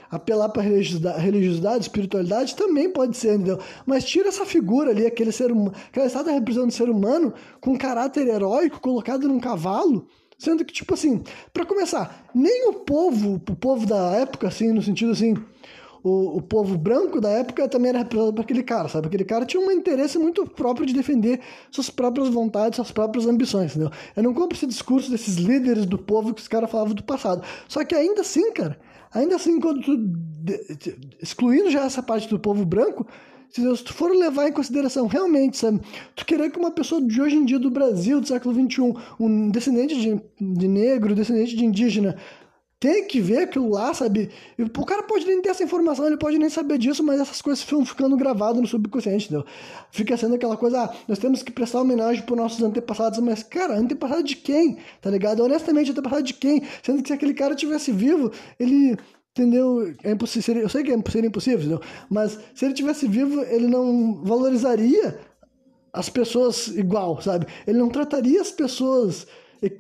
apelar 0.10 0.50
para 0.50 0.62
religiosidade, 0.62 1.20
religiosidade, 1.20 1.84
espiritualidade, 1.84 2.56
também 2.56 2.90
pode 2.90 3.18
ser, 3.18 3.36
entendeu? 3.36 3.60
Mas 3.86 4.06
tira 4.06 4.30
essa 4.30 4.46
figura 4.46 4.92
ali, 4.92 5.06
aquele 5.06 5.32
ser 5.32 5.52
humano, 5.52 5.74
aquela 5.90 6.08
estátua 6.08 6.32
representando 6.32 6.70
um 6.70 6.72
ser 6.72 6.90
humano 6.90 7.34
com 7.60 7.78
caráter 7.78 8.28
heróico 8.28 8.80
colocado 8.80 9.28
num 9.28 9.40
cavalo. 9.40 10.08
Sendo 10.40 10.64
que, 10.64 10.72
tipo 10.72 10.94
assim, 10.94 11.24
para 11.52 11.66
começar, 11.66 12.30
nem 12.34 12.70
o 12.70 12.74
povo, 12.74 13.36
o 13.36 13.56
povo 13.56 13.88
da 13.88 14.12
época, 14.12 14.48
assim, 14.48 14.72
no 14.72 14.84
sentido 14.84 15.12
assim, 15.12 15.36
o, 16.08 16.38
o 16.38 16.42
povo 16.42 16.78
branco 16.78 17.20
da 17.20 17.30
época 17.30 17.68
também 17.68 17.90
era 17.90 18.00
representado 18.00 18.34
por 18.34 18.42
aquele 18.42 18.64
cara, 18.64 18.88
sabe? 18.88 19.08
Aquele 19.08 19.26
cara 19.26 19.46
tinha 19.46 19.62
um 19.62 19.72
interesse 19.72 20.18
muito 20.18 20.46
próprio 20.46 20.86
de 20.86 20.94
defender 20.94 21.42
suas 21.70 21.90
próprias 21.90 22.30
vontades, 22.30 22.78
suas 22.78 22.92
próprias 22.92 23.26
ambições, 23.26 23.72
entendeu? 23.72 23.92
Eu 24.16 24.24
não 24.24 24.34
compro 24.34 24.58
esse 24.58 24.66
discurso 24.66 25.12
desses 25.12 25.36
líderes 25.36 25.86
do 25.86 25.98
povo 25.98 26.34
que 26.34 26.42
os 26.42 26.48
caras 26.48 26.72
falavam 26.72 26.94
do 26.94 27.04
passado. 27.04 27.44
Só 27.68 27.84
que 27.84 27.94
ainda 27.94 28.22
assim, 28.22 28.52
cara, 28.54 28.80
ainda 29.14 29.36
assim, 29.36 29.60
quando 29.60 29.82
tu, 29.82 29.98
excluindo 31.22 31.70
já 31.70 31.84
essa 31.86 32.02
parte 32.02 32.30
do 32.30 32.40
povo 32.40 32.66
branco, 32.66 33.06
se 33.50 33.84
tu 33.84 33.94
for 33.94 34.12
levar 34.12 34.48
em 34.48 34.52
consideração 34.52 35.08
realmente, 35.08 35.58
sabe, 35.58 35.80
tu 36.16 36.26
querer 36.26 36.52
que 36.52 36.60
uma 36.60 36.72
pessoa 36.72 37.02
de 37.02 37.22
hoje 37.22 37.36
em 37.36 37.46
dia 37.46 37.60
do 37.60 37.70
Brasil, 37.70 38.20
do 38.22 38.28
século 38.28 38.54
XXI, 38.54 38.94
um 39.20 39.50
descendente 39.50 39.96
de, 40.00 40.22
de 40.40 40.68
negro, 40.68 41.16
descendente 41.16 41.56
de 41.56 41.66
indígena, 41.66 42.18
tem 42.80 43.08
que 43.08 43.20
ver 43.20 43.40
aquilo 43.40 43.70
lá, 43.70 43.94
sabe? 43.94 44.30
O 44.60 44.86
cara 44.86 45.02
pode 45.04 45.26
nem 45.26 45.42
ter 45.42 45.50
essa 45.50 45.64
informação, 45.64 46.06
ele 46.06 46.18
pode 46.18 46.38
nem 46.38 46.50
saber 46.50 46.78
disso, 46.78 47.04
mas 47.04 47.20
essas 47.20 47.42
coisas 47.42 47.64
ficam 47.64 47.84
ficando 47.84 48.16
gravadas 48.16 48.62
no 48.62 48.68
subconsciente, 48.68 49.26
entendeu? 49.26 49.46
Fica 49.92 50.16
sendo 50.16 50.36
aquela 50.36 50.56
coisa, 50.56 50.84
ah, 50.84 50.96
nós 51.08 51.18
temos 51.18 51.42
que 51.42 51.52
prestar 51.52 51.82
homenagem 51.82 52.22
para 52.24 52.36
nossos 52.36 52.62
antepassados, 52.62 53.20
mas, 53.20 53.42
cara, 53.42 53.76
antepassado 53.78 54.24
de 54.24 54.36
quem? 54.36 54.78
Tá 55.02 55.10
ligado? 55.10 55.44
Honestamente, 55.44 55.90
antepassado 55.92 56.24
de 56.24 56.36
quem? 56.36 56.62
Sendo 56.84 57.02
que 57.02 57.10
se 57.10 57.14
aquele 57.14 57.34
cara 57.34 57.56
tivesse 57.56 57.92
vivo, 57.92 58.32
ele 58.60 58.96
entendeu? 59.32 59.94
É 60.04 60.12
impossível, 60.12 60.62
eu 60.62 60.70
sei 60.70 60.84
que 60.84 60.92
é 60.92 61.12
seria 61.12 61.28
impossível, 61.28 61.60
entendeu? 61.60 61.82
mas 62.10 62.40
se 62.56 62.66
ele 62.66 62.74
tivesse 62.74 63.08
vivo, 63.08 63.42
ele 63.44 63.68
não 63.68 64.24
valorizaria 64.24 65.20
as 65.94 66.10
pessoas 66.10 66.68
igual, 66.70 67.22
sabe? 67.22 67.48
Ele 67.66 67.78
não 67.78 67.90
trataria 67.90 68.42
as 68.42 68.52
pessoas 68.52 69.28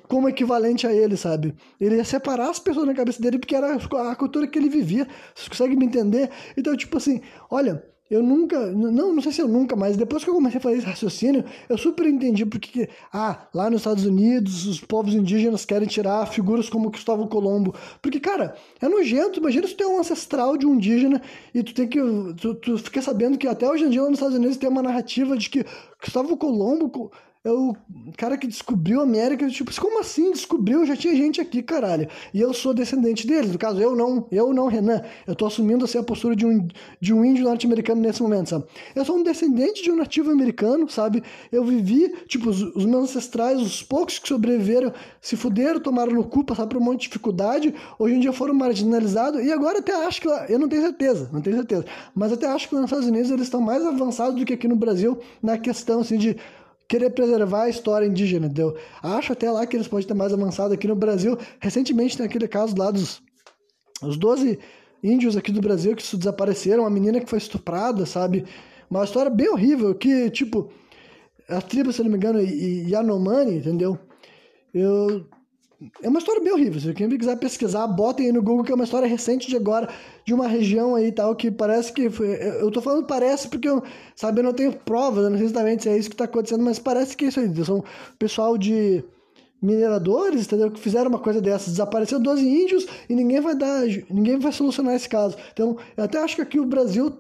como 0.08 0.30
equivalente 0.30 0.86
a 0.88 0.94
ele, 0.94 1.16
sabe? 1.18 1.56
Ele 1.80 1.96
ia 1.96 2.04
separar 2.04 2.50
as 2.50 2.60
pessoas 2.60 2.88
na 2.88 2.94
cabeça 2.94 3.22
dele 3.22 3.40
porque 3.40 3.56
era 3.56 3.76
a 3.76 4.16
cultura 4.16 4.48
que 4.48 4.58
ele 4.58 4.70
vivia. 4.70 5.08
Vocês 5.36 5.48
conseguem 5.48 5.78
me 5.78 5.86
entender? 5.86 6.30
Então, 6.56 6.76
tipo 6.76 6.98
assim, 6.98 7.22
olha, 7.50 7.84
eu 8.10 8.24
nunca, 8.24 8.68
não, 8.68 9.14
não 9.14 9.22
sei 9.22 9.34
se 9.34 9.42
eu 9.42 9.50
nunca, 9.50 9.76
mas 9.76 9.98
depois 9.98 10.24
que 10.24 10.30
eu 10.30 10.34
comecei 10.34 10.60
a 10.60 10.62
fazer 10.62 10.78
esse 10.78 10.86
raciocínio, 10.86 11.44
eu 11.68 11.78
super 11.78 12.06
entendi 12.06 12.46
porque, 12.46 12.88
ah, 13.12 13.48
lá 13.54 13.70
nos 13.70 13.82
Estados 13.82 14.06
Unidos, 14.06 14.66
os 14.66 14.80
povos 14.80 15.14
indígenas 15.14 15.66
querem 15.66 15.88
tirar 15.88 16.26
figuras 16.28 16.70
como 16.70 16.90
Cristóvão 16.90 17.28
Colombo. 17.28 17.76
Porque, 18.02 18.20
cara, 18.20 18.56
é 18.82 18.88
nojento. 18.88 19.40
Imagina 19.40 19.68
se 19.68 19.76
tu 19.76 19.84
é 19.84 19.88
um 19.88 20.00
ancestral 20.00 20.56
de 20.56 20.66
um 20.66 20.76
indígena 20.76 21.22
e 21.54 21.62
tu 21.62 21.74
tem 21.74 21.86
que. 21.88 22.00
Tu, 22.40 22.56
tu 22.56 22.78
fica 22.78 23.02
sabendo 23.02 23.38
que 23.38 23.48
até 23.48 23.70
hoje 23.70 23.84
em 23.84 23.90
dia 23.90 24.02
lá 24.02 24.10
nos 24.10 24.20
Estados 24.20 24.38
Unidos 24.38 24.56
tem 24.56 24.70
uma 24.70 24.82
narrativa 24.82 25.38
de 25.38 25.50
que 25.50 25.66
Cristóvão 26.00 26.38
Colombo 26.38 27.12
é 27.48 27.52
o 27.52 27.76
cara 28.18 28.38
que 28.38 28.46
descobriu 28.46 29.00
a 29.00 29.04
América, 29.04 29.48
tipo, 29.48 29.74
como 29.80 30.02
assim 30.02 30.32
descobriu? 30.32 30.86
Já 30.86 30.98
tinha 30.98 31.16
gente 31.16 31.40
aqui, 31.40 31.64
caralho. 31.64 32.08
E 32.34 32.42
eu 32.42 32.54
sou 32.54 32.74
descendente 32.74 33.26
deles, 33.26 33.52
no 33.52 33.58
caso, 33.58 33.80
eu 33.80 33.96
não, 33.96 34.28
eu 34.32 34.54
não, 34.54 34.68
Renan. 34.68 35.02
Eu 35.26 35.34
tô 35.34 35.46
assumindo 35.46 35.86
assim 35.86 35.98
a 35.98 36.04
postura 36.04 36.36
de 36.36 36.46
um, 36.46 36.68
de 37.00 37.14
um 37.14 37.24
índio 37.24 37.46
norte-americano 37.46 38.02
nesse 38.02 38.22
momento, 38.22 38.50
sabe? 38.50 38.66
Eu 38.94 39.06
sou 39.06 39.18
um 39.18 39.24
descendente 39.24 39.82
de 39.82 39.90
um 39.90 39.96
nativo 39.96 40.30
americano, 40.30 40.90
sabe? 40.90 41.24
Eu 41.50 41.64
vivi, 41.64 42.14
tipo, 42.28 42.50
os, 42.50 42.62
os 42.76 42.86
meus 42.86 43.06
ancestrais, 43.06 43.62
os 43.62 43.82
poucos 43.82 44.20
que 44.20 44.28
sobreviveram, 44.28 44.92
se 45.22 45.38
fuderam, 45.38 45.80
tomaram 45.80 46.12
no 46.12 46.26
cu, 46.26 46.44
passaram 46.44 46.68
por 46.68 46.78
um 46.78 46.84
monte 46.84 47.04
de 47.04 47.08
dificuldade, 47.08 47.74
hoje 47.98 48.16
em 48.16 48.20
dia 48.20 48.34
foram 48.34 48.54
marginalizados, 48.54 49.42
e 49.42 49.54
agora 49.54 49.80
até 49.80 49.94
acho 50.06 50.22
que, 50.22 50.28
eu 50.28 50.60
não 50.60 50.68
tenho 50.68 50.82
certeza, 50.82 51.30
não 51.32 51.40
tenho 51.40 51.56
certeza, 51.56 51.86
mas 52.14 52.34
até 52.34 52.48
acho 52.48 52.68
que 52.68 52.76
nos 52.76 52.86
Estados 52.86 53.08
Unidos 53.08 53.32
eles 53.32 53.44
estão 53.44 53.62
mais 53.62 53.86
avançados 53.86 54.38
do 54.38 54.46
que 54.46 54.54
aqui 54.54 54.68
no 54.68 54.76
Brasil 54.76 55.18
na 55.42 55.58
questão, 55.58 56.02
assim, 56.02 56.18
de 56.18 56.36
querer 56.88 57.10
preservar 57.10 57.64
a 57.64 57.70
história 57.70 58.06
indígena, 58.06 58.48
entendeu? 58.48 58.76
Acho 59.04 59.34
até 59.34 59.52
lá 59.52 59.66
que 59.66 59.76
eles 59.76 59.88
podem 59.88 60.08
ter 60.08 60.14
mais 60.14 60.34
avançado 60.34 60.74
aqui 60.74 60.88
no 60.88 60.96
Brasil. 60.96 61.38
Recentemente 61.60 62.16
tem 62.16 62.26
aquele 62.26 62.48
caso 62.48 62.76
lá 62.78 62.92
dos 62.92 63.22
os 64.02 64.16
12 64.16 64.60
índios 65.04 65.36
aqui 65.36 65.52
do 65.52 65.62
Brasil 65.62 65.96
que 65.96 66.18
desapareceram, 66.18 66.84
uma 66.84 66.90
menina 66.90 67.20
que 67.20 67.30
foi 67.30 67.40
estuprada, 67.40 68.06
sabe? 68.06 68.46
Uma 68.90 69.04
história 69.04 69.30
bem 69.30 69.50
horrível, 69.50 69.94
que, 69.96 70.30
tipo, 70.30 70.72
a 71.50 71.62
tribo, 71.62 71.92
se 71.92 72.04
não 72.04 72.10
me 72.10 72.18
engano, 72.18 72.40
Yanomami, 72.40 73.58
entendeu? 73.58 73.98
Eu... 74.74 75.26
É 76.02 76.10
uma 76.10 76.18
história 76.18 76.42
bem 76.42 76.52
horrível. 76.52 76.82
Se 76.82 76.92
quem 76.94 77.08
quiser 77.10 77.38
pesquisar, 77.38 77.86
botem 77.86 78.28
aí 78.28 78.32
no 78.32 78.42
Google, 78.42 78.64
que 78.64 78.72
é 78.72 78.76
uma 78.76 78.84
história 78.84 79.08
recente 79.08 79.48
de 79.48 79.56
agora, 79.56 79.88
de 80.26 80.34
uma 80.34 80.48
região 80.48 80.96
aí 80.96 81.12
tal, 81.12 81.36
que 81.36 81.52
parece 81.52 81.94
que. 81.94 82.10
Foi... 82.10 82.28
Eu 82.60 82.72
tô 82.72 82.82
falando 82.82 83.06
parece 83.06 83.48
porque 83.48 83.70
eu, 83.70 83.84
sabe, 84.16 84.40
eu 84.40 84.44
não 84.44 84.54
tenho 84.54 84.74
provas, 84.74 85.24
eu 85.24 85.30
não 85.30 85.38
sei 85.38 85.46
exatamente 85.46 85.84
se 85.84 85.90
é 85.90 85.98
isso 85.98 86.10
que 86.10 86.16
tá 86.16 86.24
acontecendo, 86.24 86.64
mas 86.64 86.80
parece 86.80 87.16
que 87.16 87.26
é 87.26 87.28
isso 87.28 87.40
aí. 87.40 87.64
São 87.64 87.84
pessoal 88.18 88.58
de 88.58 89.04
mineradores, 89.62 90.46
entendeu? 90.46 90.72
Que 90.72 90.80
fizeram 90.80 91.10
uma 91.10 91.20
coisa 91.20 91.40
dessas. 91.40 91.74
Desapareceram 91.74 92.24
12 92.24 92.48
índios 92.48 92.88
e 93.08 93.14
ninguém 93.14 93.40
vai 93.40 93.56
dar. 93.56 93.84
Ninguém 94.10 94.40
vai 94.40 94.52
solucionar 94.52 94.96
esse 94.96 95.08
caso. 95.08 95.38
Então, 95.54 95.78
eu 95.96 96.04
até 96.04 96.18
acho 96.18 96.36
que 96.36 96.42
aqui 96.42 96.60
o 96.60 96.66
Brasil 96.66 97.16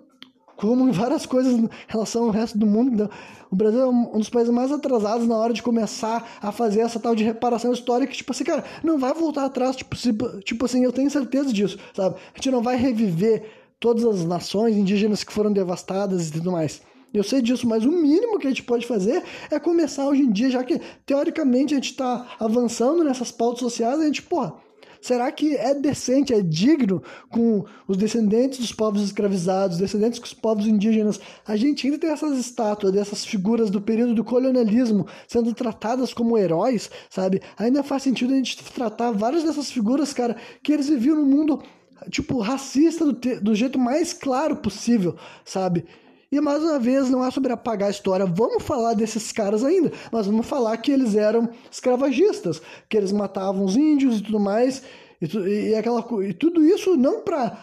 como 0.57 0.89
em 0.89 0.91
várias 0.91 1.25
coisas 1.25 1.53
em 1.53 1.69
relação 1.87 2.25
ao 2.25 2.31
resto 2.31 2.57
do 2.57 2.65
mundo. 2.65 3.09
O 3.49 3.55
Brasil 3.55 3.79
é 3.79 3.87
um 3.87 4.17
dos 4.17 4.29
países 4.29 4.51
mais 4.53 4.71
atrasados 4.71 5.25
na 5.27 5.37
hora 5.37 5.53
de 5.53 5.63
começar 5.63 6.27
a 6.41 6.51
fazer 6.51 6.81
essa 6.81 6.99
tal 6.99 7.15
de 7.15 7.23
reparação 7.23 7.71
histórica. 7.71 8.11
Tipo 8.11 8.33
assim, 8.33 8.43
cara, 8.43 8.65
não 8.83 8.97
vai 8.97 9.13
voltar 9.13 9.45
atrás. 9.45 9.75
Tipo, 9.75 9.95
se, 9.95 10.11
tipo 10.43 10.65
assim, 10.65 10.83
eu 10.83 10.91
tenho 10.91 11.09
certeza 11.09 11.53
disso, 11.53 11.77
sabe? 11.93 12.15
A 12.33 12.37
gente 12.37 12.51
não 12.51 12.61
vai 12.61 12.75
reviver 12.75 13.45
todas 13.79 14.03
as 14.03 14.25
nações 14.25 14.75
indígenas 14.75 15.23
que 15.23 15.31
foram 15.31 15.53
devastadas 15.53 16.27
e 16.27 16.31
tudo 16.33 16.51
mais. 16.51 16.81
Eu 17.13 17.23
sei 17.23 17.41
disso, 17.41 17.67
mas 17.67 17.85
o 17.85 17.91
mínimo 17.91 18.37
que 18.37 18.47
a 18.47 18.49
gente 18.49 18.63
pode 18.63 18.85
fazer 18.85 19.23
é 19.49 19.59
começar 19.59 20.05
hoje 20.07 20.23
em 20.23 20.31
dia, 20.31 20.49
já 20.49 20.63
que 20.63 20.81
teoricamente 21.05 21.73
a 21.73 21.77
gente 21.77 21.91
está 21.91 22.27
avançando 22.39 23.03
nessas 23.03 23.31
pautas 23.31 23.59
sociais, 23.59 23.99
a 23.99 24.05
gente, 24.05 24.21
porra, 24.23 24.55
Será 25.01 25.31
que 25.31 25.55
é 25.55 25.73
decente, 25.73 26.33
é 26.33 26.41
digno 26.41 27.01
com 27.29 27.65
os 27.87 27.97
descendentes 27.97 28.59
dos 28.59 28.71
povos 28.71 29.01
escravizados, 29.01 29.77
descendentes 29.77 30.19
dos 30.19 30.33
povos 30.33 30.67
indígenas? 30.67 31.19
A 31.45 31.55
gente 31.55 31.85
ainda 31.85 31.99
tem 31.99 32.09
essas 32.09 32.37
estátuas 32.37 32.93
dessas 32.93 33.25
figuras 33.25 33.69
do 33.69 33.81
período 33.81 34.13
do 34.13 34.23
colonialismo 34.23 35.07
sendo 35.27 35.53
tratadas 35.53 36.13
como 36.13 36.37
heróis, 36.37 36.89
sabe? 37.09 37.41
Ainda 37.57 37.83
faz 37.83 38.03
sentido 38.03 38.33
a 38.33 38.37
gente 38.37 38.63
tratar 38.73 39.11
várias 39.11 39.43
dessas 39.43 39.71
figuras, 39.71 40.13
cara, 40.13 40.35
que 40.61 40.71
eles 40.73 40.89
viviam 40.89 41.15
no 41.15 41.25
mundo, 41.25 41.61
tipo, 42.09 42.39
racista 42.39 43.05
do, 43.05 43.13
do 43.13 43.55
jeito 43.55 43.79
mais 43.79 44.13
claro 44.13 44.57
possível, 44.57 45.15
sabe? 45.43 45.85
E 46.31 46.41
mais 46.41 46.61
uma 46.61 46.77
vez, 46.77 47.09
não 47.09 47.25
é 47.25 47.31
sobre 47.31 47.53
apagar 47.53 47.87
a 47.87 47.91
história. 47.91 48.25
Vamos 48.25 48.63
falar 48.63 48.93
desses 48.93 49.31
caras 49.31 49.63
ainda, 49.63 49.91
mas 50.11 50.25
vamos 50.25 50.45
falar 50.45 50.75
que 50.77 50.91
eles 50.91 51.15
eram 51.15 51.49
escravagistas, 51.71 52.61
que 52.89 52.97
eles 52.97 53.11
matavam 53.11 53.63
os 53.63 53.77
índios 53.77 54.19
e 54.19 54.23
tudo 54.23 54.39
mais. 54.39 54.83
E, 55.21 55.69
e, 55.69 55.75
aquela, 55.75 56.05
e 56.23 56.33
tudo 56.33 56.63
isso 56.65 56.97
não 56.97 57.21
para 57.21 57.57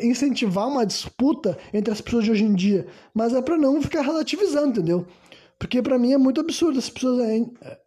incentivar 0.00 0.66
uma 0.66 0.86
disputa 0.86 1.58
entre 1.74 1.92
as 1.92 2.00
pessoas 2.00 2.24
de 2.24 2.30
hoje 2.30 2.44
em 2.44 2.54
dia, 2.54 2.86
mas 3.12 3.34
é 3.34 3.42
para 3.42 3.58
não 3.58 3.82
ficar 3.82 4.00
relativizando, 4.00 4.68
entendeu? 4.68 5.06
Porque 5.58 5.82
para 5.82 5.98
mim 5.98 6.12
é 6.12 6.18
muito 6.18 6.40
absurdo. 6.40 6.78
As 6.78 6.88
pessoas. 6.88 7.18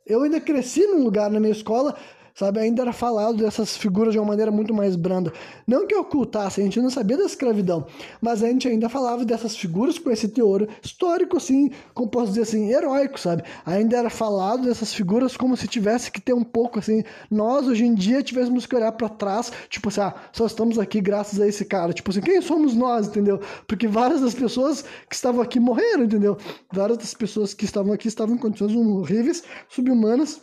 Eu 0.06 0.24
ainda 0.24 0.40
cresci 0.40 0.86
num 0.86 1.04
lugar 1.04 1.30
na 1.30 1.40
minha 1.40 1.52
escola 1.52 1.96
sabe? 2.40 2.58
Ainda 2.62 2.84
era 2.84 2.94
falado 2.94 3.40
dessas 3.40 3.76
figuras 3.76 4.14
de 4.14 4.20
uma 4.20 4.28
maneira 4.28 4.50
muito 4.50 4.74
mais 4.74 4.96
branda. 4.96 5.34
Não 5.68 5.86
que 5.86 5.94
ocultasse, 5.94 6.62
a 6.62 6.64
gente 6.64 6.80
não 6.80 6.90
sabia 6.90 7.18
da 7.18 7.26
escravidão, 7.26 7.86
mas 8.22 8.42
a 8.42 8.48
gente 8.48 8.66
ainda 8.66 8.88
falava 8.88 9.26
dessas 9.26 9.58
figuras 9.58 10.00
com 10.00 10.10
esse 10.10 10.30
teor 10.30 10.66
histórico, 10.82 11.36
assim, 11.36 11.70
como 11.94 12.08
posso 12.08 12.28
dizer 12.28 12.44
assim, 12.44 12.72
heróico, 12.72 13.20
sabe? 13.20 13.44
Ainda 13.66 13.98
era 13.98 14.10
falado 14.10 14.64
dessas 14.64 14.94
figuras 14.94 15.36
como 15.36 15.58
se 15.58 15.68
tivesse 15.68 16.10
que 16.10 16.22
ter 16.22 16.32
um 16.32 16.44
pouco, 16.44 16.80
assim, 16.80 17.04
nós 17.30 17.68
hoje 17.68 17.84
em 17.84 17.94
dia 17.94 18.24
tivéssemos 18.24 18.66
que 18.66 18.74
olhar 18.74 18.94
para 18.94 19.10
trás, 19.10 19.52
tipo 19.70 19.90
assim, 19.90 20.00
ah, 20.00 20.16
só 20.32 20.46
estamos 20.46 20.80
aqui 20.80 21.02
graças 21.02 21.42
a 21.42 21.48
esse 21.48 21.66
cara, 21.66 21.92
tipo 21.92 22.10
assim, 22.10 22.22
quem 22.22 22.42
somos 22.42 22.74
nós, 22.74 23.08
entendeu? 23.08 23.42
Porque 23.68 23.86
várias 23.86 24.22
das 24.22 24.34
pessoas 24.34 24.86
que 25.10 25.16
estavam 25.16 25.42
aqui 25.42 25.60
morreram, 25.60 26.06
entendeu? 26.06 26.38
Várias 26.72 27.00
das 27.00 27.14
pessoas 27.14 27.54
que 27.54 27.66
estavam 27.66 27.92
aqui 27.92 28.08
estavam 28.08 28.36
em 28.36 28.40
condições 28.40 28.74
horríveis, 28.74 29.44
subhumanas, 29.68 30.40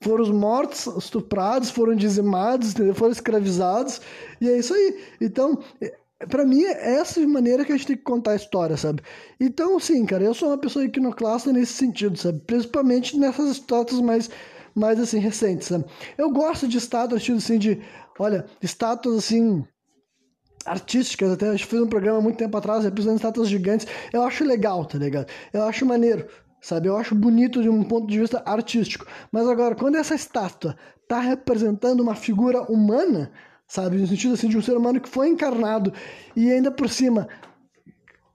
foram 0.00 0.32
mortos, 0.32 0.86
estuprados, 0.96 1.70
foram 1.70 1.94
dizimados, 1.94 2.72
entendeu? 2.72 2.94
foram 2.94 3.12
escravizados, 3.12 4.00
e 4.40 4.48
é 4.48 4.58
isso 4.58 4.74
aí. 4.74 4.98
Então, 5.20 5.58
é, 5.80 5.96
para 6.28 6.44
mim, 6.44 6.62
é 6.64 6.94
essa 6.94 7.20
maneira 7.26 7.64
que 7.64 7.72
a 7.72 7.76
gente 7.76 7.86
tem 7.86 7.96
que 7.96 8.02
contar 8.02 8.32
a 8.32 8.36
história, 8.36 8.76
sabe? 8.76 9.02
Então, 9.38 9.78
sim, 9.78 10.04
cara, 10.06 10.24
eu 10.24 10.32
sou 10.32 10.48
uma 10.48 10.58
pessoa 10.58 10.84
iconoclasta 10.84 11.52
nesse 11.52 11.74
sentido, 11.74 12.16
sabe? 12.16 12.40
Principalmente 12.46 13.18
nessas 13.18 13.50
estátuas 13.50 14.00
mais, 14.00 14.30
mais 14.74 14.98
assim, 14.98 15.18
recentes, 15.18 15.68
sabe? 15.68 15.84
Eu 16.16 16.30
gosto 16.30 16.66
de 16.66 16.78
estátuas, 16.78 17.22
tipo 17.22 17.38
assim, 17.38 17.58
de, 17.58 17.82
olha, 18.18 18.46
estátuas 18.62 19.18
assim, 19.18 19.62
artísticas, 20.64 21.32
até 21.32 21.48
a 21.48 21.52
gente 21.52 21.66
fez 21.66 21.82
um 21.82 21.88
programa 21.88 22.20
muito 22.20 22.38
tempo 22.38 22.56
atrás, 22.56 22.84
representando 22.84 23.16
estátuas 23.16 23.48
gigantes, 23.48 23.86
eu 24.12 24.22
acho 24.22 24.44
legal, 24.44 24.84
tá 24.84 24.98
ligado? 24.98 25.28
Eu 25.52 25.64
acho 25.64 25.84
maneiro, 25.84 26.26
sabe? 26.60 26.88
Eu 26.88 26.96
acho 26.96 27.14
bonito 27.14 27.62
de 27.62 27.68
um 27.68 27.82
ponto 27.82 28.06
de 28.06 28.18
vista 28.18 28.42
artístico. 28.44 29.06
Mas 29.30 29.48
agora, 29.48 29.74
quando 29.74 29.96
essa 29.96 30.14
estátua 30.14 30.76
está 31.02 31.20
representando 31.20 32.00
uma 32.00 32.14
figura 32.14 32.62
humana, 32.62 33.30
sabe? 33.66 33.96
No 33.96 34.06
sentido 34.06 34.34
assim 34.34 34.48
de 34.48 34.58
um 34.58 34.62
ser 34.62 34.76
humano 34.76 35.00
que 35.00 35.08
foi 35.08 35.28
encarnado 35.28 35.92
e 36.34 36.50
ainda 36.50 36.70
por 36.70 36.88
cima 36.88 37.28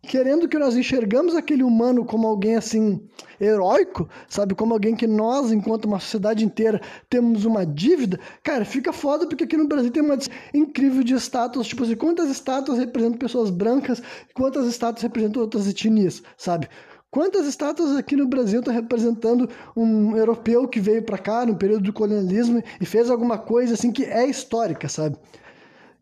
querendo 0.04 0.48
que 0.48 0.58
nós 0.58 0.76
enxergamos 0.76 1.36
aquele 1.36 1.64
humano 1.64 2.04
como 2.04 2.28
alguém 2.28 2.56
assim 2.56 3.00
heróico, 3.40 4.10
sabe, 4.28 4.56
como 4.56 4.74
alguém 4.74 4.96
que 4.96 5.06
nós, 5.08 5.52
enquanto 5.52 5.86
uma 5.86 6.00
sociedade 6.00 6.44
inteira, 6.44 6.82
temos 7.10 7.46
uma 7.46 7.66
dívida, 7.66 8.20
cara, 8.44 8.66
fica 8.66 8.92
foda 8.92 9.28
porque 9.28 9.44
aqui 9.44 9.56
no 9.56 9.68
Brasil 9.68 9.92
tem 9.92 10.04
uma 10.04 10.18
incrível 10.54 11.04
de 11.04 11.14
estátuas, 11.14 11.68
tipo 11.68 11.84
assim, 11.84 11.96
quantas 11.96 12.30
estátuas 12.30 12.80
representam 12.80 13.20
pessoas 13.20 13.50
brancas, 13.50 14.02
quantas 14.34 14.66
estátuas 14.66 15.04
representam 15.04 15.42
outras 15.42 15.68
etnias, 15.68 16.24
sabe? 16.38 16.68
Quantas 17.12 17.46
estátuas 17.46 17.98
aqui 17.98 18.16
no 18.16 18.26
Brasil 18.26 18.62
estão 18.62 18.74
representando 18.74 19.50
um 19.76 20.16
europeu 20.16 20.66
que 20.66 20.80
veio 20.80 21.04
para 21.04 21.18
cá 21.18 21.46
no 21.46 21.58
período 21.58 21.84
do 21.84 21.92
colonialismo 21.92 22.64
e 22.80 22.86
fez 22.86 23.10
alguma 23.10 23.38
coisa 23.38 23.74
assim 23.74 23.92
que 23.92 24.06
é 24.06 24.26
histórica, 24.26 24.88
sabe? 24.88 25.18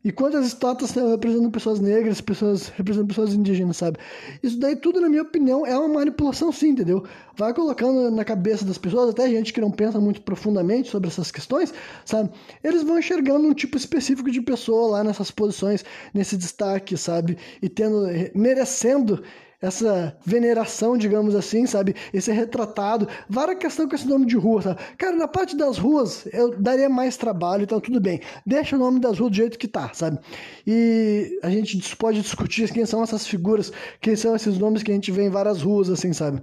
E 0.04 0.12
quantas 0.12 0.46
estátuas 0.46 0.92
representam 0.92 1.50
pessoas 1.50 1.80
negras, 1.80 2.22
pessoas 2.22 2.68
representam 2.70 3.08
pessoas 3.08 3.34
indígenas, 3.34 3.78
sabe? 3.78 3.98
Isso 4.44 4.60
daí 4.60 4.76
tudo, 4.76 5.02
na 5.02 5.10
minha 5.10 5.24
opinião, 5.24 5.66
é 5.66 5.76
uma 5.76 5.88
manipulação 5.88 6.52
sim, 6.52 6.70
entendeu? 6.70 7.04
Vai 7.36 7.56
colocando 7.56 8.12
na 8.12 8.24
cabeça 8.24 8.64
das 8.64 8.78
pessoas, 8.78 9.10
até 9.10 9.28
gente 9.30 9.52
que 9.52 9.60
não 9.60 9.72
pensa 9.72 10.00
muito 10.00 10.22
profundamente 10.22 10.90
sobre 10.90 11.10
essas 11.10 11.32
questões, 11.32 11.74
sabe? 12.06 12.30
Eles 12.64 12.84
vão 12.84 13.00
enxergando 13.00 13.48
um 13.48 13.54
tipo 13.54 13.76
específico 13.76 14.30
de 14.30 14.42
pessoa 14.42 14.92
lá 14.92 15.04
nessas 15.04 15.32
posições, 15.32 15.84
nesse 16.14 16.38
destaque, 16.38 16.96
sabe? 16.96 17.36
E 17.64 17.68
tendo, 17.68 18.06
merecendo 18.36 19.24
essa 19.62 20.16
veneração, 20.26 20.98
digamos 20.98 21.36
assim, 21.36 21.66
sabe? 21.66 21.96
Esse 22.14 22.32
retratado. 22.32 23.08
Várias 23.30 23.60
questões 23.60 23.90
com 23.90 23.96
esse 23.96 24.08
nome 24.08 24.26
de 24.26 24.38
rua, 24.38 24.62
sabe? 24.62 24.80
Cara, 24.98 25.16
na 25.16 25.28
parte 25.28 25.56
das 25.56 25.78
ruas 25.78 26.28
eu 26.32 26.58
daria 26.58 26.90
mais 26.90 27.18
trabalho, 27.18 27.64
então 27.64 27.80
tudo 27.80 28.00
bem. 28.00 28.22
Deixa 28.46 28.76
o 28.76 28.80
nome 28.80 29.00
das 29.00 29.20
ruas 29.20 29.32
do 29.32 29.36
jeito 29.36 29.60
que 29.60 29.68
tá, 29.68 29.92
sabe? 29.94 30.20
E 30.66 31.40
a 31.44 31.50
gente 31.50 31.96
pode 31.98 32.22
discutir 32.22 32.72
quem 32.72 32.86
são 32.86 33.04
essas 33.04 33.28
figuras, 33.28 33.72
quem 34.00 34.16
são 34.16 34.36
esses 34.36 34.58
nomes 34.58 34.84
que 34.84 34.92
a 34.92 34.94
gente 34.94 35.12
vê 35.12 35.24
em 35.24 35.30
várias 35.30 35.62
ruas, 35.62 35.90
assim, 35.90 36.14
sabe? 36.14 36.42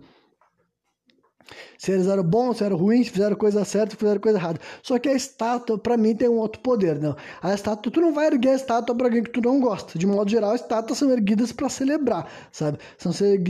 Se 1.79 1.93
eles 1.93 2.07
eram 2.07 2.23
bons, 2.23 2.59
se 2.59 2.65
eram 2.65 2.77
ruins, 2.77 3.07
se 3.07 3.13
fizeram 3.13 3.37
coisa 3.37 3.65
certa, 3.65 3.91
se 3.91 3.97
fizeram 3.97 4.21
coisa 4.21 4.39
errada. 4.39 4.61
Só 4.83 4.99
que 4.99 5.09
a 5.09 5.15
estátua, 5.15 5.79
para 5.79 5.97
mim, 5.97 6.15
tem 6.15 6.29
um 6.29 6.39
outro 6.39 6.61
poder, 6.61 6.99
não. 7.01 7.17
A 7.43 7.55
estátua, 7.55 7.93
tu 7.93 8.01
não 8.01 8.13
vai 8.13 8.27
erguer 8.27 8.51
a 8.51 8.55
estátua 8.55 8.95
para 8.95 9.07
alguém 9.07 9.23
que 9.23 9.31
tu 9.31 9.41
não 9.41 9.61
gosta. 9.61 9.99
De 9.99 10.07
modo 10.07 10.31
geral, 10.31 10.53
as 10.53 10.61
estátuas 10.61 10.99
são 10.99 11.11
erguidas 11.11 11.53
para 11.53 11.69
celebrar, 11.69 12.29
sabe? 12.51 12.79
São 12.99 13.13
ser 13.13 13.41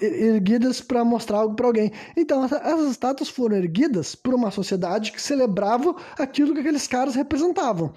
erguidas 0.00 0.80
para 0.80 1.04
mostrar 1.04 1.38
algo 1.38 1.54
para 1.54 1.66
alguém. 1.66 1.92
Então, 2.16 2.44
essas 2.44 2.90
estátuas 2.90 3.28
foram 3.28 3.56
erguidas 3.56 4.14
por 4.14 4.34
uma 4.34 4.50
sociedade 4.50 5.12
que 5.12 5.20
celebrava 5.20 5.94
aquilo 6.18 6.54
que 6.54 6.60
aqueles 6.60 6.86
caras 6.86 7.14
representavam. 7.14 7.92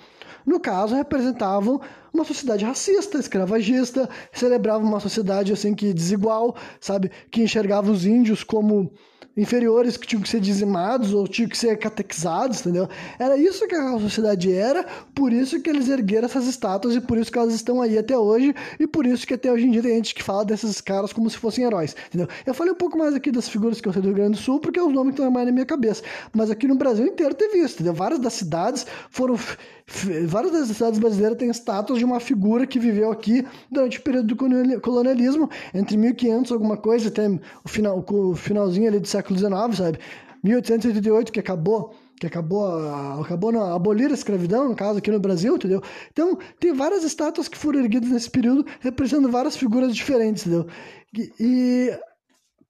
No 0.46 0.60
caso, 0.60 0.96
representavam 0.96 1.80
uma 2.12 2.26
sociedade 2.26 2.66
racista, 2.66 3.20
escravagista, 3.20 4.10
celebrava 4.34 4.84
uma 4.84 5.00
sociedade 5.00 5.54
assim 5.54 5.76
que 5.76 5.94
desigual, 5.94 6.56
sabe, 6.80 7.12
que 7.30 7.44
enxergava 7.44 7.92
os 7.92 8.06
índios 8.06 8.44
como 8.44 8.92
inferiores 9.36 9.98
que 9.98 10.06
tinham 10.06 10.22
que 10.22 10.30
ser 10.30 10.40
dizimados 10.40 11.14
ou 11.14 11.28
tinham 11.28 11.50
que 11.50 11.58
ser 11.58 11.78
catequizados, 11.78 12.62
entendeu? 12.62 12.90
Era 13.18 13.38
isso 13.38 13.68
que 13.68 13.76
a 13.76 14.00
sociedade 14.00 14.52
era, 14.52 14.86
por 15.16 15.32
isso 15.32 15.62
que 15.62 15.70
eles 15.70 15.88
ergueram 15.88 16.26
essas 16.26 16.48
estátuas 16.48 16.96
e 16.96 17.02
por 17.02 17.18
isso 17.18 17.32
que 17.32 17.38
elas 17.38 17.54
estão 17.54 17.82
aí 17.82 17.98
até 17.98 18.18
hoje 18.18 18.54
e 18.80 18.86
por 18.86 19.06
isso 19.06 19.26
que 19.26 19.34
até 19.34 19.52
hoje 19.52 19.66
em 19.66 19.72
dia 19.72 19.82
tem 19.82 19.96
gente 19.96 20.14
que 20.16 20.24
fala 20.24 20.44
desses 20.44 20.82
caras 20.82 21.14
como 21.14 21.30
se 21.30 21.38
fossem 21.38 21.64
heróis, 21.64 21.96
entendeu? 22.08 22.28
Eu 22.46 22.54
falei 22.54 22.74
um 22.74 22.78
pouco 22.78 22.98
mais 22.98 23.16
aqui 23.16 23.32
das 23.32 23.48
figuras 23.48 23.80
que 23.80 23.88
eu 23.88 23.94
sei 23.94 24.02
do 24.02 24.10
Rio 24.10 24.16
Grande 24.16 24.38
do 24.38 24.42
Sul 24.42 24.60
porque 24.60 24.80
é 24.80 24.84
os 24.84 24.94
nomes 24.94 25.14
que 25.14 25.22
estão 25.22 25.32
mais 25.32 25.46
na 25.46 25.52
minha 25.52 25.66
cabeça, 25.66 26.04
mas 26.34 26.50
aqui 26.50 26.68
no 26.68 26.76
Brasil 26.76 27.06
inteiro 27.06 27.34
teve 27.34 27.60
isso, 27.60 27.76
entendeu? 27.76 27.94
Várias 27.94 28.20
das 28.20 28.34
cidades 28.34 28.86
foram 29.10 29.38
várias 30.28 30.52
das 30.52 30.78
cidades 30.78 31.00
brasileiras 31.00 31.38
têm 31.38 31.50
estátuas 31.50 32.00
de 32.00 32.06
uma 32.06 32.20
figura 32.20 32.66
que 32.66 32.80
viveu 32.80 33.12
aqui 33.12 33.46
durante 33.72 34.00
o 34.00 34.02
período 34.02 34.36
do 34.36 34.82
colonialismo, 34.82 35.50
entre 35.74 35.98
1500 35.98 36.52
alguma 36.52 36.78
coisa 36.78 37.10
até 37.10 37.28
o, 37.64 37.68
final, 37.68 38.06
o 38.08 38.36
finalzinho 38.36 38.88
ali 38.88 39.00
do 39.00 39.08
século 39.08 39.38
XIX, 39.38 39.76
sabe? 39.76 40.00
1888 40.44 41.32
que 41.32 41.40
acabou 41.40 41.94
que 42.22 42.28
acabou, 42.28 42.64
acabou 43.20 43.52
não, 43.52 43.74
abolir 43.74 44.12
a 44.12 44.14
escravidão, 44.14 44.70
no 44.70 44.76
caso 44.76 45.00
aqui 45.00 45.10
no 45.10 45.20
Brasil, 45.20 45.56
entendeu? 45.56 45.82
Então, 46.12 46.38
tem 46.60 46.72
várias 46.72 47.04
estátuas 47.04 47.48
que 47.48 47.58
foram 47.58 47.80
erguidas 47.80 48.12
nesse 48.12 48.30
período, 48.30 48.64
representando 48.80 49.32
várias 49.32 49.58
figuras 49.58 49.96
diferentes, 49.96 50.46
entendeu? 50.46 50.68
E 51.40 51.92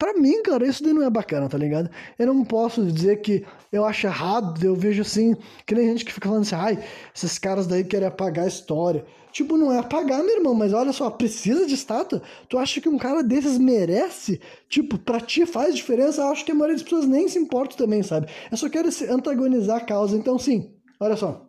para 0.01 0.15
mim, 0.15 0.41
cara, 0.41 0.65
isso 0.65 0.83
daí 0.83 0.93
não 0.93 1.03
é 1.03 1.11
bacana, 1.11 1.47
tá 1.47 1.59
ligado? 1.59 1.87
Eu 2.17 2.25
não 2.25 2.43
posso 2.43 2.83
dizer 2.83 3.21
que 3.21 3.45
eu 3.71 3.85
acho 3.85 4.07
errado, 4.07 4.59
eu 4.65 4.75
vejo 4.75 5.03
assim, 5.03 5.35
que 5.63 5.75
nem 5.75 5.89
gente 5.89 6.03
que 6.03 6.11
fica 6.11 6.27
falando 6.27 6.41
assim, 6.41 6.55
ai, 6.55 6.83
esses 7.15 7.37
caras 7.37 7.67
daí 7.67 7.83
querem 7.83 8.07
apagar 8.07 8.45
a 8.45 8.47
história. 8.47 9.05
Tipo, 9.31 9.57
não 9.57 9.71
é 9.71 9.77
apagar, 9.77 10.23
meu 10.23 10.37
irmão, 10.37 10.55
mas 10.55 10.73
olha 10.73 10.91
só, 10.91 11.07
precisa 11.11 11.67
de 11.67 11.75
estátua? 11.75 12.23
Tu 12.49 12.57
acha 12.57 12.81
que 12.81 12.89
um 12.89 12.97
cara 12.97 13.21
desses 13.21 13.59
merece? 13.59 14.41
Tipo, 14.67 14.97
pra 14.97 15.21
ti 15.21 15.45
faz 15.45 15.75
diferença? 15.75 16.23
Eu 16.23 16.29
acho 16.29 16.43
que 16.43 16.51
a 16.51 16.55
maioria 16.55 16.77
das 16.77 16.83
pessoas 16.83 17.05
nem 17.05 17.27
se 17.27 17.37
importa 17.37 17.77
também, 17.77 18.01
sabe? 18.01 18.25
Eu 18.49 18.57
só 18.57 18.67
quero 18.69 18.89
antagonizar 19.07 19.77
a 19.77 19.85
causa. 19.85 20.17
Então, 20.17 20.39
sim, 20.39 20.73
olha 20.99 21.15
só. 21.15 21.45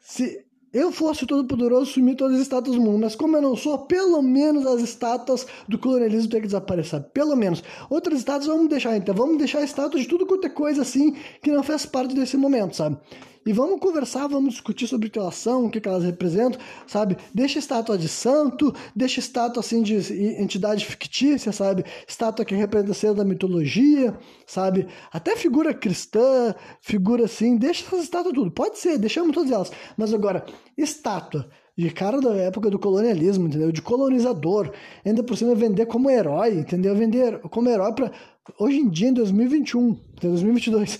Se 0.00 0.43
eu 0.74 0.90
fosse 0.90 1.24
todo 1.24 1.46
poderoso, 1.46 1.92
sumir 1.92 2.16
todas 2.16 2.34
as 2.34 2.42
estátuas 2.42 2.74
do 2.74 2.82
mundo, 2.82 3.02
mas 3.02 3.14
como 3.14 3.36
eu 3.36 3.40
não 3.40 3.54
sou, 3.54 3.78
pelo 3.78 4.20
menos 4.20 4.66
as 4.66 4.82
estátuas 4.82 5.46
do 5.68 5.78
colonialismo 5.78 6.28
têm 6.28 6.40
que 6.40 6.48
desaparecer, 6.48 7.00
pelo 7.14 7.36
menos. 7.36 7.62
Outras 7.88 8.18
estátuas 8.18 8.48
vamos 8.48 8.68
deixar, 8.68 8.96
então, 8.96 9.14
vamos 9.14 9.38
deixar 9.38 9.60
a 9.60 9.64
estátua 9.64 10.00
de 10.00 10.08
tudo 10.08 10.26
quanto 10.26 10.48
é 10.48 10.50
coisa 10.50 10.82
assim 10.82 11.16
que 11.40 11.52
não 11.52 11.62
faz 11.62 11.86
parte 11.86 12.12
desse 12.14 12.36
momento, 12.36 12.74
sabe? 12.74 12.98
E 13.46 13.52
vamos 13.52 13.78
conversar, 13.78 14.26
vamos 14.26 14.54
discutir 14.54 14.86
sobre 14.86 15.10
relação, 15.14 15.66
o 15.66 15.70
que, 15.70 15.80
que 15.80 15.88
elas 15.88 16.02
representam, 16.02 16.58
sabe? 16.86 17.16
Deixa 17.32 17.58
estátua 17.58 17.98
de 17.98 18.08
santo, 18.08 18.74
deixa 18.96 19.20
estátua 19.20 19.60
assim 19.60 19.82
de 19.82 19.94
entidade 20.40 20.86
fictícia, 20.86 21.52
sabe? 21.52 21.84
Estátua 22.08 22.44
que 22.44 22.54
representa 22.54 22.94
ser 22.94 23.12
da 23.14 23.24
mitologia, 23.24 24.16
sabe? 24.46 24.86
Até 25.12 25.36
figura 25.36 25.74
cristã, 25.74 26.54
figura 26.80 27.26
assim, 27.26 27.56
deixa 27.56 27.84
essas 27.84 28.04
estátuas 28.04 28.34
tudo. 28.34 28.50
Pode 28.50 28.78
ser, 28.78 28.96
deixamos 28.98 29.34
todas 29.34 29.50
elas. 29.50 29.72
Mas 29.96 30.14
agora, 30.14 30.44
estátua 30.76 31.48
de 31.76 31.90
cara 31.90 32.20
da 32.20 32.34
época 32.36 32.70
do 32.70 32.78
colonialismo, 32.78 33.48
entendeu? 33.48 33.72
De 33.72 33.82
colonizador, 33.82 34.72
ainda 35.04 35.22
por 35.22 35.36
cima 35.36 35.54
vender 35.54 35.86
como 35.86 36.08
herói, 36.08 36.54
entendeu? 36.54 36.94
Vender 36.94 37.40
como 37.50 37.68
herói 37.68 37.92
para 37.92 38.12
hoje 38.58 38.78
em 38.78 38.88
dia, 38.88 39.08
em 39.08 39.12
2021, 39.12 39.98
2022, 40.20 40.98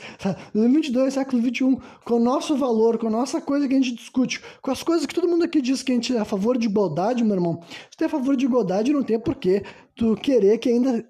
2022, 0.54 1.14
século 1.14 1.42
21, 1.42 1.78
com 2.04 2.14
o 2.14 2.20
nosso 2.20 2.56
valor, 2.56 2.98
com 2.98 3.06
a 3.08 3.10
nossa 3.10 3.40
coisa 3.40 3.68
que 3.68 3.74
a 3.74 3.76
gente 3.76 3.94
discute, 3.94 4.40
com 4.62 4.70
as 4.70 4.82
coisas 4.82 5.06
que 5.06 5.14
todo 5.14 5.28
mundo 5.28 5.44
aqui 5.44 5.60
diz 5.60 5.82
que 5.82 5.92
a 5.92 5.94
gente 5.94 6.16
é 6.16 6.20
a 6.20 6.24
favor 6.24 6.56
de 6.56 6.66
igualdade, 6.66 7.24
meu 7.24 7.34
irmão. 7.34 7.62
Se 7.90 7.96
tu 7.96 8.04
é 8.04 8.06
a 8.06 8.10
favor 8.10 8.36
de 8.36 8.44
igualdade, 8.44 8.92
não 8.92 9.02
tem 9.02 9.18
porquê 9.18 9.62
tu 9.94 10.14
querer 10.16 10.58
que 10.58 10.68
ainda 10.68 11.04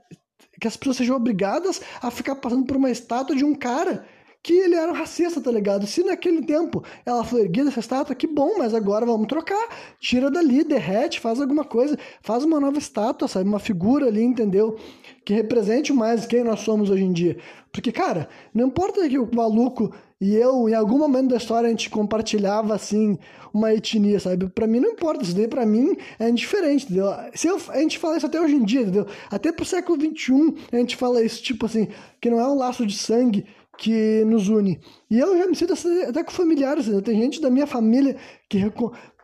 que 0.60 0.68
as 0.68 0.76
pessoas 0.76 0.96
sejam 0.96 1.16
obrigadas 1.16 1.80
a 2.00 2.10
ficar 2.10 2.36
passando 2.36 2.64
por 2.64 2.76
uma 2.76 2.90
estátua 2.90 3.34
de 3.34 3.44
um 3.44 3.54
cara 3.54 4.06
que 4.44 4.52
ele 4.52 4.74
era 4.74 4.92
um 4.92 4.94
racista, 4.94 5.40
tá 5.40 5.50
ligado? 5.50 5.86
Se 5.86 6.02
naquele 6.02 6.42
tempo 6.42 6.84
ela 7.06 7.24
foi 7.24 7.40
erguida 7.40 7.70
essa 7.70 7.80
estátua, 7.80 8.14
que 8.14 8.26
bom, 8.26 8.58
mas 8.58 8.74
agora 8.74 9.06
vamos 9.06 9.26
trocar. 9.26 9.70
Tira 9.98 10.30
dali, 10.30 10.62
derrete, 10.62 11.18
faz 11.18 11.40
alguma 11.40 11.64
coisa, 11.64 11.98
faz 12.20 12.44
uma 12.44 12.60
nova 12.60 12.76
estátua, 12.76 13.26
sabe? 13.26 13.48
Uma 13.48 13.58
figura 13.58 14.06
ali, 14.06 14.22
entendeu? 14.22 14.76
Que 15.24 15.32
represente 15.32 15.94
mais 15.94 16.26
quem 16.26 16.44
nós 16.44 16.60
somos 16.60 16.90
hoje 16.90 17.04
em 17.04 17.12
dia. 17.12 17.38
Porque, 17.72 17.90
cara, 17.90 18.28
não 18.52 18.66
importa 18.66 19.08
que 19.08 19.18
o 19.18 19.26
maluco 19.34 19.90
e 20.20 20.36
eu, 20.36 20.68
em 20.68 20.74
algum 20.74 20.98
momento 20.98 21.30
da 21.30 21.36
história, 21.36 21.66
a 21.66 21.70
gente 21.70 21.88
compartilhava, 21.88 22.74
assim, 22.74 23.18
uma 23.52 23.72
etnia, 23.72 24.20
sabe? 24.20 24.48
Pra 24.48 24.66
mim 24.66 24.78
não 24.78 24.90
importa, 24.90 25.22
isso 25.22 25.34
daí 25.34 25.48
pra 25.48 25.64
mim 25.64 25.96
é 26.18 26.28
indiferente, 26.28 26.84
entendeu? 26.84 27.06
Se 27.34 27.48
eu, 27.48 27.58
a 27.70 27.78
gente 27.78 27.98
fala 27.98 28.18
isso 28.18 28.26
até 28.26 28.38
hoje 28.40 28.54
em 28.54 28.64
dia, 28.64 28.82
entendeu? 28.82 29.06
Até 29.30 29.50
pro 29.52 29.64
século 29.64 29.98
XXI 29.98 30.54
a 30.70 30.76
gente 30.76 30.96
fala 30.96 31.22
isso, 31.22 31.42
tipo 31.42 31.64
assim, 31.64 31.88
que 32.20 32.30
não 32.30 32.38
é 32.38 32.46
um 32.46 32.54
laço 32.54 32.86
de 32.86 32.96
sangue, 32.96 33.46
que 33.78 34.24
nos 34.24 34.48
une. 34.48 34.80
E 35.10 35.18
eu 35.18 35.36
já 35.38 35.46
me 35.46 35.54
sinto 35.54 35.72
assim, 35.72 36.02
até 36.02 36.22
com 36.22 36.30
familiares, 36.30 36.86
né? 36.88 37.00
tem 37.00 37.20
gente 37.20 37.40
da 37.40 37.50
minha 37.50 37.66
família 37.66 38.16
que 38.48 38.58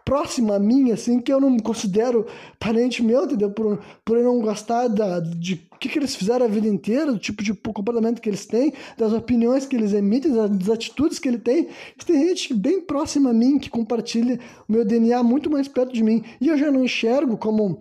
próxima 0.05 0.57
a 0.57 0.59
mim, 0.59 0.91
assim, 0.91 1.21
que 1.21 1.33
eu 1.33 1.41
não 1.41 1.57
considero 1.59 2.27
parente 2.59 3.01
meu, 3.01 3.25
entendeu? 3.25 3.51
Por, 3.51 3.79
por 4.05 4.17
eu 4.17 4.25
não 4.25 4.41
gostar 4.41 4.89
da, 4.89 5.21
de 5.21 5.55
o 5.73 5.79
que, 5.79 5.89
que 5.89 5.99
eles 5.99 6.17
fizeram 6.17 6.47
a 6.47 6.49
vida 6.49 6.67
inteira, 6.67 7.13
do 7.13 7.19
tipo 7.19 7.45
de 7.45 7.55
comportamento 7.55 8.21
que 8.21 8.29
eles 8.29 8.45
têm, 8.45 8.73
das 8.99 9.13
opiniões 9.13 9.67
que 9.67 9.77
eles 9.77 9.93
emitem, 9.93 10.33
das 10.33 10.69
atitudes 10.69 11.21
que 11.21 11.29
ele 11.29 11.39
tem. 11.39 11.69
E 11.97 12.05
tem 12.05 12.29
gente 12.29 12.53
bem 12.53 12.81
próxima 12.81 13.31
a 13.31 13.33
mim 13.33 13.59
que 13.59 13.71
compartilha 13.71 14.41
o 14.69 14.73
meu 14.73 14.85
DNA 14.85 15.23
muito 15.23 15.49
mais 15.49 15.69
perto 15.69 15.93
de 15.93 16.03
mim. 16.03 16.25
E 16.41 16.49
eu 16.49 16.59
já 16.59 16.73
não 16.73 16.85
enxergo 16.85 17.37
como 17.37 17.81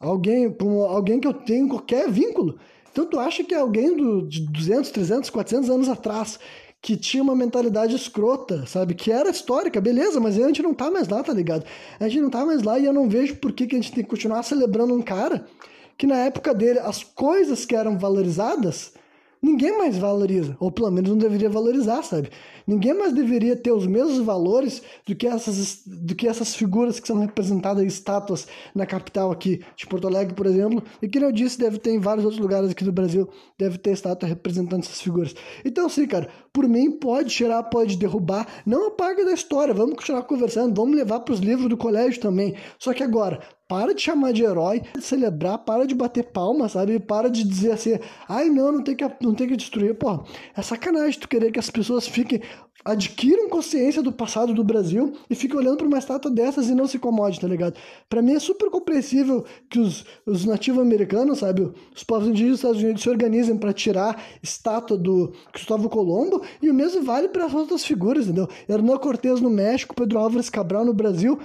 alguém, 0.00 0.50
como 0.50 0.84
alguém 0.84 1.20
que 1.20 1.28
eu 1.28 1.34
tenho 1.34 1.68
qualquer 1.68 2.10
vínculo. 2.10 2.58
Então 2.92 3.06
tu 3.06 3.18
acha 3.18 3.44
que 3.44 3.54
alguém 3.54 3.96
do, 3.96 4.26
de 4.26 4.40
200, 4.40 4.90
300, 4.90 5.30
400 5.30 5.70
anos 5.70 5.88
atrás 5.88 6.38
que 6.80 6.96
tinha 6.96 7.22
uma 7.22 7.34
mentalidade 7.34 7.96
escrota, 7.96 8.64
sabe? 8.66 8.94
Que 8.94 9.10
era 9.10 9.30
histórica, 9.30 9.80
beleza, 9.80 10.20
mas 10.20 10.38
a 10.38 10.46
gente 10.46 10.62
não 10.62 10.72
tá 10.72 10.90
mais 10.90 11.08
lá, 11.08 11.22
tá 11.22 11.32
ligado? 11.32 11.64
A 11.98 12.08
gente 12.08 12.22
não 12.22 12.30
tá 12.30 12.46
mais 12.46 12.62
lá 12.62 12.78
e 12.78 12.84
eu 12.84 12.92
não 12.92 13.08
vejo 13.08 13.36
por 13.36 13.52
que, 13.52 13.66
que 13.66 13.74
a 13.74 13.80
gente 13.80 13.92
tem 13.92 14.04
que 14.04 14.10
continuar 14.10 14.42
celebrando 14.42 14.94
um 14.94 15.02
cara 15.02 15.44
que 15.96 16.06
na 16.06 16.16
época 16.16 16.54
dele 16.54 16.78
as 16.78 17.02
coisas 17.02 17.64
que 17.64 17.74
eram 17.74 17.98
valorizadas 17.98 18.92
ninguém 19.42 19.76
mais 19.78 19.96
valoriza, 19.96 20.56
ou 20.60 20.70
pelo 20.70 20.90
menos 20.90 21.10
não 21.10 21.18
deveria 21.18 21.48
valorizar, 21.48 22.02
sabe? 22.02 22.30
Ninguém 22.66 22.92
mais 22.92 23.14
deveria 23.14 23.56
ter 23.56 23.72
os 23.72 23.86
mesmos 23.86 24.18
valores 24.18 24.82
do 25.06 25.14
que 25.14 25.26
essas, 25.26 25.82
do 25.86 26.14
que 26.14 26.28
essas 26.28 26.54
figuras 26.54 27.00
que 27.00 27.08
são 27.08 27.18
representadas 27.18 27.82
em 27.82 27.86
estátuas 27.86 28.46
na 28.74 28.84
capital 28.84 29.30
aqui 29.30 29.62
de 29.76 29.86
Porto 29.86 30.06
Alegre, 30.06 30.34
por 30.34 30.46
exemplo, 30.46 30.82
e 31.00 31.08
que 31.08 31.18
eu 31.18 31.32
disse, 31.32 31.58
deve 31.58 31.78
ter 31.78 31.92
em 31.92 31.98
vários 31.98 32.24
outros 32.24 32.40
lugares 32.40 32.70
aqui 32.70 32.84
do 32.84 32.92
Brasil, 32.92 33.28
deve 33.58 33.78
ter 33.78 33.92
estátua 33.92 34.28
representando 34.28 34.82
essas 34.82 35.00
figuras. 35.00 35.34
Então, 35.64 35.88
sim, 35.88 36.06
cara, 36.06 36.28
por 36.52 36.68
mim 36.68 36.90
pode 36.90 37.30
tirar, 37.30 37.62
pode 37.64 37.96
derrubar, 37.96 38.46
não 38.66 38.88
apaga 38.88 39.24
da 39.24 39.32
história, 39.32 39.72
vamos 39.72 39.96
continuar 39.96 40.22
conversando, 40.24 40.74
vamos 40.74 40.96
levar 40.96 41.20
para 41.20 41.34
os 41.34 41.40
livros 41.40 41.68
do 41.68 41.76
colégio 41.76 42.20
também. 42.20 42.54
Só 42.78 42.92
que 42.92 43.02
agora, 43.02 43.40
para 43.68 43.94
de 43.94 44.00
chamar 44.00 44.32
de 44.32 44.42
herói, 44.42 44.82
de 44.96 45.02
celebrar, 45.02 45.58
para 45.58 45.86
de 45.86 45.94
bater 45.94 46.24
palma, 46.24 46.70
sabe? 46.70 46.98
Para 46.98 47.28
de 47.28 47.44
dizer 47.44 47.72
assim, 47.72 47.98
ai 48.26 48.48
não, 48.48 48.72
não 48.72 48.82
tem 48.82 48.96
que, 48.96 49.04
não 49.20 49.34
tem 49.34 49.46
que 49.46 49.56
destruir. 49.56 49.94
Pô, 49.94 50.24
é 50.56 50.62
sacanagem 50.62 51.20
tu 51.20 51.28
querer 51.28 51.52
que 51.52 51.58
as 51.58 51.68
pessoas 51.68 52.08
fiquem, 52.08 52.40
adquiram 52.82 53.50
consciência 53.50 54.02
do 54.02 54.10
passado 54.10 54.54
do 54.54 54.64
Brasil 54.64 55.12
e 55.28 55.34
fiquem 55.34 55.58
olhando 55.58 55.76
para 55.76 55.86
uma 55.86 55.98
estátua 55.98 56.30
dessas 56.30 56.70
e 56.70 56.74
não 56.74 56.86
se 56.86 56.96
incomode, 56.96 57.38
tá 57.38 57.46
ligado? 57.46 57.76
Para 58.08 58.22
mim 58.22 58.32
é 58.32 58.38
super 58.38 58.70
compreensível 58.70 59.44
que 59.68 59.78
os, 59.78 60.06
os 60.24 60.46
nativos 60.46 60.80
americanos, 60.80 61.40
sabe? 61.40 61.70
Os 61.94 62.02
povos 62.02 62.28
indígenas 62.28 62.52
dos 62.52 62.60
Estados 62.60 62.82
Unidos 62.82 63.02
se 63.02 63.10
organizem 63.10 63.58
para 63.58 63.74
tirar 63.74 64.24
estátua 64.42 64.96
do 64.96 65.34
Cristóvão 65.52 65.90
Colombo 65.90 66.42
e 66.62 66.70
o 66.70 66.74
mesmo 66.74 67.02
vale 67.02 67.28
para 67.28 67.44
as 67.44 67.52
outras 67.52 67.84
figuras, 67.84 68.24
entendeu? 68.24 68.48
Hernán 68.66 68.96
Cortés 68.96 69.42
no 69.42 69.50
México, 69.50 69.94
Pedro 69.94 70.18
Álvares 70.18 70.48
Cabral 70.48 70.86
no 70.86 70.94
Brasil 70.94 71.38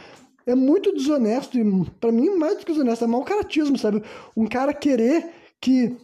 é 0.46 0.56
muito 0.56 0.94
desonesto 0.94 1.58
e 1.58 1.86
para 2.00 2.12
mim 2.12 2.36
mais 2.36 2.58
do 2.58 2.66
que 2.66 2.72
desonesto 2.72 3.06
é 3.06 3.08
mau 3.08 3.24
caratismo, 3.24 3.78
sabe? 3.78 4.04
Um 4.36 4.46
cara 4.46 4.74
querer 4.74 5.30
que 5.60 5.96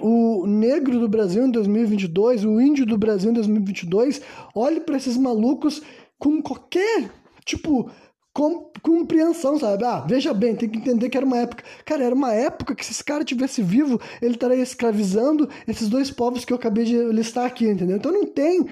o 0.00 0.46
negro 0.46 0.98
do 0.98 1.08
Brasil 1.08 1.46
em 1.46 1.50
2022, 1.50 2.44
o 2.44 2.60
índio 2.60 2.84
do 2.84 2.98
Brasil 2.98 3.30
em 3.30 3.34
2022, 3.34 4.20
olhe 4.54 4.80
para 4.80 4.96
esses 4.96 5.16
malucos 5.16 5.82
com 6.18 6.42
qualquer 6.42 7.10
tipo 7.44 7.90
com, 8.32 8.70
compreensão, 8.82 9.58
sabe? 9.58 9.84
Ah, 9.84 10.00
veja 10.00 10.32
bem, 10.32 10.54
tem 10.54 10.68
que 10.68 10.78
entender 10.78 11.08
que 11.08 11.16
era 11.16 11.26
uma 11.26 11.38
época. 11.38 11.64
Cara, 11.84 12.04
era 12.04 12.14
uma 12.14 12.32
época 12.32 12.74
que 12.74 12.84
se 12.84 12.92
esse 12.92 13.02
cara 13.02 13.24
tivesse 13.24 13.62
vivo, 13.62 14.00
ele 14.22 14.34
estaria 14.34 14.62
escravizando 14.62 15.48
esses 15.66 15.88
dois 15.88 16.10
povos 16.10 16.44
que 16.44 16.52
eu 16.52 16.56
acabei 16.56 16.84
de 16.84 16.96
listar 17.06 17.46
aqui, 17.46 17.66
entendeu? 17.66 17.96
Então 17.96 18.12
não 18.12 18.26
tem 18.26 18.66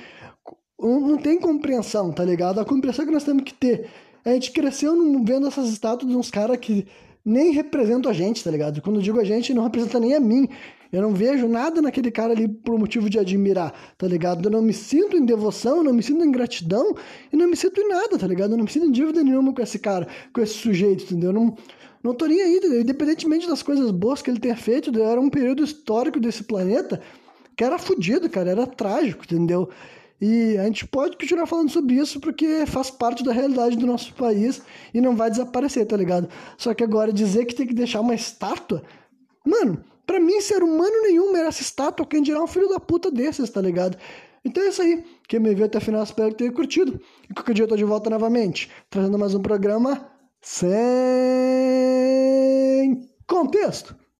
não 0.78 1.16
tem 1.16 1.40
compreensão, 1.40 2.12
tá 2.12 2.22
ligado? 2.22 2.60
A 2.60 2.64
compreensão 2.64 3.06
que 3.06 3.10
nós 3.10 3.24
temos 3.24 3.42
que 3.44 3.54
ter 3.54 3.88
a 4.30 4.34
gente 4.34 4.50
cresceu 4.50 4.92
vendo 5.24 5.46
essas 5.46 5.68
estátuas 5.68 6.10
de 6.10 6.16
uns 6.16 6.30
caras 6.30 6.58
que 6.58 6.86
nem 7.24 7.52
representam 7.52 8.10
a 8.10 8.14
gente, 8.14 8.42
tá 8.42 8.50
ligado? 8.50 8.82
Quando 8.82 8.96
eu 8.96 9.02
digo 9.02 9.20
a 9.20 9.24
gente, 9.24 9.54
não 9.54 9.62
representa 9.62 10.00
nem 10.00 10.14
a 10.14 10.20
mim. 10.20 10.48
Eu 10.92 11.02
não 11.02 11.12
vejo 11.12 11.48
nada 11.48 11.80
naquele 11.82 12.10
cara 12.10 12.32
ali 12.32 12.48
por 12.48 12.78
motivo 12.78 13.08
de 13.10 13.18
admirar, 13.18 13.72
tá 13.96 14.06
ligado? 14.06 14.46
Eu 14.46 14.50
não 14.50 14.62
me 14.62 14.72
sinto 14.72 15.16
em 15.16 15.24
devoção, 15.24 15.82
não 15.82 15.92
me 15.92 16.02
sinto 16.02 16.24
em 16.24 16.30
gratidão 16.30 16.94
e 17.32 17.36
não 17.36 17.48
me 17.48 17.56
sinto 17.56 17.80
em 17.80 17.88
nada, 17.88 18.18
tá 18.18 18.26
ligado? 18.26 18.52
Eu 18.52 18.56
não 18.56 18.64
me 18.64 18.70
sinto 18.70 18.86
em 18.86 18.92
dívida 18.92 19.22
nenhuma 19.22 19.52
com 19.52 19.62
esse 19.62 19.78
cara, 19.78 20.06
com 20.32 20.40
esse 20.40 20.54
sujeito, 20.54 21.04
entendeu? 21.04 21.30
Eu 21.30 21.34
não, 21.34 21.56
não 22.02 22.14
tô 22.14 22.26
nem 22.26 22.40
aí, 22.40 22.56
entendeu? 22.56 22.80
Independentemente 22.80 23.48
das 23.48 23.62
coisas 23.62 23.90
boas 23.90 24.22
que 24.22 24.30
ele 24.30 24.40
tenha 24.40 24.56
feito, 24.56 24.96
era 25.00 25.20
um 25.20 25.30
período 25.30 25.62
histórico 25.62 26.18
desse 26.18 26.44
planeta 26.44 27.00
que 27.56 27.64
era 27.64 27.78
fodido, 27.78 28.28
cara, 28.28 28.50
era 28.50 28.66
trágico, 28.66 29.24
entendeu? 29.24 29.68
E 30.20 30.56
a 30.56 30.64
gente 30.64 30.86
pode 30.86 31.16
continuar 31.16 31.46
falando 31.46 31.70
sobre 31.70 31.94
isso 31.94 32.18
porque 32.20 32.64
faz 32.66 32.90
parte 32.90 33.22
da 33.22 33.32
realidade 33.32 33.76
do 33.76 33.86
nosso 33.86 34.14
país 34.14 34.62
e 34.94 35.00
não 35.00 35.14
vai 35.14 35.30
desaparecer, 35.30 35.86
tá 35.86 35.96
ligado? 35.96 36.28
Só 36.56 36.72
que 36.72 36.82
agora 36.82 37.12
dizer 37.12 37.44
que 37.44 37.54
tem 37.54 37.66
que 37.66 37.74
deixar 37.74 38.00
uma 38.00 38.14
estátua, 38.14 38.82
mano, 39.44 39.84
para 40.06 40.18
mim 40.18 40.40
ser 40.40 40.62
humano 40.62 41.02
nenhum 41.02 41.32
merece 41.32 41.62
estátua, 41.62 42.06
quem 42.06 42.22
dirá 42.22 42.42
um 42.42 42.46
filho 42.46 42.68
da 42.68 42.80
puta 42.80 43.10
desses, 43.10 43.50
tá 43.50 43.60
ligado? 43.60 43.98
Então 44.44 44.62
é 44.62 44.68
isso 44.68 44.80
aí. 44.80 45.04
Quem 45.28 45.40
me 45.40 45.52
viu 45.54 45.66
até 45.66 45.78
o 45.78 45.80
final, 45.80 46.02
espero 46.02 46.30
que 46.30 46.36
tenha 46.36 46.52
curtido. 46.52 47.00
E 47.28 47.34
qualquer 47.34 47.52
dia 47.52 47.64
eu 47.64 47.68
tô 47.68 47.76
de 47.76 47.84
volta 47.84 48.08
novamente, 48.08 48.70
trazendo 48.88 49.18
mais 49.18 49.34
um 49.34 49.42
programa 49.42 50.08
sem 50.40 50.56
contexto. 53.26 53.96